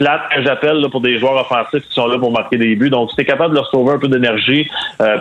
plate 0.00 0.22
que 0.34 0.42
j'appelle 0.42 0.82
pour 0.90 1.02
des 1.02 1.18
joueurs 1.18 1.36
offensifs 1.36 1.86
qui 1.86 1.94
sont 1.94 2.06
là 2.06 2.18
pour 2.18 2.32
marquer 2.32 2.56
des 2.56 2.74
buts. 2.74 2.88
Donc, 2.88 3.10
si 3.10 3.16
tu 3.16 3.22
es 3.22 3.24
capable 3.26 3.50
de 3.50 3.56
leur 3.56 3.70
sauver 3.70 3.92
un 3.92 3.98
peu 3.98 4.08
d'énergie 4.08 4.66
euh, 5.00 5.18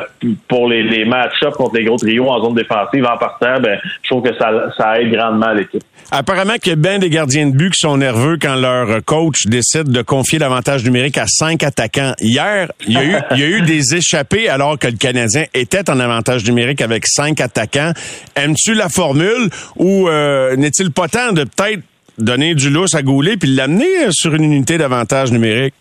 pour 0.48 0.70
les, 0.70 0.84
les 0.84 1.04
match-ups 1.04 1.56
contre 1.58 1.76
les 1.76 1.84
gros 1.84 1.98
trios 1.98 2.30
en 2.30 2.42
zone 2.42 2.56
défensive 2.56 3.06
en 3.06 3.18
partant, 3.18 3.60
ben, 3.60 3.78
je 4.02 4.10
trouve 4.10 4.24
que 4.24 4.34
ça, 4.38 4.50
ça 4.78 5.00
aide 5.00 5.12
grandement 5.12 5.52
l'équipe. 5.52 5.84
Apparemment 6.12 6.54
qu'il 6.54 6.70
y 6.70 6.74
a 6.74 6.76
bien 6.78 6.98
des 6.98 7.10
gardiens 7.10 7.48
de 7.48 7.56
but 7.56 7.72
qui 7.72 7.80
sont 7.82 7.98
nerveux 7.98 8.38
quand 8.42 8.56
leur 8.56 9.04
coach 9.04 9.46
décide 9.46 9.92
de 9.92 10.02
confier 10.02 10.40
l'avantage 10.40 10.84
numérique 10.86 11.18
à 11.18 11.26
cinq 11.28 11.62
attaquants. 11.64 12.14
Hier, 12.20 12.72
il 12.88 12.94
y 12.94 12.98
a 12.98 13.04
eu, 13.04 13.16
il 13.32 13.40
y 13.40 13.44
a 13.44 13.48
eu 13.48 13.62
des 13.62 13.96
échappés 13.96 14.48
alors 14.48 14.80
que 14.80 14.88
le 14.88 14.98
Canadien 14.98 15.44
était 15.54 15.90
en 15.90 16.00
avantage 16.00 16.46
numérique 16.46 16.82
avec 16.82 17.06
cinq 17.06 17.42
attaquants. 17.42 17.92
Aimes-tu 18.36 18.74
la 18.74 18.88
formule 18.88 19.50
ou 19.76 20.08
euh, 20.08 20.56
n'est-il 20.56 20.92
pas 20.92 21.10
temps 21.10 21.34
de 21.34 21.44
peut-être 21.44 21.84
donner 22.20 22.56
du 22.56 22.70
lousse 22.70 22.96
à 22.96 23.02
Goulet 23.02 23.38
puis 23.38 23.50
l'amener 23.50 24.06
euh, 24.06 24.12
sur 24.12 24.34
une 24.34 24.44
unité 24.44 24.78
d'avantage 24.78 25.32
numérique? 25.32 25.74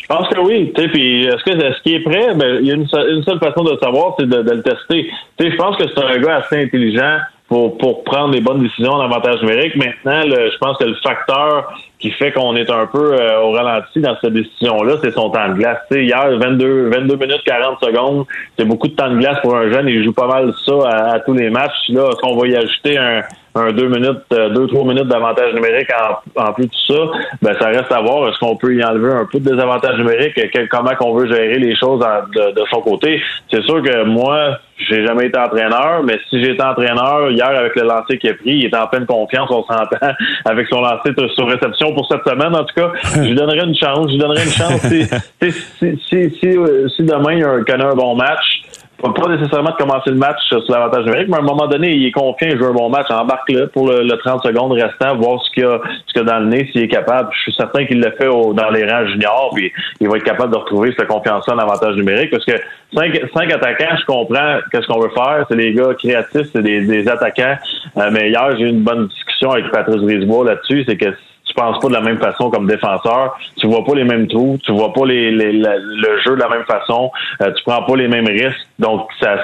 Je 0.00 0.06
pense 0.14 0.28
que 0.28 0.38
oui. 0.40 0.72
Puis 0.74 1.24
est-ce 1.24 1.42
que 1.44 1.50
est-ce 1.50 1.82
qu'il 1.82 1.94
est 1.94 2.00
prêt? 2.00 2.34
Ben, 2.34 2.58
il 2.60 2.66
y 2.66 2.70
a 2.70 2.74
une 2.74 2.86
seule, 2.88 3.38
façon 3.38 3.64
de 3.64 3.70
le 3.70 3.78
savoir, 3.78 4.14
c'est 4.18 4.28
de, 4.28 4.36
le 4.36 4.62
tester. 4.62 5.10
Je 5.40 5.56
pense 5.56 5.76
que 5.78 5.84
c'est 5.88 6.04
un 6.04 6.18
gars 6.18 6.36
assez 6.44 6.62
intelligent 6.62 7.20
pour, 7.48 7.78
pour 7.78 8.04
prendre 8.04 8.34
les 8.34 8.42
bonnes 8.42 8.62
décisions 8.62 8.92
en 8.92 9.00
avantage 9.00 9.40
numérique. 9.40 9.76
Maintenant, 9.76 10.22
je 10.24 10.58
pense 10.58 10.76
que 10.76 10.84
le 10.84 10.94
facteur 10.96 11.72
qui 11.98 12.10
fait 12.10 12.32
qu'on 12.32 12.54
est 12.54 12.70
un 12.70 12.86
peu 12.86 13.14
euh, 13.14 13.40
au 13.40 13.52
ralenti 13.52 14.00
dans 14.00 14.14
cette 14.20 14.34
décision-là, 14.34 14.96
c'est 15.02 15.12
son 15.12 15.30
temps 15.30 15.48
de 15.48 15.54
glace. 15.54 15.78
Hier, 15.90 16.36
22, 16.38 16.90
22 16.90 17.16
minutes 17.16 17.42
40 17.46 17.78
secondes, 17.82 18.26
c'est 18.58 18.66
beaucoup 18.66 18.88
de 18.88 18.94
temps 18.94 19.10
de 19.10 19.16
glace 19.16 19.38
pour 19.40 19.56
un 19.56 19.70
jeune. 19.70 19.88
Il 19.88 20.04
joue 20.04 20.12
pas 20.12 20.26
mal 20.26 20.52
ça 20.66 20.74
à, 20.84 21.14
à 21.14 21.20
tous 21.20 21.32
les 21.32 21.48
matchs. 21.48 21.88
Là, 21.88 22.10
est-ce 22.10 22.20
qu'on 22.20 22.36
va 22.36 22.46
y 22.46 22.56
ajouter 22.56 22.98
un, 22.98 23.22
un 23.56 23.70
deux 23.72 23.88
minutes, 23.88 24.18
euh, 24.32 24.48
deux, 24.50 24.66
trois 24.66 24.84
minutes 24.84 25.06
d'avantage 25.06 25.54
numérique 25.54 25.88
en, 26.36 26.42
en 26.42 26.52
plus 26.52 26.66
de 26.66 26.70
ça, 26.88 27.00
ben 27.40 27.54
ça 27.60 27.68
reste 27.68 27.92
à 27.92 28.00
voir. 28.00 28.28
Est-ce 28.28 28.38
qu'on 28.40 28.56
peut 28.56 28.74
y 28.74 28.84
enlever 28.84 29.12
un 29.12 29.26
peu 29.30 29.38
de 29.38 29.48
désavantage 29.50 29.96
numérique? 29.96 30.34
Quel, 30.52 30.68
comment 30.68 30.94
qu'on 30.96 31.14
veut 31.14 31.26
gérer 31.32 31.58
les 31.58 31.76
choses 31.76 32.02
en- 32.02 32.26
de, 32.34 32.50
de 32.52 32.62
son 32.72 32.80
côté? 32.80 33.22
C'est 33.52 33.62
sûr 33.62 33.80
que 33.82 34.04
moi, 34.04 34.58
j'ai 34.88 35.06
jamais 35.06 35.26
été 35.26 35.38
entraîneur, 35.38 36.02
mais 36.04 36.18
si 36.28 36.42
j'étais 36.42 36.62
entraîneur, 36.62 37.30
hier 37.30 37.46
avec 37.48 37.76
le 37.76 37.82
lancer 37.82 38.18
qu'il 38.18 38.30
a 38.30 38.34
pris, 38.34 38.50
il 38.56 38.64
est 38.64 38.76
en 38.76 38.88
pleine 38.88 39.06
confiance, 39.06 39.48
on 39.50 39.62
s'entend, 39.62 39.98
avec 40.44 40.66
son 40.68 40.80
lancer 40.80 41.10
sur 41.36 41.48
réception 41.48 41.94
pour 41.94 42.08
cette 42.10 42.24
semaine, 42.28 42.54
en 42.56 42.64
tout 42.64 42.74
cas, 42.74 42.90
je 43.14 43.20
lui 43.20 43.34
donnerais 43.36 43.64
une 43.64 43.76
chance. 43.76 44.06
Je 44.08 44.12
lui 44.14 44.18
donnerais 44.18 44.42
une 44.42 44.50
chance 44.50 44.80
si, 44.88 45.52
si, 45.52 45.98
si, 46.08 46.30
si, 46.40 47.02
demain 47.04 47.32
il 47.34 47.38
y 47.38 47.44
a 47.44 47.50
un, 47.50 47.62
connaît 47.62 47.84
un 47.84 47.94
bon 47.94 48.16
match, 48.16 48.62
pas 49.02 49.28
nécessairement 49.28 49.70
de 49.70 49.76
commencer 49.76 50.10
le 50.10 50.16
match 50.16 50.38
sur 50.48 50.62
l'avantage 50.68 51.04
numérique, 51.04 51.28
mais 51.28 51.36
à 51.36 51.40
un 51.40 51.42
moment 51.44 51.66
donné, 51.66 51.92
il 51.94 52.06
est 52.06 52.10
confiant, 52.10 52.48
il 52.50 52.58
joue 52.58 52.66
un 52.66 52.72
bon 52.72 52.88
match, 52.88 53.10
embarque-le 53.10 53.66
pour 53.68 53.88
le, 53.88 54.02
le 54.02 54.16
30 54.16 54.42
secondes 54.42 54.72
restant, 54.72 55.16
voir 55.16 55.42
ce 55.42 55.50
qu'il 55.50 55.64
a, 55.64 55.80
ce 56.06 56.18
y 56.18 56.22
a 56.22 56.24
dans 56.24 56.38
le 56.38 56.46
nez, 56.46 56.68
s'il 56.72 56.82
est 56.82 56.88
capable. 56.88 57.28
Je 57.34 57.40
suis 57.42 57.52
certain 57.54 57.84
qu'il 57.86 58.00
le 58.00 58.10
fait 58.12 58.26
au- 58.28 58.54
dans 58.54 58.70
les 58.70 58.84
rangs 58.90 59.06
juniors, 59.06 59.50
puis 59.54 59.72
il 60.00 60.08
va 60.08 60.16
être 60.16 60.24
capable 60.24 60.52
de 60.52 60.56
retrouver 60.58 60.94
cette 60.96 61.08
confiance-là 61.08 61.54
en 61.54 61.58
avantage 61.58 61.96
numérique, 61.96 62.30
parce 62.30 62.44
que 62.44 62.52
cinq, 62.94 63.20
cinq 63.36 63.52
attaquants, 63.52 63.96
je 64.00 64.04
comprends 64.06 64.58
qu'est-ce 64.72 64.86
qu'on 64.86 65.00
veut 65.00 65.10
faire, 65.10 65.44
c'est 65.50 65.56
des 65.56 65.72
gars 65.74 65.94
créatifs, 65.98 66.48
c'est 66.54 66.62
des, 66.62 66.86
des 66.86 67.08
attaquants, 67.08 67.56
Euh, 67.98 68.08
mais 68.12 68.30
hier, 68.30 68.56
j'ai 68.56 68.64
eu 68.64 68.68
une 68.68 68.82
bonne 68.82 69.08
discussion 69.08 69.50
avec 69.52 69.70
Patrice 69.70 70.00
Brisebois 70.00 70.44
là-dessus, 70.46 70.84
c'est 70.88 70.96
que 70.96 71.06
tu 71.54 71.60
penses 71.60 71.78
pas 71.80 71.88
de 71.88 71.92
la 71.92 72.00
même 72.00 72.18
façon 72.18 72.50
comme 72.50 72.66
défenseur, 72.66 73.36
tu 73.58 73.66
vois 73.68 73.84
pas 73.84 73.94
les 73.94 74.04
mêmes 74.04 74.26
trous, 74.26 74.58
tu 74.64 74.72
vois 74.72 74.92
pas 74.92 75.06
les, 75.06 75.30
les- 75.30 75.52
le 75.52 76.20
jeu 76.24 76.34
de 76.34 76.40
la 76.40 76.48
même 76.48 76.64
façon, 76.64 77.10
euh, 77.42 77.52
tu 77.52 77.62
prends 77.64 77.82
pas 77.82 77.96
les 77.96 78.08
mêmes 78.08 78.26
risques. 78.26 78.66
Donc, 78.78 79.08
ça, 79.20 79.36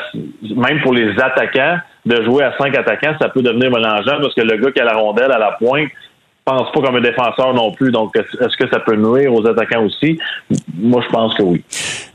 même 0.42 0.80
pour 0.82 0.92
les 0.94 1.10
attaquants, 1.20 1.78
de 2.06 2.22
jouer 2.24 2.44
à 2.44 2.56
cinq 2.56 2.76
attaquants, 2.76 3.14
ça 3.20 3.28
peut 3.28 3.42
devenir 3.42 3.70
mélangeant 3.70 4.18
parce 4.22 4.34
que 4.34 4.40
le 4.40 4.56
gars 4.56 4.72
qui 4.72 4.80
a 4.80 4.84
la 4.84 4.94
rondelle 4.94 5.30
à 5.32 5.38
la 5.38 5.52
pointe 5.52 5.88
pense 6.44 6.72
pas 6.72 6.80
comme 6.80 6.96
un 6.96 7.00
défenseur 7.00 7.54
non 7.54 7.72
plus. 7.72 7.90
Donc, 7.90 8.16
est-ce 8.16 8.56
que 8.56 8.68
ça 8.70 8.80
peut 8.80 8.96
nuire 8.96 9.32
aux 9.32 9.46
attaquants 9.46 9.84
aussi? 9.84 10.18
Moi, 10.78 11.02
je 11.06 11.12
pense 11.12 11.34
que 11.36 11.42
oui. 11.42 11.62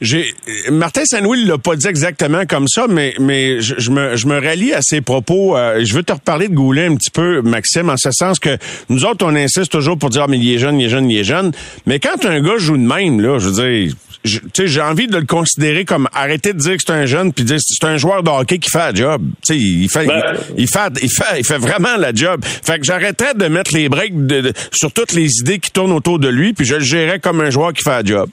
J'ai 0.01 0.25
Martin 0.71 1.05
Saint-Louis 1.05 1.45
l'a 1.45 1.57
pas 1.57 1.75
dit 1.75 1.87
exactement 1.87 2.45
comme 2.45 2.67
ça, 2.67 2.85
mais 2.89 3.13
mais 3.19 3.61
je, 3.61 3.75
je 3.77 3.91
me 3.91 4.15
je 4.15 4.27
me 4.27 4.39
rallie 4.39 4.73
à 4.73 4.81
ses 4.81 5.01
propos. 5.01 5.55
Euh, 5.55 5.81
je 5.83 5.93
veux 5.93 6.03
te 6.03 6.13
reparler 6.13 6.49
de 6.49 6.53
Goulet 6.53 6.87
un 6.87 6.95
petit 6.95 7.11
peu, 7.11 7.41
Maxime, 7.41 7.89
en 7.89 7.97
ce 7.97 8.11
sens 8.11 8.39
que 8.39 8.57
nous 8.89 9.05
autres 9.05 9.25
on 9.25 9.35
insiste 9.35 9.71
toujours 9.71 9.97
pour 9.97 10.09
dire 10.09 10.23
ah, 10.23 10.27
mais 10.27 10.37
il 10.37 10.53
est 10.53 10.57
jeune, 10.57 10.79
il 10.79 10.85
est 10.85 10.89
jeune, 10.89 11.09
il 11.09 11.19
est 11.19 11.23
jeune. 11.23 11.51
Mais 11.85 11.99
quand 11.99 12.25
un 12.25 12.41
gars 12.41 12.57
joue 12.57 12.77
de 12.77 12.83
même 12.83 13.21
là, 13.21 13.39
je 13.39 13.49
veux 13.49 13.63
dire, 13.63 13.93
tu 14.25 14.39
sais, 14.53 14.67
j'ai 14.67 14.81
envie 14.81 15.07
de 15.07 15.17
le 15.17 15.25
considérer 15.25 15.85
comme 15.85 16.07
arrêter 16.13 16.53
de 16.53 16.57
dire 16.59 16.73
que 16.77 16.83
c'est 16.85 16.93
un 16.93 17.05
jeune 17.05 17.31
puis 17.33 17.43
dire 17.45 17.57
c'est 17.59 17.85
un 17.85 17.97
joueur 17.97 18.23
de 18.23 18.29
hockey 18.29 18.57
qui 18.59 18.69
fait 18.69 18.77
la 18.79 18.93
job. 18.93 19.21
Tu 19.47 19.53
sais, 19.53 19.59
il 19.59 19.89
fait, 19.89 20.05
Ben- 20.05 20.21
il, 20.57 20.63
il 20.63 20.67
fait, 20.67 20.79
il 21.01 21.09
fait, 21.09 21.39
il 21.39 21.45
fait 21.45 21.57
vraiment 21.57 21.95
la 21.97 22.13
job. 22.13 22.43
Fait 22.43 22.79
que 22.79 22.85
j'arrêterais 22.85 23.33
de 23.35 23.47
mettre 23.47 23.73
les 23.73 23.87
breaks 23.89 24.25
de- 24.27 24.41
de- 24.41 24.53
sur 24.71 24.91
toutes 24.91 25.13
les 25.13 25.29
idées 25.39 25.59
qui 25.59 25.71
tournent 25.71 25.91
autour 25.93 26.19
de 26.19 26.27
lui, 26.27 26.53
puis 26.53 26.65
je 26.65 26.75
le 26.75 26.81
gérerais 26.83 27.19
comme 27.19 27.41
un 27.41 27.49
joueur 27.49 27.73
qui 27.73 27.83
fait 27.83 27.89
la 27.91 28.03
job. 28.03 28.29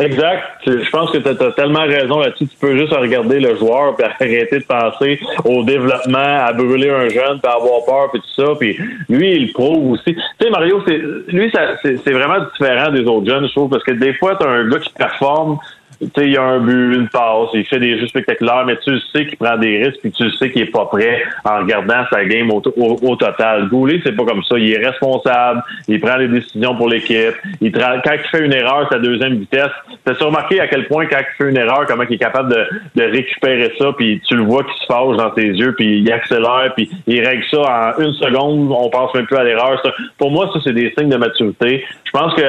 Exact. 0.00 0.42
Je 0.66 0.90
pense 0.90 1.10
que 1.10 1.18
tu 1.18 1.28
as, 1.28 1.52
tellement 1.52 1.84
raison 1.84 2.20
là-dessus. 2.20 2.46
Tu 2.46 2.56
peux 2.58 2.76
juste 2.76 2.92
regarder 2.92 3.38
le 3.38 3.56
joueur 3.56 3.96
puis 3.96 4.06
arrêter 4.06 4.58
de 4.58 4.64
penser 4.64 5.20
au 5.44 5.62
développement, 5.62 6.44
à 6.46 6.52
brûler 6.52 6.90
un 6.90 7.08
jeune, 7.08 7.40
puis 7.40 7.52
avoir 7.52 7.84
peur, 7.84 8.10
puis 8.10 8.20
tout 8.20 8.42
ça. 8.42 8.52
Puis 8.58 8.78
lui, 9.08 9.32
il 9.36 9.52
prouve 9.52 9.92
aussi. 9.92 10.14
Tu 10.14 10.20
sais, 10.40 10.50
Mario, 10.50 10.82
c'est 10.86 10.98
lui, 11.32 11.52
c'est 11.82 12.12
vraiment 12.12 12.44
différent 12.52 12.90
des 12.90 13.02
autres 13.02 13.26
jeunes, 13.26 13.46
je 13.46 13.52
trouve, 13.52 13.70
parce 13.70 13.84
que 13.84 13.92
des 13.92 14.14
fois, 14.14 14.36
tu 14.36 14.46
as 14.46 14.50
un 14.50 14.68
gars 14.68 14.78
qui 14.78 14.92
performe. 14.92 15.58
Tu 16.00 16.06
sais, 16.16 16.26
il 16.26 16.32
y 16.32 16.36
a 16.38 16.42
un 16.42 16.60
but, 16.60 16.94
une 16.94 17.08
passe, 17.08 17.50
il 17.52 17.66
fait 17.66 17.78
des 17.78 17.98
jeux 17.98 18.06
spectaculaires, 18.06 18.64
mais 18.66 18.76
tu 18.78 18.98
sais 19.12 19.26
qu'il 19.26 19.36
prend 19.36 19.58
des 19.58 19.84
risques, 19.84 20.00
puis 20.00 20.10
tu 20.10 20.30
sais 20.30 20.50
qu'il 20.50 20.62
est 20.62 20.72
pas 20.72 20.86
prêt 20.86 21.22
en 21.44 21.58
regardant 21.58 22.04
sa 22.10 22.24
game 22.24 22.50
au, 22.50 23.16
total. 23.16 23.68
Goulet, 23.68 24.00
c'est 24.02 24.16
pas 24.16 24.24
comme 24.24 24.42
ça. 24.44 24.58
Il 24.58 24.72
est 24.72 24.86
responsable, 24.86 25.62
il 25.88 26.00
prend 26.00 26.16
les 26.16 26.28
décisions 26.28 26.74
pour 26.74 26.88
l'équipe. 26.88 27.34
Il 27.60 27.70
quand 27.70 28.12
il 28.12 28.28
fait 28.30 28.44
une 28.44 28.52
erreur, 28.54 28.88
sa 28.90 28.98
deuxième 28.98 29.34
vitesse, 29.34 29.70
t'as 30.04 30.14
remarqué 30.14 30.60
à 30.60 30.68
quel 30.68 30.86
point 30.86 31.06
quand 31.06 31.18
il 31.18 31.36
fait 31.36 31.50
une 31.50 31.56
erreur, 31.58 31.86
comment 31.86 32.04
il 32.08 32.14
est 32.14 32.18
capable 32.18 32.54
de, 32.94 33.02
récupérer 33.02 33.72
ça, 33.78 33.92
puis 33.96 34.20
tu 34.26 34.36
le 34.36 34.42
vois 34.42 34.64
qu'il 34.64 34.74
se 34.74 34.86
fâche 34.86 35.16
dans 35.16 35.34
ses 35.34 35.48
yeux, 35.48 35.74
puis 35.74 36.00
il 36.00 36.12
accélère, 36.12 36.72
puis 36.76 36.90
il 37.06 37.26
règle 37.26 37.44
ça 37.50 37.94
en 37.98 38.02
une 38.02 38.12
seconde, 38.14 38.70
on 38.70 38.88
pense 38.88 39.14
même 39.14 39.26
plus 39.26 39.36
à 39.36 39.44
l'erreur. 39.44 39.82
Pour 40.16 40.30
moi, 40.30 40.50
ça, 40.52 40.60
c'est 40.64 40.72
des 40.72 40.92
signes 40.96 41.08
de 41.10 41.16
maturité. 41.16 41.84
Je 42.04 42.10
pense 42.10 42.34
que 42.34 42.42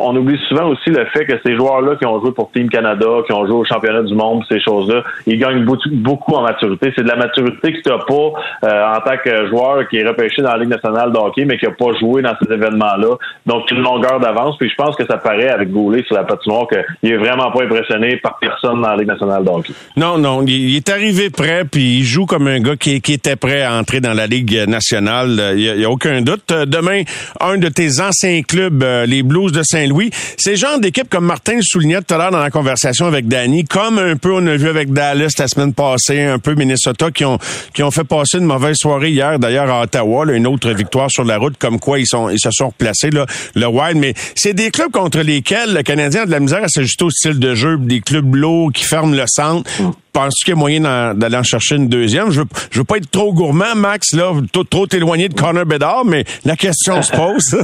on 0.00 0.16
oublie 0.16 0.38
souvent 0.48 0.68
aussi 0.68 0.90
le 0.90 1.04
fait 1.06 1.26
que 1.26 1.34
ces 1.44 1.56
joueurs-là 1.56 1.96
qui 1.96 2.06
ont 2.06 2.20
joué 2.20 2.32
pour 2.32 2.50
Team 2.50 2.68
Canada, 2.68 3.06
qui 3.26 3.32
ont 3.32 3.46
joué 3.46 3.54
au 3.54 3.64
championnat 3.64 4.02
du 4.02 4.14
monde, 4.14 4.42
ces 4.50 4.60
choses-là, 4.60 5.02
ils 5.26 5.38
gagnent 5.38 5.64
beaucoup, 5.64 6.34
en 6.34 6.42
maturité. 6.42 6.92
C'est 6.96 7.02
de 7.02 7.08
la 7.08 7.16
maturité 7.16 7.72
que 7.72 7.80
tu 7.82 7.88
n'as 7.88 7.98
pas 7.98 8.32
euh, 8.64 8.96
en 8.96 9.00
tant 9.00 9.16
que 9.22 9.48
joueur 9.48 9.88
qui 9.88 9.98
est 9.98 10.06
repêché 10.06 10.42
dans 10.42 10.52
la 10.52 10.58
Ligue 10.58 10.70
nationale 10.70 11.12
de 11.12 11.44
mais 11.44 11.58
qui 11.58 11.66
n'a 11.66 11.72
pas 11.72 11.92
joué 11.98 12.22
dans 12.22 12.34
ces 12.42 12.52
événements-là. 12.52 13.16
Donc, 13.46 13.70
une 13.70 13.82
longueur 13.82 14.20
d'avance. 14.20 14.56
Puis 14.58 14.70
je 14.70 14.74
pense 14.74 14.96
que 14.96 15.06
ça 15.06 15.18
paraît 15.18 15.48
avec 15.48 15.70
Goulet 15.70 16.02
sur 16.04 16.16
la 16.16 16.24
patinoire 16.24 16.66
qu'il 16.68 17.12
est 17.12 17.16
vraiment 17.16 17.50
pas 17.50 17.64
impressionné 17.64 18.16
par 18.16 18.38
personne 18.38 18.80
dans 18.80 18.88
la 18.88 18.96
Ligue 18.96 19.08
nationale 19.08 19.44
de. 19.44 19.50
Non, 19.96 20.18
non, 20.18 20.42
il, 20.46 20.76
est 20.76 20.88
arrivé 20.88 21.30
prêt, 21.30 21.64
puis 21.70 21.98
il 21.98 22.04
joue 22.04 22.26
comme 22.26 22.46
un 22.46 22.60
gars 22.60 22.76
qui, 22.76 22.96
était 22.96 23.36
prêt 23.36 23.62
à 23.62 23.74
entrer 23.74 24.00
dans 24.00 24.14
la 24.14 24.26
Ligue 24.26 24.64
nationale. 24.66 25.54
Il 25.56 25.76
n'y 25.76 25.84
a, 25.84 25.90
aucun 25.90 26.22
doute. 26.22 26.50
Euh, 26.52 26.66
Demain, 26.66 27.02
un 27.40 27.58
de 27.58 27.68
tes 27.68 28.00
anciens 28.00 28.42
clubs, 28.42 28.82
euh, 28.82 29.04
les 29.04 29.22
Blues 29.22 29.52
de 29.52 29.62
Saint-Louis, 29.90 30.10
c'est 30.36 30.56
genre 30.56 30.78
d'équipe 30.78 31.08
comme 31.08 31.26
Martin 31.26 31.56
le 31.56 31.62
soulignait 31.62 32.00
tout 32.00 32.14
à 32.14 32.18
l'heure 32.18 32.30
dans 32.30 32.38
la 32.38 32.50
conversation 32.50 33.06
avec 33.06 33.26
Danny, 33.26 33.64
comme 33.64 33.98
un 33.98 34.16
peu 34.16 34.32
on 34.32 34.46
a 34.46 34.56
vu 34.56 34.68
avec 34.68 34.92
Dallas 34.92 35.34
la 35.38 35.48
semaine 35.48 35.74
passée, 35.74 36.22
un 36.22 36.38
peu 36.38 36.54
Minnesota, 36.54 37.10
qui 37.10 37.24
ont 37.24 37.38
qui 37.74 37.82
ont 37.82 37.90
fait 37.90 38.04
passer 38.04 38.38
une 38.38 38.44
mauvaise 38.44 38.76
soirée 38.76 39.10
hier, 39.10 39.38
d'ailleurs 39.38 39.70
à 39.70 39.82
Ottawa, 39.82 40.26
là, 40.26 40.34
une 40.34 40.46
autre 40.46 40.70
victoire 40.70 41.10
sur 41.10 41.24
la 41.24 41.38
route, 41.38 41.56
comme 41.58 41.80
quoi 41.80 41.98
ils 41.98 42.06
sont 42.06 42.30
ils 42.30 42.38
se 42.38 42.50
sont 42.50 42.68
replacés 42.68 43.10
là, 43.10 43.26
le 43.54 43.66
Wild. 43.66 43.98
Mais 43.98 44.14
c'est 44.34 44.54
des 44.54 44.70
clubs 44.70 44.92
contre 44.92 45.20
lesquels 45.20 45.74
le 45.74 45.82
Canadien 45.82 46.22
a 46.22 46.26
de 46.26 46.30
la 46.30 46.40
misère 46.40 46.62
à 46.62 46.68
s'ajuster 46.68 47.04
au 47.04 47.10
style 47.10 47.38
de 47.38 47.54
jeu, 47.54 47.76
des 47.78 48.00
clubs 48.00 48.34
lourds 48.34 48.70
qui 48.72 48.84
ferment 48.84 49.14
le 49.14 49.24
centre. 49.26 49.68
Penses-tu 50.12 50.44
qu'il 50.44 50.54
y 50.54 50.56
a 50.56 50.60
moyen 50.60 51.14
d'aller 51.14 51.36
en 51.36 51.42
chercher 51.42 51.76
une 51.76 51.88
deuxième? 51.88 52.30
Je 52.30 52.40
veux, 52.40 52.46
je 52.70 52.78
veux 52.78 52.84
pas 52.84 52.96
être 52.96 53.10
trop 53.10 53.32
gourmand, 53.32 53.74
Max, 53.76 54.14
là, 54.14 54.32
trop, 54.52 54.64
trop 54.64 54.86
éloigné 54.92 55.28
de 55.28 55.34
Connor 55.34 55.66
Bedard, 55.66 56.04
mais 56.04 56.24
la 56.44 56.56
question 56.56 57.00
se 57.02 57.12
pose. 57.12 57.54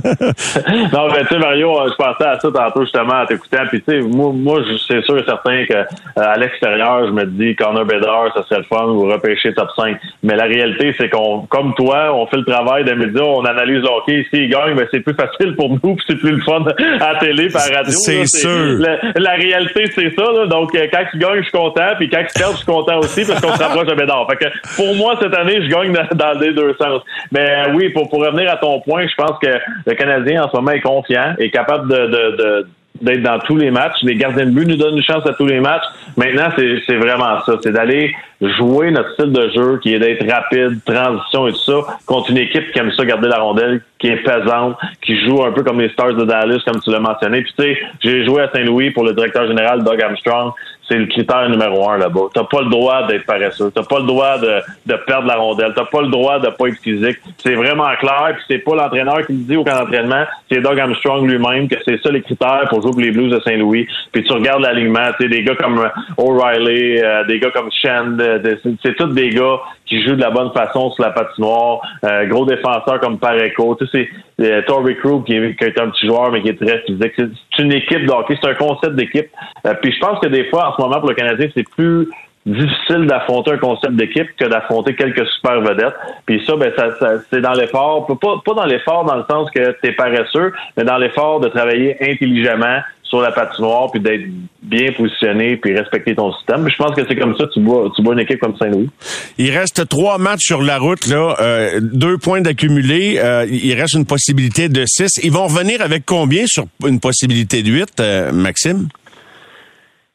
non, 0.92 1.08
mais 1.12 1.22
tu 1.22 1.28
sais, 1.28 1.38
Mario, 1.38 1.80
euh, 1.80 1.90
je 1.90 1.96
pensais 1.96 2.24
à 2.24 2.38
ça 2.38 2.48
tantôt 2.50 2.82
justement 2.82 3.22
en 3.22 3.26
t'écoutant. 3.26 3.64
Puis 3.68 3.82
tu 3.82 3.92
sais, 3.92 4.00
moi, 4.00 4.60
c'est 4.86 5.02
sûr 5.04 5.18
et 5.18 5.24
certain 5.24 5.64
que 5.66 5.74
euh, 5.74 5.84
à 6.16 6.36
l'extérieur, 6.36 7.06
je 7.06 7.12
me 7.12 7.24
dis 7.26 7.54
Connor 7.56 7.84
Bedard, 7.84 8.32
ça 8.34 8.42
serait 8.44 8.60
le 8.60 8.64
fun, 8.64 8.86
vous 8.86 9.06
repêchez 9.06 9.52
top 9.54 9.68
5. 9.76 9.96
Mais 10.22 10.36
la 10.36 10.44
réalité, 10.44 10.94
c'est 10.98 11.08
qu'on, 11.08 11.46
comme 11.48 11.74
toi, 11.74 12.14
on 12.14 12.26
fait 12.26 12.38
le 12.38 12.44
travail 12.44 12.84
des 12.84 12.94
médias, 12.94 13.22
on 13.22 13.44
analyse 13.44 13.82
le 13.82 13.88
hockey. 13.88 14.26
S'il 14.30 14.48
gagne, 14.48 14.74
ben, 14.74 14.86
c'est 14.90 15.00
plus 15.00 15.14
facile 15.14 15.54
pour 15.56 15.70
nous, 15.70 15.94
puis 15.94 16.04
c'est 16.06 16.16
plus 16.16 16.32
le 16.32 16.42
fun 16.42 16.64
à 17.00 17.12
la 17.12 17.18
télé, 17.18 17.48
par 17.48 17.62
radio. 17.62 17.92
C'est 17.92 18.26
sûr. 18.26 18.78
La, 18.78 18.98
la 19.16 19.32
réalité, 19.32 19.84
c'est 19.94 20.14
ça. 20.14 20.24
Là. 20.32 20.46
Donc, 20.46 20.74
euh, 20.74 20.86
quand 20.92 21.04
il 21.12 21.20
gagne, 21.20 21.38
je 21.38 21.42
suis 21.42 21.52
content. 21.52 21.94
Puis 21.98 22.08
quand 22.08 22.22
il 22.34 22.35
je 22.38 22.56
suis 22.56 22.66
content 22.66 22.98
aussi 22.98 23.24
parce 23.24 23.40
qu'on 23.40 23.54
se 23.54 23.62
rapproche 23.62 23.86
de 23.86 23.94
Bédard. 23.94 24.26
Fait 24.30 24.36
que 24.36 24.76
pour 24.76 24.94
moi, 24.96 25.16
cette 25.20 25.34
année, 25.34 25.62
je 25.62 25.68
gagne 25.68 25.92
dans, 26.14 26.38
les 26.38 26.52
deux 26.52 26.74
sens. 26.80 27.02
Mais 27.32 27.70
oui, 27.74 27.90
pour, 27.90 28.08
pour 28.08 28.20
revenir 28.20 28.50
à 28.50 28.56
ton 28.56 28.80
point, 28.80 29.06
je 29.06 29.14
pense 29.14 29.38
que 29.40 29.58
le 29.86 29.94
Canadien, 29.94 30.44
en 30.44 30.50
ce 30.50 30.56
moment, 30.56 30.72
est 30.72 30.80
confiant, 30.80 31.34
est 31.38 31.50
capable 31.50 31.88
de, 31.88 32.06
de, 32.06 32.36
de 32.36 32.66
d'être 33.00 33.22
dans 33.22 33.38
tous 33.40 33.56
les 33.56 33.70
matchs. 33.70 34.02
Les 34.02 34.14
gardiens 34.14 34.46
de 34.46 34.50
but 34.50 34.66
nous 34.66 34.76
donnent 34.76 34.96
une 34.96 35.02
chance 35.02 35.26
à 35.26 35.32
tous 35.34 35.46
les 35.46 35.60
matchs. 35.60 35.84
Maintenant, 36.16 36.48
c'est 36.56 36.96
vraiment 36.96 37.40
ça. 37.44 37.54
C'est 37.62 37.72
d'aller 37.72 38.14
jouer 38.40 38.90
notre 38.90 39.12
style 39.12 39.32
de 39.32 39.48
jeu 39.50 39.78
qui 39.82 39.94
est 39.94 39.98
d'être 39.98 40.26
rapide, 40.30 40.78
transition 40.84 41.48
et 41.48 41.52
tout 41.52 41.58
ça, 41.58 41.98
contre 42.04 42.30
une 42.30 42.38
équipe 42.38 42.70
qui 42.70 42.78
aime 42.78 42.92
ça 42.92 43.04
garder 43.04 43.28
la 43.28 43.38
rondelle, 43.38 43.80
qui 43.98 44.08
est 44.08 44.16
pesante, 44.16 44.76
qui 45.02 45.18
joue 45.24 45.42
un 45.42 45.52
peu 45.52 45.62
comme 45.62 45.80
les 45.80 45.88
Stars 45.90 46.14
de 46.14 46.24
Dallas, 46.24 46.60
comme 46.66 46.80
tu 46.80 46.90
l'as 46.90 47.00
mentionné. 47.00 47.42
Puis 47.42 47.54
tu 47.58 47.64
sais, 47.64 47.78
j'ai 48.00 48.24
joué 48.24 48.42
à 48.42 48.50
Saint-Louis 48.50 48.90
pour 48.90 49.04
le 49.04 49.14
directeur 49.14 49.46
général 49.46 49.82
Doug 49.84 50.00
Armstrong. 50.02 50.52
C'est 50.88 50.96
le 50.96 51.06
critère 51.06 51.48
numéro 51.48 51.88
un 51.90 51.98
là-bas. 51.98 52.28
T'as 52.32 52.44
pas 52.44 52.62
le 52.62 52.70
droit 52.70 53.06
d'être 53.06 53.26
paresseux. 53.26 53.70
T'as 53.74 53.82
pas 53.82 53.98
le 53.98 54.06
droit 54.06 54.38
de, 54.38 54.60
de 54.86 54.94
perdre 55.06 55.26
la 55.26 55.36
rondelle. 55.36 55.72
T'as 55.74 55.84
pas 55.84 56.02
le 56.02 56.08
droit 56.08 56.38
de 56.38 56.48
pas 56.48 56.68
être 56.68 56.80
physique. 56.80 57.18
C'est 57.38 57.54
vraiment 57.54 57.94
clair. 57.98 58.34
Puis 58.34 58.44
c'est 58.48 58.58
pas 58.58 58.74
l'entraîneur 58.76 59.26
qui 59.26 59.32
le 59.32 59.38
dit 59.38 59.56
au 59.56 59.64
camp 59.64 59.78
d'entraînement. 59.78 60.24
C'est 60.50 60.60
Doug 60.60 60.78
Armstrong 60.78 61.26
lui-même 61.26 61.68
que 61.68 61.76
c'est 61.84 62.00
ça 62.02 62.10
les 62.10 62.22
critères 62.22 62.66
pour 62.68 62.82
jouer 62.82 62.92
pour 62.92 63.00
les 63.00 63.10
Blues 63.10 63.32
de 63.32 63.40
Saint-Louis. 63.40 63.86
Puis 64.12 64.22
tu 64.24 64.32
regardes 64.32 64.62
l'alignement, 64.62 65.10
tu 65.18 65.24
sais, 65.24 65.28
des 65.28 65.42
gars 65.42 65.56
comme 65.56 65.88
O'Reilly, 66.16 67.00
euh, 67.02 67.24
des 67.24 67.40
gars 67.40 67.50
comme 67.50 67.70
Shand, 67.82 68.20
euh, 68.20 68.56
c'est 68.82 68.96
tous 68.96 69.12
des 69.12 69.30
gars 69.30 69.58
qui 69.86 70.02
jouent 70.02 70.16
de 70.16 70.20
la 70.20 70.30
bonne 70.30 70.52
façon 70.52 70.90
sur 70.90 71.04
la 71.04 71.10
patinoire. 71.10 71.80
Euh, 72.04 72.26
gros 72.26 72.44
défenseurs 72.44 73.00
comme 73.00 73.18
Pareco. 73.18 73.76
Tu 73.76 73.86
sais, 73.86 74.08
euh, 74.40 74.62
Torrey 74.66 74.96
Krug 74.96 75.24
qui 75.24 75.34
est, 75.36 75.56
qui 75.56 75.64
est 75.64 75.78
un 75.80 75.90
petit 75.90 76.06
joueur 76.06 76.30
mais 76.32 76.42
qui 76.42 76.48
est 76.48 76.60
très 76.60 76.80
physique. 76.86 77.12
C'est 77.16 77.62
une 77.62 77.72
équipe 77.72 78.04
de 78.04 78.10
hockey, 78.10 78.36
c'est 78.42 78.50
un 78.50 78.54
concept 78.54 78.94
d'équipe. 78.96 79.28
Euh, 79.66 79.74
puis 79.80 79.92
je 79.92 79.98
pense 80.00 80.18
que 80.20 80.26
des 80.26 80.44
fois, 80.50 80.70
en 80.70 80.76
ce 80.76 80.82
moment, 80.82 80.98
pour 81.00 81.08
le 81.08 81.14
Canadien, 81.14 81.48
c'est 81.54 81.68
plus 81.70 82.08
difficile 82.44 83.06
d'affronter 83.06 83.50
un 83.52 83.58
concept 83.58 83.94
d'équipe 83.94 84.28
que 84.38 84.44
d'affronter 84.44 84.94
quelques 84.94 85.26
super 85.28 85.60
vedettes. 85.62 85.96
Puis 86.26 86.44
ça, 86.46 86.54
ben, 86.56 86.72
ça, 86.76 86.94
ça- 87.00 87.18
c'est 87.28 87.40
dans 87.40 87.54
l'effort, 87.54 88.06
pas, 88.06 88.34
pas 88.44 88.54
dans 88.54 88.66
l'effort 88.66 89.04
dans 89.04 89.16
le 89.16 89.24
sens 89.28 89.50
que 89.50 89.72
t'es 89.82 89.90
paresseux, 89.92 90.52
mais 90.76 90.84
dans 90.84 90.96
l'effort 90.96 91.40
de 91.40 91.48
travailler 91.48 91.96
intelligemment 92.00 92.78
sur 93.08 93.20
la 93.20 93.30
patinoire, 93.30 93.90
puis 93.90 94.00
d'être 94.00 94.24
bien 94.62 94.92
positionné, 94.92 95.56
puis 95.56 95.76
respecter 95.76 96.14
ton 96.14 96.32
système. 96.34 96.64
Puis 96.64 96.74
je 96.76 96.82
pense 96.82 96.94
que 96.94 97.02
c'est 97.08 97.16
comme 97.16 97.36
ça 97.36 97.44
tu 97.52 97.60
bois, 97.60 97.90
tu 97.94 98.02
bois 98.02 98.14
une 98.14 98.20
équipe 98.20 98.40
comme 98.40 98.56
Saint-Louis. 98.56 98.90
Il 99.38 99.56
reste 99.56 99.88
trois 99.88 100.18
matchs 100.18 100.46
sur 100.46 100.62
la 100.62 100.78
route, 100.78 101.06
là, 101.06 101.36
euh, 101.40 101.80
deux 101.80 102.18
points 102.18 102.40
d'accumulés. 102.40 103.18
Euh, 103.18 103.46
il 103.48 103.74
reste 103.74 103.94
une 103.94 104.06
possibilité 104.06 104.68
de 104.68 104.84
six. 104.86 105.20
Ils 105.22 105.32
vont 105.32 105.46
revenir 105.46 105.82
avec 105.82 106.04
combien 106.04 106.46
sur 106.46 106.66
une 106.86 107.00
possibilité 107.00 107.62
de 107.62 107.70
huit, 107.70 108.00
euh, 108.00 108.32
Maxime? 108.32 108.88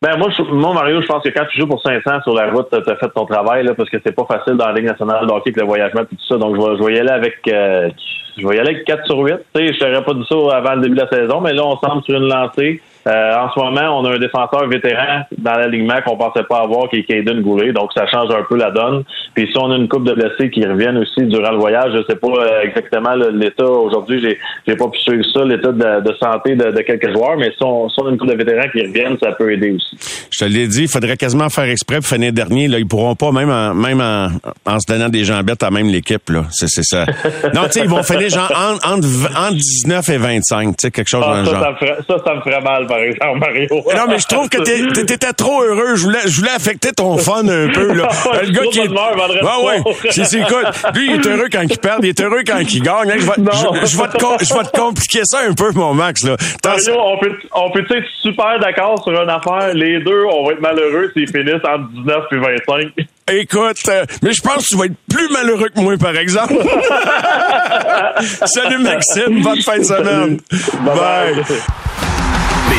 Ben 0.01 0.17
moi, 0.17 0.29
je- 0.35 0.41
moi, 0.41 0.73
Mario, 0.73 0.99
je 1.01 1.05
pense 1.05 1.21
que 1.23 1.29
quand 1.29 1.45
tu 1.51 1.59
joues 1.59 1.67
pour 1.67 1.79
500 1.81 2.21
sur 2.23 2.33
la 2.33 2.49
route, 2.49 2.67
tu 2.71 2.75
as 2.91 2.95
fait 2.95 3.09
ton 3.13 3.25
travail 3.25 3.63
là, 3.63 3.75
parce 3.75 3.87
que 3.89 3.97
c'est 4.03 4.15
pas 4.15 4.25
facile 4.25 4.53
dans 4.55 4.65
la 4.67 4.73
Ligue 4.73 4.85
nationale 4.85 5.27
de 5.27 5.31
hockey 5.31 5.49
avec 5.51 5.57
le 5.57 5.65
voyagement 5.65 6.01
et 6.01 6.05
tout 6.05 6.15
ça. 6.27 6.37
Donc, 6.37 6.55
je 6.55 6.61
vais, 6.61 6.77
je 6.77 6.83
vais 6.83 6.93
y 6.95 6.99
aller 6.99 7.11
avec 7.11 7.35
euh, 7.47 7.89
je 8.37 8.47
vais 8.47 8.55
y 8.55 8.59
aller 8.59 8.69
avec 8.71 8.85
4 8.85 9.05
sur 9.05 9.19
8. 9.19 9.35
Tu 9.53 9.67
sais, 9.67 9.73
je 9.73 9.99
pas 9.99 10.13
dit 10.15 10.25
ça 10.27 10.57
avant 10.57 10.73
le 10.75 10.81
début 10.81 10.95
de 10.95 11.01
la 11.01 11.07
saison, 11.09 11.39
mais 11.41 11.53
là, 11.53 11.63
on 11.65 11.77
semble 11.77 12.01
sur 12.03 12.15
une 12.15 12.27
lancée. 12.27 12.81
Euh, 13.07 13.35
en 13.35 13.49
ce 13.51 13.59
moment, 13.59 13.99
on 13.99 14.05
a 14.05 14.15
un 14.15 14.19
défenseur 14.19 14.67
vétéran 14.67 15.21
dans 15.37 15.53
l'alignement 15.53 15.95
qu'on 16.05 16.17
pensait 16.17 16.43
pas 16.43 16.59
avoir, 16.61 16.89
qui 16.89 16.97
est 16.97 17.03
Caden 17.03 17.41
Goulet. 17.41 17.71
Donc, 17.73 17.91
ça 17.93 18.05
change 18.07 18.29
un 18.31 18.43
peu 18.47 18.57
la 18.57 18.69
donne. 18.71 19.03
Puis 19.33 19.47
si 19.51 19.57
on 19.57 19.71
a 19.71 19.75
une 19.75 19.87
coupe 19.87 20.03
de 20.03 20.13
blessés 20.13 20.49
qui 20.51 20.63
reviennent 20.65 20.97
aussi 20.97 21.23
durant 21.25 21.51
le 21.51 21.57
voyage, 21.57 21.91
je 21.93 22.03
sais 22.07 22.15
pas 22.19 22.27
euh, 22.27 22.61
exactement 22.63 23.15
l'état 23.15 23.65
aujourd'hui, 23.65 24.19
j'ai 24.21 24.37
j'ai 24.67 24.75
pas 24.75 24.87
pu 24.89 24.99
suivre 24.99 25.25
ça, 25.33 25.43
l'état 25.43 25.71
de, 25.71 26.01
de 26.07 26.15
santé 26.17 26.55
de, 26.55 26.71
de 26.71 26.81
quelques 26.81 27.11
joueurs, 27.11 27.37
mais 27.37 27.51
si 27.51 27.63
on, 27.63 27.89
si 27.89 27.95
on 28.01 28.07
a 28.07 28.11
une 28.11 28.17
coupe 28.17 28.29
de 28.29 28.35
vétérans 28.35 28.67
qui 28.71 28.81
reviennent, 28.85 29.17
ça 29.21 29.31
peut 29.31 29.51
aider 29.51 29.71
aussi. 29.71 29.97
Je 30.31 30.39
te 30.39 30.45
l'ai 30.45 30.67
dit, 30.67 30.83
il 30.83 30.87
faudrait 30.87 31.17
quasiment 31.17 31.49
faire 31.49 31.63
exprès 31.65 31.97
pour 31.97 32.05
finir 32.07 32.31
dernier. 32.33 32.67
Là, 32.67 32.77
ils 32.79 32.87
pourront 32.87 33.15
pas, 33.15 33.31
même 33.31 33.49
en, 33.49 33.73
même 33.73 33.99
en, 34.01 34.27
en 34.71 34.79
se 34.79 34.85
donnant 34.91 35.09
des 35.09 35.23
jambettes 35.23 35.63
à 35.63 35.71
même 35.71 35.87
l'équipe. 35.87 36.29
là. 36.29 36.43
C'est 36.51 36.67
ça. 36.83 37.05
non, 37.55 37.63
tu 37.65 37.71
sais, 37.71 37.79
ils 37.81 37.89
vont 37.89 38.03
finir 38.03 38.29
genre 38.29 38.51
entre, 38.51 38.87
entre, 38.87 39.07
entre 39.37 39.55
19 39.55 40.09
et 40.09 40.17
25, 40.17 40.67
tu 40.69 40.73
sais, 40.79 40.91
quelque 40.91 41.07
chose 41.07 41.21
dans 41.21 41.31
Ah, 41.31 41.39
le 41.41 41.45
ça, 41.45 41.51
genre. 41.51 41.61
ça, 41.63 41.71
me 41.71 41.75
ferait, 41.77 41.97
ça, 42.07 42.15
ça 42.25 42.35
me 42.35 42.41
ferait 42.41 42.61
mal, 42.61 42.85
par 42.91 42.99
exemple, 42.99 43.39
Mario. 43.39 43.67
Non, 43.71 44.05
mais 44.09 44.19
je 44.19 44.27
trouve 44.27 44.49
que 44.49 44.57
t'es- 44.63 45.05
t'étais 45.05 45.33
trop 45.33 45.61
heureux. 45.63 45.95
Je 45.95 46.03
voulais, 46.03 46.19
je 46.25 46.37
voulais 46.39 46.51
affecter 46.51 46.91
ton 46.91 47.17
fun 47.17 47.47
un 47.47 47.69
peu, 47.69 47.93
là. 47.93 48.09
Le 48.43 48.51
gars 48.51 48.61
qui 48.71 48.79
humeur 48.81 49.15
vendredi 49.15 49.39
Ouais. 49.65 49.93
C'est, 50.11 50.25
c'est, 50.25 50.39
écoute, 50.39 50.65
lui, 50.95 51.07
il 51.07 51.15
est 51.15 51.27
heureux 51.27 51.47
quand 51.51 51.61
il 51.61 51.77
perd, 51.77 52.03
il 52.03 52.09
est 52.09 52.21
heureux 52.21 52.41
quand 52.45 52.59
il 52.59 52.81
gagne. 52.83 53.11
Je 53.17 53.25
vais, 53.25 53.31
Non. 53.37 53.51
je, 53.81 53.85
je 53.87 53.97
vais 53.97 54.07
te, 54.09 54.17
com- 54.17 54.37
je 54.41 54.53
vais 54.53 54.63
te 54.63 54.77
compliquer 54.77 55.21
ça 55.23 55.39
un 55.47 55.53
peu, 55.53 55.71
mon 55.73 55.93
Max, 55.93 56.23
là. 56.23 56.35
Mario, 56.65 56.93
on 56.99 57.17
peut, 57.19 57.31
on 57.53 57.71
peut 57.71 57.85
être 57.89 58.07
super 58.21 58.59
d'accord 58.59 59.01
sur 59.03 59.13
une 59.21 59.29
affaire. 59.29 59.73
Les 59.73 59.99
deux, 59.99 60.23
on 60.31 60.45
va 60.47 60.53
être 60.53 60.61
malheureux 60.61 61.11
s'ils 61.15 61.27
finissent 61.27 61.63
entre 61.63 61.87
19 61.93 62.23
et 62.31 62.37
25. 62.37 63.05
Écoute, 63.33 63.77
euh, 63.87 64.03
mais 64.23 64.33
je 64.33 64.41
pense 64.41 64.63
que 64.63 64.67
tu 64.67 64.77
vas 64.77 64.85
être 64.85 64.95
plus 65.09 65.29
malheureux 65.31 65.69
que 65.73 65.79
moi, 65.79 65.95
par 65.97 66.17
exemple. 66.17 66.55
Salut, 68.45 68.79
Maxime. 68.79 69.41
Bonne 69.41 69.61
fin 69.61 69.77
de 69.77 69.83
semaine. 69.83 70.39
Bye. 70.83 71.43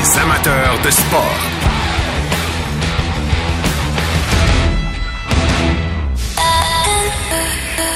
Les 0.03 0.19
amateurs 0.19 0.81
de 0.85 0.91
sport. 0.91 1.39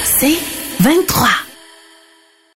C'est 0.04 0.38
23. 0.78 1.45